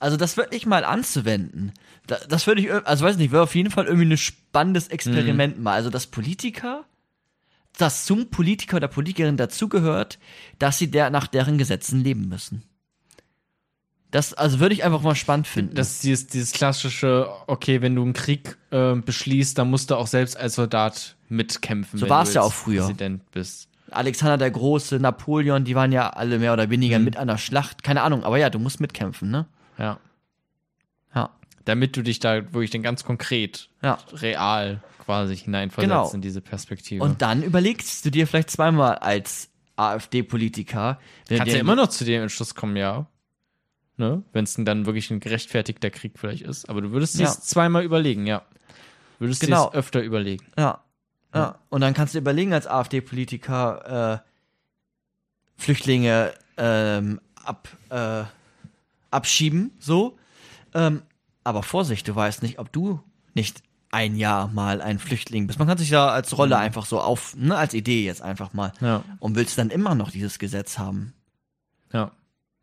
Also 0.00 0.16
das 0.16 0.36
wirklich 0.36 0.66
mal 0.66 0.84
anzuwenden, 0.84 1.72
das 2.06 2.48
würde 2.48 2.60
ich, 2.60 2.72
also 2.72 3.04
weiß 3.04 3.18
nicht, 3.18 3.30
wäre 3.30 3.44
auf 3.44 3.54
jeden 3.54 3.70
Fall 3.70 3.86
irgendwie 3.86 4.12
ein 4.12 4.18
spannendes 4.18 4.88
Experiment 4.88 5.58
mhm. 5.58 5.62
mal. 5.62 5.74
Also 5.74 5.90
dass 5.90 6.08
Politiker, 6.08 6.86
dass 7.76 8.04
zum 8.04 8.30
Politiker 8.30 8.78
oder 8.78 8.88
Politikerin 8.88 9.36
dazugehört, 9.36 10.18
dass 10.58 10.78
sie 10.78 10.90
der, 10.90 11.10
nach 11.10 11.28
deren 11.28 11.56
Gesetzen 11.56 12.02
leben 12.02 12.28
müssen. 12.28 12.67
Das, 14.10 14.32
also 14.32 14.58
würde 14.60 14.74
ich 14.74 14.84
einfach 14.84 15.02
mal 15.02 15.14
spannend 15.14 15.46
finden. 15.46 15.74
Das 15.74 15.92
ist 15.92 16.04
dieses, 16.04 16.26
dieses 16.28 16.52
klassische, 16.52 17.28
okay, 17.46 17.82
wenn 17.82 17.94
du 17.94 18.02
einen 18.02 18.14
Krieg 18.14 18.56
äh, 18.70 18.94
beschließt, 18.94 19.58
dann 19.58 19.68
musst 19.68 19.90
du 19.90 19.96
auch 19.96 20.06
selbst 20.06 20.36
als 20.36 20.54
Soldat 20.54 21.16
mitkämpfen. 21.28 21.98
So 21.98 22.08
war 22.08 22.22
es 22.22 22.32
ja 22.32 22.40
auch 22.40 22.52
früher. 22.52 22.82
Präsident 22.82 23.30
bist. 23.32 23.68
Alexander 23.90 24.38
der 24.38 24.50
Große, 24.50 24.98
Napoleon, 24.98 25.64
die 25.64 25.74
waren 25.74 25.92
ja 25.92 26.10
alle 26.10 26.38
mehr 26.38 26.52
oder 26.52 26.70
weniger 26.70 26.98
mhm. 26.98 27.04
mit 27.04 27.16
an 27.16 27.28
der 27.28 27.38
Schlacht. 27.38 27.82
Keine 27.82 28.02
Ahnung, 28.02 28.24
aber 28.24 28.38
ja, 28.38 28.50
du 28.50 28.58
musst 28.58 28.80
mitkämpfen, 28.80 29.30
ne? 29.30 29.46
Ja. 29.78 29.98
Ja. 31.14 31.30
Damit 31.64 31.96
du 31.96 32.02
dich 32.02 32.18
da 32.18 32.52
wirklich 32.52 32.70
dann 32.70 32.82
ganz 32.82 33.04
konkret, 33.04 33.68
ja. 33.82 33.98
real 34.14 34.82
quasi 35.04 35.36
hineinversetzt 35.36 35.90
genau. 35.90 36.10
in 36.10 36.20
diese 36.20 36.40
Perspektive. 36.40 37.02
Und 37.02 37.22
dann 37.22 37.42
überlegst 37.42 38.04
du 38.04 38.10
dir 38.10 38.26
vielleicht 38.26 38.50
zweimal 38.50 38.96
als 38.96 39.50
AfD-Politiker. 39.76 40.98
Kannst 41.28 41.52
ja 41.52 41.60
immer 41.60 41.76
noch 41.76 41.88
zu 41.88 42.04
dem 42.04 42.22
Entschluss 42.22 42.54
kommen, 42.54 42.76
ja. 42.76 43.06
Ne? 43.98 44.22
Wenn 44.32 44.44
es 44.44 44.54
dann 44.56 44.86
wirklich 44.86 45.10
ein 45.10 45.20
gerechtfertigter 45.20 45.90
Krieg 45.90 46.18
vielleicht 46.18 46.42
ist. 46.42 46.68
Aber 46.68 46.80
du 46.80 46.92
würdest 46.92 47.18
ja. 47.18 47.28
es 47.28 47.40
zweimal 47.40 47.82
überlegen, 47.82 48.26
ja. 48.26 48.42
Würdest 49.18 49.40
genau. 49.40 49.68
es 49.68 49.74
öfter 49.74 50.00
überlegen. 50.02 50.46
Ja. 50.56 50.80
ja. 51.34 51.40
ja. 51.40 51.58
Und 51.68 51.80
dann 51.80 51.94
kannst 51.94 52.14
du 52.14 52.18
überlegen 52.18 52.52
als 52.52 52.68
AfD-Politiker, 52.68 54.22
äh, 54.22 55.60
Flüchtlinge 55.60 56.32
ähm, 56.56 57.20
ab, 57.44 57.68
äh, 57.90 58.22
abschieben, 59.10 59.72
so. 59.80 60.16
Ähm, 60.74 61.02
aber 61.42 61.64
Vorsicht, 61.64 62.06
du 62.06 62.14
weißt 62.14 62.42
nicht, 62.42 62.60
ob 62.60 62.72
du 62.72 63.00
nicht 63.34 63.62
ein 63.90 64.16
Jahr 64.16 64.48
mal 64.48 64.80
ein 64.80 64.98
Flüchtling 64.98 65.46
bist. 65.46 65.58
Man 65.58 65.66
kann 65.66 65.78
sich 65.78 65.90
ja 65.90 66.08
als 66.08 66.36
Rolle 66.36 66.56
mhm. 66.56 66.62
einfach 66.62 66.86
so 66.86 67.00
auf, 67.00 67.34
ne, 67.36 67.56
als 67.56 67.74
Idee 67.74 68.04
jetzt 68.04 68.22
einfach 68.22 68.52
mal. 68.52 68.72
Ja. 68.80 69.02
Und 69.18 69.34
willst 69.34 69.58
dann 69.58 69.70
immer 69.70 69.94
noch 69.94 70.10
dieses 70.10 70.38
Gesetz 70.38 70.78
haben. 70.78 71.14
Ja. 71.92 72.12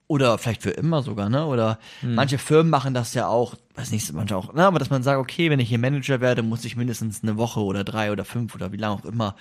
Oder 0.07 0.37
vielleicht 0.37 0.61
für 0.61 0.71
immer 0.71 1.01
sogar, 1.01 1.29
ne? 1.29 1.45
Oder 1.45 1.79
mhm. 2.01 2.15
manche 2.15 2.37
Firmen 2.37 2.69
machen 2.69 2.93
das 2.93 3.13
ja 3.13 3.27
auch, 3.27 3.55
weiß 3.75 3.91
nicht, 3.91 4.11
manche 4.13 4.37
auch, 4.37 4.53
ne? 4.53 4.65
Aber 4.65 4.79
dass 4.79 4.89
man 4.89 5.03
sagt, 5.03 5.19
okay, 5.19 5.49
wenn 5.49 5.59
ich 5.59 5.69
hier 5.69 5.79
Manager 5.79 6.21
werde, 6.21 6.43
muss 6.43 6.65
ich 6.65 6.75
mindestens 6.75 7.23
eine 7.23 7.37
Woche 7.37 7.61
oder 7.61 7.83
drei 7.83 8.11
oder 8.11 8.25
fünf 8.25 8.53
oder 8.53 8.71
wie 8.71 8.77
lange 8.77 8.95
auch 8.95 9.05
immer 9.05 9.35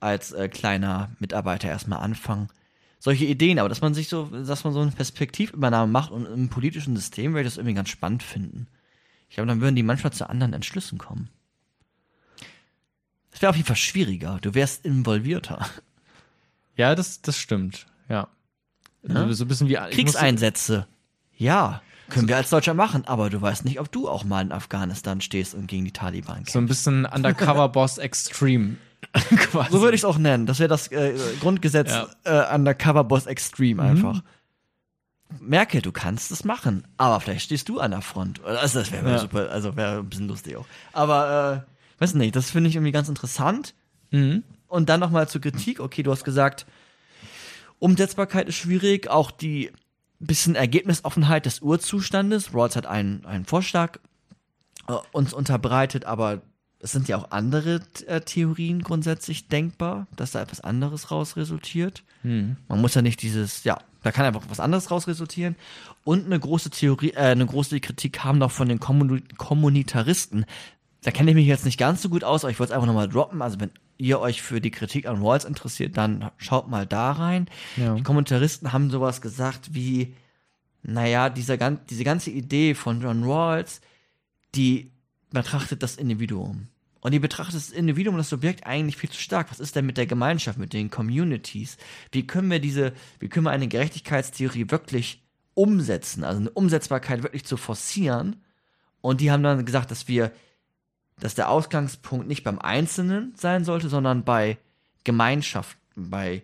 als 0.00 0.32
äh, 0.32 0.48
kleiner 0.48 1.10
Mitarbeiter 1.18 1.68
erstmal 1.68 2.00
anfangen 2.00 2.48
solche 2.98 3.24
Ideen, 3.24 3.58
aber 3.58 3.68
dass 3.68 3.82
man 3.82 3.94
sich 3.94 4.08
so, 4.08 4.24
dass 4.24 4.64
man 4.64 4.72
so 4.72 4.80
eine 4.80 4.90
Perspektivübernahme 4.90 5.90
macht 5.90 6.10
und 6.10 6.26
im 6.26 6.48
politischen 6.48 6.96
System 6.96 7.32
würde 7.32 7.42
ich 7.42 7.54
das 7.54 7.56
irgendwie 7.56 7.74
ganz 7.74 7.88
spannend 7.88 8.22
finden. 8.22 8.66
Ich 9.28 9.36
glaube, 9.36 9.48
dann 9.48 9.60
würden 9.60 9.76
die 9.76 9.82
manchmal 9.82 10.12
zu 10.12 10.28
anderen 10.28 10.52
Entschlüssen 10.52 10.98
kommen. 10.98 11.28
Es 13.30 13.42
wäre 13.42 13.50
auf 13.50 13.56
jeden 13.56 13.66
Fall 13.66 13.76
schwieriger. 13.76 14.38
Du 14.40 14.54
wärst 14.54 14.84
involvierter. 14.84 15.66
Ja, 16.78 16.94
das, 16.94 17.22
das 17.22 17.38
stimmt. 17.38 17.86
Ja. 18.08 18.28
Ja? 19.08 19.32
So 19.32 19.44
ein 19.44 19.48
bisschen 19.48 19.68
wie 19.68 19.74
Kriegseinsätze. 19.74 20.86
Ja, 21.36 21.82
können 22.08 22.28
wir 22.28 22.36
als 22.36 22.50
Deutscher 22.50 22.74
machen, 22.74 23.04
aber 23.06 23.30
du 23.30 23.40
weißt 23.40 23.64
nicht, 23.64 23.80
ob 23.80 23.90
du 23.90 24.08
auch 24.08 24.24
mal 24.24 24.40
in 24.40 24.52
Afghanistan 24.52 25.20
stehst 25.20 25.54
und 25.54 25.66
gegen 25.66 25.84
die 25.84 25.92
Taliban 25.92 26.36
kämpfst. 26.36 26.52
So 26.52 26.58
ein 26.60 26.66
bisschen 26.66 27.04
Undercover 27.04 27.68
Boss 27.68 27.98
Extreme. 27.98 28.76
so 29.70 29.80
würde 29.80 29.94
ich 29.94 30.02
es 30.02 30.04
auch 30.04 30.18
nennen. 30.18 30.46
Das 30.46 30.58
wäre 30.58 30.68
das 30.68 30.88
äh, 30.88 31.14
Grundgesetz 31.40 31.90
ja. 31.90 32.08
äh, 32.24 32.54
Undercover 32.54 33.04
Boss 33.04 33.26
Extreme 33.26 33.82
mhm. 33.82 33.88
einfach. 33.88 34.14
Mhm. 34.14 34.22
Merke, 35.40 35.82
du 35.82 35.90
kannst 35.90 36.30
es 36.30 36.44
machen, 36.44 36.86
aber 36.96 37.20
vielleicht 37.20 37.42
stehst 37.42 37.68
du 37.68 37.80
an 37.80 37.90
der 37.90 38.02
Front. 38.02 38.44
Also 38.44 38.78
das 38.78 38.92
wäre 38.92 39.10
ja. 39.10 39.18
super, 39.18 39.50
also 39.50 39.76
wäre 39.76 39.98
ein 39.98 40.08
bisschen 40.08 40.28
lustig 40.28 40.56
auch. 40.56 40.66
Aber 40.92 41.66
äh, 41.66 42.00
weiß 42.02 42.14
nicht, 42.14 42.36
das 42.36 42.50
finde 42.50 42.70
ich 42.70 42.76
irgendwie 42.76 42.92
ganz 42.92 43.08
interessant. 43.08 43.74
Mhm. 44.12 44.44
Und 44.68 44.88
dann 44.88 45.00
nochmal 45.00 45.28
zur 45.28 45.40
Kritik. 45.40 45.80
Okay, 45.80 46.04
du 46.04 46.12
hast 46.12 46.22
gesagt, 46.22 46.66
Umsetzbarkeit 47.78 48.48
ist 48.48 48.56
schwierig, 48.56 49.08
auch 49.08 49.30
die 49.30 49.70
bisschen 50.18 50.54
Ergebnisoffenheit 50.54 51.46
des 51.46 51.60
Urzustandes. 51.60 52.54
Rawls 52.54 52.76
hat 52.76 52.86
einen, 52.86 53.24
einen 53.26 53.44
Vorschlag 53.44 53.98
äh, 54.88 54.94
uns 55.12 55.32
unterbreitet, 55.32 56.04
aber 56.04 56.42
es 56.78 56.92
sind 56.92 57.08
ja 57.08 57.16
auch 57.16 57.30
andere 57.30 57.80
äh, 58.06 58.20
Theorien 58.20 58.82
grundsätzlich 58.82 59.48
denkbar, 59.48 60.06
dass 60.16 60.32
da 60.32 60.42
etwas 60.42 60.60
anderes 60.60 61.10
raus 61.10 61.36
resultiert. 61.36 62.02
Hm. 62.22 62.56
Man 62.68 62.80
muss 62.80 62.94
ja 62.94 63.02
nicht 63.02 63.22
dieses, 63.22 63.64
ja, 63.64 63.78
da 64.02 64.12
kann 64.12 64.24
einfach 64.24 64.42
was 64.48 64.60
anderes 64.60 64.90
raus 64.90 65.08
resultieren. 65.08 65.56
Und 66.04 66.26
eine 66.26 66.38
große 66.38 66.70
Theorie, 66.70 67.10
äh, 67.10 67.32
eine 67.32 67.46
große 67.46 67.80
Kritik 67.80 68.14
kam 68.14 68.38
noch 68.38 68.50
von 68.50 68.68
den 68.68 68.80
Kommun 68.80 69.24
Kommunitaristen. 69.36 70.44
Da 71.02 71.10
kenne 71.10 71.30
ich 71.30 71.36
mich 71.36 71.46
jetzt 71.46 71.64
nicht 71.64 71.78
ganz 71.78 72.02
so 72.02 72.08
gut 72.08 72.24
aus, 72.24 72.44
aber 72.44 72.50
ich 72.50 72.58
wollte 72.58 72.72
es 72.72 72.74
einfach 72.74 72.86
nochmal 72.86 73.08
droppen. 73.08 73.42
Also 73.42 73.60
wenn 73.60 73.70
ihr 73.98 74.20
euch 74.20 74.42
für 74.42 74.60
die 74.60 74.70
Kritik 74.70 75.06
an 75.06 75.22
Rawls 75.22 75.44
interessiert, 75.44 75.96
dann 75.96 76.30
schaut 76.36 76.68
mal 76.68 76.86
da 76.86 77.12
rein. 77.12 77.48
Ja. 77.76 77.94
Die 77.94 78.02
Kommunitaristen 78.02 78.72
haben 78.72 78.90
sowas 78.90 79.20
gesagt 79.20 79.74
wie, 79.74 80.14
naja, 80.82 81.30
dieser, 81.30 81.56
diese 81.56 82.04
ganze 82.04 82.30
Idee 82.30 82.74
von 82.74 83.00
John 83.00 83.24
Rawls, 83.24 83.80
die 84.54 84.92
betrachtet 85.30 85.82
das 85.82 85.96
Individuum. 85.96 86.68
Und 87.00 87.12
die 87.12 87.18
betrachtet 87.18 87.56
das 87.56 87.70
Individuum, 87.70 88.16
das 88.16 88.30
Subjekt 88.30 88.66
eigentlich 88.66 88.96
viel 88.96 89.10
zu 89.10 89.20
stark. 89.20 89.50
Was 89.50 89.60
ist 89.60 89.76
denn 89.76 89.86
mit 89.86 89.96
der 89.96 90.06
Gemeinschaft, 90.06 90.58
mit 90.58 90.72
den 90.72 90.90
Communities? 90.90 91.76
Wie 92.10 92.26
können 92.26 92.50
wir 92.50 92.58
diese, 92.58 92.92
wie 93.20 93.28
können 93.28 93.46
wir 93.46 93.52
eine 93.52 93.68
Gerechtigkeitstheorie 93.68 94.70
wirklich 94.70 95.22
umsetzen? 95.54 96.24
Also 96.24 96.40
eine 96.40 96.50
Umsetzbarkeit 96.50 97.22
wirklich 97.22 97.44
zu 97.44 97.56
forcieren. 97.56 98.42
Und 99.02 99.20
die 99.20 99.30
haben 99.30 99.44
dann 99.44 99.64
gesagt, 99.64 99.92
dass 99.92 100.08
wir, 100.08 100.32
dass 101.20 101.34
der 101.34 101.50
Ausgangspunkt 101.50 102.28
nicht 102.28 102.44
beim 102.44 102.58
Einzelnen 102.58 103.32
sein 103.36 103.64
sollte, 103.64 103.88
sondern 103.88 104.24
bei 104.24 104.58
Gemeinschaften, 105.04 106.10
bei 106.10 106.42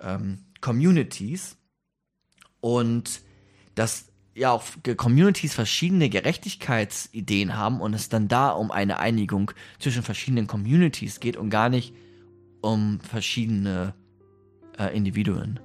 ähm, 0.00 0.38
Communities. 0.60 1.56
Und 2.60 3.22
dass 3.74 4.06
ja 4.34 4.52
auch 4.52 4.64
Communities 4.96 5.54
verschiedene 5.54 6.08
Gerechtigkeitsideen 6.08 7.56
haben 7.56 7.80
und 7.80 7.94
es 7.94 8.08
dann 8.08 8.28
da 8.28 8.50
um 8.50 8.70
eine 8.70 8.98
Einigung 8.98 9.50
zwischen 9.78 10.02
verschiedenen 10.02 10.46
Communities 10.46 11.20
geht 11.20 11.36
und 11.36 11.50
gar 11.50 11.68
nicht 11.68 11.94
um 12.60 13.00
verschiedene 13.00 13.94
äh, 14.78 14.96
Individuen. 14.96 15.60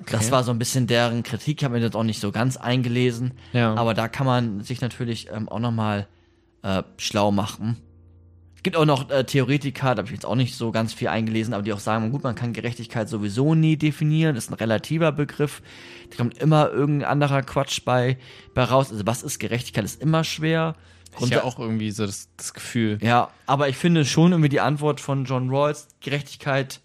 Okay. 0.00 0.10
Das 0.10 0.32
war 0.32 0.42
so 0.42 0.50
ein 0.50 0.58
bisschen 0.58 0.86
deren 0.86 1.22
Kritik. 1.22 1.60
Ich 1.60 1.64
habe 1.64 1.74
mir 1.74 1.80
das 1.80 1.94
auch 1.94 2.02
nicht 2.02 2.20
so 2.20 2.32
ganz 2.32 2.56
eingelesen. 2.56 3.34
Ja. 3.52 3.74
Aber 3.74 3.94
da 3.94 4.08
kann 4.08 4.26
man 4.26 4.60
sich 4.62 4.80
natürlich 4.80 5.28
ähm, 5.30 5.48
auch 5.48 5.60
nochmal 5.60 6.08
äh, 6.64 6.82
schlau 6.96 7.30
machen 7.30 7.76
gibt 8.64 8.76
auch 8.76 8.86
noch 8.86 9.10
äh, 9.10 9.24
Theoretiker, 9.24 9.94
da 9.94 9.98
habe 9.98 10.06
ich 10.06 10.12
jetzt 10.12 10.26
auch 10.26 10.34
nicht 10.34 10.56
so 10.56 10.72
ganz 10.72 10.94
viel 10.94 11.08
eingelesen, 11.08 11.54
aber 11.54 11.62
die 11.62 11.72
auch 11.72 11.80
sagen, 11.80 12.10
gut, 12.10 12.24
man 12.24 12.34
kann 12.34 12.54
Gerechtigkeit 12.54 13.08
sowieso 13.08 13.54
nie 13.54 13.76
definieren, 13.76 14.36
ist 14.36 14.50
ein 14.50 14.54
relativer 14.54 15.12
Begriff. 15.12 15.62
Da 16.10 16.16
kommt 16.16 16.38
immer 16.38 16.70
irgendein 16.70 17.08
anderer 17.08 17.42
Quatsch 17.42 17.84
bei, 17.84 18.16
bei 18.54 18.64
raus. 18.64 18.90
Also 18.90 19.06
was 19.06 19.22
ist 19.22 19.38
Gerechtigkeit, 19.38 19.84
ist 19.84 20.00
immer 20.00 20.24
schwer. 20.24 20.74
Ist 21.20 21.30
ja 21.30 21.44
auch 21.44 21.60
irgendwie 21.60 21.92
so 21.92 22.06
das, 22.06 22.30
das 22.36 22.54
Gefühl. 22.54 22.98
Ja, 23.00 23.30
aber 23.46 23.68
ich 23.68 23.76
finde 23.76 24.04
schon 24.04 24.32
irgendwie 24.32 24.48
die 24.48 24.60
Antwort 24.60 25.00
von 25.00 25.26
John 25.26 25.48
Rawls, 25.50 25.86
Gerechtigkeit 26.00 26.80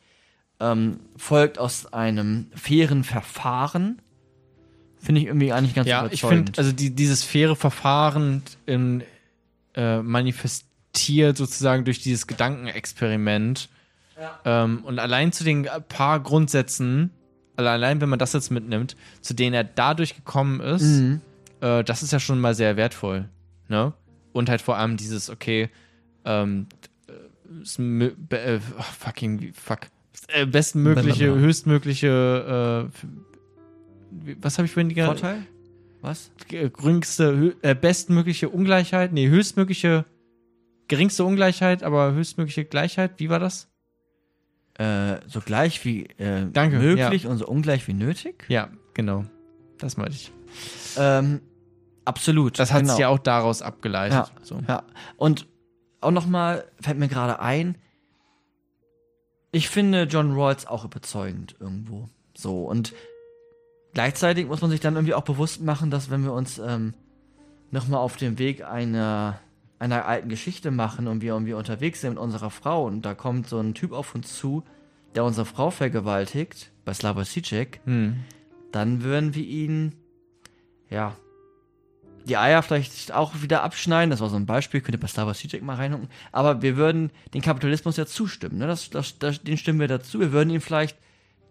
ähm, 0.60 1.00
folgt 1.16 1.58
aus 1.58 1.92
einem 1.94 2.48
fairen 2.54 3.04
Verfahren. 3.04 4.02
Finde 5.02 5.22
ich 5.22 5.28
irgendwie 5.28 5.54
eigentlich 5.54 5.74
ganz 5.76 5.88
ja, 5.88 6.06
überzeugend. 6.06 6.20
Ja, 6.22 6.30
ich 6.30 6.36
finde, 6.36 6.58
also 6.58 6.72
die, 6.74 6.94
dieses 6.94 7.24
faire 7.24 7.56
Verfahren 7.56 8.44
in, 8.66 9.02
äh, 9.80 10.02
manifest 10.02 10.66
reflektiert 10.90 11.38
sozusagen 11.38 11.86
durch 11.86 12.02
dieses 12.02 12.28
Gedankenexperiment. 12.28 13.70
Ähm, 14.44 14.84
und 14.84 15.00
allein 15.00 15.32
zu 15.32 15.44
den 15.44 15.68
paar 15.88 16.20
Grundsätzen, 16.20 17.12
also 17.56 17.70
allein 17.70 18.02
wenn 18.02 18.10
man 18.10 18.20
das 18.20 18.34
jetzt 18.34 18.50
mitnimmt, 18.52 18.98
zu 19.22 19.34
denen 19.34 19.54
er 19.54 19.64
dadurch 19.64 20.16
gekommen 20.16 20.60
ist, 20.60 20.84
Mhm. 20.84 21.22
äh, 21.62 21.84
das 21.84 22.04
ist 22.04 22.12
ja 22.12 22.20
schon 22.20 22.40
mal 22.40 22.54
sehr 22.54 22.76
wertvoll. 22.76 23.30
Ne? 23.70 23.94
Und 24.34 24.50
halt 24.50 24.62
vor 24.62 24.78
allem 24.78 24.98
dieses, 24.98 25.30
okay, 25.30 25.70
ähm, 26.26 26.68
äh, 27.08 28.06
äh, 28.36 28.60
oh, 28.78 28.82
fucking, 28.82 29.54
fuck. 29.54 29.82
Äh, 30.28 30.46
bestmögliche, 30.46 31.34
höchstmögliche, 31.34 32.90
äh, 32.92 34.36
was 34.42 34.58
habe 34.58 34.66
ich 34.66 34.74
vorhin 34.74 34.90
die 34.90 35.02
Vorteil? 35.02 35.46
Was? 36.02 36.32
G- 36.48 36.70
geringste, 36.70 37.56
äh, 37.62 37.76
bestmögliche 37.76 38.50
Ungleichheit, 38.50 39.12
nee, 39.12 39.28
höchstmögliche, 39.28 40.06
geringste 40.88 41.24
Ungleichheit, 41.26 41.84
aber 41.84 42.14
höchstmögliche 42.14 42.66
Gleichheit, 42.66 43.20
wie 43.20 43.30
war 43.30 43.40
das? 43.40 43.68
Äh, 44.76 45.20
so 45.28 45.42
gleich 45.42 45.84
wie 45.84 46.06
äh, 46.18 46.48
Danke, 46.52 46.80
möglich 46.80 47.28
und 47.28 47.38
so 47.38 47.48
ungleich 47.48 47.88
wie 47.88 47.94
nötig? 47.94 48.46
Ja, 48.48 48.70
genau. 48.94 49.26
Das 49.78 49.98
meinte 49.98 50.14
ich. 50.14 50.32
Ähm, 50.98 51.42
absolut. 52.06 52.58
Das 52.60 52.72
hat 52.72 52.82
genau. 52.82 52.94
sich 52.94 53.02
ja 53.02 53.10
auch 53.10 53.20
daraus 53.20 53.62
abgeleitet. 53.62 54.14
Ja. 54.14 54.42
So. 54.42 54.62
Ja, 54.68 54.84
und 55.18 55.48
auch 56.00 56.12
nochmal 56.12 56.66
fällt 56.80 56.98
mir 56.98 57.10
gerade 57.10 57.40
ein, 57.42 57.78
ich 59.52 59.68
finde 59.68 60.04
John 60.04 60.32
Rawls 60.32 60.66
auch 60.66 60.86
überzeugend 60.86 61.56
irgendwo. 61.60 62.08
So, 62.38 62.64
und 62.64 62.94
gleichzeitig 63.94 64.48
muss 64.48 64.62
man 64.62 64.72
sich 64.72 64.80
dann 64.80 64.96
irgendwie 64.96 65.14
auch 65.14 65.24
bewusst 65.24 65.62
machen, 65.62 65.92
dass 65.92 66.10
wenn 66.10 66.24
wir 66.24 66.34
uns 66.34 66.60
ähm, 66.60 66.94
nochmal 67.72 68.00
auf 68.00 68.18
dem 68.18 68.40
Weg 68.40 68.64
einer, 68.64 69.40
einer 69.80 70.06
alten 70.06 70.30
Geschichte 70.30 70.72
machen 70.72 71.08
und 71.08 71.22
wir 71.22 71.34
irgendwie 71.34 71.54
unterwegs 71.54 72.02
sind 72.02 72.12
mit 72.12 72.20
unserer 72.20 72.50
Frau 72.50 72.86
und 72.86 73.04
da 73.04 73.14
kommt 73.14 73.48
so 73.48 73.60
ein 73.60 73.74
Typ 73.74 73.92
auf 73.92 74.16
uns 74.16 74.36
zu, 74.36 74.64
der 75.16 75.24
unsere 75.24 75.46
Frau 75.46 75.72
vergewaltigt, 75.72 76.72
bei 76.86 76.94
Slavoj 76.94 77.24
Žižek, 77.24 77.82
Hm. 77.86 78.18
dann 78.72 79.04
würden 79.04 79.36
wir 79.36 79.44
ihn, 79.44 79.96
ja, 80.90 81.16
die 82.26 82.38
Eier 82.38 82.62
vielleicht 82.62 83.12
auch 83.12 83.42
wieder 83.42 83.64
abschneiden. 83.64 84.12
Das 84.12 84.20
war 84.20 84.30
so 84.30 84.36
ein 84.36 84.46
Beispiel, 84.46 84.82
könnt 84.82 84.96
ihr 84.96 85.00
bei 85.00 85.08
Slavoj 85.08 85.34
Žižek 85.34 85.64
mal 85.64 85.76
reingucken. 85.76 86.10
Aber 86.32 86.62
wir 86.62 86.78
würden 86.78 87.12
den 87.34 87.42
Kapitalismus 87.42 87.98
ja 87.98 88.06
zustimmen. 88.06 88.60
Ne? 88.60 88.68
Das, 88.68 88.90
das, 88.90 89.18
das, 89.18 89.42
den 89.42 89.58
stimmen 89.58 89.80
wir 89.80 89.88
dazu. 89.88 90.20
Wir 90.20 90.32
würden 90.32 90.52
ihn 90.52 90.62
vielleicht 90.62 90.98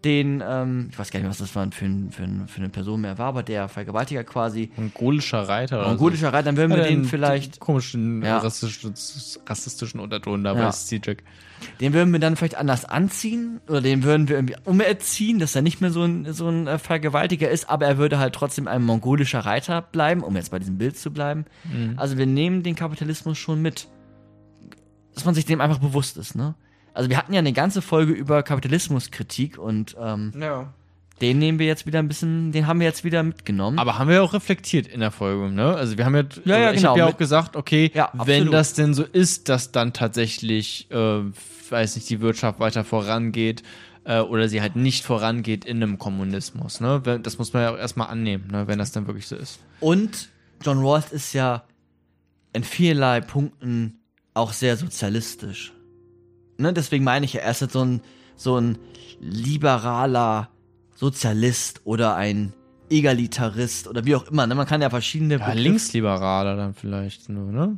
den, 0.05 0.41
ähm, 0.47 0.87
ich 0.91 0.97
weiß 0.97 1.11
gar 1.11 1.19
nicht, 1.19 1.29
was 1.29 1.39
das 1.39 1.53
war 1.55 1.69
für, 1.71 1.83
ein, 1.85 2.09
für, 2.11 2.23
ein, 2.23 2.47
für 2.47 2.59
eine 2.59 2.69
Person 2.69 3.01
mehr 3.01 3.17
war, 3.17 3.27
aber 3.27 3.43
der 3.43 3.67
Vergewaltiger 3.67 4.23
quasi, 4.23 4.71
Mongolischer 4.77 5.41
Reiter 5.49 5.79
oder 5.79 5.89
mongolischer 5.89 6.31
Reiter, 6.31 6.43
dann 6.43 6.57
würden 6.57 6.71
so. 6.71 6.77
wir 6.77 6.83
den 6.83 7.03
vielleicht, 7.03 7.59
komischen 7.59 8.23
Ja. 8.23 8.37
rassistischen, 8.37 8.93
rassistischen 9.45 9.99
Unterton 9.99 10.43
dabei 10.43 10.61
Ja. 10.61 10.69
ist 10.69 10.87
Cedric. 10.87 11.23
den 11.81 11.91
würden 11.91 12.13
wir 12.13 12.19
dann 12.21 12.37
vielleicht 12.37 12.55
anders 12.55 12.85
anziehen 12.85 13.59
oder 13.67 13.81
den 13.81 14.03
würden 14.03 14.29
wir 14.29 14.37
irgendwie 14.37 14.55
umerziehen, 14.63 15.37
dass 15.39 15.53
er 15.55 15.61
nicht 15.61 15.81
mehr 15.81 15.91
so 15.91 16.03
ein, 16.03 16.31
so 16.31 16.47
ein 16.47 16.67
äh, 16.67 16.79
Vergewaltiger 16.79 17.49
ist, 17.49 17.69
aber 17.69 17.85
er 17.85 17.97
würde 17.97 18.19
halt 18.19 18.33
trotzdem 18.33 18.69
ein 18.69 18.83
mongolischer 18.83 19.39
Reiter 19.41 19.81
bleiben, 19.81 20.23
um 20.23 20.35
jetzt 20.37 20.51
bei 20.51 20.59
diesem 20.59 20.77
Bild 20.77 20.97
zu 20.97 21.11
bleiben. 21.11 21.43
Also 21.97 22.17
wir 22.17 22.25
nehmen 22.25 22.63
den 22.63 22.75
Kapitalismus 22.75 23.37
schon 23.37 23.61
mit. 23.61 23.89
Dass 25.13 25.25
man 25.25 25.35
sich 25.35 25.43
dem 25.45 25.59
einfach 25.59 25.79
bewusst 25.79 26.15
ist, 26.17 26.35
ne? 26.35 26.55
Also 26.99 27.09
wir 27.09 27.17
hatten 27.17 27.31
ja 27.31 27.39
eine 27.39 27.53
ganze 27.53 27.81
Folge 27.81 28.11
über 28.11 28.43
Kapitalismuskritik 28.43 29.57
und 29.57 29.95
ähm, 30.01 30.33
Ja. 30.37 30.73
den 31.21 31.39
nehmen 31.39 31.57
wir 31.57 31.65
jetzt 31.65 31.85
wieder 31.85 31.99
ein 31.99 32.09
bisschen, 32.09 32.51
den 32.51 32.67
haben 32.67 32.81
wir 32.81 32.87
jetzt 32.87 33.05
wieder 33.05 33.23
mitgenommen. 33.23 33.79
Aber 33.79 33.97
haben 33.97 34.09
wir 34.09 34.21
auch 34.21 34.33
reflektiert 34.33 34.85
in 34.85 34.99
der 34.99 35.11
Folge, 35.11 35.49
ne? 35.49 35.75
Also 35.75 35.97
wir 35.97 36.03
haben 36.05 36.13
ja, 36.15 36.23
Ja, 36.43 36.57
ja, 36.57 36.71
ich 36.71 36.77
genau, 36.77 36.89
habe 36.89 36.99
ja 36.99 37.05
auch 37.05 37.09
mit- 37.11 37.17
gesagt, 37.19 37.55
okay, 37.55 37.89
Ja, 37.93 38.11
wenn 38.25 38.51
das 38.51 38.73
denn 38.73 38.93
so 38.93 39.03
ist, 39.03 39.47
dass 39.47 39.71
dann 39.71 39.93
tatsächlich, 39.93 40.91
äh, 40.91 41.21
weiß 41.69 41.95
nicht, 41.95 42.09
die 42.09 42.19
Wirtschaft 42.19 42.59
weiter 42.59 42.83
vorangeht 42.83 43.63
äh, 44.03 44.19
oder 44.19 44.49
sie 44.49 44.59
halt 44.61 44.75
nicht 44.75 45.05
vorangeht 45.05 45.63
in 45.63 45.81
einem 45.81 45.99
Kommunismus, 45.99 46.81
ne? 46.81 47.01
Das 47.23 47.37
muss 47.37 47.53
man 47.53 47.63
ja 47.63 47.71
auch 47.73 47.77
erstmal 47.77 48.09
annehmen, 48.09 48.47
ne? 48.51 48.67
Wenn 48.67 48.77
das 48.77 48.91
dann 48.91 49.07
wirklich 49.07 49.27
so 49.27 49.37
ist. 49.37 49.59
Und 49.79 50.27
John 50.63 50.79
Rawls 50.79 51.13
ist 51.13 51.31
ja 51.31 51.63
in 52.51 52.65
vielerlei 52.65 53.21
Punkten 53.21 53.99
auch 54.33 54.51
sehr 54.51 54.75
sozialistisch. 54.75 55.71
Ne, 56.59 56.73
deswegen 56.73 57.03
meine 57.03 57.25
ich 57.25 57.33
ja, 57.33 57.41
er 57.41 57.51
ist 57.51 57.61
jetzt 57.61 57.73
so 57.73 57.83
ein, 57.83 58.01
so 58.35 58.57
ein 58.59 58.77
liberaler 59.19 60.49
Sozialist 60.95 61.81
oder 61.85 62.15
ein 62.15 62.53
Egalitarist 62.89 63.87
oder 63.87 64.05
wie 64.05 64.15
auch 64.15 64.27
immer. 64.27 64.45
Ne? 64.47 64.55
Man 64.55 64.67
kann 64.67 64.81
ja 64.81 64.89
verschiedene 64.89 65.35
Ja, 65.35 65.45
Begriffe- 65.45 65.59
Linksliberaler 65.61 66.55
dann 66.55 66.73
vielleicht 66.73 67.29
nur, 67.29 67.51
ne? 67.51 67.77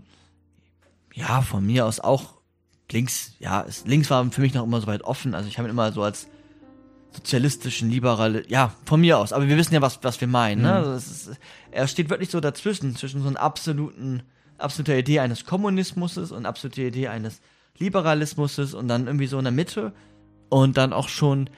Ja, 1.14 1.42
von 1.42 1.66
mir 1.66 1.86
aus 1.86 2.00
auch 2.00 2.36
links, 2.92 3.34
ja, 3.40 3.64
es, 3.68 3.86
links 3.86 4.10
war 4.10 4.24
für 4.32 4.42
mich 4.42 4.54
noch 4.54 4.64
immer 4.64 4.80
so 4.82 4.88
weit 4.88 5.04
offen. 5.04 5.36
Also 5.36 5.48
ich 5.50 5.58
habe 5.58 5.68
ihn 5.68 5.72
immer 5.72 5.92
so 5.92 6.02
als 6.04 6.28
sozialistischen, 7.12 7.90
liberale, 7.90 8.48
ja, 8.50 8.74
von 8.86 9.02
mir 9.02 9.18
aus. 9.18 9.34
Aber 9.34 9.48
wir 9.48 9.58
wissen 9.58 9.74
ja, 9.74 9.82
was, 9.82 10.00
was 10.04 10.22
wir 10.22 10.28
meinen. 10.30 10.62
Ne? 10.62 10.74
Also 10.74 10.92
es 10.94 11.08
ist, 11.28 11.32
er 11.72 11.88
steht 11.88 12.10
wirklich 12.10 12.30
so 12.30 12.40
dazwischen, 12.40 12.96
zwischen 12.96 13.22
so 13.22 13.28
einer 13.28 13.40
absoluten, 13.40 14.24
absoluter 14.58 14.98
Idee 14.98 15.20
eines 15.20 15.46
Kommunismus 15.46 16.18
und 16.18 16.46
absoluter 16.46 16.84
Idee 16.84 17.10
eines 17.10 17.42
Liberalismus 17.82 18.58
und 18.74 18.88
dann 18.88 19.08
irgendwie 19.08 19.28
so 19.28 19.38
in 19.38 19.44
der 19.44 19.52
Mitte 19.52 19.94
und 20.50 20.78
dann 20.78 20.94
auch 20.94 21.10
schon, 21.10 21.50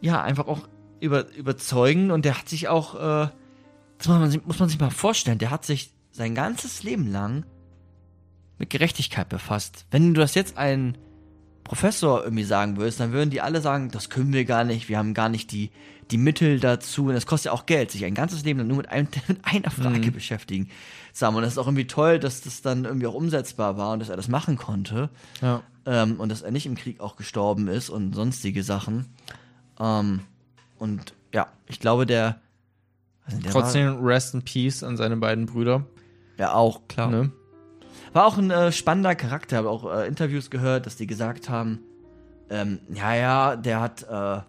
ja, 0.00 0.22
einfach 0.22 0.46
auch 0.46 0.68
über, 1.00 1.32
überzeugen 1.34 2.10
und 2.10 2.24
der 2.24 2.38
hat 2.38 2.48
sich 2.48 2.68
auch, 2.68 2.94
äh, 2.94 3.28
das 3.98 4.08
muss 4.08 4.18
man, 4.18 4.30
sich- 4.30 4.46
muss 4.46 4.58
man 4.58 4.68
sich 4.68 4.78
mal 4.78 4.90
vorstellen, 4.90 5.38
der 5.38 5.50
hat 5.50 5.64
sich 5.64 5.92
sein 6.12 6.34
ganzes 6.34 6.82
Leben 6.82 7.10
lang 7.10 7.44
mit 8.58 8.70
Gerechtigkeit 8.70 9.28
befasst. 9.28 9.86
Wenn 9.90 10.12
du 10.14 10.20
das 10.20 10.34
jetzt 10.34 10.56
einen 10.58 10.98
Professor 11.64 12.24
irgendwie 12.24 12.44
sagen 12.44 12.76
würdest, 12.76 13.00
dann 13.00 13.12
würden 13.12 13.30
die 13.30 13.40
alle 13.40 13.60
sagen, 13.60 13.90
das 13.90 14.10
können 14.10 14.32
wir 14.32 14.44
gar 14.44 14.64
nicht, 14.64 14.88
wir 14.88 14.98
haben 14.98 15.14
gar 15.14 15.28
nicht 15.28 15.52
die, 15.52 15.70
die 16.10 16.18
Mittel 16.18 16.58
dazu. 16.58 17.06
Und 17.06 17.14
das 17.14 17.26
kostet 17.26 17.46
ja 17.46 17.52
auch 17.52 17.64
Geld, 17.66 17.90
sich 17.92 18.04
ein 18.04 18.14
ganzes 18.14 18.44
Leben 18.44 18.58
lang 18.58 18.68
nur 18.68 18.78
mit, 18.78 18.88
einem, 18.88 19.08
mit 19.28 19.38
einer 19.44 19.70
Frage 19.70 20.10
beschäftigen. 20.10 20.68
Sagen. 21.20 21.36
Und 21.36 21.42
das 21.42 21.52
ist 21.52 21.58
auch 21.58 21.66
irgendwie 21.66 21.86
toll, 21.86 22.18
dass 22.18 22.40
das 22.40 22.62
dann 22.62 22.84
irgendwie 22.84 23.06
auch 23.06 23.14
umsetzbar 23.14 23.76
war 23.76 23.92
und 23.92 24.00
dass 24.00 24.08
er 24.08 24.16
das 24.16 24.28
machen 24.28 24.56
konnte. 24.56 25.10
Ja. 25.40 25.62
Ähm, 25.86 26.18
und 26.18 26.30
dass 26.30 26.42
er 26.42 26.50
nicht 26.50 26.66
im 26.66 26.74
Krieg 26.74 27.00
auch 27.00 27.16
gestorben 27.16 27.68
ist 27.68 27.88
und 27.90 28.14
sonstige 28.14 28.62
Sachen. 28.62 29.06
Ähm, 29.78 30.20
und 30.78 31.14
ja, 31.32 31.46
ich 31.66 31.78
glaube, 31.78 32.06
der, 32.06 32.40
nicht, 33.28 33.44
der 33.44 33.52
Trotzdem 33.52 34.04
Rest 34.04 34.34
in 34.34 34.42
Peace 34.42 34.82
an 34.82 34.96
seine 34.96 35.16
beiden 35.16 35.46
Brüder. 35.46 35.80
war, 35.80 35.86
ja 36.38 36.52
auch, 36.54 36.88
klar. 36.88 37.10
Ne? 37.10 37.30
War 38.12 38.26
auch 38.26 38.38
ein 38.38 38.50
äh, 38.50 38.72
spannender 38.72 39.14
Charakter, 39.14 39.58
habe 39.58 39.70
auch 39.70 39.90
äh, 39.92 40.08
Interviews 40.08 40.50
gehört, 40.50 40.86
dass 40.86 40.96
die 40.96 41.06
gesagt 41.06 41.48
haben, 41.48 41.80
ähm, 42.48 42.80
ja, 42.92 43.14
ja, 43.14 43.56
der 43.56 43.80
hat, 43.80 44.02
äh, 44.02 44.40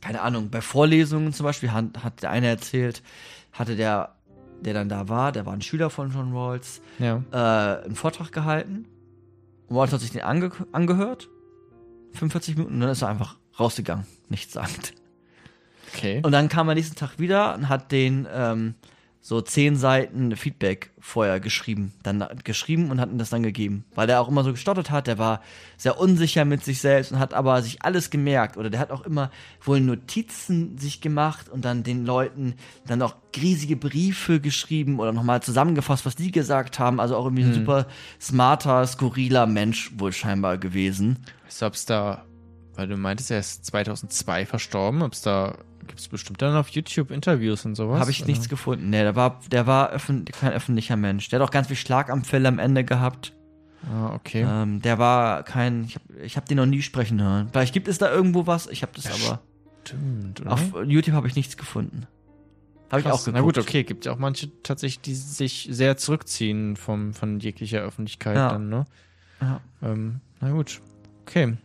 keine 0.00 0.22
Ahnung, 0.22 0.50
bei 0.50 0.62
Vorlesungen 0.62 1.32
zum 1.32 1.44
Beispiel 1.44 1.72
hat, 1.72 2.02
hat 2.02 2.22
der 2.22 2.30
eine 2.30 2.46
erzählt, 2.46 3.02
hatte 3.52 3.76
der, 3.76 4.14
der 4.62 4.74
dann 4.74 4.88
da 4.88 5.08
war, 5.08 5.32
der 5.32 5.46
war 5.46 5.52
ein 5.52 5.62
Schüler 5.62 5.90
von 5.90 6.10
John 6.12 6.32
Rawls, 6.32 6.80
Ja. 6.98 7.22
äh, 7.32 7.84
einen 7.84 7.94
Vortrag 7.96 8.32
gehalten. 8.32 8.86
Und 9.68 9.76
Rawls 9.76 9.92
hat 9.92 10.00
sich 10.00 10.10
den 10.12 10.22
ange 10.22 10.50
angehört, 10.72 11.28
45 12.12 12.56
Minuten, 12.56 12.74
und 12.74 12.80
dann 12.80 12.90
ist 12.90 13.02
er 13.02 13.08
einfach 13.08 13.36
rausgegangen, 13.58 14.06
nichts 14.28 14.52
sagt. 14.52 14.94
Okay. 15.94 16.20
Und 16.24 16.32
dann 16.32 16.48
kam 16.48 16.68
er 16.68 16.74
nächsten 16.74 16.96
Tag 16.96 17.18
wieder 17.18 17.54
und 17.54 17.68
hat 17.68 17.92
den 17.92 18.26
ähm, 18.32 18.74
so 19.26 19.40
zehn 19.40 19.74
Seiten 19.74 20.36
Feedback 20.36 20.90
vorher 21.00 21.40
geschrieben, 21.40 21.94
dann 22.02 22.22
geschrieben 22.44 22.90
und 22.90 23.00
hat 23.00 23.10
ihm 23.10 23.16
das 23.16 23.30
dann 23.30 23.42
gegeben, 23.42 23.86
weil 23.94 24.06
der 24.06 24.20
auch 24.20 24.28
immer 24.28 24.44
so 24.44 24.52
gestottert 24.52 24.90
hat, 24.90 25.06
der 25.06 25.16
war 25.16 25.40
sehr 25.78 25.98
unsicher 25.98 26.44
mit 26.44 26.62
sich 26.62 26.82
selbst 26.82 27.10
und 27.10 27.18
hat 27.18 27.32
aber 27.32 27.62
sich 27.62 27.80
alles 27.80 28.10
gemerkt. 28.10 28.58
Oder 28.58 28.68
der 28.68 28.80
hat 28.80 28.90
auch 28.90 29.00
immer 29.06 29.30
wohl 29.62 29.80
Notizen 29.80 30.76
sich 30.76 31.00
gemacht 31.00 31.48
und 31.48 31.64
dann 31.64 31.84
den 31.84 32.04
Leuten 32.04 32.56
dann 32.86 33.00
auch 33.00 33.16
riesige 33.34 33.76
Briefe 33.76 34.40
geschrieben 34.40 35.00
oder 35.00 35.14
nochmal 35.14 35.42
zusammengefasst, 35.42 36.04
was 36.04 36.16
die 36.16 36.30
gesagt 36.30 36.78
haben, 36.78 37.00
also 37.00 37.16
auch 37.16 37.24
irgendwie 37.24 37.44
ein 37.44 37.54
super 37.54 37.86
smarter, 38.20 38.86
skurriler 38.86 39.46
Mensch 39.46 39.90
wohl 39.96 40.12
scheinbar 40.12 40.58
gewesen. 40.58 41.24
Ob 41.62 41.72
es 41.72 41.86
da, 41.86 42.26
weil 42.76 42.88
du 42.88 42.96
meintest, 42.96 43.30
er 43.30 43.38
ist 43.38 43.64
2002 43.66 44.46
verstorben, 44.46 45.02
ob 45.02 45.12
es 45.12 45.22
da, 45.22 45.56
gibt 45.86 46.00
es 46.00 46.08
bestimmt 46.08 46.42
dann 46.42 46.56
auf 46.56 46.68
YouTube 46.68 47.10
Interviews 47.10 47.64
und 47.64 47.74
sowas? 47.74 48.00
Habe 48.00 48.10
ich 48.10 48.26
nichts 48.26 48.48
gefunden. 48.48 48.90
Nee, 48.90 49.02
der 49.02 49.16
war, 49.16 49.40
der 49.50 49.66
war 49.66 49.90
öffn 49.90 50.24
kein 50.24 50.52
öffentlicher 50.52 50.96
Mensch. 50.96 51.28
Der 51.28 51.40
hat 51.40 51.46
auch 51.48 51.52
ganz 51.52 51.68
viel 51.68 51.76
Schlaganfälle 51.76 52.48
am 52.48 52.58
Ende 52.58 52.84
gehabt. 52.84 53.32
Ah, 53.92 54.14
okay. 54.14 54.46
Ähm, 54.48 54.80
der 54.80 54.98
war 54.98 55.42
kein, 55.42 55.84
ich 55.84 55.96
habe 55.96 56.04
ich 56.22 56.36
hab 56.36 56.46
den 56.46 56.56
noch 56.56 56.66
nie 56.66 56.80
sprechen 56.82 57.20
hören. 57.22 57.48
Vielleicht 57.52 57.74
gibt 57.74 57.86
es 57.88 57.98
da 57.98 58.10
irgendwo 58.10 58.46
was, 58.46 58.66
ich 58.66 58.82
habe 58.82 58.92
das 58.94 59.06
aber. 59.06 59.40
Stimmt, 59.84 60.40
oder? 60.40 60.52
Auf 60.52 60.72
YouTube 60.86 61.14
habe 61.14 61.28
ich 61.28 61.36
nichts 61.36 61.56
gefunden. 61.58 62.06
Habe 62.90 63.00
ich 63.00 63.06
auch 63.06 63.18
geguckt. 63.18 63.34
Na 63.34 63.40
gut, 63.40 63.58
okay, 63.58 63.82
gibt 63.84 64.06
ja 64.06 64.12
auch 64.12 64.18
manche 64.18 64.50
tatsächlich, 64.62 65.00
die 65.00 65.14
sich 65.14 65.68
sehr 65.70 65.96
zurückziehen 65.96 66.76
vom, 66.76 67.12
von 67.12 67.40
jeglicher 67.40 67.80
Öffentlichkeit 67.80 68.36
Ja. 68.36 68.48
dann, 68.50 68.68
ne? 68.68 68.86
Ja. 69.40 69.60
Ähm, 69.82 70.20
na 70.40 70.50
gut. 70.52 70.80
Okay. 71.22 71.56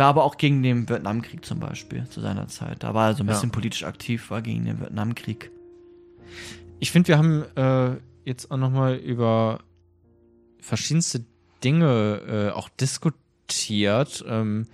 War 0.00 0.06
aber 0.08 0.24
auch 0.24 0.38
gegen 0.38 0.62
den 0.62 0.88
Vietnamkrieg 0.88 1.44
zum 1.44 1.60
Beispiel 1.60 2.06
zu 2.08 2.22
seiner 2.22 2.48
Zeit. 2.48 2.82
Da 2.82 2.94
war 2.94 3.08
er 3.10 3.14
so 3.14 3.22
ein 3.22 3.26
Ja. 3.26 3.34
bisschen 3.34 3.50
politisch 3.50 3.84
aktiv, 3.84 4.30
war 4.30 4.40
gegen 4.40 4.64
den 4.64 4.80
Vietnamkrieg. 4.80 5.50
Ich 6.78 6.90
finde, 6.90 7.08
wir 7.08 7.18
haben 7.18 7.44
äh, 7.54 7.98
jetzt 8.24 8.50
auch 8.50 8.56
nochmal 8.56 8.96
über 8.96 9.60
verschiedenste 10.58 11.22
Dinge 11.62 12.22
äh, 12.26 12.56
auch 12.56 12.70
diskutiert. 12.70 14.24
Ähm, 14.26 14.66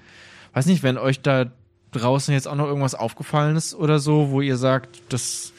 weiß 0.53 0.67
nicht, 0.67 0.85
wenn 0.85 0.97
euch 0.97 1.21
da 1.23 1.51
draußen 1.91 2.33
jetzt 2.33 2.47
auch 2.47 2.55
noch 2.55 2.67
irgendwas 2.67 2.95
aufgefallen 2.95 3.57
ist 3.57 3.75
oder 3.75 3.99
so, 3.99 4.31
wo 4.31 4.41
ihr 4.43 4.57
sagt, 4.57 5.01
das 5.09 5.53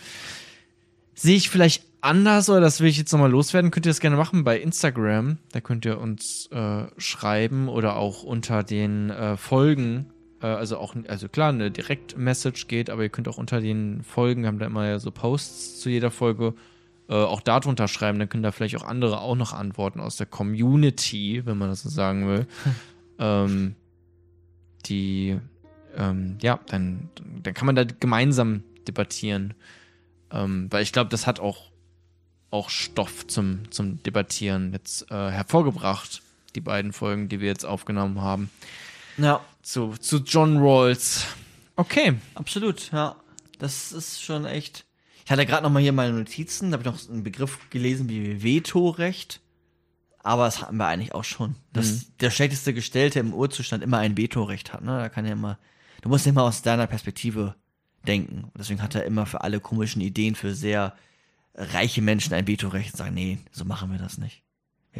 sehe 1.14 1.35
ich 1.35 1.49
vielleicht 1.49 1.84
anders 2.01 2.49
oder 2.49 2.61
das 2.61 2.79
will 2.79 2.87
ich 2.87 2.97
jetzt 2.97 3.11
nochmal 3.11 3.31
loswerden, 3.31 3.71
könnt 3.71 3.85
ihr 3.85 3.91
das 3.91 3.99
gerne 3.99 4.17
machen 4.17 4.43
bei 4.43 4.59
Instagram. 4.59 5.37
Da 5.51 5.61
könnt 5.61 5.85
ihr 5.85 5.99
uns 5.99 6.47
äh, 6.51 6.85
schreiben 6.97 7.67
oder 7.67 7.95
auch 7.95 8.23
unter 8.23 8.63
den 8.63 9.09
äh, 9.09 9.37
Folgen. 9.37 10.07
Äh, 10.41 10.47
also 10.47 10.77
auch, 10.77 10.95
also 11.07 11.29
klar, 11.29 11.49
eine 11.49 11.71
Direct-Message 11.71 12.67
geht, 12.67 12.89
aber 12.89 13.03
ihr 13.03 13.09
könnt 13.09 13.27
auch 13.27 13.37
unter 13.37 13.61
den 13.61 14.03
Folgen, 14.03 14.45
haben 14.45 14.59
da 14.59 14.65
immer 14.65 14.99
so 14.99 15.11
Posts 15.11 15.79
zu 15.79 15.89
jeder 15.89 16.11
Folge, 16.11 16.53
äh, 17.09 17.15
auch 17.15 17.41
darunter 17.41 17.87
schreiben. 17.87 18.19
Dann 18.19 18.29
können 18.29 18.43
da 18.43 18.51
vielleicht 18.51 18.75
auch 18.77 18.83
andere 18.83 19.21
auch 19.21 19.35
noch 19.35 19.53
antworten 19.53 19.99
aus 19.99 20.17
der 20.17 20.27
Community, 20.27 21.41
wenn 21.45 21.57
man 21.57 21.69
das 21.69 21.83
so 21.83 21.89
sagen 21.89 22.27
will. 22.27 22.47
ähm, 23.19 23.75
die, 24.85 25.39
ähm, 25.95 26.37
ja, 26.41 26.59
dann, 26.67 27.09
dann 27.43 27.53
kann 27.53 27.65
man 27.65 27.75
da 27.75 27.83
gemeinsam 27.83 28.63
debattieren. 28.87 29.53
Ähm, 30.31 30.67
weil 30.69 30.83
ich 30.83 30.91
glaube, 30.91 31.09
das 31.09 31.27
hat 31.27 31.39
auch, 31.39 31.71
auch 32.51 32.69
Stoff 32.69 33.27
zum, 33.27 33.69
zum 33.71 34.01
Debattieren 34.03 34.71
jetzt 34.73 35.09
äh, 35.11 35.29
hervorgebracht, 35.31 36.21
die 36.55 36.61
beiden 36.61 36.93
Folgen, 36.93 37.29
die 37.29 37.39
wir 37.39 37.47
jetzt 37.47 37.65
aufgenommen 37.65 38.21
haben. 38.21 38.49
Ja. 39.17 39.41
Zu, 39.61 39.95
zu 39.99 40.17
John 40.17 40.57
Rawls. 40.57 41.25
Okay. 41.75 42.15
Absolut, 42.35 42.91
ja. 42.91 43.15
Das 43.59 43.91
ist 43.91 44.23
schon 44.23 44.45
echt. 44.45 44.85
Ich 45.25 45.31
hatte 45.31 45.45
gerade 45.45 45.63
noch 45.63 45.71
mal 45.71 45.81
hier 45.81 45.91
meine 45.91 46.13
Notizen, 46.13 46.71
da 46.71 46.77
habe 46.77 46.87
ich 46.87 46.93
noch 46.93 47.09
einen 47.13 47.23
Begriff 47.23 47.69
gelesen 47.69 48.07
wie 48.07 48.43
Vetorecht. 48.43 49.41
Aber 50.23 50.45
das 50.45 50.61
hatten 50.61 50.77
wir 50.77 50.87
eigentlich 50.87 51.13
auch 51.15 51.23
schon. 51.23 51.55
Dass 51.73 51.87
Mhm. 51.91 52.01
der 52.21 52.31
schlechteste 52.31 52.73
Gestellte 52.73 53.19
im 53.19 53.33
Urzustand 53.33 53.83
immer 53.83 53.97
ein 53.97 54.17
Vetorecht 54.17 54.73
hat. 54.73 54.81
Ne? 54.83 54.97
Da 54.97 55.09
kann 55.09 55.25
ja 55.25 55.33
immer. 55.33 55.57
Du 56.01 56.09
musst 56.09 56.27
immer 56.27 56.43
aus 56.43 56.61
deiner 56.61 56.87
Perspektive 56.87 57.55
denken. 58.05 58.45
Und 58.45 58.53
deswegen 58.57 58.81
hat 58.81 58.95
er 58.95 59.03
immer 59.05 59.25
für 59.25 59.41
alle 59.41 59.59
komischen 59.59 60.01
Ideen 60.01 60.35
für 60.35 60.53
sehr 60.53 60.95
reiche 61.57 62.01
Menschen 62.01 62.34
ein 62.34 62.47
Vetorecht 62.47 62.93
und 62.93 62.97
sagen, 62.97 63.15
nee, 63.15 63.39
so 63.51 63.65
machen 63.65 63.91
wir 63.91 63.97
das 63.97 64.17
nicht. 64.17 64.43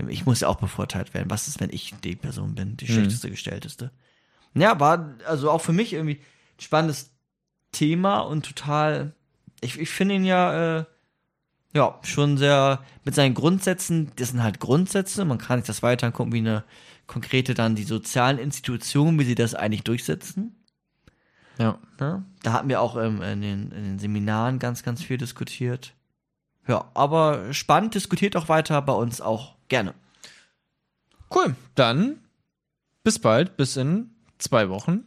Ich 0.10 0.26
muss 0.26 0.42
ja 0.42 0.48
auch 0.48 0.58
bevorteilt 0.58 1.14
werden. 1.14 1.30
Was 1.30 1.48
ist, 1.48 1.60
wenn 1.60 1.72
ich 1.72 1.94
die 2.04 2.16
Person 2.16 2.56
bin, 2.56 2.78
die 2.78 2.86
Mhm. 2.86 2.90
schlechteste 2.90 3.30
Gestellteste? 3.30 3.92
Ja, 4.54 4.80
war 4.80 5.16
also 5.26 5.50
auch 5.52 5.62
für 5.62 5.74
mich 5.74 5.94
irgendwie 5.94 6.16
ein 6.18 6.62
spannendes 6.62 7.12
Thema 7.72 8.20
und 8.20 8.46
total. 8.46 9.14
Ich, 9.62 9.80
ich 9.80 9.90
finde 9.90 10.16
ihn 10.16 10.26
ja, 10.26 10.80
äh, 10.80 10.86
ja, 11.74 12.00
schon 12.04 12.38
sehr 12.38 12.84
mit 13.04 13.16
seinen 13.16 13.34
Grundsätzen, 13.34 14.12
das 14.16 14.30
sind 14.30 14.44
halt 14.44 14.60
Grundsätze, 14.60 15.26
man 15.26 15.38
kann 15.38 15.60
sich 15.60 15.68
das 15.68 15.84
weiter 15.84 16.08
angucken, 16.08 16.32
wie 16.32 16.40
eine 16.40 16.64
konkrete 17.08 17.54
dann 17.54 17.76
die 17.76 17.84
sozialen 17.84 18.38
Institutionen, 18.38 19.18
wie 19.20 19.26
sie 19.26 19.36
das 19.36 19.56
eigentlich 19.56 19.84
durchsetzen. 19.84 20.56
Ja. 21.58 21.80
Ne? 22.00 22.24
Da 22.44 22.54
hatten 22.54 22.70
wir 22.70 22.82
auch 22.82 22.98
ähm, 22.98 23.22
in, 23.22 23.42
den, 23.42 23.72
in 23.72 23.84
den 23.84 24.00
Seminaren 24.00 24.60
ganz, 24.60 24.84
ganz 24.84 25.04
viel 25.04 25.18
diskutiert. 25.18 25.94
Ja, 26.68 26.86
aber 26.94 27.54
spannend, 27.54 27.96
diskutiert 27.96 28.36
auch 28.36 28.50
weiter 28.50 28.82
bei 28.82 28.94
uns 28.94 29.22
auch 29.22 29.56
gerne. 29.70 29.94
Cool. 31.34 31.56
Dann 31.76 32.20
bis 33.04 33.20
bald, 33.20 33.58
bis 33.58 33.78
in 33.78 34.12
zwei 34.38 34.70
Wochen. 34.70 35.06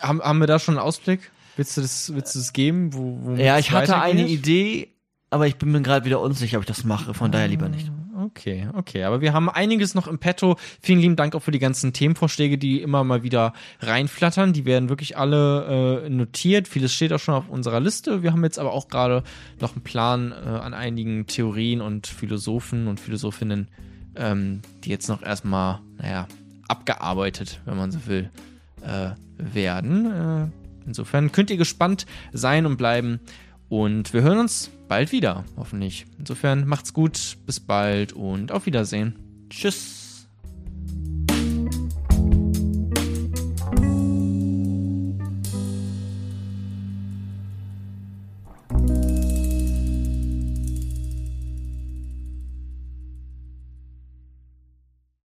Haben, 0.00 0.20
haben 0.20 0.38
wir 0.38 0.46
da 0.46 0.58
schon 0.58 0.76
einen 0.76 0.84
Ausblick? 0.86 1.30
Willst 1.56 1.76
du 1.76 1.82
das, 1.82 2.12
willst 2.14 2.34
du 2.34 2.38
das 2.38 2.52
geben? 2.52 2.92
Wo, 2.94 3.34
Ja, 3.36 3.58
ich 3.58 3.70
hatte 3.70 3.96
eine? 4.00 4.26
Idee, 4.26 4.88
aber 5.30 5.46
ich 5.46 5.56
bin 5.56 5.70
mir 5.70 5.82
gerade 5.82 6.04
wieder 6.04 6.20
unsicher, 6.20 6.58
ob 6.58 6.64
ich 6.64 6.68
das 6.68 6.84
mache, 6.84 7.14
von 7.14 7.30
daher 7.30 7.48
lieber 7.48 7.68
nicht. 7.68 7.90
Okay, 8.24 8.68
okay. 8.74 9.02
Aber 9.04 9.20
wir 9.20 9.32
haben 9.32 9.48
einiges 9.48 9.94
noch 9.94 10.06
im 10.06 10.18
Petto. 10.18 10.56
Vielen 10.80 11.00
lieben 11.00 11.16
Dank 11.16 11.34
auch 11.34 11.42
für 11.42 11.50
die 11.50 11.58
ganzen 11.58 11.92
Themenvorschläge, 11.92 12.56
die 12.56 12.80
immer 12.80 13.02
mal 13.02 13.22
wieder 13.22 13.52
reinflattern. 13.80 14.52
Die 14.52 14.64
werden 14.64 14.88
wirklich 14.88 15.16
alle 15.16 16.04
äh, 16.04 16.08
notiert. 16.08 16.68
Vieles 16.68 16.94
steht 16.94 17.12
auch 17.12 17.18
schon 17.18 17.34
auf 17.34 17.48
unserer 17.48 17.80
Liste. 17.80 18.22
Wir 18.22 18.32
haben 18.32 18.44
jetzt 18.44 18.58
aber 18.58 18.72
auch 18.72 18.88
gerade 18.88 19.24
noch 19.60 19.72
einen 19.72 19.82
Plan 19.82 20.32
äh, 20.32 20.48
an 20.48 20.72
einigen 20.72 21.26
Theorien 21.26 21.80
und 21.80 22.06
Philosophen 22.06 22.86
und 22.86 23.00
Philosophinnen, 23.00 23.68
ähm, 24.14 24.60
die 24.84 24.90
jetzt 24.90 25.08
noch 25.08 25.22
erstmal, 25.22 25.80
naja, 25.98 26.28
abgearbeitet, 26.68 27.60
wenn 27.64 27.76
man 27.76 27.90
so 27.90 28.06
will, 28.06 28.30
äh, 28.82 29.10
werden. 29.36 30.06
Äh, 30.06 30.86
insofern 30.86 31.32
könnt 31.32 31.50
ihr 31.50 31.56
gespannt 31.56 32.06
sein 32.32 32.66
und 32.66 32.76
bleiben. 32.76 33.20
Und 33.72 34.12
wir 34.12 34.20
hören 34.20 34.38
uns 34.38 34.70
bald 34.86 35.12
wieder, 35.12 35.46
hoffentlich. 35.56 36.04
Insofern 36.18 36.66
macht's 36.68 36.92
gut, 36.92 37.38
bis 37.46 37.58
bald 37.58 38.12
und 38.12 38.52
auf 38.52 38.66
Wiedersehen. 38.66 39.14
Tschüss. 39.48 40.01